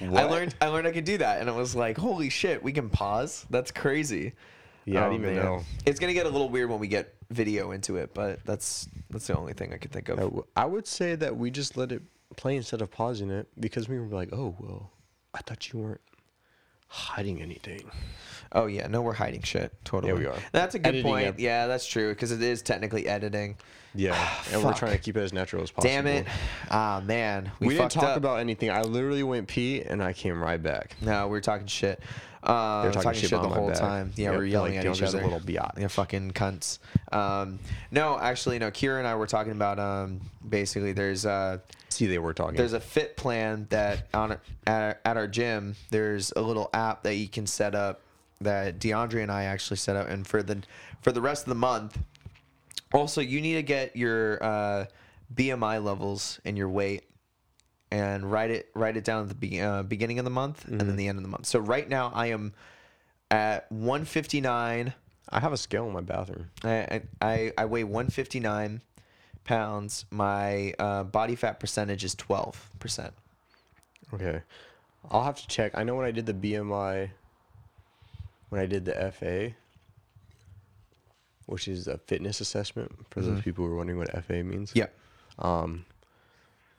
I 0.00 0.06
what?" 0.06 0.30
learned 0.30 0.54
I 0.60 0.68
learned 0.68 0.86
I 0.86 0.92
could 0.92 1.04
do 1.04 1.18
that, 1.18 1.40
and 1.40 1.50
it 1.50 1.54
was 1.54 1.76
like, 1.76 1.98
holy 1.98 2.30
shit, 2.30 2.62
we 2.62 2.72
can 2.72 2.88
pause. 2.88 3.44
That's 3.50 3.70
crazy. 3.70 4.32
Yeah, 4.86 5.02
I 5.02 5.06
Oh, 5.06 5.10
didn't 5.10 5.24
even 5.24 5.36
man. 5.36 5.44
know. 5.44 5.64
It's 5.84 5.98
gonna 6.00 6.14
get 6.14 6.24
a 6.24 6.30
little 6.30 6.48
weird 6.48 6.70
when 6.70 6.78
we 6.78 6.88
get 6.88 7.14
video 7.30 7.72
into 7.72 7.96
it, 7.96 8.14
but 8.14 8.42
that's 8.46 8.88
that's 9.10 9.26
the 9.26 9.36
only 9.36 9.52
thing 9.52 9.74
I 9.74 9.76
could 9.76 9.90
think 9.92 10.08
of. 10.08 10.18
I 10.18 10.22
w- 10.22 10.46
I 10.56 10.64
would 10.64 10.86
say 10.86 11.14
that 11.16 11.36
we 11.36 11.50
just 11.50 11.76
let 11.76 11.92
it 11.92 12.02
play 12.36 12.56
instead 12.56 12.82
of 12.82 12.90
pausing 12.90 13.30
it 13.30 13.48
because 13.58 13.88
we 13.88 13.98
were 13.98 14.06
like, 14.06 14.30
"Oh 14.32 14.56
well, 14.58 14.90
I 15.34 15.38
thought 15.40 15.72
you 15.72 15.78
weren't 15.80 16.00
hiding 16.88 17.40
anything." 17.40 17.90
Oh 18.52 18.66
yeah, 18.66 18.86
no, 18.86 19.02
we're 19.02 19.12
hiding 19.12 19.42
shit. 19.42 19.72
Totally. 19.84 20.12
Yeah, 20.12 20.18
we 20.18 20.26
are. 20.26 20.38
That's 20.52 20.74
a 20.74 20.78
good 20.78 20.88
Editing 20.88 21.04
point. 21.04 21.38
Yeah, 21.38 21.66
that's 21.66 21.86
true 21.86 22.10
because 22.10 22.32
it 22.32 22.42
is 22.42 22.62
technically 22.62 23.06
editing. 23.06 23.56
Yeah, 23.94 24.28
and 24.52 24.62
we're 24.62 24.74
trying 24.74 24.92
to 24.92 24.98
keep 24.98 25.16
it 25.16 25.20
as 25.20 25.32
natural 25.32 25.62
as 25.62 25.70
possible. 25.70 25.90
Damn 25.90 26.06
it. 26.06 26.26
Ah 26.70 27.02
man, 27.04 27.50
we, 27.60 27.68
We, 27.68 27.74
didn't 27.74 27.92
talk 27.92 28.04
up. 28.04 28.16
about 28.16 28.40
anything. 28.40 28.70
I 28.70 28.82
literally 28.82 29.22
went 29.22 29.48
pee 29.48 29.82
and 29.82 30.02
I 30.02 30.12
came 30.12 30.40
right 30.42 30.62
back. 30.62 30.96
No, 31.00 31.26
we 31.26 31.32
were 31.32 31.40
talking 31.40 31.66
shit. 31.66 32.00
Uh, 32.46 32.82
They're 32.82 32.92
talking, 32.92 33.20
shit, 33.20 33.30
the 33.30 33.38
whole 33.40 33.68
back. 33.68 33.76
time. 33.78 34.12
Yeah, 34.14 34.30
Yep, 34.30 34.38
we're 34.38 34.44
yelling 34.46 34.76
like, 34.76 34.86
at 34.86 34.92
each 34.92 34.98
there's 35.00 35.14
a 35.14 35.18
other. 35.18 35.26
little 35.26 35.40
biatch. 35.40 35.78
Yeah, 35.78 35.88
fucking 35.88 36.30
cunts. 36.30 36.78
Um, 37.12 37.58
no, 37.90 38.18
actually, 38.18 38.58
no. 38.60 38.70
Kira 38.70 38.98
and 38.98 39.06
I 39.06 39.16
were 39.16 39.26
talking 39.26 39.52
about 39.52 39.78
um, 39.80 40.20
basically 40.48 40.92
there's 40.92 41.26
uh, 41.26 41.58
See, 41.88 42.06
they 42.06 42.18
were 42.18 42.32
talking. 42.32 42.56
there's 42.56 42.72
a 42.72 42.80
fit 42.80 43.16
plan 43.16 43.66
that 43.70 44.06
on 44.14 44.32
at 44.32 44.40
our, 44.82 44.98
at 45.04 45.16
our 45.16 45.26
gym. 45.26 45.74
There's 45.90 46.32
a 46.36 46.40
little 46.40 46.70
app 46.72 47.02
that 47.02 47.14
you 47.16 47.26
can 47.28 47.46
set 47.48 47.74
up 47.74 48.02
that 48.40 48.78
DeAndre 48.78 49.22
and 49.22 49.32
I 49.32 49.44
actually 49.44 49.78
set 49.78 49.96
up, 49.96 50.08
and 50.08 50.26
for 50.26 50.42
the 50.42 50.62
for 51.02 51.10
the 51.10 51.20
rest 51.20 51.42
of 51.44 51.48
the 51.48 51.54
month. 51.56 51.98
Also, 52.92 53.20
you 53.20 53.40
need 53.40 53.54
to 53.54 53.62
get 53.62 53.96
your 53.96 54.42
uh, 54.44 54.84
BMI 55.34 55.82
levels 55.82 56.38
and 56.44 56.56
your 56.56 56.68
weight, 56.68 57.02
and 57.90 58.30
write 58.30 58.50
it 58.50 58.70
write 58.74 58.96
it 58.96 59.04
down 59.04 59.22
at 59.22 59.28
the 59.28 59.34
be- 59.34 59.60
uh, 59.60 59.82
beginning 59.82 60.18
of 60.18 60.24
the 60.24 60.30
month 60.30 60.64
and 60.66 60.80
then 60.80 60.96
the 60.96 61.08
end 61.08 61.18
of 61.18 61.22
the 61.22 61.28
month. 61.28 61.46
So 61.46 61.58
right 61.58 61.88
now 61.88 62.10
I 62.14 62.26
am 62.28 62.52
at 63.30 63.70
159. 63.70 64.92
I 65.28 65.40
have 65.40 65.52
a 65.52 65.56
scale 65.56 65.86
in 65.86 65.92
my 65.92 66.00
bathroom. 66.00 66.50
I 66.64 67.02
I, 67.20 67.52
I 67.56 67.64
weigh 67.64 67.84
159 67.84 68.80
pounds. 69.44 70.04
My 70.10 70.74
uh, 70.78 71.04
body 71.04 71.36
fat 71.36 71.60
percentage 71.60 72.04
is 72.04 72.14
12 72.14 72.70
percent. 72.78 73.14
Okay, 74.14 74.42
I'll 75.10 75.24
have 75.24 75.36
to 75.36 75.46
check. 75.48 75.72
I 75.74 75.82
know 75.84 75.94
when 75.96 76.06
I 76.06 76.12
did 76.12 76.26
the 76.26 76.34
BMI, 76.34 77.10
when 78.50 78.60
I 78.60 78.66
did 78.66 78.84
the 78.84 79.12
FA, 79.12 79.52
which 81.46 81.66
is 81.66 81.88
a 81.88 81.98
fitness 81.98 82.40
assessment 82.40 82.92
for 83.10 83.20
those 83.20 83.40
people 83.40 83.64
who 83.64 83.72
are 83.72 83.76
wondering 83.76 83.98
what 83.98 84.10
FA 84.24 84.42
means. 84.44 84.72
Yeah. 84.74 84.86
Um, 85.38 85.84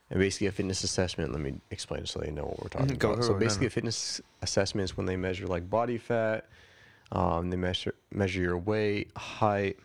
and 0.10 0.20
basically 0.20 0.48
a 0.48 0.52
fitness 0.52 0.84
assessment. 0.84 1.32
Let 1.32 1.42
me 1.42 1.56
explain 1.72 2.02
it 2.02 2.10
so 2.10 2.20
they 2.20 2.32
know 2.32 2.44
what 2.44 2.64
we're 2.64 2.70
talking 2.70 2.88
go- 2.98 3.14
about. 3.14 3.26
So 3.26 3.34
basically, 3.34 3.66
no. 3.66 3.68
a 3.68 3.72
fitness 3.72 4.22
assessment 4.42 4.86
is 4.86 4.98
when 4.98 5.06
they 5.06 5.18
measure 5.18 5.48
like 5.48 5.70
body 5.70 5.98
fat. 5.98 6.46
Um, 7.12 7.50
they 7.50 7.58
measure 7.58 7.96
measure 8.12 8.42
your 8.42 8.58
weight, 8.58 9.12
height. 9.16 9.78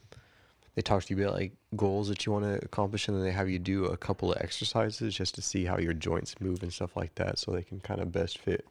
They 0.74 0.82
talk 0.82 1.05
to 1.05 1.15
you 1.15 1.23
about 1.23 1.35
like 1.35 1.53
goals 1.77 2.09
that 2.09 2.24
you 2.24 2.32
want 2.32 2.44
to 2.44 2.65
accomplish, 2.65 3.09
and 3.09 3.16
then 3.16 3.24
they 3.24 3.32
have 3.32 3.49
you 3.49 3.59
do 3.59 3.86
a 3.86 3.97
couple 3.97 4.32
of 4.32 4.39
exercises 4.40 5.15
just 5.15 5.35
to 5.36 5.43
see 5.43 5.65
how 5.65 5.78
your 5.78 5.93
joints 5.93 6.40
move 6.40 6.62
and 6.62 6.73
stuff 6.73 6.97
like 6.97 7.15
that, 7.16 7.39
so 7.39 7.53
they 7.53 7.62
can 7.62 7.81
kind 7.81 8.01
of 8.01 8.11
best 8.11 8.39
fit 8.39 8.66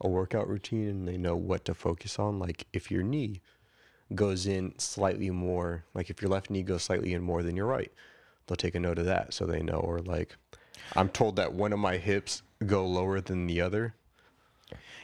a 0.00 0.08
workout 0.08 0.48
routine 0.48 0.88
and 0.88 1.08
they 1.08 1.16
know 1.16 1.36
what 1.36 1.64
to 1.64 1.74
focus 1.74 2.18
on. 2.18 2.38
Like 2.38 2.66
if 2.72 2.90
your 2.90 3.02
knee 3.02 3.40
goes 4.14 4.46
in 4.46 4.78
slightly 4.78 5.30
more, 5.30 5.84
like 5.94 6.10
if 6.10 6.20
your 6.20 6.30
left 6.30 6.50
knee 6.50 6.62
goes 6.62 6.82
slightly 6.82 7.14
in 7.14 7.22
more 7.22 7.42
than 7.42 7.56
your 7.56 7.66
right, 7.66 7.92
they'll 8.46 8.56
take 8.56 8.74
a 8.74 8.80
note 8.80 8.98
of 8.98 9.06
that 9.06 9.32
so 9.32 9.46
they 9.46 9.62
know. 9.62 9.76
Or 9.76 10.00
like, 10.00 10.36
I'm 10.96 11.08
told 11.08 11.36
that 11.36 11.52
one 11.52 11.72
of 11.72 11.78
my 11.78 11.96
hips 11.96 12.42
go 12.66 12.86
lower 12.86 13.20
than 13.20 13.46
the 13.46 13.60
other. 13.60 13.94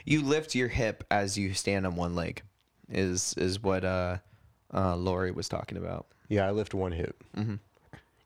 You 0.05 0.23
lift 0.23 0.55
your 0.55 0.67
hip 0.67 1.03
as 1.11 1.37
you 1.37 1.53
stand 1.53 1.85
on 1.85 1.95
one 1.95 2.15
leg, 2.15 2.41
is 2.89 3.35
is 3.37 3.61
what 3.61 3.85
uh, 3.85 4.17
uh, 4.73 4.95
Lori 4.95 5.31
was 5.31 5.47
talking 5.47 5.77
about. 5.77 6.07
Yeah, 6.27 6.47
I 6.47 6.51
lift 6.51 6.73
one 6.73 6.91
hip, 6.91 7.23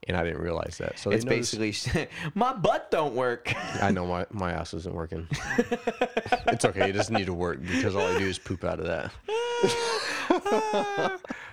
and 0.07 0.15
I 0.15 0.23
didn't 0.23 0.41
realize 0.41 0.77
that. 0.77 0.99
So 0.99 1.11
it's 1.11 1.25
basically 1.25 1.73
my 2.35 2.53
butt 2.53 2.91
don't 2.91 3.15
work. 3.15 3.53
I 3.81 3.91
know 3.91 4.05
my 4.05 4.25
my 4.31 4.53
ass 4.53 4.73
isn't 4.73 4.93
working. 4.93 5.27
it's 6.47 6.65
okay. 6.65 6.89
It 6.89 6.93
doesn't 6.93 7.13
need 7.15 7.25
to 7.25 7.33
work 7.33 7.61
because 7.61 7.95
all 7.95 8.07
I 8.07 8.17
do 8.19 8.25
is 8.25 8.39
poop 8.39 8.63
out 8.63 8.79
of 8.79 8.85
that. 8.85 9.11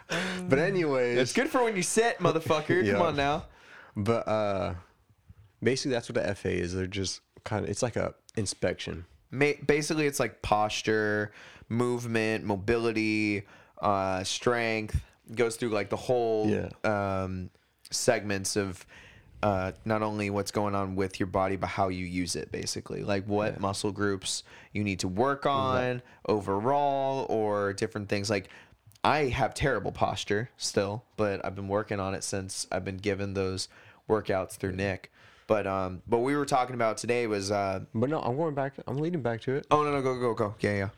but 0.48 0.58
anyways, 0.58 1.18
it's 1.18 1.32
good 1.32 1.48
for 1.48 1.64
when 1.64 1.76
you 1.76 1.82
sit, 1.82 2.18
motherfucker. 2.18 2.84
Yeah. 2.84 2.92
Come 2.92 3.02
on 3.02 3.16
now. 3.16 3.46
But 3.96 4.28
uh, 4.28 4.74
basically, 5.62 5.92
that's 5.92 6.08
what 6.08 6.22
the 6.24 6.34
FA 6.34 6.50
is. 6.50 6.74
They're 6.74 6.86
just 6.86 7.20
kind 7.44 7.64
of. 7.64 7.70
It's 7.70 7.82
like 7.82 7.96
a 7.96 8.14
inspection. 8.36 9.04
Ma- 9.30 9.52
basically 9.66 10.06
it's 10.06 10.20
like 10.20 10.42
posture 10.42 11.32
movement 11.70 12.44
mobility 12.44 13.44
uh 13.80 14.22
strength 14.24 15.02
goes 15.34 15.56
through 15.56 15.70
like 15.70 15.88
the 15.88 15.96
whole 15.96 16.48
Yeah. 16.50 16.68
um 17.24 17.48
segments 17.90 18.56
of 18.56 18.84
uh 19.42 19.72
not 19.86 20.02
only 20.02 20.28
what's 20.28 20.50
going 20.50 20.74
on 20.74 20.96
with 20.96 21.18
your 21.18 21.28
body 21.28 21.56
but 21.56 21.68
how 21.68 21.88
you 21.88 22.04
use 22.04 22.36
it 22.36 22.52
basically 22.52 23.02
like 23.04 23.24
what 23.26 23.58
muscle 23.58 23.90
groups 23.90 24.42
you 24.72 24.84
need 24.84 24.98
to 25.00 25.08
work 25.08 25.46
on 25.46 26.02
overall 26.28 27.24
or 27.30 27.72
different 27.72 28.08
things 28.10 28.28
like 28.28 28.48
I 29.02 29.24
have 29.28 29.54
terrible 29.54 29.92
posture 29.92 30.50
still 30.58 31.04
but 31.16 31.42
I've 31.44 31.54
been 31.56 31.68
working 31.68 32.00
on 32.00 32.14
it 32.14 32.22
since 32.22 32.66
I've 32.70 32.84
been 32.84 32.98
given 32.98 33.32
those 33.32 33.68
workouts 34.08 34.52
through 34.56 34.72
Nick 34.72 35.10
but 35.46 35.66
um 35.66 36.02
but 36.06 36.18
we 36.18 36.36
were 36.36 36.46
talking 36.46 36.74
about 36.74 36.96
today 36.96 37.26
was 37.26 37.50
uh 37.50 37.80
But 37.94 38.10
no, 38.10 38.20
I'm 38.20 38.36
going 38.36 38.54
back. 38.54 38.74
I'm 38.86 38.98
leading 38.98 39.22
back 39.22 39.40
to 39.42 39.54
it. 39.54 39.66
Oh 39.70 39.82
no 39.82 39.90
no 39.92 40.02
go 40.02 40.18
go 40.18 40.34
go 40.34 40.54
yeah 40.60 40.76
yeah. 40.76 40.88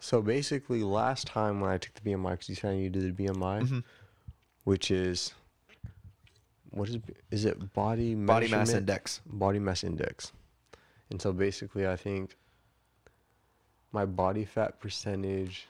So 0.00 0.20
basically, 0.20 0.82
last 0.82 1.26
time 1.26 1.60
when 1.60 1.70
I 1.70 1.78
took 1.78 1.94
the 1.94 2.02
BMI, 2.10 2.32
because 2.32 2.48
you 2.50 2.54
said 2.56 2.76
you 2.78 2.90
did 2.90 3.16
the 3.16 3.24
BMI, 3.24 3.82
which 4.64 4.90
is 4.90 5.32
what 6.70 6.88
is 6.90 6.98
is 7.30 7.44
it 7.46 7.72
body 7.72 8.14
Body 8.14 8.48
mass 8.48 8.68
measurement? 8.68 8.80
index. 8.90 9.20
Body 9.24 9.58
mass 9.60 9.82
index, 9.84 10.32
and 11.10 11.22
so 11.22 11.32
basically, 11.32 11.86
I 11.88 11.96
think 11.96 12.36
my 13.92 14.04
body 14.04 14.44
fat 14.44 14.78
percentage. 14.80 15.68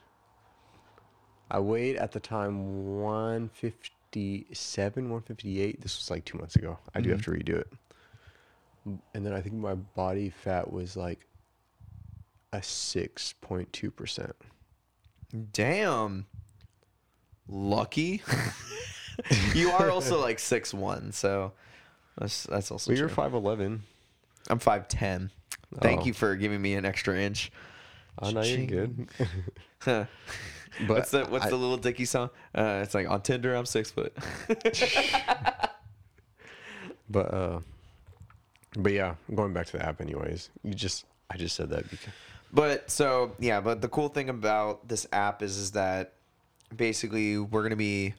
I 1.50 1.60
weighed 1.60 1.96
at 1.96 2.10
the 2.12 2.20
time 2.20 2.96
157, 3.02 5.04
158. 5.04 5.80
This 5.80 5.98
was 5.98 6.10
like 6.10 6.24
two 6.24 6.38
months 6.38 6.56
ago. 6.56 6.78
I 6.94 7.00
do 7.02 7.10
have 7.10 7.22
to 7.24 7.30
redo 7.30 7.50
it. 7.60 7.68
And 8.84 9.24
then 9.26 9.32
I 9.32 9.40
think 9.40 9.54
my 9.54 9.74
body 9.74 10.30
fat 10.30 10.70
was 10.70 10.96
like 10.96 11.26
a 12.52 12.58
6.2%. 12.58 14.32
Damn. 15.52 16.26
Lucky. 17.48 18.22
you 19.54 19.70
are 19.70 19.90
also 19.90 20.20
like 20.20 20.38
six 20.38 20.72
one, 20.74 21.12
so 21.12 21.52
that's 22.18 22.44
that's 22.44 22.70
also 22.70 22.92
So 22.92 22.98
you're 22.98 23.08
5'11. 23.08 23.80
I'm 24.48 24.58
five 24.58 24.88
ten. 24.88 25.30
Thank 25.80 26.02
Oh. 26.02 26.04
you 26.04 26.12
for 26.12 26.36
giving 26.36 26.60
me 26.62 26.74
an 26.74 26.84
extra 26.84 27.18
inch. 27.18 27.50
I 28.18 28.30
know 28.32 28.42
you're 28.42 28.66
good. 28.66 29.08
Huh. 29.80 30.04
But 30.80 30.88
what's 30.88 31.10
the 31.12 31.24
what's 31.26 31.44
I- 31.46 31.50
the 31.50 31.56
Lil 31.56 31.76
Dicky 31.76 32.04
song? 32.04 32.30
Uh, 32.54 32.80
it's 32.82 32.94
like 32.94 33.08
on 33.08 33.22
Tinder 33.22 33.54
I'm 33.54 33.64
six 33.66 33.90
foot. 33.92 34.12
But 37.08 37.34
uh 37.34 37.60
but 38.76 38.92
yeah, 38.92 39.14
going 39.34 39.52
back 39.52 39.66
to 39.66 39.72
the 39.78 39.84
app 39.84 40.00
anyways. 40.00 40.50
You 40.62 40.74
just 40.74 41.04
I 41.30 41.36
just 41.36 41.56
said 41.56 41.70
that 41.70 41.90
because 41.90 42.12
But 42.52 42.90
so 42.90 43.32
yeah, 43.38 43.60
but 43.60 43.80
the 43.80 43.88
cool 43.88 44.08
thing 44.08 44.28
about 44.28 44.88
this 44.88 45.06
app 45.12 45.42
is 45.42 45.56
is 45.56 45.72
that 45.72 46.14
basically 46.74 47.38
we're 47.38 47.62
gonna 47.62 47.76
be 47.76 48.14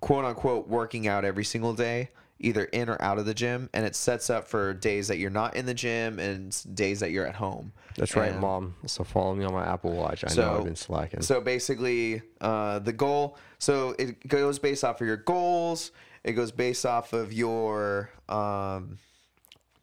quote 0.00 0.24
unquote 0.24 0.68
working 0.68 1.08
out 1.08 1.24
every 1.24 1.44
single 1.44 1.74
day, 1.74 2.10
either 2.38 2.64
in 2.64 2.88
or 2.88 3.00
out 3.02 3.18
of 3.18 3.26
the 3.26 3.34
gym, 3.34 3.68
and 3.72 3.84
it 3.84 3.96
sets 3.96 4.30
up 4.30 4.46
for 4.48 4.74
days 4.74 5.08
that 5.08 5.18
you're 5.18 5.30
not 5.30 5.56
in 5.56 5.66
the 5.66 5.74
gym 5.74 6.18
and 6.18 6.56
days 6.74 7.00
that 7.00 7.10
you're 7.10 7.26
at 7.26 7.34
home. 7.34 7.72
That's 7.96 8.14
right, 8.14 8.38
mom. 8.38 8.74
So 8.86 9.04
follow 9.04 9.34
me 9.34 9.44
on 9.44 9.54
my 9.54 9.64
Apple 9.64 9.92
Watch. 9.92 10.24
I 10.24 10.34
know 10.34 10.58
I've 10.58 10.64
been 10.64 10.76
slacking. 10.76 11.22
So 11.22 11.40
basically, 11.40 12.22
uh, 12.42 12.78
the 12.80 12.92
goal. 12.92 13.38
So 13.58 13.94
it 13.98 14.26
goes 14.28 14.58
based 14.58 14.84
off 14.84 15.00
of 15.00 15.06
your 15.06 15.16
goals. 15.16 15.92
It 16.22 16.32
goes 16.32 16.50
based 16.52 16.84
off 16.84 17.12
of 17.12 17.32
your. 17.32 18.10
Um, 18.28 18.98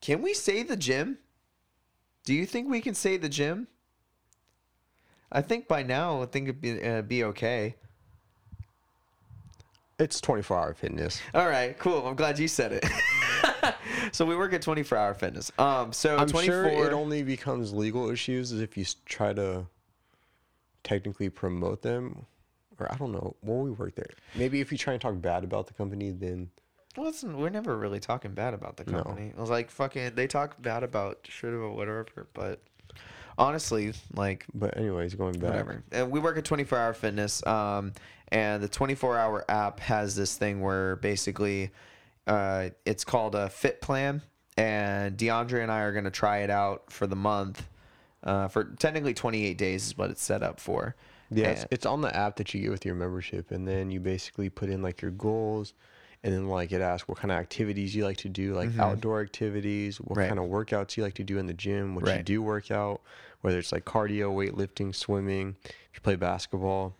can 0.03 0.21
we 0.21 0.33
say 0.33 0.63
the 0.63 0.75
gym? 0.75 1.17
Do 2.25 2.33
you 2.33 2.45
think 2.45 2.69
we 2.69 2.81
can 2.81 2.93
say 2.93 3.15
the 3.15 3.29
gym? 3.29 3.67
I 5.31 5.41
think 5.41 5.65
by 5.69 5.81
now, 5.81 6.21
I 6.21 6.25
think 6.25 6.49
it'd 6.49 6.59
be, 6.59 6.83
uh, 6.83 7.01
be 7.03 7.23
okay. 7.23 7.75
it's 9.97 10.19
24 10.19 10.59
hour 10.59 10.73
fitness. 10.73 11.21
All 11.33 11.47
right, 11.47 11.79
cool. 11.79 12.05
I'm 12.05 12.15
glad 12.15 12.37
you 12.37 12.49
said 12.49 12.73
it. 12.73 12.85
so 14.11 14.25
we 14.25 14.35
work 14.35 14.51
at 14.51 14.61
24 14.61 14.97
Hour 14.97 15.13
Fitness. 15.13 15.53
Um, 15.57 15.93
so 15.93 16.17
I'm 16.17 16.27
24. 16.27 16.43
sure 16.43 16.65
it 16.85 16.91
only 16.91 17.23
becomes 17.23 17.71
legal 17.71 18.09
issues 18.09 18.51
if 18.51 18.75
you 18.75 18.85
try 19.05 19.31
to 19.31 19.65
technically 20.83 21.29
promote 21.29 21.81
them 21.81 22.25
or 22.77 22.91
I 22.91 22.97
don't 22.97 23.13
know. 23.13 23.37
When 23.39 23.61
we 23.61 23.71
work 23.71 23.95
there, 23.95 24.09
maybe 24.35 24.59
if 24.59 24.69
you 24.69 24.77
try 24.77 24.91
and 24.91 25.01
talk 25.01 25.21
bad 25.21 25.45
about 25.45 25.67
the 25.67 25.73
company, 25.73 26.11
then 26.11 26.49
listen, 26.97 27.37
we're 27.37 27.49
never 27.49 27.75
really 27.77 27.99
talking 27.99 28.31
bad 28.33 28.53
about 28.53 28.77
the 28.77 28.89
No. 28.91 29.03
company. 29.03 29.27
It 29.29 29.37
was 29.37 29.49
like 29.49 29.69
fucking. 29.71 30.15
They 30.15 30.27
talk 30.27 30.61
bad 30.61 30.83
about 30.83 31.19
shit 31.29 31.53
about 31.53 31.75
whatever, 31.75 32.05
but 32.33 32.61
honestly, 33.37 33.93
like 34.13 34.45
but 34.53 34.77
anyways, 34.77 35.15
going 35.15 35.33
back. 35.39 35.51
whatever. 35.51 35.83
And 35.91 36.11
we 36.11 36.19
work 36.19 36.37
at 36.37 36.45
24 36.45 36.77
Hour 36.77 36.93
Fitness, 36.93 37.45
um, 37.47 37.93
and 38.29 38.61
the 38.63 38.67
24 38.67 39.17
Hour 39.17 39.45
app 39.49 39.79
has 39.79 40.15
this 40.15 40.37
thing 40.37 40.61
where 40.61 40.95
basically, 40.97 41.71
uh, 42.27 42.69
it's 42.85 43.03
called 43.03 43.35
a 43.35 43.49
Fit 43.49 43.81
Plan, 43.81 44.21
and 44.57 45.17
DeAndre 45.17 45.61
and 45.63 45.71
I 45.71 45.81
are 45.81 45.93
gonna 45.93 46.11
try 46.11 46.39
it 46.39 46.49
out 46.49 46.91
for 46.91 47.07
the 47.07 47.15
month. 47.15 47.67
Uh, 48.23 48.47
for 48.47 48.63
technically 48.79 49.13
28 49.13 49.57
days 49.57 49.87
is 49.87 49.97
what 49.97 50.09
it's 50.09 50.23
set 50.23 50.41
up 50.43 50.57
for. 50.57 50.95
Yeah, 51.29 51.47
it's, 51.49 51.63
And- 51.63 51.73
it's 51.73 51.85
on 51.85 51.99
the 52.01 52.15
app 52.15 52.37
that 52.37 52.53
you 52.53 52.61
get 52.61 52.71
with 52.71 52.85
your 52.85 52.95
membership, 52.95 53.51
and 53.51 53.67
then 53.67 53.91
you 53.91 53.99
basically 53.99 54.49
put 54.49 54.69
in 54.69 54.81
like 54.81 55.01
your 55.01 55.11
goals, 55.11 55.73
and 56.23 56.33
then 56.33 56.47
like 56.47 56.71
it 56.71 56.81
asks 56.81 57.07
what 57.07 57.17
kind 57.17 57.31
of 57.31 57.37
activities 57.37 57.93
you 57.95 58.03
like 58.05 58.17
to 58.17 58.29
do, 58.29 58.53
like 58.55 58.69
outdoor 58.79 59.21
activities, 59.21 59.99
what 59.99 60.11
Mm-hmm. 60.11 60.19
Right. 60.19 60.27
kind 60.29 60.39
of 60.39 60.45
workouts 60.45 60.95
you 60.97 61.03
like 61.03 61.15
to 61.15 61.23
do 61.23 61.37
in 61.37 61.47
the 61.47 61.53
gym, 61.53 61.95
what 61.95 62.05
you 62.17 62.23
do 62.23 62.41
work 62.41 62.71
out, 62.71 63.01
whether 63.41 63.59
it's 63.59 63.71
like 63.71 63.85
cardio, 63.85 64.33
weightlifting, 64.33 64.95
swimming, 64.95 65.55
if 65.65 65.95
you 65.95 66.01
play 66.01 66.15
basketball. 66.15 66.95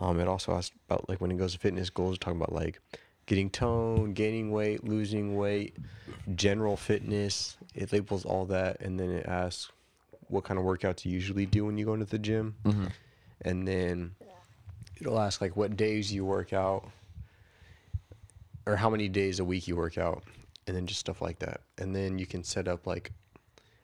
Um, 0.00 0.20
it 0.20 0.28
also 0.28 0.52
asks 0.52 0.74
about 0.88 1.08
like 1.08 1.20
when 1.20 1.30
it 1.30 1.38
goes 1.38 1.52
to 1.52 1.58
fitness 1.58 1.90
goals, 1.90 2.18
talking 2.18 2.38
about 2.40 2.52
like 2.52 2.80
getting 3.26 3.48
tone, 3.50 4.12
gaining 4.12 4.50
weight, 4.50 4.84
losing 4.84 5.36
weight, 5.36 5.76
general 6.34 6.76
fitness. 6.76 7.56
It 7.74 7.92
labels 7.92 8.24
all 8.24 8.46
that, 8.46 8.80
and 8.80 8.98
then 9.00 9.10
it 9.10 9.26
asks 9.26 9.70
what 10.28 10.42
kind 10.44 10.58
of 10.58 10.66
workouts 10.66 11.04
you 11.04 11.12
usually 11.12 11.46
do 11.46 11.64
when 11.64 11.78
you 11.78 11.84
go 11.84 11.94
into 11.94 12.04
the 12.06 12.18
gym 12.18 12.56
and 13.42 13.66
then 13.68 14.16
it'll 15.00 15.20
ask 15.20 15.40
like 15.40 15.56
what 15.56 15.76
days 15.76 16.12
you 16.12 16.24
work 16.24 16.52
out 16.52 16.90
or 18.66 18.76
how 18.76 18.90
many 18.90 19.08
days 19.08 19.38
a 19.38 19.44
week 19.44 19.68
you 19.68 19.76
work 19.76 19.98
out 19.98 20.22
and 20.66 20.76
then 20.76 20.86
just 20.86 21.00
stuff 21.00 21.22
like 21.22 21.38
that. 21.38 21.60
And 21.78 21.94
then 21.94 22.18
you 22.18 22.26
can 22.26 22.42
set 22.42 22.68
up 22.68 22.86
like 22.86 23.12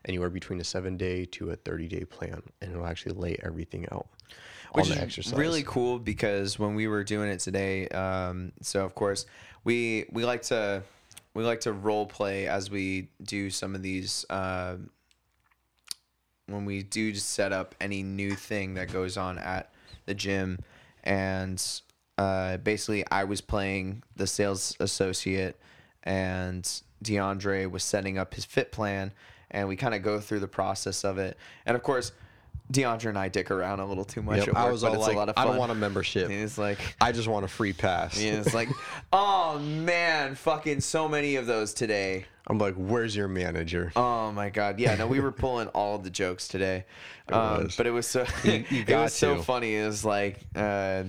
anywhere 0.06 0.30
between 0.30 0.60
a 0.60 0.64
seven 0.64 0.96
day 0.96 1.24
to 1.26 1.50
a 1.50 1.56
30 1.56 1.88
day 1.88 2.04
plan 2.04 2.42
and 2.60 2.72
it'll 2.72 2.86
actually 2.86 3.14
lay 3.14 3.36
everything 3.42 3.86
out 3.92 4.09
which 4.72 4.86
on 4.86 4.90
the 4.90 4.96
is 4.96 5.02
exercise. 5.02 5.38
really 5.38 5.62
cool 5.64 5.98
because 5.98 6.59
when 6.59 6.74
we 6.74 6.86
were 6.86 7.04
doing 7.04 7.28
it 7.28 7.40
today, 7.40 7.88
um, 7.88 8.52
so 8.62 8.84
of 8.84 8.94
course 8.94 9.26
we 9.64 10.06
we 10.10 10.24
like 10.24 10.42
to 10.42 10.82
we 11.34 11.44
like 11.44 11.60
to 11.60 11.72
role 11.72 12.06
play 12.06 12.46
as 12.46 12.70
we 12.70 13.09
do 13.22 13.50
some 13.50 13.74
of 13.74 13.82
these 13.82 14.24
uh, 14.30 14.76
when 16.46 16.64
we 16.64 16.82
do 16.82 17.12
just 17.12 17.30
set 17.30 17.52
up 17.52 17.74
any 17.80 18.02
new 18.02 18.32
thing 18.32 18.74
that 18.74 18.92
goes 18.92 19.16
on 19.16 19.38
at 19.38 19.72
the 20.06 20.14
gym, 20.14 20.59
and 21.04 21.82
uh, 22.18 22.56
basically 22.59 23.05
I 23.10 23.24
was 23.24 23.40
playing 23.40 24.02
the 24.16 24.26
sales 24.26 24.76
associate, 24.80 25.59
and 26.05 26.64
DeAndre 27.05 27.70
was 27.70 27.82
setting 27.82 28.18
up 28.18 28.34
his 28.34 28.44
fit 28.44 28.72
plan, 28.72 29.12
and 29.51 29.68
we 29.68 29.76
kind 29.76 29.94
of 29.94 30.02
go 30.02 30.20
through 30.20 30.40
the 30.40 30.48
process 30.48 31.05
of 31.05 31.18
it, 31.18 31.36
and 31.66 31.76
of 31.76 31.82
course. 31.82 32.12
DeAndre 32.72 33.06
and 33.06 33.18
I 33.18 33.28
dick 33.28 33.51
around 33.51 33.80
a 33.80 33.84
little 33.86 34.05
too 34.05 34.22
much. 34.22 34.39
Yep, 34.39 34.48
at 34.51 34.56
I 34.56 34.70
was 34.70 34.80
but 34.80 34.89
all 34.90 34.94
it's 34.94 35.02
like, 35.02 35.14
a 35.14 35.18
lot 35.18 35.28
of 35.28 35.34
fun. 35.34 35.47
I 35.47 35.51
don't 35.51 35.59
want 35.59 35.72
a 35.72 35.74
membership. 35.74 36.30
It's 36.30 36.56
like, 36.56 36.78
I 37.02 37.12
just 37.12 37.28
want 37.28 37.44
a 37.44 37.48
free 37.48 37.74
pass. 37.74 38.18
yeah, 38.18 38.34
it's 38.34 38.55
like, 38.55 38.68
oh 39.12 39.59
man, 39.59 40.36
fucking 40.36 40.80
so 40.80 41.06
many 41.06 41.36
of 41.36 41.44
those 41.47 41.74
today. 41.74 42.24
I'm 42.47 42.56
like, 42.59 42.74
where's 42.76 43.14
your 43.14 43.28
manager? 43.28 43.93
Oh 43.94 44.32
my 44.32 44.48
god, 44.48 44.78
yeah, 44.80 44.94
no, 44.94 45.06
we 45.06 45.20
were 45.20 45.32
pulling 45.44 45.68
all 45.68 45.98
the 45.98 46.09
jokes 46.09 46.48
today, 46.48 46.86
um, 47.28 47.64
was. 47.64 47.76
but 47.76 47.86
it 47.86 47.90
was 47.90 48.06
so 48.06 48.24
You- 48.44 48.64
you 48.70 48.84
it 48.89 48.97
was 48.97 49.12
so 49.12 49.43
funny. 49.43 49.74
It 49.76 49.84
was 49.84 50.02
like 50.05 50.39
uh, 50.55 51.02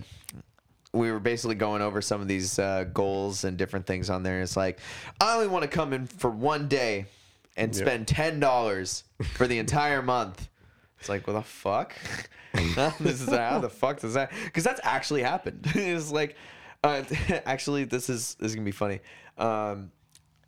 we 0.94 1.12
were 1.12 1.20
basically 1.20 1.56
going 1.56 1.82
over 1.82 2.02
some 2.02 2.22
of 2.22 2.28
these 2.28 2.60
uh, 2.60 2.86
goals 2.94 3.44
and 3.44 3.58
different 3.58 3.86
things 3.88 4.10
on 4.10 4.24
there. 4.24 4.42
It's 4.42 4.56
like 4.56 4.80
I 5.20 5.34
only 5.36 5.48
want 5.48 5.64
to 5.64 5.68
come 5.68 5.92
in 5.94 6.06
for 6.08 6.30
one 6.30 6.68
day 6.68 7.06
and 7.58 7.76
Yep. 7.76 7.86
spend 7.86 8.08
ten 8.08 8.40
dollars 8.40 9.04
for 9.34 9.48
the 9.48 9.58
entire 9.58 10.02
month. 10.02 10.50
It's 11.00 11.10
like, 11.10 11.28
what 11.28 11.34
the 11.34 11.42
fuck? 11.42 11.96
this 13.00 13.22
is 13.22 13.30
how 13.30 13.60
the 13.60 13.70
fuck 13.70 14.00
does 14.00 14.14
that? 14.14 14.32
Because 14.46 14.64
that's 14.64 14.80
actually 14.84 15.24
happened. 15.24 15.66
it's 15.76 16.12
like, 16.12 16.36
uh, 16.84 17.04
actually, 17.46 17.84
this 17.86 18.10
is 18.10 18.36
this 18.36 18.52
is 18.52 18.56
gonna 18.56 18.66
be 18.66 18.72
funny. 18.72 19.00
Um, 19.38 19.92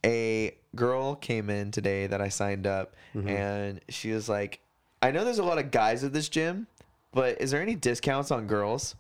a 0.05 0.55
girl 0.76 1.15
came 1.15 1.49
in 1.49 1.72
today 1.72 2.05
that 2.07 2.22
I 2.22 2.30
signed 2.30 2.67
up, 2.67 2.95
and 3.15 3.81
she 3.89 4.11
was 4.11 4.30
like, 4.30 4.59
"I 5.01 5.09
know 5.11 5.23
there's 5.26 5.39
a 5.39 5.43
lot 5.43 5.57
of 5.57 5.72
guys 5.72 6.03
at 6.03 6.13
this 6.13 6.30
gym, 6.30 6.67
but 7.11 7.41
is 7.41 7.49
there 7.51 7.61
any 7.61 7.73
discounts 7.76 8.30
on 8.31 8.45
girls?" 8.45 8.95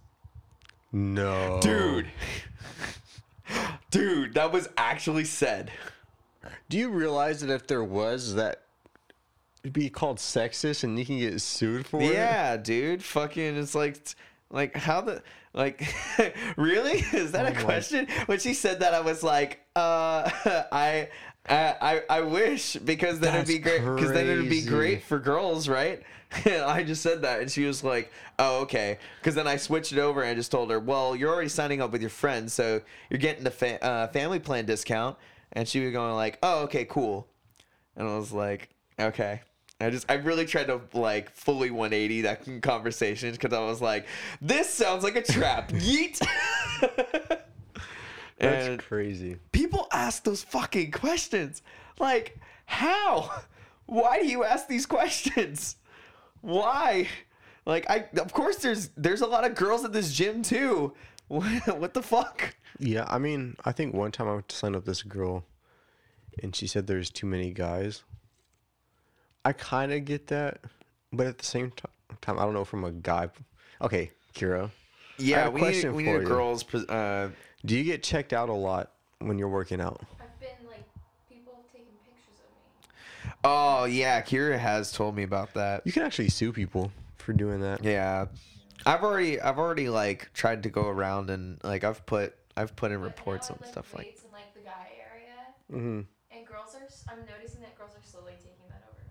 No. 0.95 1.59
Dude, 1.61 2.07
dude, 3.91 4.33
that 4.35 4.51
was 4.51 4.69
actually 4.77 5.25
said. 5.25 5.71
Do 6.69 6.77
you 6.77 6.89
realize 6.89 7.41
that 7.41 7.49
if 7.53 7.67
there 7.67 7.83
was 7.83 8.35
that 8.35 8.61
it'd 9.63 9.73
be 9.73 9.89
called 9.89 10.17
sexist 10.17 10.83
and 10.83 10.97
you 10.97 11.05
can 11.05 11.19
get 11.19 11.39
sued 11.41 11.85
for 11.85 12.01
it? 12.01 12.13
Yeah, 12.13 12.57
dude. 12.57 13.03
Fucking, 13.03 13.57
it's 13.57 13.75
like, 13.75 13.97
like 14.49 14.75
how 14.75 15.01
the 15.01 15.21
like, 15.53 15.81
really? 16.57 16.99
Is 17.13 17.31
that 17.33 17.45
a 17.45 17.49
Oh 17.51 17.53
my- 17.53 17.61
question? 17.61 18.07
When 18.27 18.39
she 18.39 18.53
said 18.53 18.79
that, 18.79 18.93
I 18.93 19.01
was 19.01 19.23
like, 19.23 19.61
uh, 19.75 20.29
I. 20.71 21.09
I, 21.47 21.75
I 21.79 22.01
I 22.17 22.21
wish 22.21 22.73
because 22.77 23.19
then 23.19 23.35
it'd 23.35 23.47
be 23.47 23.59
great 23.59 23.81
because 23.81 24.11
then 24.11 24.25
it'd 24.27 24.49
be 24.49 24.63
great 24.63 25.03
for 25.03 25.19
girls, 25.19 25.67
right? 25.69 26.01
I 26.45 26.83
just 26.83 27.01
said 27.01 27.21
that 27.23 27.41
and 27.41 27.51
she 27.51 27.65
was 27.65 27.83
like, 27.83 28.11
"Oh, 28.39 28.61
okay." 28.61 28.97
Because 29.19 29.35
then 29.35 29.47
I 29.47 29.57
switched 29.57 29.91
it 29.91 29.99
over 29.99 30.21
and 30.21 30.29
I 30.29 30.35
just 30.35 30.51
told 30.51 30.71
her, 30.71 30.79
"Well, 30.79 31.15
you're 31.15 31.33
already 31.33 31.49
signing 31.49 31.81
up 31.81 31.91
with 31.91 32.01
your 32.01 32.09
friends, 32.09 32.53
so 32.53 32.81
you're 33.09 33.19
getting 33.19 33.43
the 33.43 33.51
fa- 33.51 33.83
uh, 33.83 34.07
family 34.07 34.39
plan 34.39 34.65
discount." 34.65 35.17
And 35.53 35.67
she 35.67 35.79
was 35.81 35.91
going 35.91 36.13
like, 36.15 36.37
"Oh, 36.43 36.63
okay, 36.63 36.85
cool." 36.85 37.27
And 37.95 38.07
I 38.07 38.17
was 38.17 38.31
like, 38.31 38.69
okay. 38.99 39.41
I 39.79 39.89
just, 39.89 40.09
I 40.09 40.15
really 40.15 40.45
tried 40.45 40.67
to 40.67 40.81
like 40.93 41.29
fully 41.31 41.69
180 41.69 42.21
that 42.21 42.61
conversation 42.61 43.31
because 43.31 43.53
I 43.53 43.59
was 43.59 43.81
like, 43.81 44.07
this 44.41 44.69
sounds 44.69 45.03
like 45.03 45.15
a 45.15 45.21
trap. 45.21 45.69
Yeet. 45.71 46.19
That's 48.37 48.67
and 48.67 48.79
crazy. 48.79 49.37
people 49.51 49.87
ask 49.91 50.23
those 50.23 50.43
fucking 50.43 50.91
questions. 50.91 51.61
Like, 51.99 52.37
how? 52.65 53.31
Why 53.85 54.19
do 54.19 54.27
you 54.27 54.43
ask 54.43 54.67
these 54.67 54.85
questions? 54.85 55.77
Why? 56.45 57.07
Like, 57.65 57.89
I, 57.89 58.05
of 58.21 58.31
course, 58.33 58.57
there's, 58.57 58.89
there's 58.95 59.21
a 59.21 59.25
lot 59.25 59.43
of 59.45 59.55
girls 59.55 59.83
at 59.83 59.91
this 59.93 60.13
gym 60.13 60.41
too. 60.43 60.93
What, 61.27 61.95
the 61.95 62.03
fuck? 62.03 62.55
Yeah, 62.77 63.05
I 63.07 63.17
mean, 63.17 63.55
I 63.65 63.71
think 63.71 63.95
one 63.95 64.11
time 64.11 64.27
I 64.27 64.33
went 64.33 64.47
to 64.49 64.55
sign 64.55 64.75
up 64.75 64.85
this 64.85 65.01
girl, 65.01 65.43
and 66.43 66.55
she 66.55 66.67
said 66.67 66.85
there's 66.85 67.09
too 67.09 67.25
many 67.25 67.49
guys. 67.49 68.03
I 69.43 69.53
kind 69.53 69.91
of 69.91 70.05
get 70.05 70.27
that, 70.27 70.59
but 71.11 71.25
at 71.25 71.39
the 71.39 71.45
same 71.45 71.71
ti- 71.71 71.85
time, 72.21 72.37
I 72.37 72.43
don't 72.43 72.53
know 72.53 72.63
from 72.63 72.83
a 72.83 72.91
guy. 72.91 73.29
Okay, 73.81 74.11
Kira, 74.35 74.69
Yeah, 75.17 75.49
we 75.49 75.61
need, 75.61 75.83
we 75.85 76.05
for 76.05 76.11
need 76.11 76.15
a 76.17 76.19
you. 76.21 76.27
girls. 76.27 76.63
Uh, 76.75 77.29
do 77.65 77.75
you 77.75 77.83
get 77.83 78.03
checked 78.03 78.31
out 78.31 78.49
a 78.49 78.53
lot 78.53 78.91
when 79.17 79.39
you're 79.39 79.49
working 79.49 79.81
out? 79.81 79.99
I've 80.21 80.39
been 80.39 80.49
like 80.69 80.83
people 81.27 81.65
taking 81.73 81.87
pictures 82.05 82.37
of 82.37 83.25
me. 83.25 83.31
Oh 83.45 83.85
yeah, 83.85 84.21
Kira 84.21 84.57
has 84.59 84.91
told 84.91 85.15
me 85.15 85.23
about 85.23 85.53
that. 85.53 85.83
You 85.85 85.91
can 85.91 86.03
actually 86.03 86.29
sue 86.29 86.51
people 86.51 86.91
for 87.17 87.31
doing 87.33 87.61
that. 87.61 87.83
Yeah. 87.83 88.25
I've 88.85 89.03
already 89.03 89.39
I've 89.39 89.57
already 89.57 89.89
like 89.89 90.31
tried 90.33 90.63
to 90.63 90.69
go 90.69 90.87
around 90.87 91.29
and 91.29 91.59
like 91.63 91.83
I've 91.83 92.05
put 92.05 92.35
I've 92.57 92.75
put 92.75 92.91
in 92.91 92.99
But 92.99 93.05
reports 93.05 93.49
now 93.49 93.55
and 93.55 93.61
I 93.61 93.65
lift 93.65 93.73
stuff 93.73 93.93
like 93.93 94.05
weights 94.07 94.23
in 94.23 94.31
like 94.31 94.53
the 94.53 94.59
guy 94.61 94.89
area, 94.99 95.33
Mm-hmm. 95.71 96.01
and 96.37 96.47
girls 96.47 96.75
are. 96.75 97.11
I'm 97.11 97.19
noticing 97.25 97.61
that 97.61 97.77
girls 97.77 97.91
are 97.91 98.03
slowly 98.03 98.33
taking 98.37 98.67
that 98.69 98.83
over. 98.91 99.01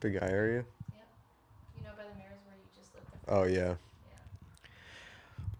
The 0.00 0.10
guy 0.10 0.26
area. 0.32 0.64
Yeah. 0.92 0.98
You 1.78 1.84
know, 1.84 1.90
by 1.96 2.02
the 2.02 2.16
mirrors 2.18 2.40
where 2.46 2.56
you 2.56 2.68
just 2.76 2.94
lift. 2.94 3.06
Oh 3.28 3.44
yeah. 3.44 3.74
Yeah. 3.74 3.74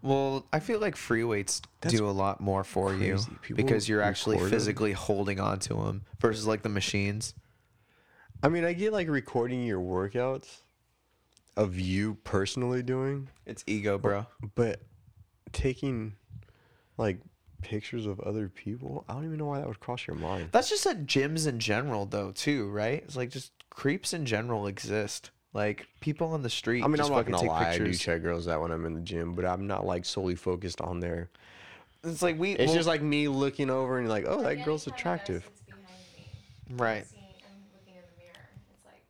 Well, 0.03 0.45
I 0.53 0.59
feel 0.59 0.79
like 0.79 0.95
free 0.95 1.23
weights 1.23 1.61
That's 1.81 1.95
do 1.95 2.07
a 2.07 2.11
lot 2.11 2.39
more 2.39 2.63
for 2.63 2.93
you. 2.93 3.17
People 3.41 3.63
because 3.63 3.89
you're 3.89 4.01
actually 4.03 4.35
record 4.35 4.45
'em. 4.45 4.51
physically 4.51 4.91
holding 4.93 5.39
on 5.39 5.59
to 5.61 5.73
them 5.73 6.03
versus 6.19 6.45
like 6.45 6.61
the 6.61 6.69
machines. 6.69 7.33
I 8.43 8.49
mean, 8.49 8.63
I 8.65 8.73
get 8.73 8.93
like 8.93 9.07
recording 9.09 9.65
your 9.65 9.79
workouts 9.79 10.61
of 11.55 11.79
you 11.79 12.15
personally 12.23 12.83
doing, 12.83 13.29
It's 13.45 13.63
ego, 13.67 13.97
bro. 13.97 14.27
but 14.55 14.81
taking 15.53 16.13
like 16.97 17.19
pictures 17.63 18.05
of 18.05 18.19
other 18.19 18.47
people, 18.47 19.05
I 19.09 19.13
don't 19.13 19.25
even 19.25 19.37
know 19.39 19.45
why 19.45 19.59
that 19.59 19.67
would 19.67 19.79
cross 19.79 20.05
your 20.05 20.15
mind. 20.15 20.49
That's 20.51 20.69
just 20.69 20.85
at 20.85 21.05
gyms 21.07 21.47
in 21.47 21.59
general 21.59 22.05
though, 22.05 22.31
too, 22.31 22.69
right? 22.69 23.01
It's 23.03 23.15
like 23.15 23.29
just 23.31 23.51
creeps 23.69 24.13
in 24.13 24.25
general 24.25 24.67
exist. 24.67 25.31
Like 25.53 25.87
people 26.01 26.33
on 26.33 26.43
the 26.43 26.49
street 26.49 26.83
I 26.83 26.87
mean, 26.87 26.97
just 26.97 27.09
I'm 27.09 27.15
not 27.15 27.19
fucking 27.21 27.31
gonna 27.31 27.41
take 27.43 27.49
lie, 27.49 27.69
I 27.69 27.77
do 27.77 27.85
pictures. 27.85 27.99
check 28.01 28.21
girls 28.21 28.47
out 28.47 28.61
when 28.61 28.71
I'm 28.71 28.85
in 28.85 28.93
the 28.93 29.01
gym, 29.01 29.33
but 29.33 29.45
I'm 29.45 29.65
not 29.65 29.85
like 29.85 30.05
solely 30.05 30.35
focused 30.35 30.81
on 30.81 30.99
there. 30.99 31.31
It's 32.03 32.21
like 32.21 32.37
we 32.37 32.51
It's 32.51 32.67
well, 32.67 32.75
just 32.75 32.87
like 32.87 33.01
me 33.01 33.27
looking 33.27 33.71
over 33.71 33.97
and 33.97 34.07
like, 34.07 34.25
oh, 34.27 34.43
that 34.43 34.63
girl's 34.63 34.87
anytime 34.87 34.87
a 34.87 34.91
guy 34.91 34.97
attractive. 34.97 35.43
sits 35.45 35.61
behind 35.61 35.85
me, 36.69 36.75
right. 36.75 36.97
I'm 36.99 37.05
seeing- 37.05 37.23
I'm 37.23 37.63
looking 37.73 37.95
in 37.95 38.01
the 38.03 38.23
mirror. 38.23 38.49
It's 38.69 38.85
like 38.85 39.01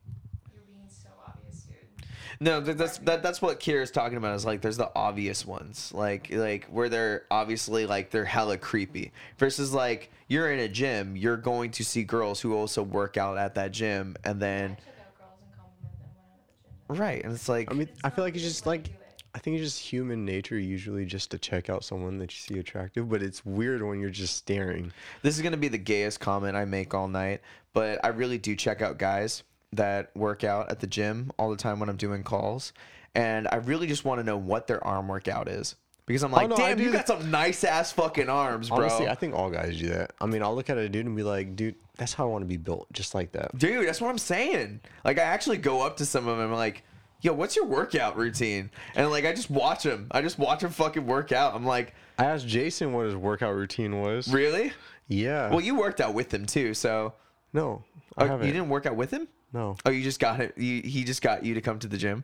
you're 0.54 0.64
being 0.68 0.88
so 0.88 1.10
obvious, 1.28 1.64
dude. 1.64 2.08
No, 2.40 2.62
that's 2.62 3.00
that, 3.00 3.24
that's 3.24 3.42
what 3.42 3.60
Kira's 3.60 3.92
talking 3.92 4.18
about. 4.18 4.36
Is 4.36 4.46
like 4.46 4.62
there's 4.62 4.78
the 4.78 4.92
obvious 4.96 5.46
ones, 5.46 5.92
like 5.94 6.32
like 6.32 6.66
where 6.66 6.88
they're 6.88 7.26
obviously 7.32 7.86
like 7.86 8.12
they're 8.12 8.26
hella 8.26 8.58
creepy. 8.58 9.12
Versus 9.38 9.74
like 9.74 10.12
you're 10.28 10.52
in 10.52 10.60
a 10.60 10.68
gym, 10.68 11.16
you're 11.16 11.38
going 11.38 11.72
to 11.72 11.84
see 11.84 12.04
girls 12.04 12.40
who 12.40 12.56
also 12.56 12.84
work 12.84 13.18
out 13.18 13.38
at 13.38 13.56
that 13.56 13.72
gym, 13.72 14.16
and 14.24 14.40
then 14.40 14.76
check 14.76 14.86
out 15.04 15.18
girls 15.18 15.40
and 15.42 15.60
compliment 15.60 15.94
them 16.04 16.12
when 16.14 16.30
I'm 16.30 16.40
at 16.40 16.88
the 16.88 16.94
gym. 16.94 17.02
right, 17.02 17.24
and 17.24 17.34
it's 17.34 17.50
like 17.50 17.72
I 17.72 17.74
mean, 17.74 17.90
I 18.04 18.10
feel 18.12 18.24
like 18.24 18.36
it's 18.36 18.44
just 18.44 18.68
like 18.68 18.84
to 18.84 18.90
do 18.92 18.96
it. 18.96 19.24
I 19.34 19.40
think 19.40 19.58
it's 19.58 19.66
just 19.66 19.80
human 19.80 20.24
nature 20.24 20.60
usually 20.60 21.06
just 21.06 21.32
to 21.32 21.40
check 21.40 21.72
out 21.72 21.84
someone 21.84 22.20
that 22.20 22.32
you 22.32 22.38
see 22.38 22.60
attractive, 22.60 23.10
but 23.10 23.24
it's 23.24 23.44
weird 23.46 23.82
when 23.82 24.00
you're 24.00 24.10
just 24.10 24.36
staring. 24.36 24.92
this 25.24 25.36
is 25.36 25.42
gonna 25.42 25.58
be 25.58 25.70
the 25.70 25.78
gayest 25.80 26.20
comment 26.20 26.56
I 26.56 26.66
make 26.66 26.94
all 26.94 27.08
night, 27.08 27.42
but 27.74 28.00
I 28.04 28.10
really 28.10 28.38
do 28.38 28.56
check 28.56 28.84
out 28.84 29.00
guys 29.00 29.44
that 29.74 30.16
work 30.16 30.44
out 30.44 30.72
at 30.72 30.80
the 30.80 30.88
gym 30.88 31.32
all 31.38 31.50
the 31.50 31.58
time 31.58 31.80
when 31.80 31.90
I'm 31.90 31.98
doing 31.98 32.24
calls, 32.24 32.74
and 33.16 33.48
I 33.52 33.58
really 33.58 33.88
just 33.88 34.06
want 34.06 34.20
to 34.20 34.24
know 34.24 34.38
what 34.38 34.68
their 34.68 34.84
arm 34.86 35.08
workout 35.08 35.48
is 35.48 35.76
because 36.08 36.24
I'm 36.24 36.34
oh, 36.34 36.38
like, 36.38 36.50
no, 36.50 36.56
damn, 36.56 36.80
you 36.80 36.92
got 36.92 37.06
some 37.06 37.30
nice 37.30 37.64
ass 37.64 37.92
fucking 37.92 38.30
arms, 38.30 38.70
bro. 38.70 38.80
Honestly, 38.80 39.10
I 39.10 39.16
think 39.16 39.36
all 39.36 39.50
guys 39.50 39.78
do 39.78 39.90
that. 39.90 40.14
I 40.22 40.26
mean, 40.26 40.42
I'll 40.42 40.56
look 40.56 40.70
at 40.70 40.78
a 40.78 40.88
dude 40.88 41.06
and 41.06 41.16
be 41.16 41.24
like, 41.24 41.56
dude, 41.56 41.76
that's 41.98 42.14
how 42.14 42.26
I 42.26 42.32
want 42.32 42.44
to 42.44 42.48
be 42.48 42.58
built, 42.58 42.92
just 42.94 43.14
like 43.14 43.34
that. 43.34 43.56
Dude, 43.58 43.88
that's 43.88 44.00
what 44.00 44.10
I'm 44.10 44.18
saying. 44.18 44.80
Like, 45.04 45.20
I 45.20 45.24
actually 45.24 45.58
go 45.58 45.82
up 45.82 45.98
to 45.98 46.06
some 46.06 46.28
of 46.28 46.38
them. 46.38 46.52
I'm 46.52 46.58
like, 46.58 46.84
yo, 47.22 47.34
what's 47.34 47.58
your 47.58 47.66
workout 47.66 48.16
routine? 48.18 48.72
And 48.96 49.12
like, 49.12 49.26
I 49.26 49.34
just 49.34 49.50
watch 49.50 49.84
them. 49.84 50.08
I 50.12 50.22
just 50.22 50.40
watch 50.40 50.62
them 50.62 50.72
fucking 50.72 51.06
work 51.06 51.34
out. 51.34 51.54
I'm 51.54 51.66
like, 51.66 51.94
I 52.18 52.26
asked 52.26 52.48
Jason 52.48 52.94
what 52.94 53.06
his 53.06 53.16
workout 53.16 53.54
routine 53.54 54.00
was. 54.00 54.32
really? 54.32 54.72
Yeah. 55.10 55.50
Well, 55.50 55.62
you 55.62 55.76
worked 55.76 56.02
out 56.02 56.14
with 56.14 56.34
him 56.34 56.46
too. 56.46 56.74
So, 56.74 57.14
no, 57.52 57.84
I 58.18 58.24
oh, 58.24 58.28
haven't. 58.28 58.48
you 58.48 58.54
didn't 58.54 58.70
work 58.70 58.86
out 58.86 58.96
with 58.96 59.12
him? 59.12 59.28
No. 59.54 59.78
Oh, 59.86 59.90
you 59.90 60.04
just 60.04 60.20
got 60.20 60.40
it. 60.40 60.58
You, 60.58 60.82
he 60.82 61.04
just 61.04 61.22
got 61.22 61.46
you 61.46 61.54
to 61.54 61.62
come 61.62 61.80
to 61.80 61.88
the 61.88 61.98
gym. 61.98 62.24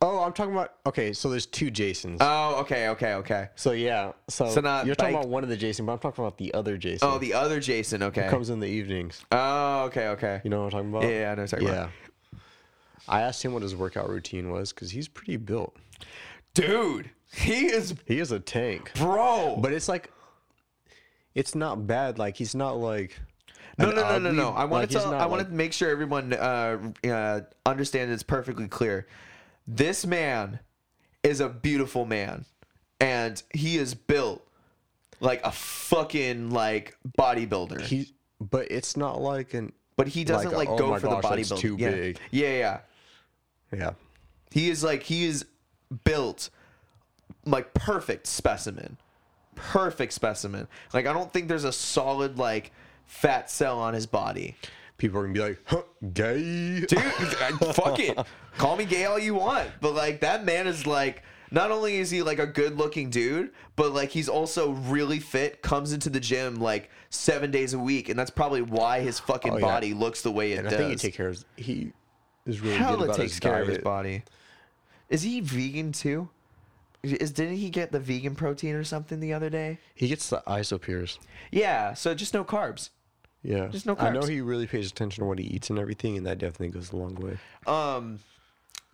Oh, 0.00 0.20
I'm 0.22 0.32
talking 0.32 0.52
about. 0.52 0.74
Okay, 0.86 1.12
so 1.12 1.30
there's 1.30 1.46
two 1.46 1.70
Jasons. 1.70 2.18
Oh, 2.20 2.56
okay, 2.60 2.88
okay, 2.88 3.14
okay. 3.14 3.48
so 3.54 3.72
yeah, 3.72 4.12
so, 4.28 4.50
So 4.50 4.60
not 4.60 4.84
you're 4.84 4.94
talking 4.94 5.14
about 5.14 5.28
one 5.28 5.42
of 5.42 5.48
the 5.48 5.56
Jason, 5.56 5.86
but 5.86 5.92
I'm 5.92 5.98
talking 5.98 6.22
about 6.22 6.36
the 6.36 6.52
other 6.52 6.76
Jason. 6.76 7.08
Oh, 7.10 7.18
the 7.18 7.32
other 7.32 7.58
Jason. 7.58 8.02
Okay. 8.02 8.24
who 8.24 8.30
comes 8.30 8.50
in 8.50 8.60
the 8.60 8.66
evenings. 8.66 9.24
Oh, 9.32 9.84
okay, 9.84 10.08
okay. 10.08 10.40
You 10.44 10.50
know 10.50 10.64
what 10.64 10.74
I'm 10.74 10.90
talking 10.90 10.90
about? 10.90 11.02
Yeah, 11.04 11.08
yeah, 11.08 11.32
I 11.32 11.34
know 11.34 11.42
what 11.42 11.52
you're 11.52 11.60
talking 11.60 11.66
yeah. 11.68 11.72
about. 11.74 11.90
I 13.08 13.20
asked 13.22 13.42
him 13.44 13.52
what 13.52 13.62
his 13.62 13.74
workout 13.74 14.08
routine 14.08 14.50
was 14.50 14.72
because 14.72 14.90
he's 14.90 15.08
pretty 15.08 15.36
built. 15.36 15.74
Dude, 16.54 17.10
he 17.32 17.66
is 17.66 17.94
He 18.06 18.18
is 18.18 18.30
a 18.30 18.40
tank, 18.40 18.92
bro. 18.96 19.56
but 19.60 19.72
it's 19.72 19.88
like, 19.88 20.10
it's 21.34 21.54
not 21.54 21.86
bad. 21.86 22.18
Like 22.18 22.36
he's 22.36 22.54
not 22.54 22.78
like. 22.78 23.18
No, 23.78 23.90
no, 23.90 24.02
no, 24.02 24.18
no, 24.18 24.30
no. 24.30 24.50
I 24.50 24.64
wanted 24.64 24.90
to. 24.90 25.00
I 25.00 25.26
wanted 25.26 25.44
like- 25.44 25.48
to 25.48 25.54
make 25.54 25.72
sure 25.72 25.90
everyone 25.90 26.32
uh, 26.32 26.78
uh, 27.08 27.40
understands 27.66 28.12
it's 28.12 28.22
perfectly 28.22 28.68
clear. 28.68 29.06
This 29.66 30.06
man 30.06 30.60
is 31.22 31.40
a 31.40 31.48
beautiful 31.48 32.04
man, 32.04 32.44
and 33.00 33.42
he 33.52 33.76
is 33.78 33.94
built 33.94 34.46
like 35.20 35.44
a 35.44 35.50
fucking 35.52 36.50
like 36.50 36.96
bodybuilder. 37.18 37.80
He, 37.80 38.14
but 38.40 38.70
it's 38.70 38.96
not 38.96 39.20
like 39.20 39.54
an. 39.54 39.72
but 39.96 40.06
he 40.08 40.22
doesn't 40.24 40.52
like 40.52 40.68
like, 40.68 40.68
a, 40.68 40.72
"Oh 40.72 40.76
go 40.78 40.90
my 40.90 40.98
for 40.98 41.08
gosh, 41.08 41.22
the 41.22 41.36
that's 41.36 41.50
bodybuilding. 41.52 41.58
too 41.58 41.76
yeah. 41.78 41.90
big." 41.90 42.18
yeah, 42.30 42.58
yeah. 42.58 42.80
Yeah. 43.72 43.90
He 44.50 44.70
is 44.70 44.84
like 44.84 45.02
he 45.02 45.24
is 45.24 45.46
built 46.04 46.50
like 47.44 47.74
perfect 47.74 48.26
specimen. 48.26 48.98
Perfect 49.56 50.12
specimen. 50.12 50.68
Like 50.92 51.06
I 51.06 51.12
don't 51.12 51.32
think 51.32 51.48
there's 51.48 51.64
a 51.64 51.72
solid 51.72 52.38
like 52.38 52.70
fat 53.06 53.50
cell 53.50 53.78
on 53.78 53.94
his 53.94 54.06
body. 54.06 54.56
People 54.96 55.18
are 55.18 55.22
gonna 55.22 55.34
be 55.34 55.40
like, 55.40 55.58
huh, 55.66 55.82
gay. 56.12 56.80
Dude, 56.80 56.90
fuck 57.74 57.98
it. 57.98 58.18
Call 58.58 58.76
me 58.76 58.84
gay 58.84 59.04
all 59.06 59.18
you 59.18 59.34
want. 59.34 59.70
But 59.80 59.94
like 59.94 60.20
that 60.20 60.44
man 60.44 60.66
is 60.66 60.86
like 60.86 61.22
not 61.50 61.70
only 61.70 61.96
is 61.96 62.10
he 62.10 62.22
like 62.22 62.38
a 62.38 62.46
good 62.46 62.78
looking 62.78 63.10
dude, 63.10 63.50
but 63.76 63.92
like 63.92 64.10
he's 64.10 64.28
also 64.28 64.70
really 64.70 65.18
fit, 65.20 65.62
comes 65.62 65.92
into 65.92 66.10
the 66.10 66.20
gym 66.20 66.56
like 66.56 66.90
seven 67.10 67.50
days 67.50 67.74
a 67.74 67.78
week, 67.78 68.08
and 68.08 68.18
that's 68.18 68.30
probably 68.30 68.62
why 68.62 69.00
his 69.00 69.18
fucking 69.18 69.52
Oh, 69.52 69.56
yeah. 69.58 69.64
body 69.66 69.94
looks 69.94 70.22
the 70.22 70.30
way 70.30 70.52
it 70.52 70.58
And 70.60 70.68
I 70.68 70.70
does. 70.70 70.78
think 70.78 70.90
he 70.92 70.96
take 70.96 71.14
care 71.14 71.28
of. 71.28 71.44
He 71.56 71.92
is 72.46 72.60
really 72.60 72.78
good 72.78 73.02
about 73.02 73.16
takes 73.16 73.32
his 73.32 73.40
care 73.40 73.62
of 73.62 73.68
his 73.68 73.78
body. 73.78 74.22
Is 75.10 75.22
he 75.22 75.40
vegan 75.40 75.92
too? 75.92 76.28
Is 77.12 77.32
didn't 77.32 77.56
he 77.56 77.70
get 77.70 77.92
the 77.92 78.00
vegan 78.00 78.34
protein 78.34 78.74
or 78.74 78.84
something 78.84 79.20
the 79.20 79.32
other 79.32 79.50
day? 79.50 79.78
He 79.94 80.08
gets 80.08 80.28
the 80.30 80.42
Isopure. 80.46 81.18
Yeah, 81.50 81.94
so 81.94 82.14
just 82.14 82.34
no 82.34 82.44
carbs. 82.44 82.90
Yeah. 83.42 83.68
Just 83.68 83.84
no 83.86 83.94
carbs. 83.94 84.02
I 84.02 84.10
know 84.10 84.22
he 84.22 84.40
really 84.40 84.66
pays 84.66 84.90
attention 84.90 85.22
to 85.22 85.26
what 85.26 85.38
he 85.38 85.44
eats 85.44 85.68
and 85.70 85.78
everything, 85.78 86.16
and 86.16 86.26
that 86.26 86.38
definitely 86.38 86.68
goes 86.68 86.92
a 86.92 86.96
long 86.96 87.14
way. 87.16 87.38
Um, 87.66 88.20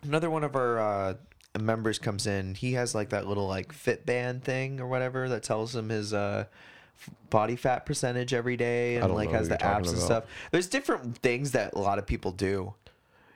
another 0.03 0.29
one 0.29 0.43
of 0.43 0.57
our 0.57 0.79
uh, 0.81 1.15
members 1.59 1.99
comes 1.99 2.27
in. 2.27 2.55
He 2.55 2.73
has 2.73 2.95
like 2.95 3.11
that 3.11 3.27
little 3.27 3.47
like 3.47 3.73
fit 3.73 4.05
band 4.07 4.45
thing 4.45 4.81
or 4.81 4.87
whatever 4.87 5.29
that 5.29 5.43
tells 5.43 5.75
him 5.75 5.89
his 5.89 6.13
uh 6.13 6.47
body 7.31 7.57
fat 7.57 7.87
percentage 7.87 8.35
every 8.35 8.57
day 8.57 8.97
and 8.97 9.15
like 9.15 9.31
has 9.31 9.49
the 9.49 9.57
apps 9.57 9.89
and 9.89 9.99
stuff. 9.99 10.25
There's 10.51 10.67
different 10.67 11.17
things 11.19 11.53
that 11.53 11.73
a 11.75 11.79
lot 11.79 11.99
of 11.99 12.07
people 12.07 12.33
do 12.33 12.75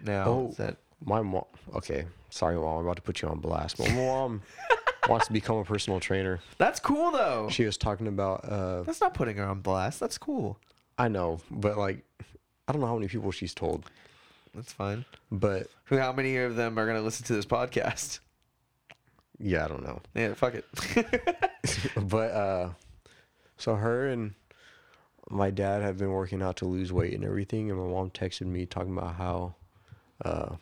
now. 0.03 0.25
Oh, 0.27 0.55
that 0.59 0.77
my 1.05 1.23
mom. 1.23 1.45
Okay, 1.75 2.07
sorry, 2.31 2.57
mom. 2.57 2.79
I'm 2.79 2.85
about 2.85 2.97
to 2.97 3.03
put 3.03 3.23
you 3.23 3.29
on 3.29 3.39
blast. 3.39 3.77
But 3.77 3.89
my 3.91 3.97
mom 3.97 4.43
wants 5.09 5.27
to 5.27 5.33
become 5.33 5.57
a 5.59 5.65
personal 5.65 6.01
trainer. 6.01 6.41
that's 6.59 6.81
cool 6.81 7.11
though. 7.13 7.49
She 7.51 7.65
was 7.65 7.77
talking 7.77 8.07
about. 8.07 8.45
uh 8.45 8.83
That's 8.83 9.01
not 9.01 9.15
putting 9.15 9.37
her 9.37 9.45
on 9.45 9.61
blast. 9.61 10.01
That's 10.01 10.19
cool. 10.19 10.59
I 10.99 11.09
know, 11.09 11.41
but 11.51 11.77
like, 11.77 12.05
I 12.69 12.73
don't 12.73 12.81
know 12.81 12.87
how 12.87 12.95
many 12.95 13.09
people 13.09 13.31
she's 13.33 13.53
told, 13.55 13.85
That's 14.55 14.73
fine. 14.73 15.05
but 15.33 15.67
Who- 15.87 15.99
How 15.99 16.13
many 16.13 16.37
of 16.39 16.55
them 16.57 16.79
are 16.79 16.87
gonna 16.87 17.01
listen 17.03 17.27
to 17.27 17.35
this 17.35 17.47
podcast? 17.47 18.21
yeah, 19.41 19.65
I 19.65 19.69
don't 19.69 19.83
know. 19.83 20.01
Yeah, 20.15 20.35
fuck 20.35 20.55
it. 20.55 20.65
but 21.97 22.31
uh 22.31 22.69
so 23.57 23.75
her 23.75 24.09
and 24.09 24.35
my 25.31 25.51
dad 25.51 25.83
have 25.83 25.97
been 25.99 26.11
working 26.11 26.43
out 26.43 26.57
to 26.59 26.65
lose 26.67 26.93
weight 26.93 27.15
and 27.15 27.25
everything 27.25 27.71
and 27.71 27.81
my 27.81 27.87
mom 27.87 28.11
texted 28.11 28.47
me 28.47 28.67
talking 28.67 28.97
about 28.97 29.15
how 29.17 29.55
uh 30.25 30.55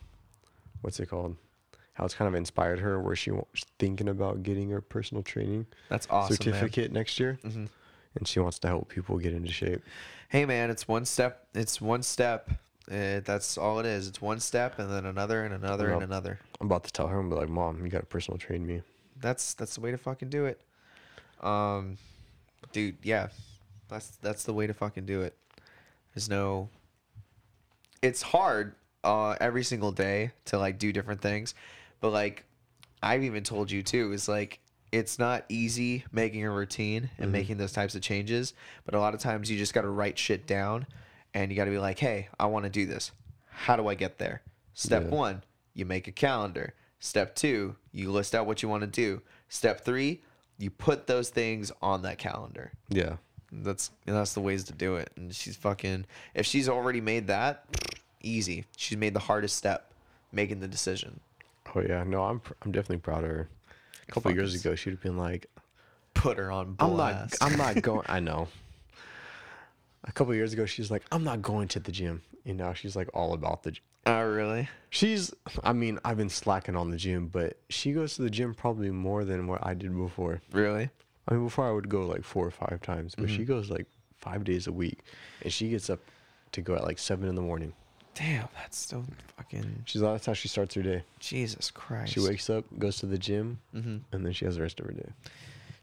what's 0.82 1.00
it 1.00 1.06
called 1.06 1.36
how 1.94 2.04
it's 2.04 2.14
kind 2.14 2.28
of 2.28 2.34
inspired 2.34 2.78
her 2.78 3.00
where 3.00 3.16
she 3.16 3.30
was 3.30 3.46
thinking 3.78 4.08
about 4.08 4.42
getting 4.42 4.70
her 4.70 4.80
personal 4.80 5.22
training 5.22 5.66
That's 5.88 6.06
awesome. 6.10 6.34
man. 6.34 6.36
certificate 6.54 6.92
next 6.92 7.18
year 7.18 7.38
Mhm. 7.44 7.68
and 8.14 8.28
she 8.28 8.38
wants 8.40 8.58
to 8.60 8.68
help 8.68 8.88
people 8.88 9.18
get 9.18 9.32
into 9.32 9.50
shape 9.50 9.82
Hey 10.28 10.46
man, 10.46 10.70
it's 10.70 10.88
one 10.88 11.04
step. 11.04 11.46
It's 11.54 11.78
one 11.78 12.02
step. 12.02 12.48
Uh, 12.90 13.20
that's 13.20 13.58
all 13.58 13.78
it 13.80 13.84
is. 13.86 14.08
It's 14.08 14.22
one 14.22 14.40
step 14.40 14.78
and 14.78 14.90
then 14.90 15.04
another 15.04 15.44
and 15.44 15.52
another 15.52 15.90
and 15.90 16.00
Yep. 16.00 16.08
another. 16.08 16.38
i'm 16.60 16.66
about 16.68 16.84
to 16.84 16.92
tell 16.92 17.06
her 17.08 17.20
and 17.20 17.28
be 17.28 17.36
like 17.36 17.50
mom 17.50 17.84
you 17.84 17.90
gotta 17.90 18.06
personal 18.06 18.38
train 18.38 18.66
me 18.66 18.80
That's 19.20 19.52
that's 19.54 19.74
the 19.74 19.80
way 19.82 19.90
to 19.90 19.98
fucking 19.98 20.30
do 20.30 20.46
it. 20.46 20.60
Um, 21.42 21.98
dude, 22.72 22.96
yeah, 23.02 23.28
that's 23.88 24.16
that's 24.22 24.44
the 24.44 24.52
way 24.54 24.66
to 24.66 24.72
fucking 24.74 25.04
do 25.06 25.20
it. 25.22 25.36
There's 26.14 26.28
no. 26.30 26.70
It's 28.00 28.22
hard 28.22 28.74
uh 29.04 29.36
every 29.40 29.64
single 29.64 29.92
day 29.92 30.32
to 30.46 30.58
like 30.58 30.78
do 30.78 30.92
different 30.92 31.20
things, 31.20 31.54
but 32.00 32.10
like 32.10 32.44
I've 33.02 33.24
even 33.24 33.42
told 33.42 33.70
you 33.70 33.82
too 33.82 34.12
is 34.12 34.28
like 34.28 34.60
it's 34.92 35.18
not 35.18 35.44
easy 35.48 36.04
making 36.12 36.44
a 36.44 36.50
routine 36.50 37.10
and 37.18 37.32
making 37.32 37.56
those 37.56 37.72
types 37.72 37.94
of 37.94 38.02
changes, 38.02 38.52
but 38.84 38.94
a 38.94 39.00
lot 39.00 39.14
of 39.14 39.20
times 39.20 39.50
you 39.50 39.56
just 39.56 39.72
got 39.72 39.82
to 39.82 39.88
write 39.88 40.18
shit 40.18 40.46
down 40.46 40.86
and 41.34 41.50
you 41.50 41.56
got 41.56 41.64
to 41.64 41.70
be 41.70 41.78
like, 41.78 41.98
"Hey, 41.98 42.28
I 42.38 42.46
want 42.46 42.64
to 42.64 42.70
do 42.70 42.84
this. 42.86 43.10
How 43.48 43.74
do 43.76 43.88
I 43.88 43.94
get 43.94 44.18
there?" 44.18 44.42
Step 44.74 45.04
Yeah. 45.04 45.08
1, 45.10 45.42
you 45.74 45.84
make 45.86 46.08
a 46.08 46.12
calendar. 46.12 46.74
Step 47.00 47.34
2, 47.34 47.74
you 47.92 48.10
list 48.12 48.34
out 48.34 48.46
what 48.46 48.62
you 48.62 48.68
want 48.68 48.82
to 48.82 48.86
do. 48.86 49.22
Step 49.48 49.82
3, 49.84 50.22
you 50.58 50.70
put 50.70 51.06
those 51.06 51.30
things 51.30 51.72
on 51.82 52.02
that 52.02 52.18
calendar. 52.18 52.72
yeah 52.88 53.16
That's 53.50 53.90
that's 54.06 54.34
the 54.34 54.40
ways 54.40 54.64
to 54.64 54.72
do 54.74 54.96
it. 54.96 55.10
And 55.16 55.34
she's 55.34 55.56
fucking 55.56 56.04
if 56.34 56.44
she's 56.46 56.68
already 56.68 57.00
made 57.00 57.26
that, 57.28 57.64
easy. 58.22 58.64
She's 58.76 58.96
made 58.98 59.14
the 59.14 59.20
hardest 59.20 59.56
step, 59.56 59.92
making 60.32 60.60
the 60.60 60.68
decision. 60.68 61.20
oh 61.74 61.80
yeah 61.80 62.02
no 62.04 62.24
i'm 62.24 62.40
pr- 62.40 62.52
i'm 62.62 62.72
definitely 62.72 62.98
proud 62.98 63.22
of 63.24 63.30
her 63.30 63.48
a 64.08 64.12
couple 64.12 64.30
years 64.32 64.54
ago 64.54 64.74
she'd 64.74 64.90
have 64.90 65.00
been 65.02 65.16
like 65.16 65.46
Put 66.14 66.36
her 66.38 66.50
on 66.52 66.74
blast." 66.74 67.36
I'm 67.40 67.56
not. 67.56 67.68
I'm 67.68 67.74
not 67.76 67.82
going. 67.82 68.04
I 68.06 68.20
know. 68.20 68.48
A 70.04 70.12
couple 70.12 70.34
years 70.34 70.52
ago, 70.52 70.66
she's 70.66 70.90
like, 70.90 71.02
"I'm 71.12 71.24
not 71.24 71.40
going 71.42 71.68
to 71.68 71.80
the 71.80 71.92
gym," 71.92 72.22
You 72.44 72.54
know, 72.54 72.74
she's 72.74 72.94
like 72.96 73.08
all 73.14 73.32
about 73.32 73.62
the. 73.62 73.70
Gym. 73.72 73.82
Oh, 74.06 74.22
really? 74.28 74.68
She's. 74.90 75.32
I 75.62 75.72
mean, 75.72 75.98
I've 76.04 76.16
been 76.18 76.28
slacking 76.28 76.76
on 76.76 76.90
the 76.90 76.96
gym, 76.96 77.28
but 77.28 77.56
she 77.70 77.92
goes 77.92 78.16
to 78.16 78.22
the 78.22 78.30
gym 78.30 78.52
probably 78.52 78.90
more 78.90 79.24
than 79.24 79.46
what 79.46 79.64
I 79.64 79.74
did 79.74 79.96
before. 79.96 80.42
Really? 80.52 80.90
I 81.28 81.34
mean, 81.34 81.44
before 81.44 81.66
I 81.68 81.72
would 81.72 81.88
go 81.88 82.04
like 82.06 82.24
four 82.24 82.46
or 82.46 82.50
five 82.50 82.80
times, 82.82 83.14
but 83.14 83.26
Mm-hmm. 83.26 83.36
she 83.36 83.44
goes 83.44 83.70
like 83.70 83.86
five 84.18 84.44
days 84.44 84.66
a 84.66 84.72
week, 84.72 84.98
and 85.42 85.52
she 85.52 85.70
gets 85.70 85.88
up 85.88 86.00
to 86.52 86.60
go 86.60 86.74
at 86.74 86.82
like 86.84 86.98
seven 86.98 87.28
in 87.28 87.36
the 87.36 87.42
morning. 87.42 87.72
Damn, 88.14 88.48
that's 88.58 88.76
so 88.76 89.04
fucking 89.36 89.82
She's 89.86 90.02
that's 90.02 90.26
how 90.26 90.34
she 90.34 90.48
starts 90.48 90.74
her 90.74 90.82
day. 90.82 91.02
Jesus 91.18 91.70
Christ. 91.70 92.12
She 92.12 92.20
wakes 92.20 92.50
up, 92.50 92.64
goes 92.78 92.98
to 92.98 93.06
the 93.06 93.18
gym, 93.18 93.58
hmm 93.72 93.98
and 94.12 94.24
then 94.26 94.32
she 94.32 94.44
has 94.44 94.56
the 94.56 94.62
rest 94.62 94.80
of 94.80 94.86
her 94.86 94.92
day. 94.92 95.08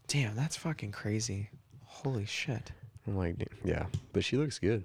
Damn, 0.06 0.36
that's 0.36 0.56
fucking 0.56 0.92
crazy. 0.92 1.50
Holy 1.86 2.24
shit. 2.26 2.72
I'm 3.06 3.16
like, 3.16 3.34
yeah, 3.64 3.86
but 4.12 4.24
she 4.24 4.36
looks 4.36 4.58
good. 4.58 4.84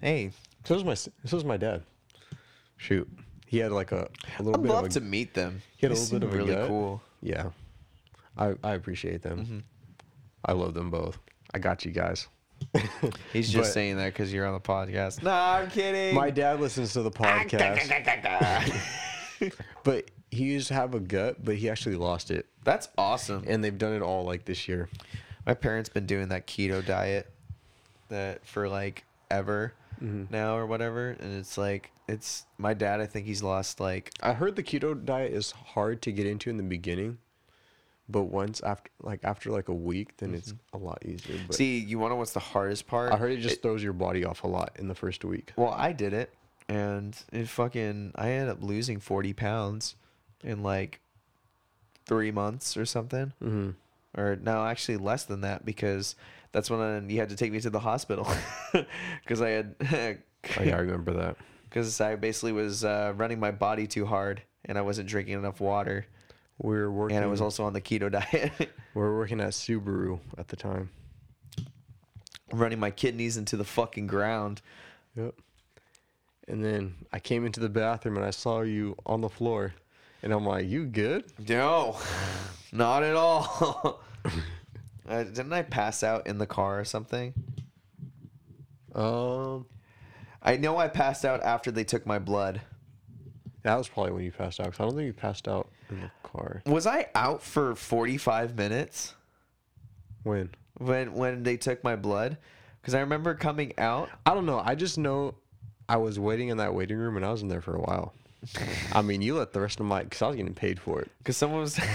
Hey, 0.00 0.32
So 0.64 0.74
is 0.74 0.84
my 0.84 0.94
so 0.94 1.10
is 1.24 1.44
my 1.44 1.56
dad. 1.56 1.82
Shoot, 2.76 3.08
He 3.46 3.58
had 3.58 3.72
like 3.72 3.92
a, 3.92 4.08
a 4.38 4.42
little 4.42 4.60
bit. 4.60 4.70
I'd 4.70 4.74
love 4.74 4.84
of 4.84 4.90
a, 4.90 4.94
to 4.94 5.00
meet 5.00 5.32
them. 5.32 5.62
he 5.76 5.86
had 5.86 5.92
a 5.92 5.94
They 5.94 6.00
little 6.00 6.18
bit 6.18 6.28
of 6.28 6.34
a 6.34 6.36
really 6.36 6.54
gut. 6.54 6.68
cool. 6.68 7.02
Yeah, 7.22 7.50
I 8.36 8.54
I 8.62 8.74
appreciate 8.74 9.22
them. 9.22 9.38
Mm-hmm. 9.40 9.58
I 10.44 10.52
love 10.52 10.74
them 10.74 10.90
both. 10.90 11.18
I 11.54 11.58
got 11.58 11.84
you 11.86 11.90
guys. 11.92 12.28
He's 13.32 13.50
just 13.50 13.68
But- 13.68 13.72
saying 13.72 13.96
that 13.96 14.12
because 14.12 14.32
you're 14.32 14.46
on 14.46 14.54
the 14.54 14.60
podcast. 14.60 15.22
No, 15.22 15.32
I'm 15.32 15.70
kidding. 15.70 16.14
My 16.14 16.30
dad 16.30 16.60
listens 16.60 16.92
to 16.94 17.02
the 17.02 17.10
podcast, 17.10 17.90
but 19.84 20.10
he 20.30 20.44
used 20.44 20.68
to 20.68 20.74
have 20.74 20.94
a 20.94 21.00
gut, 21.00 21.44
but 21.44 21.56
he 21.56 21.68
actually 21.68 21.96
lost 21.96 22.30
it, 22.30 22.46
That's 22.64 22.88
awesome. 22.98 23.44
and 23.46 23.62
they've 23.62 23.76
done 23.76 23.92
it 23.94 24.02
all 24.02 24.24
like 24.24 24.44
this 24.44 24.68
year. 24.68 24.88
My 25.46 25.54
parents 25.54 25.88
been 25.88 26.06
doing 26.06 26.28
that 26.28 26.46
keto 26.46 26.84
diet 26.84 27.30
that 28.08 28.46
for 28.46 28.68
like 28.68 29.04
ever 29.30 29.72
Mm-hmm. 30.02 30.24
now 30.34 30.56
or 30.56 30.66
whatever, 30.66 31.10
and 31.20 31.38
it's 31.38 31.56
like 31.56 31.92
it's 32.08 32.46
my 32.58 32.74
dad. 32.74 33.00
I 33.00 33.06
think 33.06 33.26
he's 33.26 33.44
lost 33.44 33.78
like 33.78 34.10
I 34.20 34.32
heard 34.32 34.56
the 34.56 34.62
keto 34.64 34.92
diet 35.02 35.32
is 35.32 35.52
hard 35.52 36.02
to 36.02 36.10
get 36.12 36.26
into 36.26 36.50
in 36.50 36.56
the 36.56 36.64
beginning, 36.64 37.18
but 38.08 38.24
once 38.24 38.60
after 38.62 38.90
like 39.02 39.20
after 39.24 39.50
like 39.50 39.68
a 39.68 39.74
week, 39.74 40.16
then 40.18 40.34
it's 40.34 40.52
a 40.72 40.78
lot 40.78 40.98
easier. 41.04 41.36
But 41.36 41.42
Mm-hmm. 41.44 41.52
See, 41.54 41.78
you 41.78 41.98
want 41.98 42.10
to 42.10 42.14
know 42.14 42.18
what's 42.18 42.32
the 42.32 42.40
hardest 42.40 42.86
part? 42.86 43.12
I 43.12 43.16
heard 43.16 43.32
it 43.32 43.40
just 43.40 43.62
throws 43.62 43.82
your 43.82 43.92
body 43.94 44.24
off 44.24 44.44
a 44.44 44.46
lot 44.48 44.72
in 44.78 44.88
the 44.88 44.94
first 44.94 45.24
week. 45.24 45.52
Well, 45.56 45.72
I 45.76 45.92
did 45.92 46.12
it, 46.12 46.32
and 46.68 47.16
it 47.32 47.48
fucking 47.48 48.12
I 48.14 48.30
ended 48.30 48.50
up 48.50 48.62
losing 48.62 49.00
forty 49.00 49.32
pounds 49.32 49.94
in 50.42 50.62
like 50.62 51.00
three 52.06 52.30
months 52.30 52.76
or 52.76 52.84
something, 52.84 53.32
Mm-hmm. 53.42 53.70
or 54.20 54.36
no, 54.36 54.64
actually 54.66 54.98
less 54.98 55.24
than 55.24 55.40
that 55.40 55.64
because 55.64 56.16
that's 56.52 56.68
when 56.70 56.80
I, 56.80 56.98
you 57.10 57.18
had 57.18 57.30
to 57.30 57.36
take 57.36 57.50
me 57.52 57.60
to 57.60 57.70
the 57.70 57.80
hospital 57.80 58.28
because 59.22 59.40
I 59.40 59.48
had 59.50 59.74
Oh, 59.80 60.62
yeah, 60.62 60.76
I 60.76 60.80
remember 60.80 61.14
that. 61.14 61.36
because 61.64 62.00
I 62.00 62.16
basically 62.16 62.52
was 62.52 62.84
uh, 62.84 63.14
running 63.16 63.40
my 63.40 63.50
body 63.50 63.86
too 63.86 64.04
hard 64.04 64.42
and 64.66 64.76
I 64.76 64.82
wasn't 64.82 65.08
drinking 65.08 65.34
enough 65.34 65.58
water, 65.60 66.06
were 66.58 66.90
working. 66.90 67.16
and 67.16 67.24
I 67.24 67.28
was 67.28 67.40
also 67.40 67.64
on 67.64 67.72
the 67.72 67.80
keto 67.80 68.10
diet, 68.32 68.52
we 68.58 68.68
were 69.02 69.16
working 69.16 69.40
at 69.40 69.50
Subaru 69.50 70.20
at 70.38 70.48
the 70.48 70.56
time. 70.56 70.90
running 72.52 72.78
my 72.78 72.90
kidneys 72.90 73.36
into 73.36 73.56
the 73.56 73.64
fucking 73.64 74.06
ground. 74.06 74.62
Yep. 75.16 75.34
And 76.46 76.62
then 76.64 76.94
I 77.12 77.18
came 77.18 77.46
into 77.46 77.58
the 77.60 77.68
bathroom 77.70 78.16
and 78.16 78.24
I 78.24 78.30
saw 78.30 78.60
you 78.60 78.96
on 79.06 79.20
the 79.22 79.28
floor, 79.30 79.74
and 80.22 80.32
I'm 80.32 80.44
like, 80.44 80.66
"You 80.68 80.84
good?" 80.84 81.24
No, 81.48 81.96
not 82.72 83.02
at 83.02 83.16
all. 83.16 84.02
uh, 85.08 85.24
didn't 85.24 85.52
I 85.52 85.62
pass 85.62 86.02
out 86.02 86.26
in 86.26 86.36
the 86.38 86.46
car 86.46 86.78
or 86.80 86.84
something? 86.84 87.32
Um, 88.94 89.66
I 90.42 90.56
know 90.58 90.76
I 90.76 90.88
passed 90.88 91.24
out 91.24 91.42
after 91.42 91.70
they 91.70 91.84
took 91.84 92.06
my 92.06 92.18
blood. 92.18 92.60
that 93.62 93.76
was 93.76 93.88
probably 93.88 94.12
when 94.12 94.24
you 94.24 94.30
passed 94.32 94.60
out. 94.60 94.66
'cause 94.66 94.80
I 94.80 94.84
don't 94.84 94.94
think 94.94 95.06
you 95.06 95.12
passed 95.14 95.48
out 95.48 95.68
in 95.94 96.00
the 96.02 96.10
car. 96.28 96.62
Was 96.66 96.86
I 96.86 97.06
out 97.14 97.42
for 97.42 97.74
45 97.74 98.56
minutes 98.56 99.14
When? 100.22 100.50
when 100.78 101.14
when 101.14 101.42
they 101.42 101.56
took 101.56 101.82
my 101.84 101.96
blood? 101.96 102.36
Because 102.80 102.94
I 102.94 103.00
remember 103.00 103.34
coming 103.34 103.72
out. 103.78 104.08
I 104.26 104.34
don't 104.34 104.46
know. 104.46 104.60
I 104.64 104.74
just 104.74 104.98
know 104.98 105.34
I 105.88 105.96
was 105.96 106.18
waiting 106.18 106.48
in 106.48 106.58
that 106.58 106.74
waiting 106.74 106.96
room, 106.98 107.16
and 107.16 107.24
I 107.24 107.30
was 107.32 107.42
in 107.42 107.48
there 107.48 107.60
for 107.62 107.74
a 107.76 107.80
while. 107.80 108.12
I 108.92 109.00
mean, 109.00 109.22
you 109.22 109.36
let 109.38 109.52
the 109.54 109.60
rest 109.60 109.80
of 109.80 109.86
my 109.86 110.02
because 110.02 110.20
I 110.20 110.26
was 110.26 110.36
getting 110.36 110.52
paid 110.54 110.78
for 110.78 111.00
it. 111.00 111.10
Because 111.18 111.36
someone 111.36 111.60
was. 111.60 111.78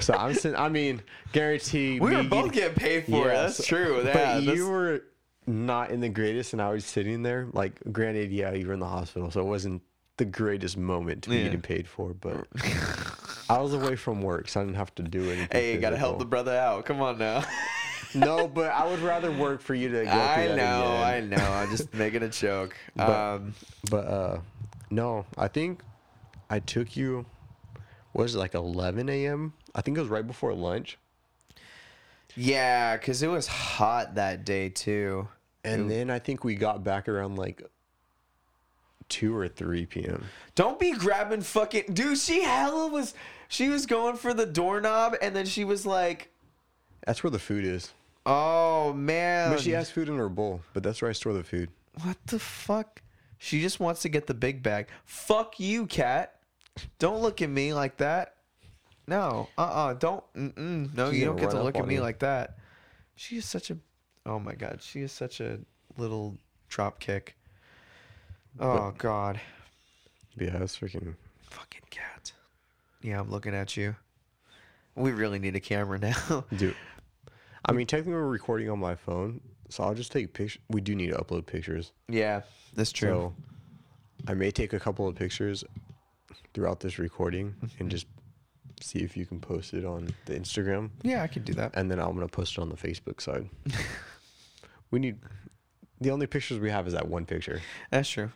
So 0.00 0.12
I'm 0.12 0.34
sitting. 0.34 0.58
I 0.58 0.68
mean, 0.68 1.00
guarantee. 1.32 1.98
we 1.98 2.10
me 2.10 2.16
were 2.16 2.22
both 2.24 2.52
getting 2.52 2.74
paid 2.74 3.06
for 3.06 3.30
it. 3.30 3.34
That's 3.34 3.64
true. 3.64 4.02
But 4.04 4.14
Yeah, 4.14 4.36
you 4.38 4.46
that's- 4.46 4.66
were 4.68 5.02
not 5.46 5.92
in 5.92 6.00
the 6.00 6.10
greatest, 6.10 6.52
and 6.52 6.60
I 6.60 6.68
was 6.70 6.84
sitting 6.84 7.22
there. 7.22 7.46
Like, 7.54 7.80
granted, 7.90 8.30
yeah, 8.30 8.52
you 8.52 8.66
were 8.66 8.74
in 8.74 8.80
the 8.80 8.88
hospital, 8.88 9.30
so 9.30 9.40
it 9.40 9.44
wasn't 9.46 9.80
the 10.16 10.24
greatest 10.24 10.76
moment 10.76 11.22
to 11.24 11.30
be 11.30 11.36
Yeah. 11.38 11.44
getting 11.44 11.60
paid 11.62 11.88
for. 11.88 12.14
But 12.14 12.46
I 13.50 13.58
was 13.58 13.74
away 13.74 13.96
from 13.96 14.22
work, 14.22 14.48
so 14.48 14.60
I 14.60 14.64
didn't 14.64 14.76
have 14.76 14.94
to 14.96 15.02
do 15.02 15.24
anything. 15.30 15.48
Hey, 15.50 15.74
you 15.74 15.80
gotta 15.80 15.96
help 15.96 16.14
the 16.18 16.24
physical. 16.24 16.30
brother 16.30 16.56
out. 16.56 16.84
Come 16.86 17.00
on 17.00 17.18
now. 17.18 17.44
No, 18.14 18.46
but 18.58 18.70
I 18.72 18.86
would 18.88 19.00
rather 19.00 19.30
work 19.32 19.60
for 19.60 19.74
you 19.74 19.88
to 19.88 20.04
go. 20.04 20.10
I 20.10 20.46
through 20.46 20.56
know, 20.56 20.56
that 20.56 21.04
I 21.04 21.12
again. 21.16 21.30
know. 21.30 21.52
I'm 21.52 21.70
just 21.70 21.92
making 21.94 22.22
a 22.22 22.28
joke. 22.28 22.76
But- 22.94 23.10
um, 23.10 23.54
But 23.90 24.06
uh, 24.06 24.38
no, 24.90 25.26
I 25.36 25.48
think 25.48 25.80
I 26.48 26.60
took 26.60 26.96
you. 26.96 27.26
what 28.12 28.22
Was 28.22 28.34
it 28.36 28.38
like 28.38 28.54
11 28.54 29.08
a.m.? 29.08 29.52
I 29.74 29.80
think 29.82 29.96
it 29.96 30.00
was 30.00 30.08
right 30.10 30.26
before 30.26 30.54
lunch. 30.54 30.96
yeah, 32.36 32.96
because 32.96 33.22
it 33.22 33.28
was 33.28 33.46
hot 33.46 34.14
that 34.16 34.44
day 34.44 34.68
too. 34.68 35.28
And 35.64 35.90
then 35.90 36.10
I 36.10 36.18
think 36.18 36.44
we 36.44 36.54
got 36.56 36.84
back 36.84 37.08
around 37.08 37.36
like 37.36 37.62
2 39.14 39.36
or 39.36 39.46
3 39.46 39.86
p.m. 39.86 40.24
Don't 40.56 40.76
be 40.76 40.90
grabbing 40.92 41.40
fucking 41.40 41.94
dude. 41.94 42.18
She 42.18 42.42
hella 42.42 42.88
was. 42.88 43.14
She 43.46 43.68
was 43.68 43.86
going 43.86 44.16
for 44.16 44.34
the 44.34 44.44
doorknob, 44.44 45.14
and 45.22 45.36
then 45.36 45.46
she 45.46 45.64
was 45.64 45.86
like, 45.86 46.30
That's 47.06 47.22
where 47.22 47.30
the 47.30 47.38
food 47.38 47.64
is. 47.64 47.92
"Oh 48.26 48.92
man." 48.92 49.52
But 49.52 49.60
she 49.60 49.70
has 49.70 49.88
food 49.88 50.08
in 50.08 50.16
her 50.16 50.28
bowl, 50.28 50.62
but 50.72 50.82
that's 50.82 51.00
where 51.00 51.08
I 51.08 51.12
store 51.12 51.32
the 51.32 51.44
food. 51.44 51.70
What 52.02 52.16
the 52.26 52.40
fuck? 52.40 53.02
She 53.38 53.60
just 53.60 53.78
wants 53.78 54.02
to 54.02 54.08
get 54.08 54.26
the 54.26 54.34
big 54.34 54.64
bag. 54.64 54.88
Fuck 55.04 55.60
you, 55.60 55.86
cat. 55.86 56.40
Don't 56.98 57.22
look 57.22 57.40
at 57.40 57.50
me 57.50 57.72
like 57.72 57.98
that. 57.98 58.34
No. 59.06 59.48
Uh. 59.56 59.62
uh 59.62 59.94
Don't. 59.94 60.24
Mm-mm. 60.34 60.92
No, 60.92 61.10
She's 61.10 61.20
you 61.20 61.26
don't 61.26 61.36
get 61.36 61.50
to 61.50 61.62
look 61.62 61.76
at 61.76 61.86
me 61.86 61.94
you. 61.96 62.00
like 62.00 62.18
that. 62.18 62.58
She 63.14 63.36
is 63.36 63.44
such 63.44 63.70
a. 63.70 63.76
Oh 64.26 64.40
my 64.40 64.54
god. 64.54 64.82
She 64.82 65.02
is 65.02 65.12
such 65.12 65.40
a 65.40 65.60
little 65.96 66.36
drop 66.68 66.98
kick. 66.98 67.36
Oh 68.60 68.92
god. 68.98 69.40
Yeah, 70.38 70.58
that's 70.58 70.76
freaking. 70.78 71.14
Fucking 71.50 71.82
cat. 71.90 72.32
Yeah, 73.02 73.20
I'm 73.20 73.30
looking 73.30 73.54
at 73.54 73.76
you. 73.76 73.94
We 74.96 75.12
really 75.12 75.38
need 75.38 75.56
a 75.56 75.60
camera 75.60 75.98
now. 76.30 76.44
Dude. 76.56 76.76
I 77.66 77.72
mean, 77.72 77.86
technically, 77.86 78.12
we're 78.14 78.26
recording 78.26 78.68
on 78.70 78.78
my 78.78 78.94
phone, 78.94 79.40
so 79.68 79.84
I'll 79.84 79.94
just 79.94 80.12
take 80.12 80.32
pictures. 80.32 80.60
We 80.68 80.80
do 80.80 80.94
need 80.94 81.10
to 81.10 81.16
upload 81.16 81.46
pictures. 81.46 81.92
yeah, 82.08 82.42
that's 82.74 82.92
true. 82.92 83.08
So 83.08 83.34
I 84.28 84.34
may 84.34 84.50
take 84.50 84.72
a 84.72 84.80
couple 84.80 85.06
of 85.08 85.14
pictures 85.14 85.64
throughout 86.52 86.80
this 86.80 86.98
recording 86.98 87.54
and 87.78 87.90
just 87.90 88.06
see 88.80 89.00
if 89.00 89.16
you 89.16 89.24
can 89.26 89.40
post 89.40 89.72
it 89.74 89.84
on 89.84 90.08
the 90.26 90.34
Instagram. 90.34 90.90
yeah, 91.02 91.22
I 91.22 91.26
can 91.26 91.42
do 91.42 91.54
that. 91.54 91.72
And 91.74 91.90
then 91.90 91.98
I'm 91.98 92.14
going 92.14 92.26
to 92.26 92.28
post 92.32 92.58
it 92.58 92.60
on 92.60 92.68
the 92.68 92.76
Facebook 92.76 93.20
side. 93.20 93.48
we 94.90 94.98
need. 94.98 95.16
The 96.00 96.10
only 96.10 96.26
pictures 96.26 96.58
we 96.58 96.70
have 96.70 96.86
is 96.86 96.92
that 96.92 97.08
one 97.08 97.24
picture. 97.24 97.60
That's 97.90 98.08
true. 98.08 98.30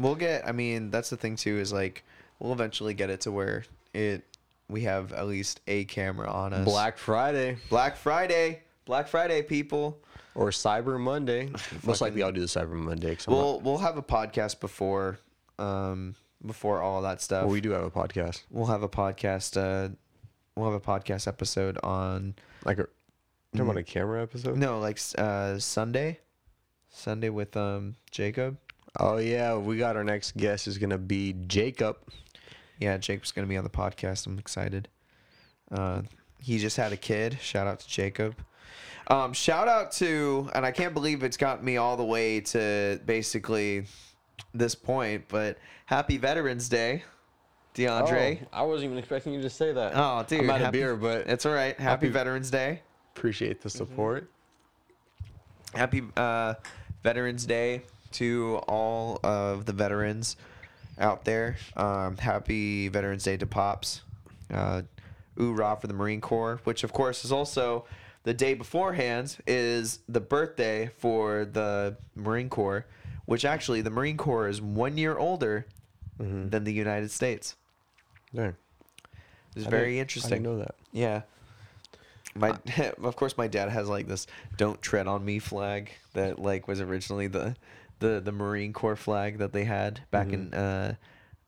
We'll 0.00 0.14
get. 0.16 0.46
I 0.48 0.52
mean, 0.52 0.90
that's 0.90 1.10
the 1.10 1.16
thing 1.16 1.36
too. 1.36 1.58
Is 1.58 1.72
like 1.72 2.02
we'll 2.40 2.52
eventually 2.52 2.94
get 2.94 3.10
it 3.10 3.20
to 3.22 3.30
where 3.32 3.64
it 3.94 4.24
we 4.68 4.82
have 4.82 5.12
at 5.12 5.26
least 5.28 5.60
a 5.68 5.84
camera 5.84 6.30
on 6.30 6.52
us. 6.52 6.64
Black 6.64 6.96
Friday 6.98 7.56
Black 7.68 7.96
Friday. 7.96 8.62
Black 8.86 9.06
Friday, 9.08 9.42
people. 9.42 9.98
or 10.34 10.50
Cyber 10.50 10.98
Monday. 10.98 11.50
Most 11.84 12.00
likely, 12.00 12.22
I'll 12.22 12.32
do 12.32 12.40
the 12.40 12.46
Cyber 12.46 12.70
Monday. 12.72 13.14
'cause 13.14 13.26
I'm 13.28 13.34
not- 13.34 13.40
We'll 13.40 13.60
we'll 13.60 13.78
have 13.78 13.96
a 13.98 14.02
podcast 14.02 14.58
before, 14.60 15.18
um, 15.58 16.14
before 16.44 16.80
all 16.80 17.02
that 17.02 17.20
stuff. 17.20 17.44
well, 17.44 17.52
we 17.52 17.60
do 17.60 17.70
have 17.70 17.84
a 17.84 17.90
podcast. 17.90 18.42
We'll 18.50 18.66
have 18.66 18.82
a 18.82 18.88
podcast. 18.88 19.56
Uh, 19.56 19.90
we'll 20.56 20.70
have 20.72 20.80
a 20.80 20.84
podcast 20.84 21.28
episode 21.28 21.78
on 21.82 22.34
Like 22.64 22.78
a. 22.78 22.86
Talking 23.52 23.66
about 23.68 23.76
a 23.76 23.82
camera 23.82 24.22
episode? 24.22 24.56
no, 24.56 24.78
like 24.78 24.98
uh 25.18 25.58
Sunday, 25.58 26.20
Sunday 26.88 27.28
with 27.28 27.56
um 27.56 27.96
Jacob. 28.12 28.56
Oh 28.98 29.18
yeah, 29.18 29.56
we 29.56 29.76
got 29.76 29.96
our 29.96 30.04
next 30.04 30.36
guest 30.36 30.66
is 30.66 30.78
gonna 30.78 30.98
be 30.98 31.34
Jacob. 31.46 31.96
Yeah, 32.78 32.96
Jacob's 32.98 33.32
gonna 33.32 33.46
be 33.46 33.56
on 33.56 33.64
the 33.64 33.70
podcast. 33.70 34.26
I'm 34.26 34.38
excited. 34.38 34.88
Uh, 35.70 36.02
he 36.38 36.58
just 36.58 36.76
had 36.76 36.92
a 36.92 36.96
kid. 36.96 37.38
Shout 37.40 37.66
out 37.66 37.80
to 37.80 37.88
Jacob. 37.88 38.34
Um, 39.08 39.32
shout 39.32 39.66
out 39.68 39.92
to, 39.92 40.48
and 40.54 40.64
I 40.64 40.70
can't 40.70 40.94
believe 40.94 41.22
it's 41.22 41.36
got 41.36 41.62
me 41.64 41.76
all 41.76 41.96
the 41.96 42.04
way 42.04 42.40
to 42.40 43.00
basically 43.06 43.84
this 44.54 44.74
point, 44.74 45.24
but 45.28 45.58
Happy 45.86 46.16
Veterans 46.16 46.68
Day, 46.68 47.02
DeAndre. 47.74 48.40
Oh, 48.42 48.46
I 48.52 48.62
wasn't 48.62 48.86
even 48.86 48.98
expecting 48.98 49.32
you 49.34 49.42
to 49.42 49.50
say 49.50 49.72
that. 49.72 49.92
Oh, 49.96 50.24
dude, 50.28 50.40
I'm 50.42 50.50
out 50.50 50.62
of 50.62 50.72
beer, 50.72 50.96
but 50.96 51.26
It's 51.28 51.44
all 51.44 51.52
right. 51.52 51.76
Happy, 51.76 52.06
Happy- 52.06 52.08
Veterans 52.08 52.50
Day. 52.50 52.82
appreciate 53.16 53.60
the 53.62 53.70
support. 53.70 54.30
Happy 55.74 56.02
uh, 56.16 56.54
Veterans 57.02 57.46
Day 57.46 57.82
to 58.12 58.56
all 58.68 59.20
of 59.22 59.66
the 59.66 59.72
veterans 59.72 60.36
out 60.98 61.24
there. 61.24 61.56
Um, 61.76 62.16
happy 62.16 62.88
Veterans 62.88 63.24
Day 63.24 63.36
to 63.36 63.46
Pops. 63.46 64.02
Uh, 64.52 64.82
Oorah 65.36 65.80
for 65.80 65.86
the 65.86 65.94
Marine 65.94 66.20
Corps, 66.20 66.60
which 66.64 66.84
of 66.84 66.92
course 66.92 67.24
is 67.24 67.32
also 67.32 67.86
the 68.24 68.34
day 68.34 68.54
beforehand 68.54 69.38
is 69.46 70.00
the 70.08 70.20
birthday 70.20 70.90
for 70.98 71.44
the 71.44 71.96
Marine 72.14 72.48
Corps, 72.50 72.84
which 73.24 73.44
actually 73.44 73.80
the 73.80 73.90
Marine 73.90 74.16
Corps 74.16 74.48
is 74.48 74.60
one 74.60 74.98
year 74.98 75.16
older 75.16 75.66
than 76.50 76.64
the 76.64 76.72
United 76.72 77.10
States. 77.10 77.56
Yeah, 78.32 78.52
It's 79.56 79.66
I 79.66 79.70
very 79.70 79.98
interesting. 79.98 80.34
I 80.34 80.38
know 80.38 80.58
that. 80.58 80.74
Yeah. 80.92 81.22
My 82.34 82.56
of 83.02 83.16
course 83.16 83.38
my 83.38 83.48
dad 83.48 83.70
has 83.70 83.88
like 83.88 84.06
this 84.06 84.26
"Don't 84.56 84.80
tread 84.82 85.06
on 85.06 85.24
me" 85.24 85.38
flag 85.38 85.90
that 86.12 86.38
like 86.38 86.68
was 86.68 86.80
originally 86.80 87.26
the 87.26 87.56
the 88.00 88.20
the 88.20 88.32
Marine 88.32 88.72
Corps 88.72 88.96
flag 88.96 89.38
that 89.38 89.52
they 89.52 89.64
had 89.64 90.00
back 90.10 90.32
in 90.32 90.52
uh 90.52 90.94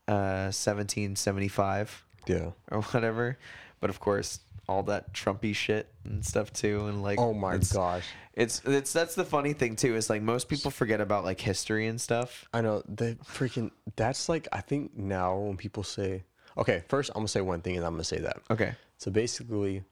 uh, 0.09 0.51
1775 0.53 2.05
Yeah. 2.27 2.51
or 2.71 2.83
whatever. 2.93 3.39
But 3.81 3.91
of 3.91 4.01
course, 4.01 4.41
all 4.69 4.83
that 4.85 5.13
Trumpy 5.13 5.55
shit 5.55 5.89
and 6.05 6.25
stuff 6.25 6.53
too, 6.53 6.87
and 6.87 7.03
like 7.03 7.19
Oh 7.19 7.35
my 7.35 7.55
it's, 7.57 7.73
gosh. 7.73 8.05
it's 8.35 8.63
it's 8.65 8.93
that's 8.93 9.15
the 9.15 9.25
funny 9.25 9.53
thing 9.53 9.77
too 9.77 9.95
is 9.97 10.09
like 10.09 10.23
most 10.23 10.49
people 10.49 10.71
forget 10.71 11.01
about 11.01 11.25
like 11.25 11.41
history 11.41 11.87
and 11.89 12.01
stuff. 12.01 12.47
I 12.53 12.61
know 12.61 12.83
the 12.89 13.17
freaking. 13.25 13.71
That's 13.97 14.29
like 14.29 14.47
I 14.53 14.61
think 14.61 14.97
now 14.97 15.37
when 15.37 15.57
people 15.57 15.83
say, 15.83 16.23
okay, 16.57 16.85
first 16.89 17.11
I'm 17.11 17.21
gonna 17.21 17.29
say 17.29 17.41
one 17.41 17.61
thing 17.61 17.77
and 17.77 17.85
I'm 17.85 17.93
gonna 17.93 18.05
say 18.05 18.19
that. 18.19 18.39
Okay. 18.51 18.75
So 18.99 19.11
basically, 19.11 19.83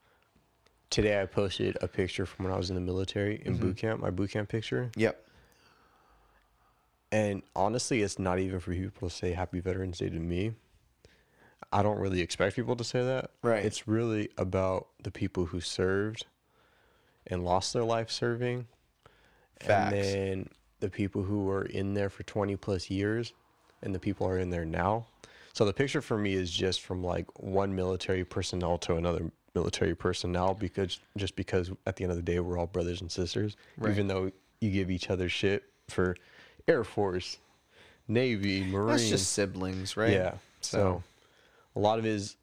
today 0.89 1.21
I 1.21 1.27
posted 1.27 1.77
a 1.83 1.89
picture 1.89 2.27
from 2.27 2.45
when 2.45 2.55
I 2.55 2.57
was 2.57 2.71
in 2.71 2.77
the 2.77 2.81
military 2.81 3.43
in 3.45 3.57
boot 3.57 3.77
camp, 3.77 4.01
my 4.01 4.11
boot 4.11 4.31
camp 4.31 4.49
picture. 4.49 4.91
Yep. 4.97 5.27
And 7.13 7.43
honestly, 7.57 8.03
it's 8.03 8.19
not 8.19 8.39
even 8.39 8.61
for 8.61 8.73
people 8.73 9.09
to 9.09 9.15
say 9.15 9.33
Happy 9.33 9.61
Veterans 9.61 9.99
Day 9.99 10.11
to 10.11 10.19
me. 10.19 10.53
I 11.73 11.83
don't 11.83 11.99
really 11.99 12.21
expect 12.21 12.57
people 12.57 12.77
to 12.77 12.85
say 12.85 13.03
that. 13.03 13.31
Right. 13.43 13.65
It's 13.65 13.87
really 13.87 14.31
about 14.39 14.89
the 15.03 15.11
people 15.11 15.47
who 15.47 15.61
served 15.61 16.27
and 17.27 17.45
lost 17.45 17.73
their 17.73 17.85
life 17.85 18.11
serving. 18.11 18.67
Facts. 19.61 19.93
And 19.95 20.05
then 20.05 20.49
the 20.81 20.91
people 20.91 21.23
who 21.23 21.45
were 21.45 21.65
in 21.65 21.95
there 21.95 22.09
for 22.11 22.23
20 22.23 22.57
plus 22.57 22.91
years 22.91 23.33
and 23.83 23.95
the 23.95 23.99
people 23.99 24.27
who 24.27 24.33
are 24.35 24.39
in 24.39 24.51
there 24.51 24.65
now. 24.65 25.07
So 25.53 25.65
the 25.65 25.73
picture 25.73 26.01
for 26.01 26.17
me 26.17 26.35
is 26.35 26.51
just 26.51 26.81
from 26.81 27.03
like 27.05 27.27
one 27.41 27.75
military 27.75 28.25
personnel 28.25 28.79
to 28.79 28.97
another 28.97 29.31
military 29.55 29.97
personnel 29.97 30.55
because 30.55 31.01
just 31.17 31.35
because 31.35 31.73
at 31.85 31.97
the 31.97 32.05
end 32.05 32.13
of 32.13 32.17
the 32.17 32.23
day 32.23 32.39
we're 32.39 32.57
all 32.57 32.69
brothers 32.69 33.01
and 33.01 33.11
sisters 33.11 33.57
Right. 33.79 33.91
even 33.91 34.07
though 34.07 34.31
you 34.61 34.71
give 34.71 34.93
each 34.93 35.11
other 35.11 35.29
shit 35.29 35.65
for 35.89 36.15
Air 36.69 36.85
Force, 36.85 37.39
Navy, 38.09 38.65
Marines. 38.65 39.01
That's 39.03 39.11
just 39.23 39.33
siblings, 39.33 39.97
right? 39.97 40.13
Yeah. 40.13 40.35
So, 40.61 41.03
a 41.77 41.79
lot 41.79 41.99
of 41.99 42.05
it 42.07 42.11
is 42.11 42.37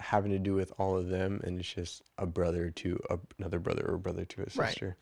having 0.00 0.30
to 0.30 0.38
do 0.38 0.54
with 0.54 0.72
all 0.78 0.96
of 0.96 1.08
them, 1.08 1.40
and 1.44 1.58
it's 1.58 1.72
just 1.72 2.02
a 2.18 2.26
brother 2.26 2.70
to 2.70 3.00
a, 3.10 3.18
another 3.38 3.58
brother 3.58 3.84
or 3.88 3.94
a 3.94 3.98
brother 3.98 4.24
to 4.24 4.42
a 4.42 4.46
Right. 4.54 4.68
sister. 4.70 4.96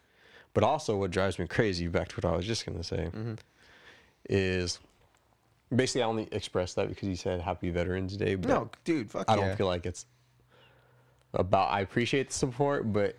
But 0.55 0.65
also, 0.65 0.97
what 0.97 1.11
drives 1.11 1.39
me 1.39 1.47
crazy, 1.47 1.87
back 1.89 2.09
to 2.09 2.17
what 2.17 2.25
I 2.25 2.35
was 2.37 2.47
just 2.47 2.65
gonna 2.65 2.83
say, 2.83 3.11
Mm-hmm. 3.13 3.35
is 4.31 4.79
basically 5.75 6.03
I 6.03 6.07
only 6.07 6.29
expressed 6.33 6.77
that 6.77 6.89
because 6.89 7.09
you 7.09 7.17
said 7.17 7.41
Happy 7.43 7.69
Veterans 7.71 8.17
Day. 8.17 8.37
But 8.37 8.49
no, 8.49 8.71
dude, 8.85 9.11
fuck 9.11 9.27
I 9.29 9.35
yeah. 9.37 9.49
don't 9.49 9.57
feel 9.59 9.67
like 9.67 9.85
it's 9.85 10.07
about. 11.35 11.71
I 11.71 11.81
appreciate 11.81 12.29
the 12.29 12.35
support, 12.35 12.91
but 12.93 13.17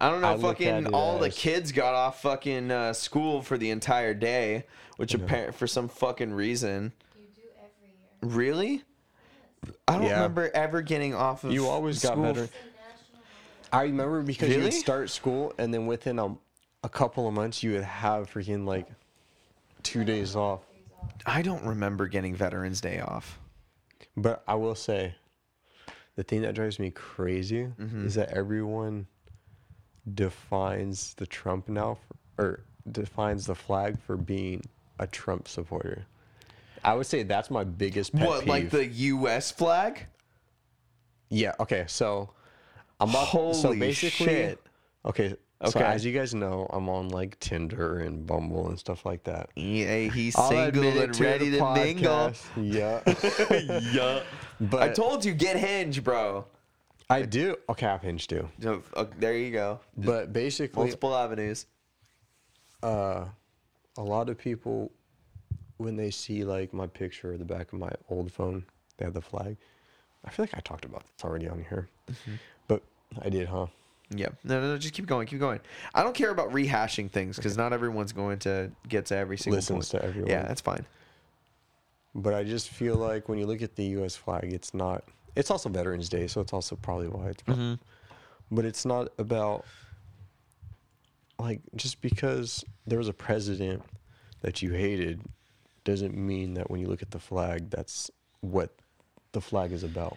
I 0.00 0.10
don't 0.10 0.20
know. 0.20 0.32
I 0.34 0.36
fucking 0.38 0.92
all 0.92 1.18
the 1.18 1.30
kids 1.30 1.70
got 1.72 1.94
off 1.94 2.22
fucking 2.22 2.70
uh, 2.70 2.92
school 2.92 3.42
for 3.42 3.56
the 3.56 3.70
entire 3.70 4.12
day, 4.14 4.64
which 4.96 5.14
apparent 5.14 5.54
for 5.54 5.66
some 5.66 5.88
fucking 5.88 6.32
reason. 6.32 6.92
You 7.16 7.26
do 7.36 7.42
every 7.58 8.28
year. 8.30 8.36
Really? 8.38 8.82
I 9.88 9.94
don't 9.94 10.04
Yeah. 10.04 10.14
remember 10.14 10.50
ever 10.54 10.82
getting 10.82 11.14
off 11.14 11.44
of. 11.44 11.50
School. 11.50 11.52
You 11.52 11.68
always 11.68 12.02
got 12.02 12.20
better. 12.20 12.44
It's 12.44 12.52
a 12.52 12.56
national 12.56 13.22
holiday. 13.22 13.68
I 13.72 13.82
remember 13.84 14.22
because 14.22 14.48
you 14.50 14.62
would 14.62 14.72
start 14.74 15.10
school, 15.10 15.52
and 15.58 15.72
then 15.72 15.86
within 15.86 16.18
a, 16.18 16.34
a 16.82 16.88
couple 16.88 17.26
of 17.28 17.34
months, 17.34 17.62
you 17.62 17.72
would 17.72 17.84
have 17.84 18.30
freaking 18.30 18.66
like 18.66 18.86
two 19.82 20.04
days 20.04 20.34
off. 20.36 20.60
Days 20.70 20.82
off. 21.00 21.12
I 21.24 21.40
don't 21.42 21.64
remember 21.64 22.08
getting 22.08 22.34
Veterans 22.34 22.80
Day 22.80 23.00
off. 23.00 23.38
But 24.16 24.42
I 24.46 24.54
will 24.56 24.74
say, 24.74 25.14
the 26.16 26.22
thing 26.24 26.42
that 26.42 26.54
drives 26.54 26.78
me 26.78 26.90
crazy 26.90 27.64
Mm-hmm. 27.80 28.06
is 28.06 28.14
that 28.16 28.28
everyone 28.30 29.06
defines 30.12 31.14
the 31.14 31.26
Trump 31.26 31.68
now, 31.68 31.98
for, 32.36 32.44
or 32.44 32.60
defines 32.90 33.46
the 33.46 33.54
flag 33.54 33.98
for 34.00 34.16
being 34.16 34.62
a 34.98 35.06
Trump 35.06 35.48
supporter. 35.48 36.06
I 36.84 36.94
would 36.94 37.06
say 37.06 37.22
that's 37.22 37.50
my 37.50 37.64
biggest 37.64 38.14
pet 38.14 38.26
what, 38.28 38.40
peeve. 38.40 38.48
like 38.48 38.70
the 38.70 38.86
U.S. 38.86 39.50
flag? 39.50 40.06
yeah. 41.30 41.52
Okay. 41.58 41.84
So 41.88 42.30
I'm 43.00 43.10
about 43.10 43.28
so 43.28 43.52
Holy 43.54 43.78
basically. 43.78 44.26
shit. 44.26 44.60
Okay. 45.04 45.30
So 45.30 45.36
Okay. 45.68 45.82
as 45.84 46.04
you 46.04 46.12
guys 46.12 46.34
know, 46.34 46.66
I'm 46.70 46.88
on 46.90 47.08
like 47.08 47.38
Tinder 47.40 48.00
and 48.00 48.26
Bumble 48.26 48.68
and 48.68 48.78
stuff 48.78 49.06
like 49.06 49.24
that. 49.24 49.48
Yeah, 49.56 49.98
he's 50.10 50.36
I'll 50.36 50.50
single 50.50 50.82
admit 50.82 50.96
it 50.96 51.04
and 51.04 51.14
to 51.14 51.18
the 51.22 51.24
ready 51.28 51.50
to 51.52 51.72
mingle. 51.74 52.12
podcast. 52.12 52.44
Yeah. 52.56 53.90
yeah. 53.92 54.22
But 54.60 54.82
I 54.82 54.88
told 54.90 55.24
you, 55.24 55.32
get 55.32 55.56
Hinge, 55.56 56.04
bro. 56.04 56.44
I 57.10 57.22
do. 57.22 57.56
Okay, 57.68 57.86
I've 57.86 58.02
Hinge 58.02 58.26
too. 58.26 58.48
So, 58.60 58.82
uh, 58.94 59.04
there 59.18 59.36
you 59.36 59.50
go. 59.50 59.80
But 59.96 60.32
basically, 60.32 60.82
Multiple 60.84 61.14
avenues. 61.14 61.66
uh, 62.82 63.26
a 63.96 64.02
lot 64.02 64.28
of 64.28 64.38
people, 64.38 64.90
when 65.76 65.96
they 65.96 66.10
see 66.10 66.44
like 66.44 66.72
my 66.72 66.86
picture 66.86 67.32
or 67.32 67.36
the 67.36 67.44
back 67.44 67.72
of 67.72 67.78
my 67.78 67.90
old 68.08 68.32
phone, 68.32 68.64
they 68.96 69.04
have 69.04 69.14
the 69.14 69.20
flag. 69.20 69.56
I 70.24 70.30
feel 70.30 70.44
like 70.44 70.54
I 70.56 70.60
talked 70.60 70.84
about 70.86 71.02
this 71.02 71.24
already 71.24 71.48
on 71.48 71.64
here, 71.68 71.88
Mm-hmm. 72.10 72.34
but 72.68 72.82
I 73.22 73.28
did, 73.28 73.48
huh? 73.48 73.66
Yeah. 74.10 74.28
No, 74.44 74.60
no, 74.60 74.68
no. 74.72 74.78
Just 74.78 74.94
keep 74.94 75.06
going. 75.06 75.26
Keep 75.26 75.40
going. 75.40 75.60
I 75.94 76.02
don't 76.02 76.14
care 76.14 76.30
about 76.30 76.50
rehashing 76.52 77.10
things 77.10 77.36
because 77.36 77.56
not 77.56 77.72
everyone's 77.72 78.12
going 78.12 78.38
to 78.40 78.70
get 78.88 79.06
to 79.06 79.16
every 79.16 79.36
single 79.38 79.56
Listens 79.56 79.90
point. 79.90 80.02
to 80.02 80.08
everyone. 80.08 80.30
Yeah, 80.30 80.42
that's 80.42 80.60
fine. 80.60 80.84
But 82.14 82.32
I 82.34 82.44
just 82.44 82.68
feel 82.68 82.96
like 82.96 83.28
when 83.28 83.38
you 83.38 83.46
look 83.46 83.60
at 83.62 83.76
the 83.76 83.84
U.S. 83.98 84.14
flag, 84.16 84.52
it's 84.52 84.72
not. 84.74 85.04
It's 85.36 85.50
also 85.50 85.68
Veterans 85.68 86.08
Day, 86.08 86.26
so 86.26 86.40
it's 86.40 86.52
also 86.52 86.76
probably 86.76 87.08
why 87.08 87.28
it's. 87.28 87.42
Mm-hmm. 87.44 87.74
But 88.50 88.64
it's 88.64 88.84
not 88.84 89.08
about. 89.18 89.64
Like 91.38 91.60
just 91.74 92.00
because 92.00 92.64
there 92.86 92.98
was 92.98 93.08
a 93.08 93.12
president 93.12 93.82
that 94.42 94.62
you 94.62 94.70
hated, 94.70 95.20
doesn't 95.84 96.16
mean 96.16 96.54
that 96.54 96.70
when 96.70 96.80
you 96.80 96.86
look 96.86 97.02
at 97.02 97.10
the 97.10 97.18
flag, 97.18 97.70
that's 97.70 98.10
what 98.40 98.70
the 99.32 99.40
flag 99.40 99.72
is 99.72 99.82
about. 99.82 100.16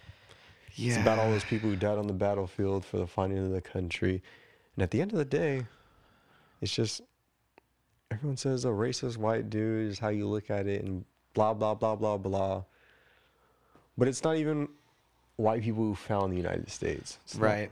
Yeah. 0.74 0.90
It's 0.90 1.02
about 1.02 1.18
all 1.18 1.30
those 1.30 1.44
people 1.44 1.68
who 1.68 1.76
died 1.76 1.98
on 1.98 2.06
the 2.06 2.12
battlefield 2.12 2.84
for 2.84 2.98
the 2.98 3.06
finding 3.06 3.38
of 3.38 3.50
the 3.50 3.60
country. 3.60 4.22
And 4.76 4.82
at 4.82 4.90
the 4.90 5.00
end 5.00 5.12
of 5.12 5.18
the 5.18 5.24
day, 5.24 5.66
it's 6.60 6.72
just 6.72 7.00
everyone 8.10 8.36
says 8.36 8.64
a 8.64 8.68
racist 8.68 9.16
white 9.16 9.50
dude 9.50 9.90
is 9.90 9.98
how 9.98 10.08
you 10.08 10.26
look 10.26 10.50
at 10.50 10.66
it 10.66 10.84
and 10.84 11.04
blah 11.34 11.52
blah 11.52 11.74
blah 11.74 11.96
blah 11.96 12.16
blah. 12.16 12.62
But 13.96 14.08
it's 14.08 14.22
not 14.22 14.36
even 14.36 14.68
white 15.38 15.62
people 15.62 15.82
who 15.82 15.94
found 15.94 16.32
the 16.32 16.36
United 16.36 16.70
States. 16.70 17.18
It's 17.24 17.34
not- 17.36 17.42
Right. 17.44 17.70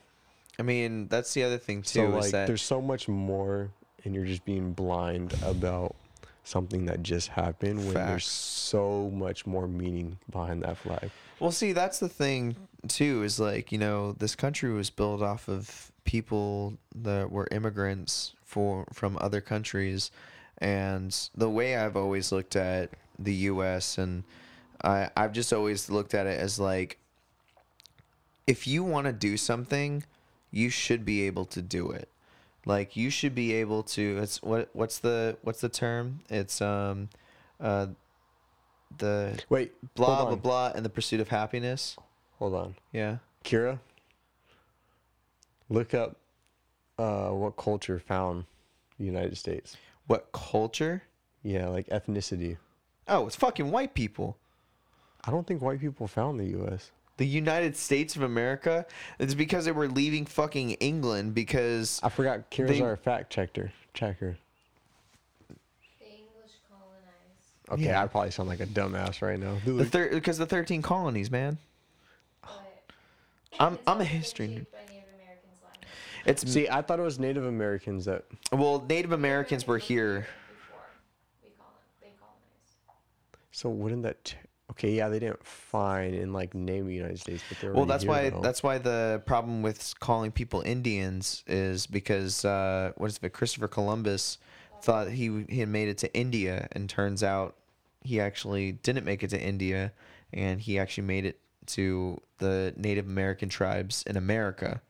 I 0.58 0.62
mean, 0.62 1.08
that's 1.08 1.34
the 1.34 1.42
other 1.42 1.58
thing 1.58 1.82
too. 1.82 2.00
So 2.00 2.08
is 2.16 2.24
like 2.24 2.32
that 2.32 2.46
there's 2.46 2.62
so 2.62 2.80
much 2.80 3.08
more 3.08 3.68
and 4.04 4.14
you're 4.14 4.24
just 4.24 4.44
being 4.46 4.72
blind 4.72 5.34
about 5.44 5.94
something 6.44 6.86
that 6.86 7.02
just 7.02 7.28
happened 7.28 7.80
when 7.84 7.92
there's 7.94 8.24
so 8.26 9.10
much 9.12 9.44
more 9.46 9.66
meaning 9.66 10.16
behind 10.30 10.62
that 10.62 10.78
flag. 10.78 11.10
Well, 11.40 11.50
see, 11.52 11.72
that's 11.72 11.98
the 11.98 12.08
thing 12.08 12.56
too. 12.88 13.22
Is 13.24 13.38
like 13.38 13.70
you 13.72 13.78
know, 13.78 14.12
this 14.12 14.34
country 14.34 14.72
was 14.72 14.88
built 14.88 15.20
off 15.20 15.48
of 15.48 15.90
people 16.04 16.78
that 16.94 17.30
were 17.30 17.48
immigrants 17.50 18.32
for 18.44 18.86
from 18.94 19.18
other 19.20 19.40
countries, 19.42 20.10
and 20.58 21.14
the 21.34 21.50
way 21.50 21.76
I've 21.76 21.96
always 21.96 22.32
looked 22.32 22.56
at 22.56 22.90
the 23.18 23.34
U.S. 23.50 23.98
and 23.98 24.22
I 24.82 25.10
I've 25.16 25.32
just 25.32 25.52
always 25.52 25.90
looked 25.90 26.14
at 26.14 26.26
it 26.26 26.38
as 26.40 26.58
like, 26.58 26.98
if 28.46 28.66
you 28.66 28.84
want 28.84 29.06
to 29.06 29.12
do 29.12 29.36
something, 29.36 30.04
you 30.50 30.70
should 30.70 31.04
be 31.04 31.22
able 31.22 31.44
to 31.46 31.60
do 31.62 31.90
it. 31.90 32.08
Like 32.64 32.96
you 32.96 33.10
should 33.10 33.34
be 33.34 33.52
able 33.54 33.82
to. 33.84 34.18
It's 34.18 34.42
what 34.42 34.70
what's 34.72 34.98
the 34.98 35.36
what's 35.42 35.60
the 35.60 35.68
term? 35.68 36.20
It's 36.28 36.60
um, 36.60 37.08
uh, 37.60 37.88
the 38.98 39.38
Wait, 39.48 39.72
blah 39.94 40.24
blah 40.26 40.36
blah 40.36 40.72
and 40.74 40.84
the 40.84 40.88
pursuit 40.90 41.20
of 41.20 41.28
happiness 41.28 41.96
Hold 42.38 42.54
on. 42.54 42.74
yeah 42.92 43.16
Kira, 43.44 43.78
look 45.68 45.92
up 45.94 46.16
uh, 46.98 47.28
what 47.30 47.56
culture 47.56 47.98
found 47.98 48.44
the 48.98 49.04
United 49.04 49.36
States. 49.36 49.76
what 50.06 50.30
culture 50.32 51.02
Yeah, 51.42 51.68
like 51.68 51.86
ethnicity. 51.88 52.56
oh 53.08 53.26
it's 53.26 53.36
fucking 53.36 53.70
white 53.70 53.92
people 53.94 54.36
I 55.24 55.30
don't 55.30 55.46
think 55.46 55.60
white 55.60 55.80
people 55.80 56.06
found 56.06 56.38
the 56.40 56.46
U.S. 56.50 56.90
the 57.18 57.26
united 57.26 57.76
states 57.76 58.14
of 58.16 58.22
america 58.22 58.84
it's 59.18 59.34
because 59.34 59.64
they 59.64 59.72
were 59.72 59.88
leaving 59.88 60.26
fucking 60.26 60.72
england 60.72 61.34
because 61.34 61.98
I 62.02 62.08
forgot. 62.08 62.50
Kira's 62.50 62.70
They- 62.70 62.80
our 62.82 62.96
fact 62.96 63.30
checker. 63.32 63.72
Checker. 63.94 64.36
The 65.48 65.54
English 66.04 66.52
colonized, 66.70 67.70
Okay, 67.70 67.84
Yeah. 67.84 68.02
I 68.02 68.06
probably 68.06 68.30
sound 68.30 68.48
like 68.48 68.60
a 68.60 68.66
dumbass 68.66 69.22
right 69.22 69.38
now. 69.38 69.56
the 69.64 69.84
thir- 69.86 70.10
because 70.10 70.36
the 70.38 70.46
13 70.46 70.82
colonies 70.82 71.30
man 71.30 71.58
I'm- 73.58 73.78
I'm 73.86 74.00
a 74.00 74.04
history 74.04 74.48
shaped 74.48 74.72
by 74.72 74.78
Native 74.80 75.08
Americans' 75.14 75.62
land. 75.64 75.86
it's 76.26 76.52
See, 76.52 76.68
I 76.68 76.82
thought 76.82 76.98
it 76.98 77.02
was 77.02 77.18
Native 77.18 77.46
Americans 77.46 78.04
that. 78.04 78.24
well 78.52 78.84
native 78.86 79.12
americans 79.12 79.66
were 79.66 79.78
here 79.78 80.26
before 80.50 80.80
we 81.42 81.48
colon- 81.56 81.72
they 82.02 82.08
colonized. 82.20 83.52
So 83.52 83.70
wouldn't 83.70 84.02
that? 84.02 84.22
T- 84.24 84.36
okay, 84.70 84.90
yeah, 84.92 85.08
they 85.08 85.18
didn't 85.18 85.44
find 85.44 86.14
and 86.14 86.32
like 86.32 86.54
name 86.54 86.86
the 86.86 86.94
United 86.94 87.18
States, 87.20 87.42
but 87.48 87.58
they're 87.60 87.72
well 87.72 87.86
that's 87.86 88.04
why 88.04 88.30
though. 88.30 88.40
that's 88.40 88.62
why 88.62 88.78
the 88.78 89.22
problem 89.26 89.62
with 89.62 89.94
calling 90.00 90.30
people 90.32 90.60
indians 90.62 91.42
is 91.46 91.86
because 91.86 92.44
uh 92.44 92.92
what 92.96 93.06
is 93.10 93.18
it 93.22 93.32
christopher 93.32 93.68
columbus 93.68 94.38
thought 94.82 95.08
he 95.10 95.44
he 95.48 95.60
had 95.60 95.68
made 95.68 95.88
it 95.88 95.98
to 95.98 96.12
india 96.14 96.68
and 96.72 96.88
turns 96.90 97.22
out 97.22 97.56
he 98.02 98.20
actually 98.20 98.70
didn't 98.72 99.04
make 99.04 99.24
it 99.24 99.30
to 99.30 99.40
India, 99.40 99.92
and 100.32 100.60
he 100.60 100.78
actually 100.78 101.06
made 101.08 101.24
it 101.24 101.40
to 101.66 102.20
the 102.38 102.72
Native 102.76 103.06
American 103.06 103.48
tribes 103.48 104.04
in 104.06 104.16
America, 104.16 104.80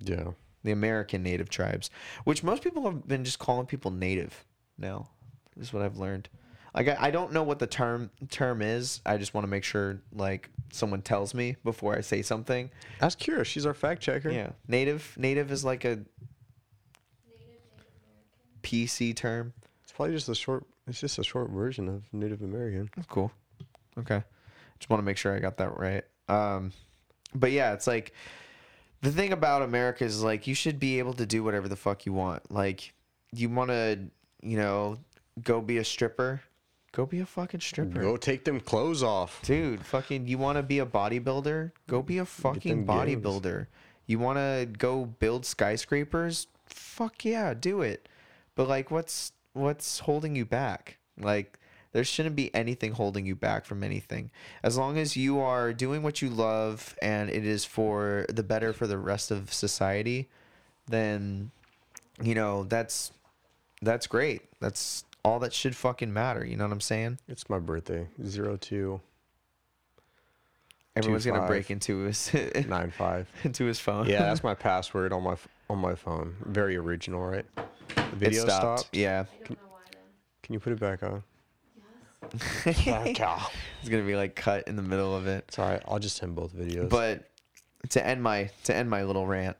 Yeah. 0.00 0.32
the 0.64 0.72
American 0.72 1.22
Native 1.22 1.48
tribes, 1.48 1.90
which 2.24 2.42
most 2.42 2.64
people 2.64 2.82
have 2.84 3.06
been 3.06 3.24
just 3.24 3.38
calling 3.38 3.66
people 3.66 3.92
Native 3.92 4.44
now. 4.76 5.08
Is 5.56 5.72
what 5.72 5.84
I've 5.84 5.96
learned. 5.96 6.28
Like 6.74 6.88
I, 6.88 6.96
I 6.98 7.10
don't 7.10 7.32
know 7.32 7.42
what 7.42 7.58
the 7.58 7.66
term 7.66 8.10
term 8.30 8.62
is. 8.62 9.00
I 9.06 9.16
just 9.16 9.32
want 9.32 9.44
to 9.44 9.48
make 9.48 9.64
sure 9.64 10.00
like 10.12 10.50
someone 10.72 11.02
tells 11.02 11.32
me 11.34 11.56
before 11.62 11.96
I 11.96 12.00
say 12.00 12.22
something. 12.22 12.70
Ask 13.00 13.18
Kira. 13.18 13.44
She's 13.44 13.64
our 13.64 13.74
fact 13.74 14.02
checker. 14.02 14.30
Yeah, 14.30 14.50
native 14.66 15.14
native 15.16 15.52
is 15.52 15.64
like 15.64 15.84
a 15.84 15.88
Native, 15.88 16.06
Native 17.28 17.62
American. 18.02 18.62
PC 18.62 19.14
term. 19.16 19.52
It's 19.82 19.92
probably 19.92 20.14
just 20.14 20.28
a 20.28 20.34
short. 20.34 20.66
It's 20.86 21.00
just 21.00 21.18
a 21.18 21.24
short 21.24 21.50
version 21.50 21.88
of 21.88 22.02
Native 22.12 22.42
American. 22.42 22.90
That's 22.96 23.08
cool. 23.08 23.30
Okay. 23.96 24.22
Just 24.78 24.90
want 24.90 25.00
to 25.00 25.04
make 25.04 25.16
sure 25.16 25.34
I 25.34 25.38
got 25.38 25.56
that 25.58 25.78
right. 25.78 26.04
Um, 26.28 26.72
but 27.34 27.52
yeah, 27.52 27.72
it's 27.72 27.86
like 27.86 28.12
the 29.02 29.12
thing 29.12 29.32
about 29.32 29.62
America 29.62 30.04
is 30.04 30.22
like 30.22 30.46
you 30.46 30.54
should 30.54 30.80
be 30.80 30.98
able 30.98 31.12
to 31.14 31.26
do 31.26 31.44
whatever 31.44 31.68
the 31.68 31.76
fuck 31.76 32.04
you 32.04 32.12
want. 32.12 32.50
Like 32.50 32.92
you 33.32 33.48
want 33.48 33.70
to, 33.70 33.98
you 34.42 34.56
know, 34.56 34.98
go 35.42 35.60
be 35.60 35.78
a 35.78 35.84
stripper, 35.84 36.42
go 36.94 37.04
be 37.04 37.20
a 37.20 37.26
fucking 37.26 37.60
stripper. 37.60 38.00
Go 38.00 38.16
take 38.16 38.44
them 38.44 38.60
clothes 38.60 39.02
off. 39.02 39.42
Dude, 39.42 39.84
fucking 39.84 40.28
you 40.28 40.38
want 40.38 40.56
to 40.56 40.62
be 40.62 40.78
a 40.78 40.86
bodybuilder? 40.86 41.72
Go 41.88 42.02
be 42.02 42.18
a 42.18 42.24
fucking 42.24 42.86
bodybuilder. 42.86 43.66
You 44.06 44.18
want 44.18 44.38
to 44.38 44.68
go 44.78 45.04
build 45.04 45.44
skyscrapers? 45.44 46.46
Fuck 46.66 47.24
yeah, 47.24 47.52
do 47.52 47.82
it. 47.82 48.08
But 48.54 48.68
like 48.68 48.90
what's 48.90 49.32
what's 49.52 50.00
holding 50.00 50.36
you 50.36 50.44
back? 50.44 50.98
Like 51.18 51.58
there 51.92 52.04
shouldn't 52.04 52.36
be 52.36 52.54
anything 52.54 52.92
holding 52.92 53.26
you 53.26 53.34
back 53.34 53.64
from 53.64 53.82
anything. 53.82 54.30
As 54.62 54.76
long 54.76 54.96
as 54.96 55.16
you 55.16 55.40
are 55.40 55.72
doing 55.72 56.02
what 56.02 56.22
you 56.22 56.30
love 56.30 56.96
and 57.02 57.28
it 57.30 57.44
is 57.44 57.64
for 57.64 58.26
the 58.28 58.42
better 58.42 58.72
for 58.72 58.86
the 58.86 58.98
rest 58.98 59.30
of 59.30 59.52
society, 59.52 60.28
then 60.86 61.50
you 62.22 62.34
know, 62.36 62.64
that's 62.64 63.10
that's 63.82 64.06
great. 64.06 64.42
That's 64.60 65.04
all 65.24 65.38
that 65.40 65.52
should 65.52 65.74
fucking 65.74 66.12
matter, 66.12 66.44
you 66.44 66.56
know 66.56 66.64
what 66.64 66.72
I'm 66.72 66.80
saying? 66.80 67.18
It's 67.28 67.48
my 67.48 67.58
birthday. 67.58 68.06
Zero 68.24 68.56
two 68.56 69.00
Everyone's 70.96 71.24
going 71.24 71.34
to 71.34 71.40
five. 71.40 71.48
break 71.48 71.70
into 71.72 72.00
his 72.04 72.32
nine 72.68 72.90
five. 72.90 73.28
into 73.42 73.64
his 73.64 73.80
phone. 73.80 74.06
Yeah, 74.08 74.20
that's 74.20 74.44
my 74.44 74.54
password 74.54 75.12
on 75.12 75.22
my 75.24 75.32
f- 75.32 75.48
on 75.68 75.78
my 75.78 75.94
phone. 75.96 76.36
Very 76.44 76.76
original, 76.76 77.20
right? 77.20 77.44
The 77.96 78.02
it 78.02 78.08
video 78.14 78.44
stopped. 78.44 78.80
stopped. 78.80 78.96
Yeah. 78.96 79.24
I 79.28 79.38
don't 79.38 79.50
know 79.50 79.56
why 79.70 79.80
then. 79.92 80.00
Can 80.44 80.52
you 80.52 80.60
put 80.60 80.72
it 80.72 80.78
back 80.78 81.02
on? 81.02 81.22
it's 82.64 82.86
it's 82.86 83.88
gonna 83.88 84.02
be 84.04 84.14
like 84.16 84.34
cut 84.36 84.66
in 84.68 84.76
the 84.76 84.82
middle 84.82 85.14
of 85.16 85.26
it. 85.26 85.56
all 85.58 85.68
right. 85.68 85.82
I'll 85.88 85.98
just 85.98 86.16
send 86.16 86.34
both 86.36 86.54
videos. 86.54 86.88
But 86.88 87.28
to 87.90 88.06
end 88.06 88.22
my 88.22 88.50
to 88.64 88.74
end 88.74 88.88
my 88.88 89.02
little 89.02 89.26
rant, 89.26 89.56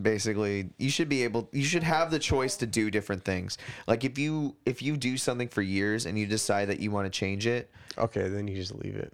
basically, 0.00 0.70
you 0.78 0.90
should 0.90 1.08
be 1.08 1.24
able 1.24 1.48
you 1.52 1.64
should 1.64 1.82
have 1.82 2.10
the 2.10 2.18
choice 2.18 2.56
to 2.58 2.66
do 2.66 2.90
different 2.90 3.24
things. 3.24 3.58
Like 3.86 4.04
if 4.04 4.18
you 4.18 4.56
if 4.66 4.82
you 4.82 4.96
do 4.96 5.16
something 5.16 5.48
for 5.48 5.62
years 5.62 6.06
and 6.06 6.18
you 6.18 6.26
decide 6.26 6.68
that 6.68 6.80
you 6.80 6.90
want 6.90 7.06
to 7.06 7.10
change 7.10 7.46
it, 7.46 7.70
okay, 7.98 8.28
then 8.28 8.48
you 8.48 8.56
just 8.56 8.74
leave 8.74 8.96
it. 8.96 9.12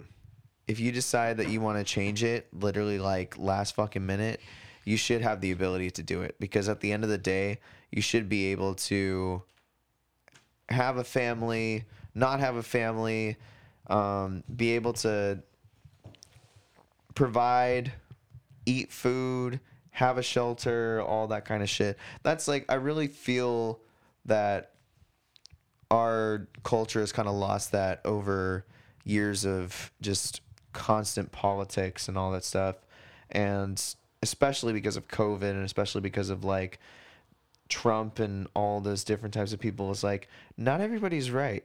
if 0.70 0.78
you 0.78 0.92
decide 0.92 1.38
that 1.38 1.48
you 1.48 1.60
want 1.60 1.78
to 1.78 1.84
change 1.84 2.22
it 2.22 2.46
literally 2.52 3.00
like 3.00 3.36
last 3.36 3.74
fucking 3.74 4.06
minute, 4.06 4.40
you 4.84 4.96
should 4.96 5.20
have 5.20 5.40
the 5.40 5.50
ability 5.50 5.90
to 5.90 6.02
do 6.02 6.22
it 6.22 6.36
because 6.38 6.68
at 6.68 6.78
the 6.78 6.92
end 6.92 7.02
of 7.02 7.10
the 7.10 7.18
day, 7.18 7.58
you 7.90 8.00
should 8.00 8.28
be 8.28 8.52
able 8.52 8.76
to 8.76 9.42
have 10.68 10.96
a 10.96 11.02
family, 11.02 11.84
not 12.14 12.38
have 12.38 12.54
a 12.54 12.62
family, 12.62 13.36
um, 13.88 14.44
be 14.54 14.70
able 14.76 14.92
to 14.92 15.42
provide, 17.16 17.92
eat 18.64 18.92
food, 18.92 19.58
have 20.00 20.16
a 20.16 20.22
shelter, 20.22 21.02
all 21.02 21.26
that 21.26 21.44
kind 21.44 21.62
of 21.62 21.68
shit. 21.68 21.98
That's 22.22 22.48
like 22.48 22.64
I 22.70 22.74
really 22.76 23.06
feel 23.06 23.80
that 24.24 24.72
our 25.90 26.48
culture 26.62 27.00
has 27.00 27.12
kind 27.12 27.28
of 27.28 27.34
lost 27.34 27.72
that 27.72 28.00
over 28.06 28.64
years 29.04 29.44
of 29.44 29.92
just 30.00 30.40
constant 30.72 31.32
politics 31.32 32.08
and 32.08 32.16
all 32.16 32.32
that 32.32 32.44
stuff. 32.44 32.76
And 33.30 33.82
especially 34.22 34.72
because 34.72 34.96
of 34.96 35.06
covid 35.08 35.50
and 35.50 35.64
especially 35.64 36.00
because 36.02 36.28
of 36.28 36.44
like 36.44 36.78
trump 37.70 38.18
and 38.18 38.46
all 38.54 38.80
those 38.80 39.02
different 39.02 39.32
types 39.32 39.54
of 39.54 39.58
people 39.58 39.90
it's 39.90 40.02
like 40.02 40.28
not 40.56 40.80
everybody's 40.80 41.30
right. 41.30 41.64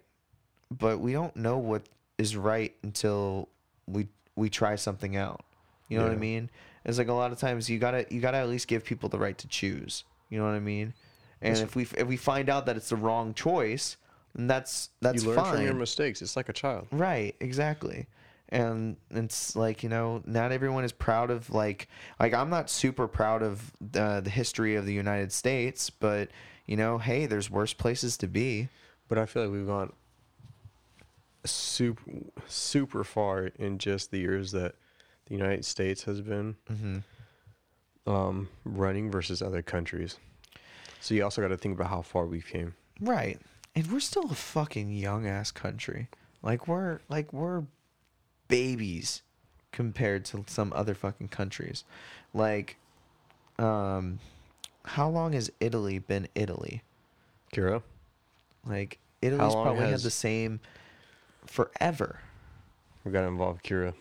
But 0.70 1.00
we 1.00 1.14
don't 1.14 1.36
know 1.38 1.58
what 1.58 1.84
is 2.18 2.36
right 2.36 2.76
until 2.84 3.48
we 3.88 4.10
we 4.36 4.50
try 4.50 4.76
something 4.76 5.16
out. 5.16 5.46
You 5.88 6.00
know 6.00 6.04
what 6.04 6.14
i 6.14 6.18
mean 6.18 6.50
it's 6.86 6.98
like 6.98 7.08
a 7.08 7.14
lot 7.14 7.32
of 7.32 7.40
times 7.40 7.70
you 7.70 7.80
gotta 7.80 8.06
you 8.10 8.22
gotta 8.22 8.38
at 8.38 8.48
least 8.48 8.68
give 8.68 8.84
people 8.84 9.10
the 9.10 9.20
right 9.20 9.38
to 9.38 9.48
choose 9.48 10.04
you 10.30 10.38
know 10.38 10.46
what 10.46 10.54
i 10.54 10.60
mean 10.60 10.94
and 11.42 11.58
if 11.58 11.76
we 11.76 11.84
if 11.98 12.08
we 12.08 12.18
find 12.18 12.50
out 12.50 12.66
that 12.66 12.78
it's 12.78 12.90
the 12.90 12.96
wrong 12.96 13.34
choice 13.34 13.98
then 14.36 14.48
that's 14.48 14.90
that's 15.02 15.24
you 15.24 15.30
learn 15.30 15.38
fine 15.38 15.54
from 15.56 15.64
your 15.64 15.74
mistakes. 15.74 16.22
It's 16.22 16.36
like 16.36 16.50
a 16.50 16.54
child. 16.54 16.88
Right, 16.92 17.36
exactly. 17.40 18.08
And 18.50 18.98
it's 19.10 19.56
like, 19.56 19.82
you 19.82 19.90
know, 19.90 20.22
not 20.26 20.52
everyone 20.52 20.84
is 20.84 20.92
proud 20.92 21.32
of 21.32 21.50
like 21.50 21.88
like 22.20 22.34
I'm 22.34 22.50
not 22.50 22.70
super 22.70 23.08
proud 23.08 23.42
of 23.42 23.72
uh, 23.96 24.22
the 24.22 24.30
history 24.30 24.76
of 24.76 24.86
the 24.86 24.94
United 24.94 25.32
States, 25.32 25.90
but 25.90 26.30
you 26.66 26.76
know, 26.76 26.98
hey, 26.98 27.26
there's 27.26 27.50
worse 27.50 27.74
places 27.74 28.18
to 28.18 28.28
be. 28.28 28.68
But 29.08 29.18
I 29.18 29.26
feel 29.26 29.44
like 29.44 29.52
we've 29.52 29.66
gone 29.66 29.94
super 31.46 32.12
super 32.48 33.04
far 33.04 33.52
in 33.58 33.78
just 33.78 34.12
the 34.12 34.18
years 34.20 34.52
that 34.52 34.76
the 35.28 35.34
United 35.36 35.66
States 35.66 36.04
has 36.04 36.22
been 36.22 36.56
Mm-hmm. 36.72 38.10
um, 38.12 38.50
running 38.64 39.10
versus 39.12 39.42
other 39.42 39.62
countries. 39.62 40.18
So 41.02 41.14
you 41.14 41.24
also 41.24 41.42
got 41.42 41.50
to 41.50 41.58
think 41.58 41.76
about 41.76 41.90
how 41.90 42.02
far 42.02 42.26
we've 42.26 42.46
came. 42.48 42.76
Right. 43.00 43.40
And 43.76 43.92
we're 43.92 44.00
still 44.00 44.32
a 44.32 44.36
fucking 44.36 44.92
young 44.92 45.28
ass 45.28 45.52
country. 45.52 46.08
Like 46.42 46.68
we're 46.68 47.00
like 47.10 47.34
we're 47.34 47.64
babies 48.48 49.22
compared 49.72 50.24
to 50.26 50.44
some 50.48 50.72
other 50.76 50.94
fucking 50.94 51.28
countries. 51.30 51.84
Like 52.34 52.78
um 53.60 54.20
how 54.86 55.10
long 55.10 55.34
has 55.34 55.52
Italy 55.60 55.98
been 56.00 56.28
Italy? 56.36 56.84
Kira, 57.54 57.82
Like 58.66 59.00
Italy's 59.22 59.54
probably 59.54 59.82
had 59.82 59.90
has- 59.92 60.04
the 60.04 60.12
same 60.12 60.60
forever. 61.46 62.20
we 63.04 63.12
got 63.12 63.22
to 63.22 63.28
involve 63.28 63.62
Kira. 63.64 63.94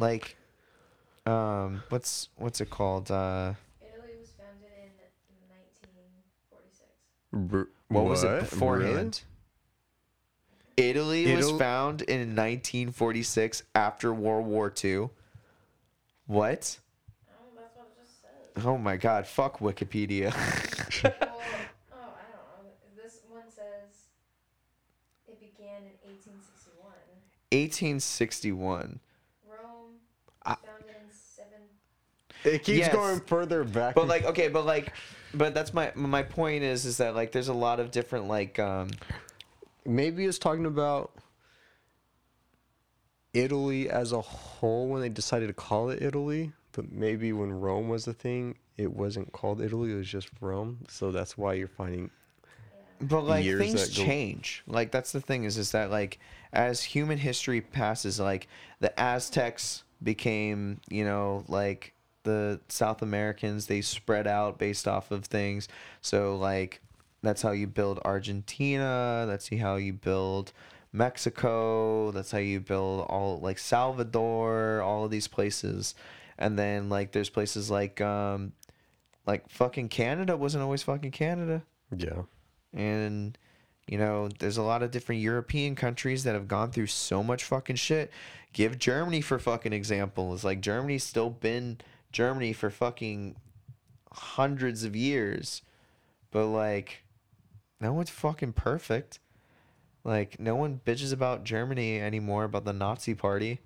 Like 0.00 0.36
um 1.26 1.82
what's 1.90 2.30
what's 2.36 2.60
it 2.60 2.70
called? 2.70 3.10
Uh 3.10 3.52
Italy 3.82 4.14
was 4.18 4.30
founded 4.30 4.70
in 4.78 4.90
1946. 5.50 6.90
Br- 7.32 7.70
what, 7.88 8.04
was 8.04 8.24
it 8.24 8.28
Really? 8.28 8.40
beforehand? 8.40 9.22
Italy 10.76 11.34
was 11.36 11.46
Ital- 11.48 11.58
found 11.58 12.02
in 12.02 12.20
1946 12.34 13.62
after 13.74 14.14
World 14.14 14.46
War 14.46 14.72
II. 14.82 15.10
What? 16.26 16.78
Oh, 17.28 17.50
that's 17.54 17.76
what 17.76 17.88
it 17.88 18.00
just 18.00 18.22
says. 18.22 18.64
Oh 18.64 18.78
my 18.78 18.96
god, 18.96 19.26
fuck 19.26 19.58
Wikipedia. 19.58 20.30
well, 21.04 21.12
oh, 21.12 21.12
I 21.12 22.24
don't 22.32 22.64
know. 22.64 22.72
This 22.96 23.20
one 23.28 23.42
says 23.50 24.06
it 25.28 25.38
began 25.40 25.82
in 25.82 25.98
1861. 26.08 26.86
1861. 27.50 29.00
Rome, 29.46 29.98
I- 30.46 30.54
founded 30.54 30.86
in 31.02 31.10
seven. 31.12 31.66
It 32.44 32.62
keeps 32.64 32.78
Yes. 32.78 32.92
going 32.94 33.20
further 33.20 33.64
back. 33.64 33.94
But 33.94 34.08
like 34.08 34.24
okay, 34.24 34.48
but 34.48 34.64
like 34.66 34.92
but 35.34 35.54
that's 35.54 35.72
my 35.74 35.92
my 35.94 36.22
point 36.22 36.62
is 36.64 36.84
is 36.84 36.96
that 36.98 37.14
like 37.14 37.32
there's 37.32 37.48
a 37.48 37.54
lot 37.54 37.80
of 37.80 37.90
different 37.90 38.28
like 38.28 38.58
um 38.58 38.90
maybe 39.84 40.24
it's 40.24 40.38
talking 40.38 40.66
about 40.66 41.12
Italy 43.32 43.88
as 43.88 44.12
a 44.12 44.20
whole 44.20 44.88
when 44.88 45.00
they 45.00 45.08
decided 45.08 45.46
to 45.48 45.52
call 45.52 45.90
it 45.90 46.02
Italy. 46.02 46.52
But 46.72 46.90
maybe 46.92 47.32
when 47.32 47.52
Rome 47.52 47.88
was 47.88 48.06
a 48.06 48.12
thing, 48.12 48.56
it 48.76 48.92
wasn't 48.92 49.32
called 49.32 49.60
Italy. 49.60 49.92
It 49.92 49.96
was 49.96 50.08
just 50.08 50.28
Rome. 50.40 50.78
So 50.88 51.10
that's 51.10 51.36
why 51.36 51.54
you're 51.54 51.68
finding. 51.68 52.10
But 53.00 53.22
like 53.24 53.44
things 53.44 53.96
go- 53.96 54.04
change. 54.04 54.62
Like 54.66 54.90
that's 54.90 55.12
the 55.12 55.20
thing 55.20 55.44
is 55.44 55.56
is 55.58 55.72
that 55.72 55.90
like 55.90 56.18
as 56.52 56.82
human 56.82 57.18
history 57.18 57.60
passes, 57.60 58.20
like 58.20 58.46
the 58.80 58.98
Aztecs 58.98 59.84
became, 60.02 60.80
you 60.88 61.04
know, 61.04 61.44
like 61.48 61.94
the 62.22 62.60
South 62.68 63.02
Americans, 63.02 63.66
they 63.66 63.80
spread 63.80 64.26
out 64.26 64.58
based 64.58 64.86
off 64.86 65.10
of 65.10 65.24
things. 65.24 65.68
So 66.00 66.36
like 66.36 66.80
that's 67.22 67.42
how 67.42 67.50
you 67.52 67.66
build 67.66 68.00
Argentina, 68.04 69.24
that's 69.28 69.48
how 69.58 69.76
you 69.76 69.92
build 69.92 70.52
Mexico, 70.92 72.10
that's 72.10 72.30
how 72.30 72.38
you 72.38 72.60
build 72.60 73.06
all 73.08 73.40
like 73.40 73.58
Salvador, 73.58 74.82
all 74.82 75.04
of 75.04 75.10
these 75.10 75.28
places. 75.28 75.94
And 76.38 76.58
then 76.58 76.88
like 76.88 77.12
there's 77.12 77.30
places 77.30 77.70
like 77.70 78.00
um 78.00 78.52
like 79.26 79.48
fucking 79.50 79.88
Canada 79.88 80.36
wasn't 80.36 80.62
always 80.62 80.82
fucking 80.82 81.10
Canada 81.10 81.62
Yeah. 81.94 82.22
and 82.72 83.36
You 83.86 83.98
know, 83.98 84.28
there's 84.38 84.56
a 84.56 84.62
lot 84.62 84.82
of 84.82 84.90
different 84.90 85.20
European 85.20 85.74
countries 85.74 86.24
that 86.24 86.34
have 86.34 86.48
gone 86.48 86.70
through 86.70 86.86
so 86.86 87.22
much 87.22 87.44
fucking 87.44 87.76
shit. 87.76 88.10
Give 88.52 88.78
Germany 88.78 89.20
for 89.20 89.38
fucking 89.38 89.72
example. 89.72 90.32
It's 90.34 90.44
like 90.44 90.60
Germany's 90.60 91.04
still 91.04 91.30
been 91.30 91.78
Germany 92.12 92.52
for 92.52 92.70
fucking 92.70 93.36
hundreds 94.12 94.84
of 94.84 94.96
years. 94.96 95.62
But 96.30 96.46
like 96.46 97.02
no 97.80 97.92
one's 97.92 98.10
fucking 98.10 98.52
perfect. 98.52 99.18
Like 100.04 100.38
no 100.40 100.56
one 100.56 100.80
bitches 100.84 101.12
about 101.12 101.44
Germany 101.44 102.00
anymore 102.00 102.44
about 102.44 102.64
the 102.64 102.72
Nazi 102.72 103.14
party. 103.14 103.58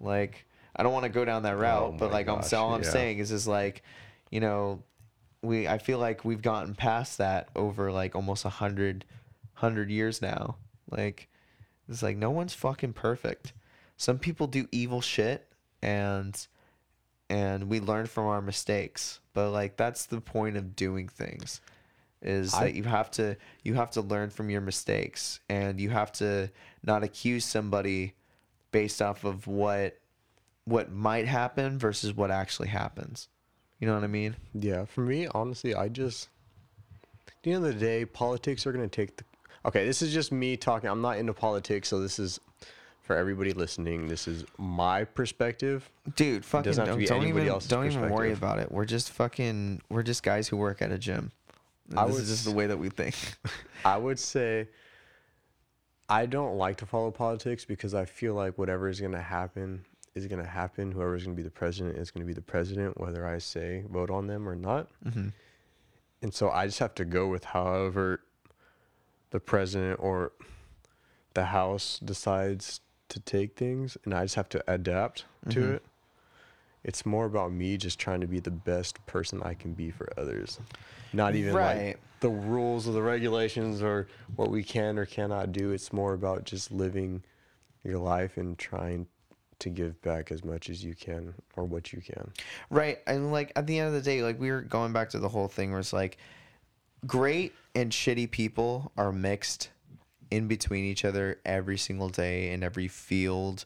Like 0.00 0.46
I 0.74 0.82
don't 0.82 0.92
want 0.92 1.04
to 1.04 1.10
go 1.10 1.24
down 1.24 1.42
that 1.42 1.54
oh 1.54 1.58
route, 1.58 1.92
Oh 1.94 1.96
but 1.98 2.12
like 2.12 2.28
I'm 2.28 2.36
gosh, 2.36 2.52
all 2.52 2.74
I'm 2.74 2.82
yeah. 2.82 2.90
saying 2.90 3.18
is 3.18 3.32
is 3.32 3.46
like, 3.46 3.82
you 4.30 4.40
know, 4.40 4.82
we 5.42 5.66
I 5.68 5.78
feel 5.78 5.98
like 5.98 6.24
we've 6.24 6.42
gotten 6.42 6.74
past 6.74 7.18
that 7.18 7.48
over 7.56 7.90
like 7.92 8.14
almost 8.14 8.44
a 8.44 8.50
hundred 8.50 9.04
hundred 9.54 9.90
years 9.90 10.20
now. 10.20 10.56
Like 10.90 11.28
it's 11.88 12.02
like 12.02 12.16
no 12.16 12.30
one's 12.30 12.54
fucking 12.54 12.92
perfect. 12.92 13.52
Some 13.96 14.18
people 14.18 14.46
do 14.46 14.68
evil 14.70 15.00
shit 15.00 15.46
and 15.82 16.46
and 17.28 17.68
we 17.68 17.80
learn 17.80 18.06
from 18.06 18.26
our 18.26 18.40
mistakes. 18.42 19.20
But 19.34 19.50
like 19.50 19.76
that's 19.76 20.06
the 20.06 20.20
point 20.20 20.56
of 20.56 20.76
doing 20.76 21.08
things 21.08 21.60
is 22.22 22.54
I- 22.54 22.64
that 22.64 22.74
you 22.74 22.84
have 22.84 23.10
to 23.12 23.36
you 23.62 23.74
have 23.74 23.90
to 23.92 24.00
learn 24.00 24.30
from 24.30 24.50
your 24.50 24.60
mistakes 24.60 25.40
and 25.48 25.80
you 25.80 25.90
have 25.90 26.12
to 26.12 26.50
not 26.82 27.02
accuse 27.02 27.44
somebody 27.44 28.14
based 28.72 29.02
off 29.02 29.24
of 29.24 29.46
what 29.46 29.98
what 30.64 30.90
might 30.90 31.26
happen 31.26 31.78
versus 31.78 32.14
what 32.14 32.30
actually 32.30 32.68
happens. 32.68 33.28
You 33.78 33.86
know 33.86 33.94
what 33.94 34.04
I 34.04 34.08
mean? 34.08 34.36
Yeah, 34.54 34.84
for 34.84 35.02
me, 35.02 35.28
honestly, 35.28 35.74
I 35.74 35.88
just 35.88 36.28
at 37.28 37.34
the 37.42 37.52
end 37.52 37.64
of 37.64 37.74
the 37.74 37.78
day, 37.78 38.04
politics 38.04 38.66
are 38.66 38.72
gonna 38.72 38.88
take 38.88 39.16
the. 39.16 39.24
Okay, 39.64 39.84
this 39.84 40.00
is 40.00 40.12
just 40.12 40.32
me 40.32 40.56
talking. 40.56 40.88
I'm 40.88 41.02
not 41.02 41.18
into 41.18 41.34
politics, 41.34 41.88
so 41.88 42.00
this 42.00 42.18
is 42.18 42.40
for 43.06 43.16
everybody 43.16 43.52
listening. 43.52 44.08
This 44.08 44.26
is 44.26 44.44
my 44.58 45.04
perspective. 45.04 45.88
Dude, 46.16 46.44
fucking 46.44 46.72
don't, 46.72 47.06
don't 47.06 47.26
even 47.26 47.46
don't 47.68 47.86
even 47.86 48.10
worry 48.10 48.32
about 48.32 48.58
it. 48.58 48.70
We're 48.70 48.84
just 48.84 49.12
fucking 49.12 49.80
we're 49.88 50.02
just 50.02 50.24
guys 50.24 50.48
who 50.48 50.56
work 50.56 50.82
at 50.82 50.90
a 50.90 50.98
gym. 50.98 51.30
I 51.96 52.04
this 52.06 52.14
would 52.14 52.22
is 52.24 52.28
just 52.30 52.44
the 52.44 52.50
way 52.50 52.66
that 52.66 52.78
we 52.78 52.88
think. 52.88 53.14
I 53.84 53.96
would 53.96 54.18
say 54.18 54.68
I 56.08 56.26
don't 56.26 56.56
like 56.56 56.78
to 56.78 56.86
follow 56.86 57.12
politics 57.12 57.64
because 57.64 57.94
I 57.94 58.04
feel 58.06 58.34
like 58.34 58.58
whatever 58.58 58.88
is 58.88 59.00
gonna 59.00 59.22
happen 59.22 59.84
is 60.16 60.26
gonna 60.26 60.44
happen. 60.44 60.90
Whoever's 60.90 61.22
gonna 61.22 61.36
be 61.36 61.42
the 61.42 61.50
president 61.50 61.96
is 61.96 62.10
gonna 62.10 62.26
be 62.26 62.34
the 62.34 62.42
president, 62.42 63.00
whether 63.00 63.24
I 63.24 63.38
say 63.38 63.84
vote 63.88 64.10
on 64.10 64.26
them 64.26 64.48
or 64.48 64.56
not. 64.56 64.88
Mhm. 65.06 65.32
And 66.22 66.34
so 66.34 66.50
I 66.50 66.66
just 66.66 66.80
have 66.80 66.94
to 66.96 67.04
go 67.04 67.28
with 67.28 67.44
however 67.44 68.22
the 69.30 69.38
president 69.38 70.00
or 70.02 70.32
the 71.34 71.44
House 71.44 72.00
decides 72.00 72.80
to 73.08 73.20
take 73.20 73.56
things, 73.56 73.96
and 74.04 74.12
I 74.14 74.24
just 74.24 74.34
have 74.34 74.48
to 74.50 74.64
adapt 74.70 75.24
to 75.50 75.60
Mhm. 75.60 75.74
it. 75.76 75.84
It's 76.84 77.04
more 77.04 77.24
about 77.26 77.52
me 77.52 77.76
just 77.76 77.98
trying 77.98 78.20
to 78.20 78.26
be 78.26 78.38
the 78.38 78.50
best 78.50 79.04
person 79.06 79.42
I 79.42 79.54
can 79.54 79.72
be 79.74 79.90
for 79.90 80.08
others. 80.16 80.60
Not 81.12 81.34
even 81.34 81.54
Right. 81.54 81.86
like 81.88 82.00
the 82.20 82.28
rules 82.30 82.86
or 82.88 82.92
the 82.92 83.02
regulations 83.02 83.82
or 83.82 84.06
what 84.36 84.50
we 84.50 84.62
can 84.62 84.98
or 84.98 85.04
cannot 85.06 85.52
do. 85.52 85.72
It's 85.72 85.92
more 85.92 86.14
about 86.14 86.44
just 86.44 86.70
living 86.70 87.24
your 87.82 87.98
life 87.98 88.36
and 88.36 88.56
trying 88.58 89.06
to 89.58 89.70
give 89.70 90.00
back 90.02 90.30
as 90.30 90.44
much 90.44 90.68
as 90.70 90.84
you 90.84 90.94
can 90.94 91.34
or 91.56 91.64
what 91.64 91.92
you 91.92 92.00
can. 92.00 92.32
Right. 92.70 93.00
And 93.06 93.32
like 93.32 93.52
at 93.56 93.66
the 93.66 93.78
end 93.78 93.88
of 93.88 93.94
the 93.94 94.02
day, 94.02 94.22
like 94.22 94.38
we 94.38 94.50
were 94.50 94.60
going 94.62 94.92
back 94.92 95.10
to 95.10 95.18
the 95.18 95.28
whole 95.28 95.48
thing 95.48 95.70
where 95.70 95.80
it's 95.80 95.92
like 95.92 96.18
great 97.06 97.52
and 97.74 97.90
shitty 97.92 98.30
people 98.30 98.92
are 98.96 99.12
mixed 99.12 99.70
in 100.30 100.48
between 100.48 100.84
each 100.84 101.04
other 101.04 101.40
every 101.44 101.78
single 101.78 102.08
day 102.08 102.52
in 102.52 102.62
every 102.62 102.88
field 102.88 103.64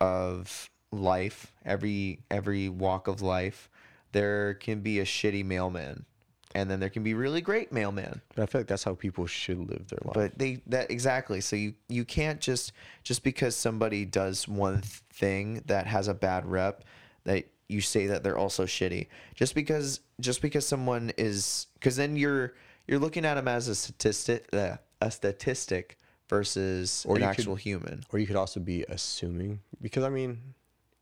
of 0.00 0.70
life, 0.90 1.52
every 1.64 2.20
every 2.30 2.68
walk 2.68 3.08
of 3.08 3.22
life. 3.22 3.68
There 4.12 4.54
can 4.54 4.80
be 4.80 5.00
a 5.00 5.04
shitty 5.04 5.44
mailman 5.44 6.06
and 6.54 6.70
then 6.70 6.80
there 6.80 6.90
can 6.90 7.02
be 7.02 7.14
really 7.14 7.40
great 7.40 7.72
mailman. 7.72 8.20
But 8.34 8.42
I 8.42 8.46
feel 8.46 8.60
like 8.60 8.68
that's 8.68 8.84
how 8.84 8.94
people 8.94 9.26
should 9.26 9.58
live 9.58 9.86
their 9.88 10.00
life. 10.04 10.14
But 10.14 10.38
they 10.38 10.62
that 10.66 10.90
exactly. 10.90 11.40
So 11.40 11.56
you 11.56 11.74
you 11.88 12.04
can't 12.04 12.40
just 12.40 12.72
just 13.02 13.22
because 13.22 13.54
somebody 13.54 14.04
does 14.04 14.48
one 14.48 14.82
thing 14.82 15.62
that 15.66 15.86
has 15.86 16.08
a 16.08 16.14
bad 16.14 16.46
rep 16.46 16.84
that 17.24 17.44
you 17.68 17.80
say 17.80 18.06
that 18.06 18.22
they're 18.22 18.38
also 18.38 18.64
shitty. 18.64 19.08
Just 19.34 19.54
because 19.54 20.00
just 20.20 20.40
because 20.40 20.66
someone 20.66 21.12
is 21.18 21.66
cuz 21.80 21.96
then 21.96 22.16
you're 22.16 22.54
you're 22.86 22.98
looking 22.98 23.24
at 23.24 23.34
them 23.34 23.48
as 23.48 23.68
a 23.68 23.74
statistic 23.74 24.48
uh, 24.52 24.78
a 25.00 25.10
statistic 25.10 25.96
versus 26.28 27.04
Or 27.08 27.16
an 27.16 27.22
you 27.22 27.28
could- 27.28 27.38
actual 27.40 27.54
human. 27.56 28.04
Or 28.12 28.18
you 28.18 28.26
could 28.26 28.36
also 28.36 28.60
be 28.60 28.84
assuming, 28.88 29.60
because 29.80 30.04
I 30.04 30.08
mean, 30.10 30.38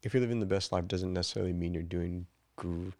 if 0.02 0.14
you're 0.14 0.20
living 0.20 0.40
the 0.40 0.46
best 0.46 0.72
life, 0.72 0.86
doesn't 0.86 1.12
necessarily 1.12 1.52
mean 1.52 1.74
you're 1.74 1.82
doing 1.82 2.26
gr- 2.56 2.90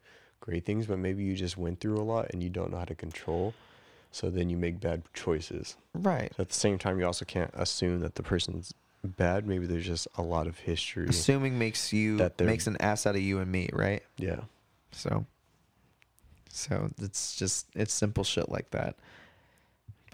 great 0.41 0.65
things, 0.65 0.87
but 0.87 0.99
maybe 0.99 1.23
you 1.23 1.35
just 1.35 1.57
went 1.57 1.81
through 1.81 1.99
a 1.99 2.03
lot 2.03 2.31
and 2.33 2.43
you 2.43 2.49
don't 2.51 2.71
know 2.71 2.79
how 2.79 2.85
to 2.85 2.95
control. 2.95 3.55
So 4.13 4.31
then 4.31 4.49
you 4.51 4.57
make 4.57 4.81
bad 4.81 5.03
choices. 5.13 5.77
Right. 5.95 6.33
At 6.39 6.49
the 6.49 6.55
same 6.55 6.79
time, 6.79 6.99
you 6.99 7.07
also 7.07 7.25
can't 7.25 7.51
assume 7.55 8.01
that 8.01 8.15
the 8.15 8.23
person's 8.23 8.73
bad. 9.05 9.47
Maybe 9.47 9.67
there's 9.67 9.85
just 9.87 10.09
a 10.17 10.23
lot 10.23 10.47
of 10.47 10.59
history. 10.61 11.07
Assuming 11.09 11.59
makes 11.59 11.93
you 11.93 12.17
That 12.17 12.41
makes 12.41 12.67
an 12.67 12.77
ass 12.81 13.07
out 13.07 13.15
of 13.15 13.21
you 13.21 13.39
and 13.41 13.53
me, 13.53 13.69
right? 13.73 14.03
Yeah. 14.17 14.41
So 14.93 15.27
so 16.51 16.91
it's 16.99 17.37
just 17.37 17.67
it's 17.75 17.93
simple 17.93 18.25
shit 18.25 18.49
like 18.49 18.71
that. 18.71 18.97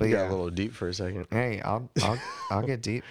But 0.03 0.07
But 0.07 0.11
yeah. 0.11 0.23
got 0.25 0.31
a 0.31 0.35
little 0.35 0.51
deep 0.51 0.73
for 0.73 0.89
a 0.89 0.95
second. 0.95 1.27
Hey, 1.31 1.61
I'll 1.61 1.89
I'll 2.03 2.19
I'll 2.51 2.67
get 2.67 2.83
deep. 2.91 3.05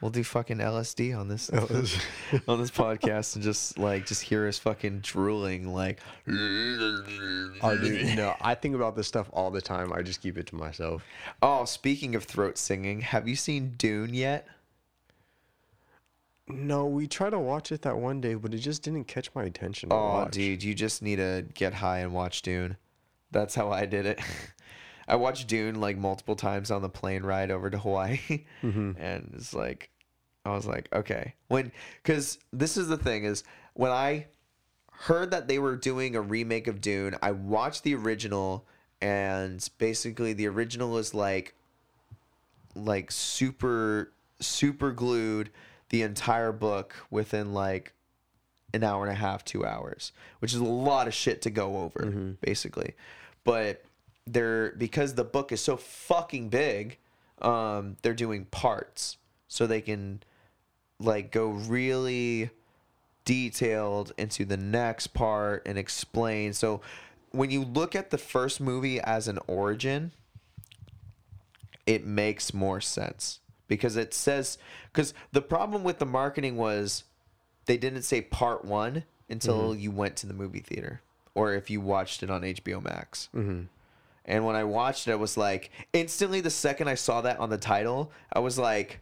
We'll 0.00 0.10
do 0.10 0.24
fucking 0.24 0.58
LSD 0.58 1.14
on 1.18 1.28
this 1.28 1.50
on 2.48 2.60
this 2.60 2.70
podcast 2.70 3.34
and 3.34 3.44
just 3.44 3.78
like 3.78 4.06
just 4.06 4.22
hear 4.22 4.46
us 4.48 4.58
fucking 4.58 5.00
drooling 5.00 5.74
like 5.74 6.00
Oh, 6.26 7.76
dude, 7.78 8.16
no, 8.16 8.34
I 8.40 8.54
think 8.54 8.74
about 8.74 8.96
this 8.96 9.06
stuff 9.06 9.28
all 9.32 9.50
the 9.50 9.60
time. 9.60 9.92
I 9.92 10.02
just 10.02 10.22
keep 10.22 10.38
it 10.38 10.46
to 10.46 10.54
myself. 10.54 11.02
Oh, 11.42 11.64
speaking 11.64 12.14
of 12.14 12.24
throat 12.24 12.56
singing, 12.56 13.00
have 13.02 13.28
you 13.28 13.36
seen 13.36 13.74
Dune 13.76 14.14
yet? 14.14 14.46
No, 16.48 16.86
we 16.86 17.06
tried 17.06 17.30
to 17.30 17.38
watch 17.38 17.72
it 17.72 17.82
that 17.82 17.98
one 17.98 18.22
day, 18.22 18.32
but 18.34 18.54
it 18.54 18.58
just 18.58 18.82
didn't 18.82 19.04
catch 19.04 19.34
my 19.34 19.44
attention. 19.44 19.90
Oh, 19.92 19.96
watch. 19.96 20.30
dude, 20.30 20.62
you 20.62 20.74
just 20.74 21.02
need 21.02 21.16
to 21.16 21.44
get 21.52 21.74
high 21.74 21.98
and 21.98 22.14
watch 22.14 22.40
Dune. 22.40 22.78
That's 23.30 23.54
how 23.54 23.70
I 23.70 23.84
did 23.84 24.06
it. 24.06 24.20
I 25.08 25.16
watched 25.16 25.48
Dune 25.48 25.80
like 25.80 25.96
multiple 25.96 26.36
times 26.36 26.70
on 26.70 26.82
the 26.82 26.88
plane 26.88 27.22
ride 27.22 27.50
over 27.50 27.70
to 27.70 27.78
Hawaii, 27.78 28.18
mm-hmm. 28.62 28.92
and 28.98 29.32
it's 29.34 29.54
like, 29.54 29.90
I 30.44 30.50
was 30.50 30.66
like, 30.66 30.88
okay, 30.92 31.34
when 31.48 31.72
because 32.02 32.38
this 32.52 32.76
is 32.76 32.88
the 32.88 32.98
thing 32.98 33.24
is 33.24 33.42
when 33.74 33.90
I 33.90 34.26
heard 34.92 35.30
that 35.30 35.48
they 35.48 35.58
were 35.58 35.76
doing 35.76 36.14
a 36.14 36.20
remake 36.20 36.66
of 36.66 36.80
Dune, 36.80 37.16
I 37.22 37.32
watched 37.32 37.84
the 37.84 37.94
original, 37.94 38.66
and 39.00 39.66
basically 39.78 40.34
the 40.34 40.46
original 40.46 40.98
is 40.98 41.14
like 41.14 41.54
like 42.74 43.10
super 43.10 44.12
super 44.40 44.92
glued 44.92 45.50
the 45.88 46.02
entire 46.02 46.52
book 46.52 46.94
within 47.10 47.54
like 47.54 47.94
an 48.74 48.84
hour 48.84 49.04
and 49.04 49.12
a 49.12 49.16
half, 49.16 49.44
two 49.44 49.64
hours, 49.64 50.12
which 50.40 50.52
is 50.52 50.60
a 50.60 50.64
lot 50.64 51.06
of 51.06 51.14
shit 51.14 51.42
to 51.42 51.50
go 51.50 51.78
over, 51.78 52.00
mm-hmm. 52.00 52.32
basically. 52.42 52.94
But 53.44 53.82
they're 54.32 54.72
because 54.72 55.14
the 55.14 55.24
book 55.24 55.52
is 55.52 55.60
so 55.60 55.76
fucking 55.76 56.48
big, 56.48 56.98
um, 57.40 57.96
they're 58.02 58.14
doing 58.14 58.44
parts 58.46 59.16
so 59.48 59.66
they 59.66 59.80
can 59.80 60.22
like 61.00 61.32
go 61.32 61.48
really 61.48 62.50
detailed 63.24 64.12
into 64.18 64.44
the 64.44 64.56
next 64.56 65.08
part 65.08 65.62
and 65.66 65.78
explain. 65.78 66.52
So 66.52 66.80
when 67.30 67.50
you 67.50 67.64
look 67.64 67.94
at 67.94 68.10
the 68.10 68.18
first 68.18 68.60
movie 68.60 69.00
as 69.00 69.28
an 69.28 69.38
origin, 69.46 70.12
it 71.86 72.04
makes 72.06 72.52
more 72.52 72.80
sense 72.80 73.40
because 73.66 73.96
it 73.96 74.12
says 74.12 74.58
because 74.92 75.14
the 75.32 75.42
problem 75.42 75.84
with 75.84 75.98
the 75.98 76.06
marketing 76.06 76.56
was 76.56 77.04
they 77.66 77.76
didn't 77.76 78.02
say 78.02 78.20
part 78.20 78.64
one 78.64 79.04
until 79.30 79.74
you 79.74 79.90
went 79.90 80.16
to 80.16 80.26
the 80.26 80.34
movie 80.34 80.60
theater 80.60 81.02
or 81.34 81.52
if 81.52 81.70
you 81.70 81.80
watched 81.80 82.22
it 82.22 82.30
on 82.30 82.42
HBO 82.42 82.82
Max. 82.82 83.28
Mm-hmm. 83.34 83.64
And 84.28 84.44
when 84.44 84.54
I 84.54 84.62
watched 84.62 85.08
it, 85.08 85.12
I 85.12 85.16
was 85.16 85.36
like, 85.36 85.70
instantly 85.92 86.40
the 86.40 86.50
second 86.50 86.86
I 86.86 86.94
saw 86.94 87.22
that 87.22 87.40
on 87.40 87.50
the 87.50 87.58
title, 87.58 88.12
I 88.32 88.38
was 88.38 88.58
like, 88.58 89.00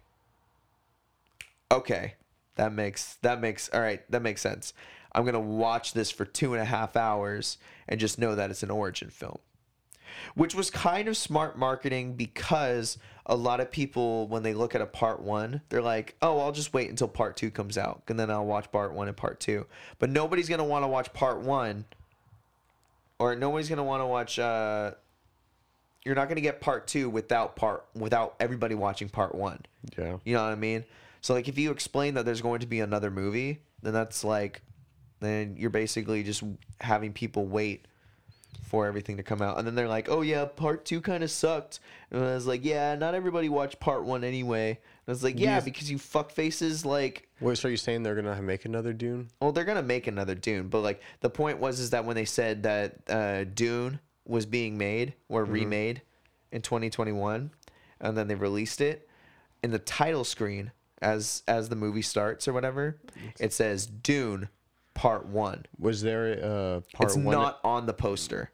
okay, 1.70 2.14
that 2.54 2.72
makes 2.72 3.16
that 3.22 3.40
makes 3.40 3.68
all 3.74 3.80
right, 3.80 4.00
that 4.10 4.22
makes 4.22 4.40
sense. 4.40 4.72
I'm 5.12 5.24
gonna 5.24 5.40
watch 5.40 5.92
this 5.92 6.10
for 6.10 6.24
two 6.24 6.54
and 6.54 6.62
a 6.62 6.66
half 6.66 6.96
hours 6.96 7.58
and 7.88 8.00
just 8.00 8.18
know 8.18 8.34
that 8.34 8.50
it's 8.50 8.62
an 8.62 8.70
origin 8.70 9.10
film 9.10 9.38
which 10.34 10.54
was 10.54 10.70
kind 10.70 11.08
of 11.08 11.16
smart 11.16 11.58
marketing 11.58 12.14
because 12.14 12.98
a 13.26 13.36
lot 13.36 13.60
of 13.60 13.70
people 13.70 14.26
when 14.28 14.42
they 14.42 14.54
look 14.54 14.74
at 14.74 14.80
a 14.80 14.86
part 14.86 15.20
one 15.20 15.60
they're 15.68 15.82
like 15.82 16.14
oh 16.22 16.38
i'll 16.38 16.52
just 16.52 16.72
wait 16.72 16.88
until 16.88 17.08
part 17.08 17.36
two 17.36 17.50
comes 17.50 17.76
out 17.76 18.02
and 18.08 18.18
then 18.18 18.30
i'll 18.30 18.46
watch 18.46 18.70
part 18.72 18.92
one 18.92 19.08
and 19.08 19.16
part 19.16 19.40
two 19.40 19.66
but 19.98 20.08
nobody's 20.08 20.48
going 20.48 20.58
to 20.58 20.64
want 20.64 20.82
to 20.82 20.88
watch 20.88 21.12
part 21.12 21.40
one 21.40 21.84
or 23.18 23.34
nobody's 23.34 23.68
going 23.68 23.78
to 23.78 23.82
want 23.82 24.00
to 24.00 24.06
watch 24.06 24.38
uh 24.38 24.92
you're 26.06 26.14
not 26.14 26.28
gonna 26.28 26.40
get 26.40 26.60
part 26.60 26.86
two 26.86 27.10
without 27.10 27.56
part 27.56 27.84
without 27.94 28.36
everybody 28.38 28.76
watching 28.76 29.08
part 29.08 29.34
one. 29.34 29.60
Yeah. 29.98 30.18
You 30.24 30.34
know 30.34 30.44
what 30.44 30.52
I 30.52 30.54
mean? 30.54 30.84
So 31.20 31.34
like 31.34 31.48
if 31.48 31.58
you 31.58 31.72
explain 31.72 32.14
that 32.14 32.24
there's 32.24 32.40
going 32.40 32.60
to 32.60 32.66
be 32.66 32.78
another 32.78 33.10
movie, 33.10 33.58
then 33.82 33.92
that's 33.92 34.22
like 34.22 34.62
then 35.18 35.56
you're 35.58 35.70
basically 35.70 36.22
just 36.22 36.44
having 36.80 37.12
people 37.12 37.46
wait 37.46 37.86
for 38.68 38.86
everything 38.86 39.16
to 39.16 39.22
come 39.24 39.42
out. 39.42 39.58
And 39.58 39.66
then 39.66 39.74
they're 39.74 39.88
like, 39.88 40.08
"Oh 40.08 40.20
yeah, 40.20 40.44
part 40.44 40.84
2 40.84 41.00
kind 41.00 41.24
of 41.24 41.30
sucked." 41.30 41.80
And 42.10 42.22
I 42.22 42.34
was 42.34 42.46
like, 42.46 42.64
"Yeah, 42.64 42.94
not 42.94 43.14
everybody 43.14 43.48
watched 43.48 43.80
part 43.80 44.04
1 44.04 44.22
anyway." 44.22 44.70
And 44.70 44.78
I 45.08 45.10
was 45.10 45.24
like, 45.24 45.38
"Yeah, 45.38 45.58
because 45.60 45.90
you 45.90 45.98
fuck 45.98 46.30
faces 46.30 46.84
like 46.84 47.28
Wait, 47.40 47.58
so 47.58 47.68
are 47.68 47.70
you 47.70 47.76
saying 47.76 48.02
they're 48.02 48.14
gonna 48.14 48.40
make 48.42 48.64
another 48.64 48.92
Dune? 48.92 49.28
well, 49.40 49.52
they're 49.52 49.64
gonna 49.64 49.82
make 49.82 50.06
another 50.06 50.34
Dune, 50.34 50.68
but 50.68 50.80
like 50.80 51.00
the 51.20 51.30
point 51.30 51.58
was 51.58 51.80
is 51.80 51.90
that 51.90 52.04
when 52.04 52.14
they 52.14 52.24
said 52.24 52.62
that 52.62 52.96
uh, 53.08 53.44
Dune 53.44 53.98
was 54.26 54.46
being 54.46 54.76
made 54.76 55.14
or 55.28 55.44
remade 55.44 56.02
in 56.52 56.62
2021, 56.62 57.50
and 58.00 58.16
then 58.16 58.28
they 58.28 58.34
released 58.34 58.80
it 58.80 59.08
in 59.62 59.70
the 59.70 59.78
title 59.78 60.24
screen 60.24 60.72
as 61.02 61.42
as 61.46 61.68
the 61.68 61.76
movie 61.76 62.02
starts 62.02 62.48
or 62.48 62.52
whatever, 62.52 62.98
it 63.38 63.52
says 63.52 63.86
Dune 63.86 64.48
Part 64.94 65.26
One. 65.26 65.66
Was 65.78 66.02
there 66.02 66.32
a 66.32 66.76
uh, 66.76 66.80
part 66.94 67.10
it's 67.10 67.16
one? 67.16 67.34
not 67.34 67.60
on 67.64 67.86
the 67.86 67.92
poster. 67.92 68.50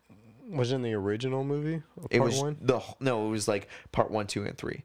was 0.49 0.73
in 0.73 0.82
the 0.82 0.94
original 0.94 1.44
movie. 1.44 1.82
It 2.11 2.20
was 2.20 2.40
one 2.40 2.57
the 2.61 2.81
no, 3.01 3.27
it 3.27 3.31
was 3.31 3.47
like 3.47 3.69
Part 3.93 4.11
One, 4.11 4.27
Two, 4.27 4.44
and 4.44 4.57
Three. 4.57 4.85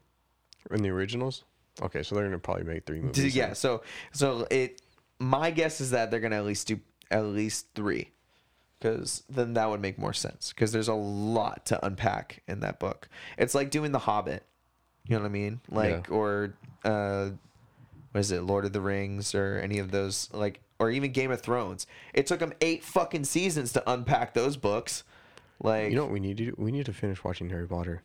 in 0.70 0.82
the 0.82 0.90
originals. 0.90 1.44
Okay, 1.80 2.02
so 2.02 2.14
they're 2.14 2.24
gonna 2.24 2.38
probably 2.38 2.64
make 2.64 2.86
three 2.86 3.00
movies. 3.00 3.34
Yeah, 3.34 3.46
then. 3.46 3.54
so 3.54 3.82
so 4.12 4.46
it. 4.50 4.82
My 5.20 5.50
guess 5.50 5.80
is 5.80 5.90
that 5.90 6.10
they're 6.10 6.20
gonna 6.20 6.36
at 6.36 6.44
least 6.44 6.68
do 6.68 6.78
at 7.10 7.24
least 7.24 7.66
three, 7.74 8.10
because 8.78 9.22
then 9.28 9.54
that 9.54 9.68
would 9.70 9.80
make 9.80 9.98
more 9.98 10.12
sense. 10.12 10.52
Because 10.52 10.72
there's 10.72 10.88
a 10.88 10.94
lot 10.94 11.66
to 11.66 11.84
unpack 11.84 12.42
in 12.46 12.60
that 12.60 12.78
book. 12.78 13.08
It's 13.36 13.54
like 13.54 13.70
doing 13.70 13.92
The 13.92 13.98
Hobbit. 14.00 14.44
You 15.06 15.16
know 15.16 15.22
what 15.22 15.28
I 15.28 15.32
mean? 15.32 15.60
Like 15.70 16.08
Yeah. 16.08 16.14
or 16.14 16.54
uh, 16.84 17.30
what 18.12 18.20
is 18.20 18.30
it? 18.30 18.42
Lord 18.42 18.64
of 18.64 18.72
the 18.72 18.80
Rings 18.80 19.34
or 19.34 19.58
any 19.58 19.78
of 19.78 19.90
those 19.90 20.28
like 20.32 20.60
or 20.78 20.90
even 20.90 21.12
Game 21.12 21.30
of 21.30 21.40
Thrones. 21.40 21.86
It 22.14 22.26
took 22.26 22.38
them 22.40 22.52
eight 22.60 22.84
fucking 22.84 23.24
seasons 23.24 23.72
to 23.72 23.90
unpack 23.90 24.34
those 24.34 24.56
books. 24.56 25.02
Like 25.60 25.90
You 25.90 25.96
know 25.96 26.04
what 26.04 26.12
we 26.12 26.20
need 26.20 26.36
to 26.36 26.44
do? 26.46 26.54
We 26.56 26.70
need 26.70 26.86
to 26.86 26.92
finish 26.92 27.24
watching 27.24 27.48
Harry 27.50 27.66
Potter. 27.66 28.02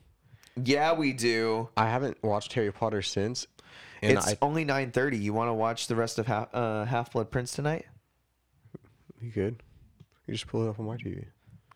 yeah, 0.55 0.93
we 0.93 1.13
do. 1.13 1.69
I 1.77 1.87
haven't 1.89 2.23
watched 2.23 2.53
Harry 2.53 2.71
Potter 2.71 3.01
since, 3.01 3.45
and 4.01 4.17
it's 4.17 4.27
I 4.29 4.37
only 4.41 4.63
nine 4.65 4.91
thirty. 4.91 5.17
You 5.17 5.33
want 5.33 5.49
to 5.49 5.53
watch 5.53 5.87
the 5.87 5.95
rest 5.95 6.17
of 6.19 6.25
Half 6.27 6.49
uh, 6.53 6.85
Half 6.85 7.11
Blood 7.13 7.29
Prince 7.31 7.51
tonight? 7.51 7.85
you 9.21 9.29
good? 9.31 9.61
You 10.27 10.33
just 10.33 10.47
pull 10.47 10.65
it 10.65 10.69
up 10.69 10.79
on 10.79 10.85
my 10.85 10.95
TV. 10.97 11.25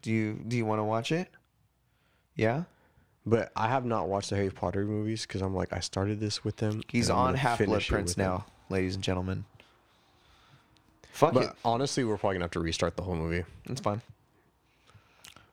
Do 0.01 0.11
you 0.11 0.33
do 0.47 0.55
you 0.57 0.65
want 0.65 0.79
to 0.79 0.83
watch 0.83 1.11
it? 1.11 1.29
Yeah, 2.35 2.63
But 3.25 3.51
I 3.55 3.67
have 3.67 3.83
not 3.83 4.07
watched 4.07 4.29
the 4.29 4.35
Harry 4.35 4.51
Potter 4.51 4.85
movies 4.85 5.23
because 5.25 5.41
I'm 5.41 5.55
like 5.55 5.73
I 5.73 5.79
started 5.79 6.19
this 6.19 6.43
with 6.43 6.57
them. 6.57 6.81
he's 6.89 7.09
on 7.09 7.33
Half 7.33 7.57
Blood 7.65 7.83
Prince 7.85 8.11
with 8.11 8.15
them. 8.17 8.25
now, 8.25 8.45
ladies 8.69 8.93
and 8.95 9.03
gentlemen. 9.03 9.43
Fuck 11.11 11.35
it, 11.35 11.49
honestly, 11.65 12.03
we're 12.03 12.17
probably 12.17 12.35
gonna 12.35 12.43
have 12.45 12.51
to 12.51 12.59
restart 12.59 12.95
the 12.95 13.01
whole 13.03 13.15
movie. 13.15 13.43
it's 13.65 13.81
fine. 13.81 14.01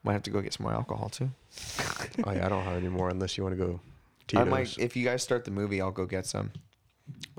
Might 0.02 0.12
have 0.12 0.22
to 0.24 0.30
go 0.30 0.42
get 0.42 0.52
some 0.52 0.64
more 0.64 0.74
alcohol 0.74 1.08
too. 1.08 1.30
oh 2.26 2.32
yeah, 2.32 2.44
I 2.44 2.48
don't 2.50 2.64
have 2.64 2.76
any 2.76 2.88
more 2.90 3.08
unless 3.08 3.38
you 3.38 3.44
want 3.44 3.58
to 3.58 3.64
go. 3.64 3.80
I 4.38 4.44
might, 4.44 4.76
if 4.78 4.94
you 4.96 5.04
guys 5.04 5.22
start 5.22 5.44
the 5.46 5.50
movie, 5.50 5.80
I'll 5.80 5.90
go 5.90 6.04
get 6.06 6.26
some. 6.26 6.50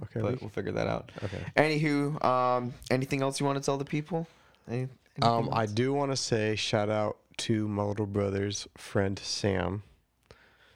Okay. 0.03 0.21
But 0.21 0.31
we- 0.31 0.37
we'll 0.41 0.49
figure 0.49 0.71
that 0.71 0.87
out. 0.87 1.11
okay. 1.23 1.39
Anywho, 1.55 2.23
um, 2.25 2.73
anything 2.89 3.21
else 3.21 3.39
you 3.39 3.45
want 3.45 3.57
to 3.59 3.63
tell 3.63 3.77
the 3.77 3.85
people? 3.85 4.27
Any, 4.69 4.87
Um, 5.21 5.49
I 5.51 5.65
do 5.65 5.93
want 5.93 6.11
to 6.11 6.17
say 6.17 6.55
shout 6.55 6.89
out 6.89 7.17
to 7.37 7.67
my 7.67 7.83
little 7.83 8.05
brother's 8.05 8.67
friend 8.77 9.17
Sam. 9.19 9.83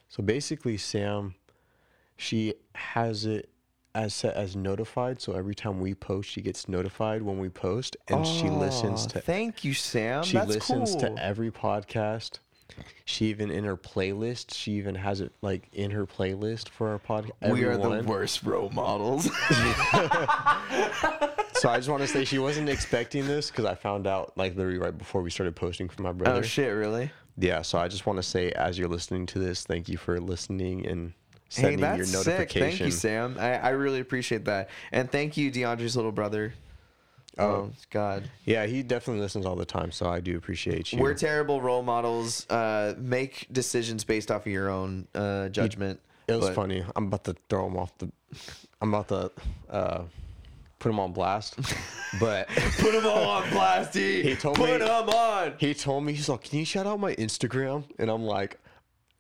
So 0.08 0.24
basically, 0.24 0.78
Sam, 0.78 1.36
she 2.18 2.56
has 2.76 3.26
it 3.26 3.50
as 3.94 4.14
set 4.14 4.36
as 4.36 4.56
notified. 4.56 5.22
So 5.22 5.34
every 5.34 5.56
time 5.56 5.80
we 5.80 5.94
post, 5.94 6.30
she 6.30 6.42
gets 6.42 6.68
notified 6.70 7.22
when 7.22 7.40
we 7.40 7.50
post, 7.50 7.98
and 8.08 8.26
she 8.26 8.50
listens 8.50 9.06
to. 9.08 9.22
Thank 9.22 9.64
you, 9.64 9.74
Sam. 9.74 10.24
she 10.24 10.38
That's 10.38 10.50
listens 10.50 10.92
cool. 10.92 11.02
to 11.02 11.24
every 11.24 11.52
podcast. 11.52 12.40
She 13.06 13.26
even 13.26 13.52
in 13.52 13.64
her 13.64 13.78
playlist, 13.78 14.54
she 14.54 14.74
even 14.74 14.96
has 14.96 15.22
it 15.22 15.32
like 15.42 15.68
in 15.74 15.92
her 15.92 16.06
playlist 16.06 16.70
for 16.70 16.90
our 16.90 17.00
podcast. 17.00 17.52
we 17.52 17.64
are 17.64 17.78
the 17.78 18.04
worst 18.04 18.44
role 18.44 18.70
models. 18.70 19.30
So 21.60 21.68
I 21.68 21.76
just 21.76 21.90
want 21.90 22.02
to 22.04 22.08
say 22.08 22.24
she 22.24 22.40
wasn't 22.40 22.70
expecting 22.70 23.28
this 23.28 23.52
because 23.52 23.66
I 23.66 23.76
found 23.76 24.08
out 24.08 24.32
like 24.38 24.56
literally 24.56 24.78
right 24.78 24.98
before 24.98 25.22
we 25.22 25.30
started 25.30 25.58
posting 25.58 25.90
for 25.90 26.02
my 26.02 26.14
brother. 26.14 26.40
oh 26.40 26.42
shit, 26.42 26.74
really? 26.74 27.12
Yeah, 27.38 27.64
so 27.64 27.78
I 27.78 27.90
just 27.90 28.06
want 28.06 28.16
to 28.18 28.24
say, 28.24 28.52
as 28.52 28.80
you're 28.80 28.88
listening 28.88 29.26
to 29.28 29.40
this, 29.40 29.66
thank 29.66 29.90
you 29.90 29.98
for 29.98 30.22
listening 30.22 30.88
and 30.88 31.12
Hey, 31.52 31.64
sending 31.64 31.82
that's 31.82 31.98
your 31.98 32.06
sick. 32.06 32.28
notification. 32.28 32.70
Thank 32.70 32.80
you, 32.80 32.92
Sam. 32.92 33.36
I, 33.40 33.58
I 33.58 33.70
really 33.70 34.00
appreciate 34.00 34.46
that, 34.46 34.70
and 34.94 35.12
thank 35.12 35.36
you, 35.36 35.52
DeAndre's 35.52 35.98
little 35.98 36.12
brother. 36.14 36.54
Oh. 37.42 37.72
God, 37.90 38.30
Yeah, 38.46 38.66
he 38.66 38.84
definitely 38.84 39.22
listens 39.22 39.46
all 39.46 39.56
the 39.56 39.66
time, 39.66 39.92
so 39.92 40.08
I 40.10 40.20
do 40.20 40.36
appreciate 40.38 40.92
you. 40.92 41.00
we're 41.00 41.14
terrible 41.14 41.62
role 41.62 41.82
models. 41.84 42.46
Uh, 42.50 42.94
make 42.98 43.48
decisions 43.52 44.04
based 44.04 44.30
off 44.32 44.46
of 44.46 44.52
your 44.52 44.70
own 44.70 45.08
uh, 45.16 45.50
judgment. 45.50 46.00
it 46.28 46.34
was 46.36 46.48
but- 46.48 46.56
funny. 46.56 46.84
I'm 46.96 47.06
about 47.08 47.24
to 47.26 47.36
throw 47.50 47.68
him 47.68 47.78
off 47.78 47.98
the. 47.98 48.12
I'm 48.82 48.94
about 48.94 49.08
to 49.10 49.32
uh, 49.70 50.04
put 50.80 50.90
him 50.90 51.00
on 51.00 51.12
blast, 51.14 51.56
but 52.20 52.48
Put 52.78 52.92
them 52.94 53.06
all 53.06 53.24
on 53.30 53.50
blast, 53.50 53.94
D. 53.94 54.22
He 54.30 54.36
told 54.36 54.56
Put 54.56 54.70
me- 54.72 54.78
them 54.78 55.10
on. 55.10 55.54
he 55.58 55.74
told 55.74 56.04
me 56.04 56.14
he's 56.14 56.30
like, 56.30 56.44
"Can 56.44 56.60
you 56.60 56.66
shout 56.66 56.86
out 56.88 57.00
my 57.00 57.16
Instagram?" 57.16 57.84
And 57.98 58.10
I'm 58.10 58.24
like, 58.24 58.60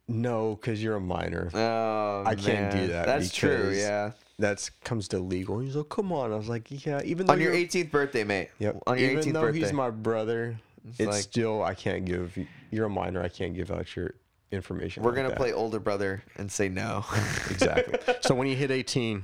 "No, 0.08 0.56
because 0.56 0.82
you're 0.84 0.96
a 0.96 1.02
minor. 1.02 1.50
Oh, 1.54 2.24
I 2.26 2.36
can't 2.36 2.72
do 2.72 2.78
man. 2.78 2.88
that 2.90 3.06
That's 3.06 3.34
true. 3.34 3.50
because 3.58 3.78
Yeah. 3.78 4.12
That's 4.40 4.70
comes 4.84 5.08
to 5.10 5.20
legal." 5.20 5.60
He's 5.60 5.76
like, 5.76 5.90
"Come 5.90 6.12
on." 6.12 6.32
I 6.32 6.36
was 6.36 6.50
like, 6.50 6.86
"Yeah." 6.86 7.02
Even 7.04 7.28
though 7.28 7.34
On 7.34 7.40
your 7.42 7.54
you're- 7.54 7.66
18th 7.68 7.92
birthday, 7.92 8.24
mate. 8.24 8.50
Yep. 8.60 8.84
On 8.88 8.98
your 8.98 9.12
Even 9.12 9.24
18th 9.24 9.34
though 9.34 9.42
birthday. 9.42 9.60
he's 9.60 9.74
my 9.74 9.90
brother, 9.92 10.58
it's, 10.88 11.00
like- 11.02 11.22
still 11.22 11.62
I 11.64 11.74
can't 11.76 12.06
give. 12.06 12.38
You're 12.72 12.86
a 12.86 12.90
minor. 12.90 13.22
I 13.22 13.28
can't 13.30 13.54
give 13.54 13.70
out 13.70 13.96
your 13.96 14.16
information. 14.52 15.04
We're 15.04 15.12
like 15.12 15.18
gonna 15.18 15.30
that. 15.30 15.38
play 15.38 15.54
older 15.54 15.80
brother 15.80 16.24
and 16.38 16.52
say 16.52 16.70
no. 16.70 17.06
exactly. 17.52 18.00
so 18.22 18.34
when 18.34 18.48
you 18.48 18.56
hit 18.56 18.72
18, 18.72 19.24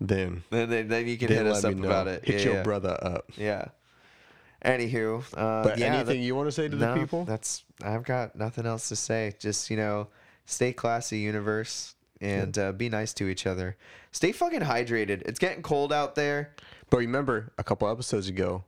then 0.00 0.42
then, 0.50 0.68
then, 0.70 0.88
then 0.88 1.06
you 1.06 1.16
can 1.18 1.28
then 1.28 1.44
hit 1.44 1.46
us 1.46 1.62
let 1.62 1.70
up 1.70 1.76
me 1.76 1.82
know. 1.82 1.88
about 1.88 2.08
it. 2.08 2.24
Hit 2.24 2.40
yeah, 2.40 2.44
your 2.46 2.54
yeah. 2.54 2.62
brother 2.62 2.98
up. 3.02 3.30
Yeah. 3.36 3.66
Anywho, 4.64 5.22
uh, 5.36 5.62
But 5.64 5.78
yeah, 5.78 5.86
anything 5.86 6.06
that- 6.06 6.16
you 6.18 6.34
want 6.34 6.48
to 6.48 6.52
say 6.52 6.68
to 6.68 6.76
the 6.76 6.94
people? 6.94 7.24
That's 7.24 7.64
I've 7.82 8.04
got 8.04 8.36
nothing 8.36 8.66
else 8.66 8.88
to 8.90 8.96
say. 8.96 9.34
Just 9.38 9.70
you 9.70 9.76
know, 9.76 10.08
stay 10.44 10.72
classy, 10.72 11.18
universe, 11.18 11.94
and 12.20 12.56
uh, 12.58 12.72
be 12.72 12.88
nice 12.88 13.12
to 13.14 13.28
each 13.28 13.46
other. 13.46 13.76
Stay 14.12 14.32
fucking 14.32 14.60
hydrated. 14.60 15.22
It's 15.22 15.38
getting 15.38 15.62
cold 15.62 15.92
out 15.92 16.14
there. 16.14 16.54
But 16.90 16.98
remember, 16.98 17.52
a 17.58 17.64
couple 17.64 17.88
episodes 17.88 18.28
ago, 18.28 18.64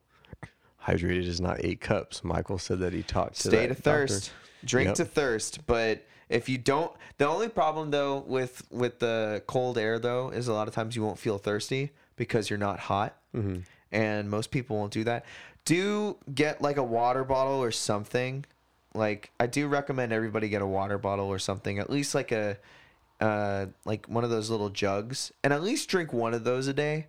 hydrated 0.86 1.26
is 1.26 1.40
not 1.40 1.64
eight 1.64 1.80
cups. 1.80 2.24
Michael 2.24 2.58
said 2.58 2.80
that 2.80 2.92
he 2.92 3.02
talked 3.02 3.34
to 3.40 3.48
Stay 3.48 3.62
to 3.66 3.74
doctor. 3.74 3.82
thirst. 3.82 4.32
Drink 4.64 4.88
Yep. 4.88 4.94
to 4.96 5.04
thirst. 5.04 5.66
But 5.66 6.04
if 6.28 6.48
you 6.48 6.56
don't, 6.58 6.92
the 7.18 7.26
only 7.26 7.48
problem 7.48 7.90
though 7.90 8.18
with 8.26 8.62
with 8.70 8.98
the 9.00 9.42
cold 9.46 9.76
air 9.76 9.98
though 9.98 10.30
is 10.30 10.48
a 10.48 10.52
lot 10.52 10.68
of 10.68 10.74
times 10.74 10.94
you 10.96 11.02
won't 11.02 11.18
feel 11.18 11.38
thirsty 11.38 11.90
because 12.16 12.48
you're 12.48 12.58
not 12.58 12.78
hot, 12.78 13.16
Mm-hmm. 13.34 13.60
and 13.90 14.30
most 14.30 14.50
people 14.50 14.76
won't 14.76 14.92
do 14.92 15.04
that. 15.04 15.24
Do 15.64 16.16
get 16.34 16.60
like 16.62 16.76
a 16.76 16.82
water 16.82 17.24
bottle 17.24 17.62
or 17.62 17.70
something. 17.72 18.44
Like 18.94 19.30
I 19.40 19.46
do 19.46 19.66
recommend 19.68 20.12
everybody 20.12 20.48
get 20.48 20.62
a 20.62 20.66
water 20.66 20.98
bottle 20.98 21.26
or 21.26 21.38
something. 21.38 21.78
At 21.78 21.90
least 21.90 22.14
like 22.14 22.30
a 22.30 22.58
uh 23.22 23.66
like 23.86 24.06
one 24.06 24.24
of 24.24 24.30
those 24.30 24.50
little 24.50 24.68
jugs, 24.68 25.32
and 25.42 25.52
at 25.52 25.62
least 25.62 25.88
drink 25.88 26.12
one 26.12 26.34
of 26.34 26.44
those 26.44 26.66
a 26.66 26.74
day. 26.74 27.06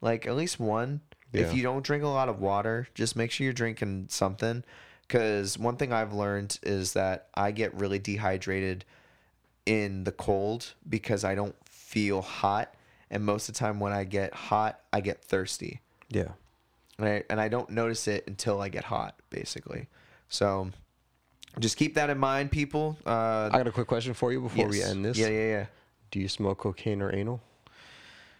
Like 0.00 0.26
at 0.26 0.36
least 0.36 0.58
one. 0.58 1.02
If 1.30 1.52
you 1.54 1.62
don't 1.62 1.84
drink 1.84 2.02
a 2.02 2.08
lot 2.08 2.30
of 2.30 2.40
water, 2.40 2.88
just 2.94 3.14
make 3.14 3.30
sure 3.30 3.44
you're 3.44 3.52
drinking 3.52 4.06
something. 4.08 4.64
Because 5.02 5.58
one 5.58 5.76
thing 5.76 5.92
I've 5.92 6.14
learned 6.14 6.58
is 6.62 6.94
that 6.94 7.28
I 7.34 7.50
get 7.50 7.74
really 7.74 7.98
dehydrated 7.98 8.86
in 9.66 10.04
the 10.04 10.12
cold 10.12 10.74
because 10.88 11.24
I 11.24 11.34
don't 11.34 11.54
feel 11.68 12.22
hot. 12.22 12.74
And 13.10 13.24
most 13.24 13.48
of 13.48 13.54
the 13.54 13.58
time 13.58 13.80
when 13.80 13.92
I 13.92 14.04
get 14.04 14.32
hot, 14.32 14.80
I 14.92 15.00
get 15.00 15.22
thirsty. 15.22 15.80
Yeah. 16.08 16.32
And 16.98 17.08
I, 17.08 17.24
and 17.28 17.40
I 17.40 17.48
don't 17.48 17.70
notice 17.70 18.08
it 18.08 18.24
until 18.26 18.60
I 18.60 18.68
get 18.68 18.84
hot, 18.84 19.18
basically. 19.30 19.88
So 20.28 20.70
just 21.58 21.76
keep 21.76 21.94
that 21.94 22.10
in 22.10 22.18
mind, 22.18 22.50
people. 22.50 22.96
Uh, 23.06 23.48
I 23.52 23.58
got 23.58 23.66
a 23.66 23.72
quick 23.72 23.86
question 23.86 24.14
for 24.14 24.32
you 24.32 24.40
before 24.40 24.68
we 24.68 24.82
end 24.82 25.04
this. 25.04 25.18
Yeah, 25.18 25.28
yeah, 25.28 25.48
yeah. 25.48 25.66
Do 26.10 26.20
you 26.20 26.28
smoke 26.28 26.58
cocaine 26.58 27.02
or 27.02 27.14
anal? 27.14 27.40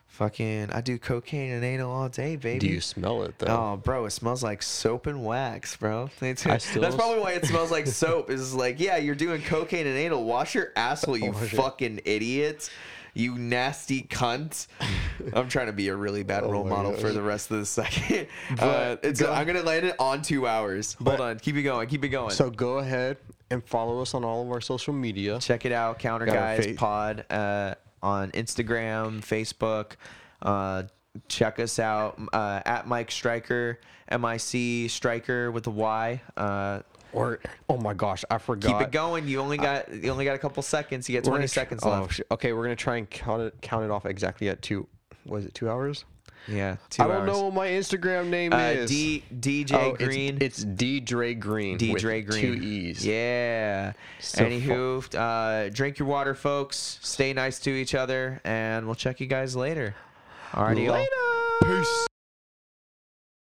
Fucking, 0.09 0.71
I 0.73 0.81
do 0.81 0.99
cocaine 0.99 1.53
and 1.53 1.63
anal 1.65 1.93
all 1.93 2.09
day, 2.09 2.37
baby. 2.37 2.59
Do 2.59 2.67
you 2.67 2.81
smell 2.81 3.23
it 3.25 3.39
though? 3.39 3.47
Oh, 3.47 3.77
bro, 3.77 4.07
it 4.07 4.11
smells 4.11 4.43
like 4.43 4.63
soap 4.63 5.07
and 5.07 5.25
wax, 5.25 5.77
bro. 5.77 6.11
That's 6.21 6.43
still- 6.65 6.83
probably 6.93 7.21
why 7.21 7.33
it 7.33 7.45
smells 7.45 7.71
like 7.71 7.87
soap. 7.87 8.31
Is 8.31 8.55
like, 8.55 8.81
yeah, 8.81 8.97
you're 8.97 9.15
doing 9.15 9.43
cocaine 9.43 9.87
and 9.87 9.97
anal. 9.97 10.25
Wash 10.25 10.55
your 10.55 10.73
asshole, 10.75 11.17
you 11.19 11.31
it. 11.31 11.35
fucking 11.35 12.01
idiot. 12.05 12.69
You 13.15 13.35
nasty 13.37 14.03
cunt. 14.03 14.67
I'm 15.33 15.49
trying 15.49 15.67
to 15.67 15.73
be 15.73 15.89
a 15.89 15.97
really 15.97 16.23
bad 16.23 16.43
Oh 16.45 16.51
role 16.51 16.65
model 16.65 16.93
gosh. 16.93 17.01
for 17.01 17.13
the 17.13 17.23
rest 17.23 17.51
of 17.51 17.59
the 17.59 17.67
second. 17.67 18.27
Uh, 18.59 18.97
it's, 19.03 19.21
go- 19.21 19.33
I'm 19.33 19.47
gonna 19.47 19.63
land 19.63 19.87
it 19.87 19.97
on 19.99 20.23
two 20.23 20.47
hours. 20.47 20.95
Hold 21.05 21.21
on, 21.21 21.39
keep 21.39 21.57
it 21.57 21.63
going, 21.63 21.89
keep 21.89 22.05
it 22.05 22.09
going. 22.09 22.31
So 22.31 22.51
go 22.51 22.79
ahead 22.79 23.17
and 23.51 23.65
follow 23.65 24.01
us 24.01 24.15
on 24.15 24.25
all 24.25 24.43
of 24.43 24.51
our 24.51 24.61
social 24.61 24.93
media. 24.95 25.39
Check 25.39 25.65
it 25.67 25.73
out, 25.73 25.99
Counter 25.99 26.27
Got 26.27 26.35
Guys 26.35 26.67
fa- 26.67 26.75
Pod 26.75 27.25
uh, 27.31 27.75
on 28.03 28.31
Instagram, 28.33 29.21
Facebook. 29.21 29.93
Uh, 30.43 30.85
check 31.29 31.59
us 31.59 31.79
out 31.79 32.19
uh, 32.33 32.61
at 32.65 32.87
Mike 32.87 33.11
Striker, 33.11 33.81
M 34.09 34.25
I 34.25 34.37
C 34.37 34.89
Striker 34.89 35.51
with 35.51 35.67
a 35.67 35.71
Y. 35.71 36.21
Uh, 36.37 36.81
Or 37.13 37.39
oh 37.69 37.77
my 37.79 37.95
gosh, 37.95 38.25
I 38.31 38.39
forgot. 38.39 38.79
keep 38.79 38.89
it 38.89 38.93
going. 38.93 39.27
You 39.29 39.41
only 39.41 39.57
got 39.57 39.93
you 39.93 40.11
only 40.11 40.25
got 40.25 40.35
a 40.35 40.39
couple 40.39 40.63
seconds. 40.63 41.09
You 41.09 41.15
get 41.15 41.25
We're 41.25 41.31
20 41.31 41.39
gonna 41.41 41.49
tr- 41.49 41.55
seconds 41.55 41.83
oh, 41.85 41.91
left. 41.91 42.15
shit. 42.15 42.27
Okay, 42.31 42.53
we're 42.53 42.65
gonna 42.65 42.77
try 42.77 42.97
and 42.97 43.09
count 43.09 43.43
it 43.43 43.55
count 43.63 43.85
it 43.85 43.91
off 43.91 44.05
exactly 44.07 44.49
at 44.49 44.61
two. 44.63 44.87
Was 45.25 45.45
it 45.47 45.55
two 45.55 45.69
hours? 45.71 46.05
Yeah, 46.47 46.77
two 46.89 47.03
I 47.03 47.07
don't 47.09 47.17
hours. 47.17 47.27
know 47.27 47.45
what 47.45 47.55
my 47.55 47.69
Instagram 47.69 48.29
name 48.29 48.53
Uh, 48.55 48.59
is. 48.59 48.91
D 48.91 49.23
DJ 49.39 49.73
Oh, 49.75 49.95
it's- 49.95 50.09
Green. 50.09 50.39
It's, 50.41 50.65
D 50.65 51.01
Dre 51.01 51.35
Green. 51.35 51.77
D 51.77 51.93
with 51.93 52.01
Dre 52.01 52.23
Green. 52.23 52.41
Two 52.41 52.55
E's. 52.55 53.05
Yeah. 53.05 53.93
So 54.21 54.45
Anywho, 54.45 55.15
uh, 55.15 55.69
drink 55.71 55.99
your 55.99 56.09
water, 56.09 56.35
folks. 56.35 56.99
Stay 57.03 57.33
nice 57.35 57.59
to 57.61 57.71
each 57.71 57.95
other, 57.95 58.41
and 58.45 58.87
we'll 58.87 58.95
check 58.95 59.21
you 59.21 59.27
guys 59.27 59.57
later. 59.57 59.95
Alrighty, 60.53 60.87
y'all. 60.87 60.95
Later. 60.95 61.81
Peace. 61.83 62.08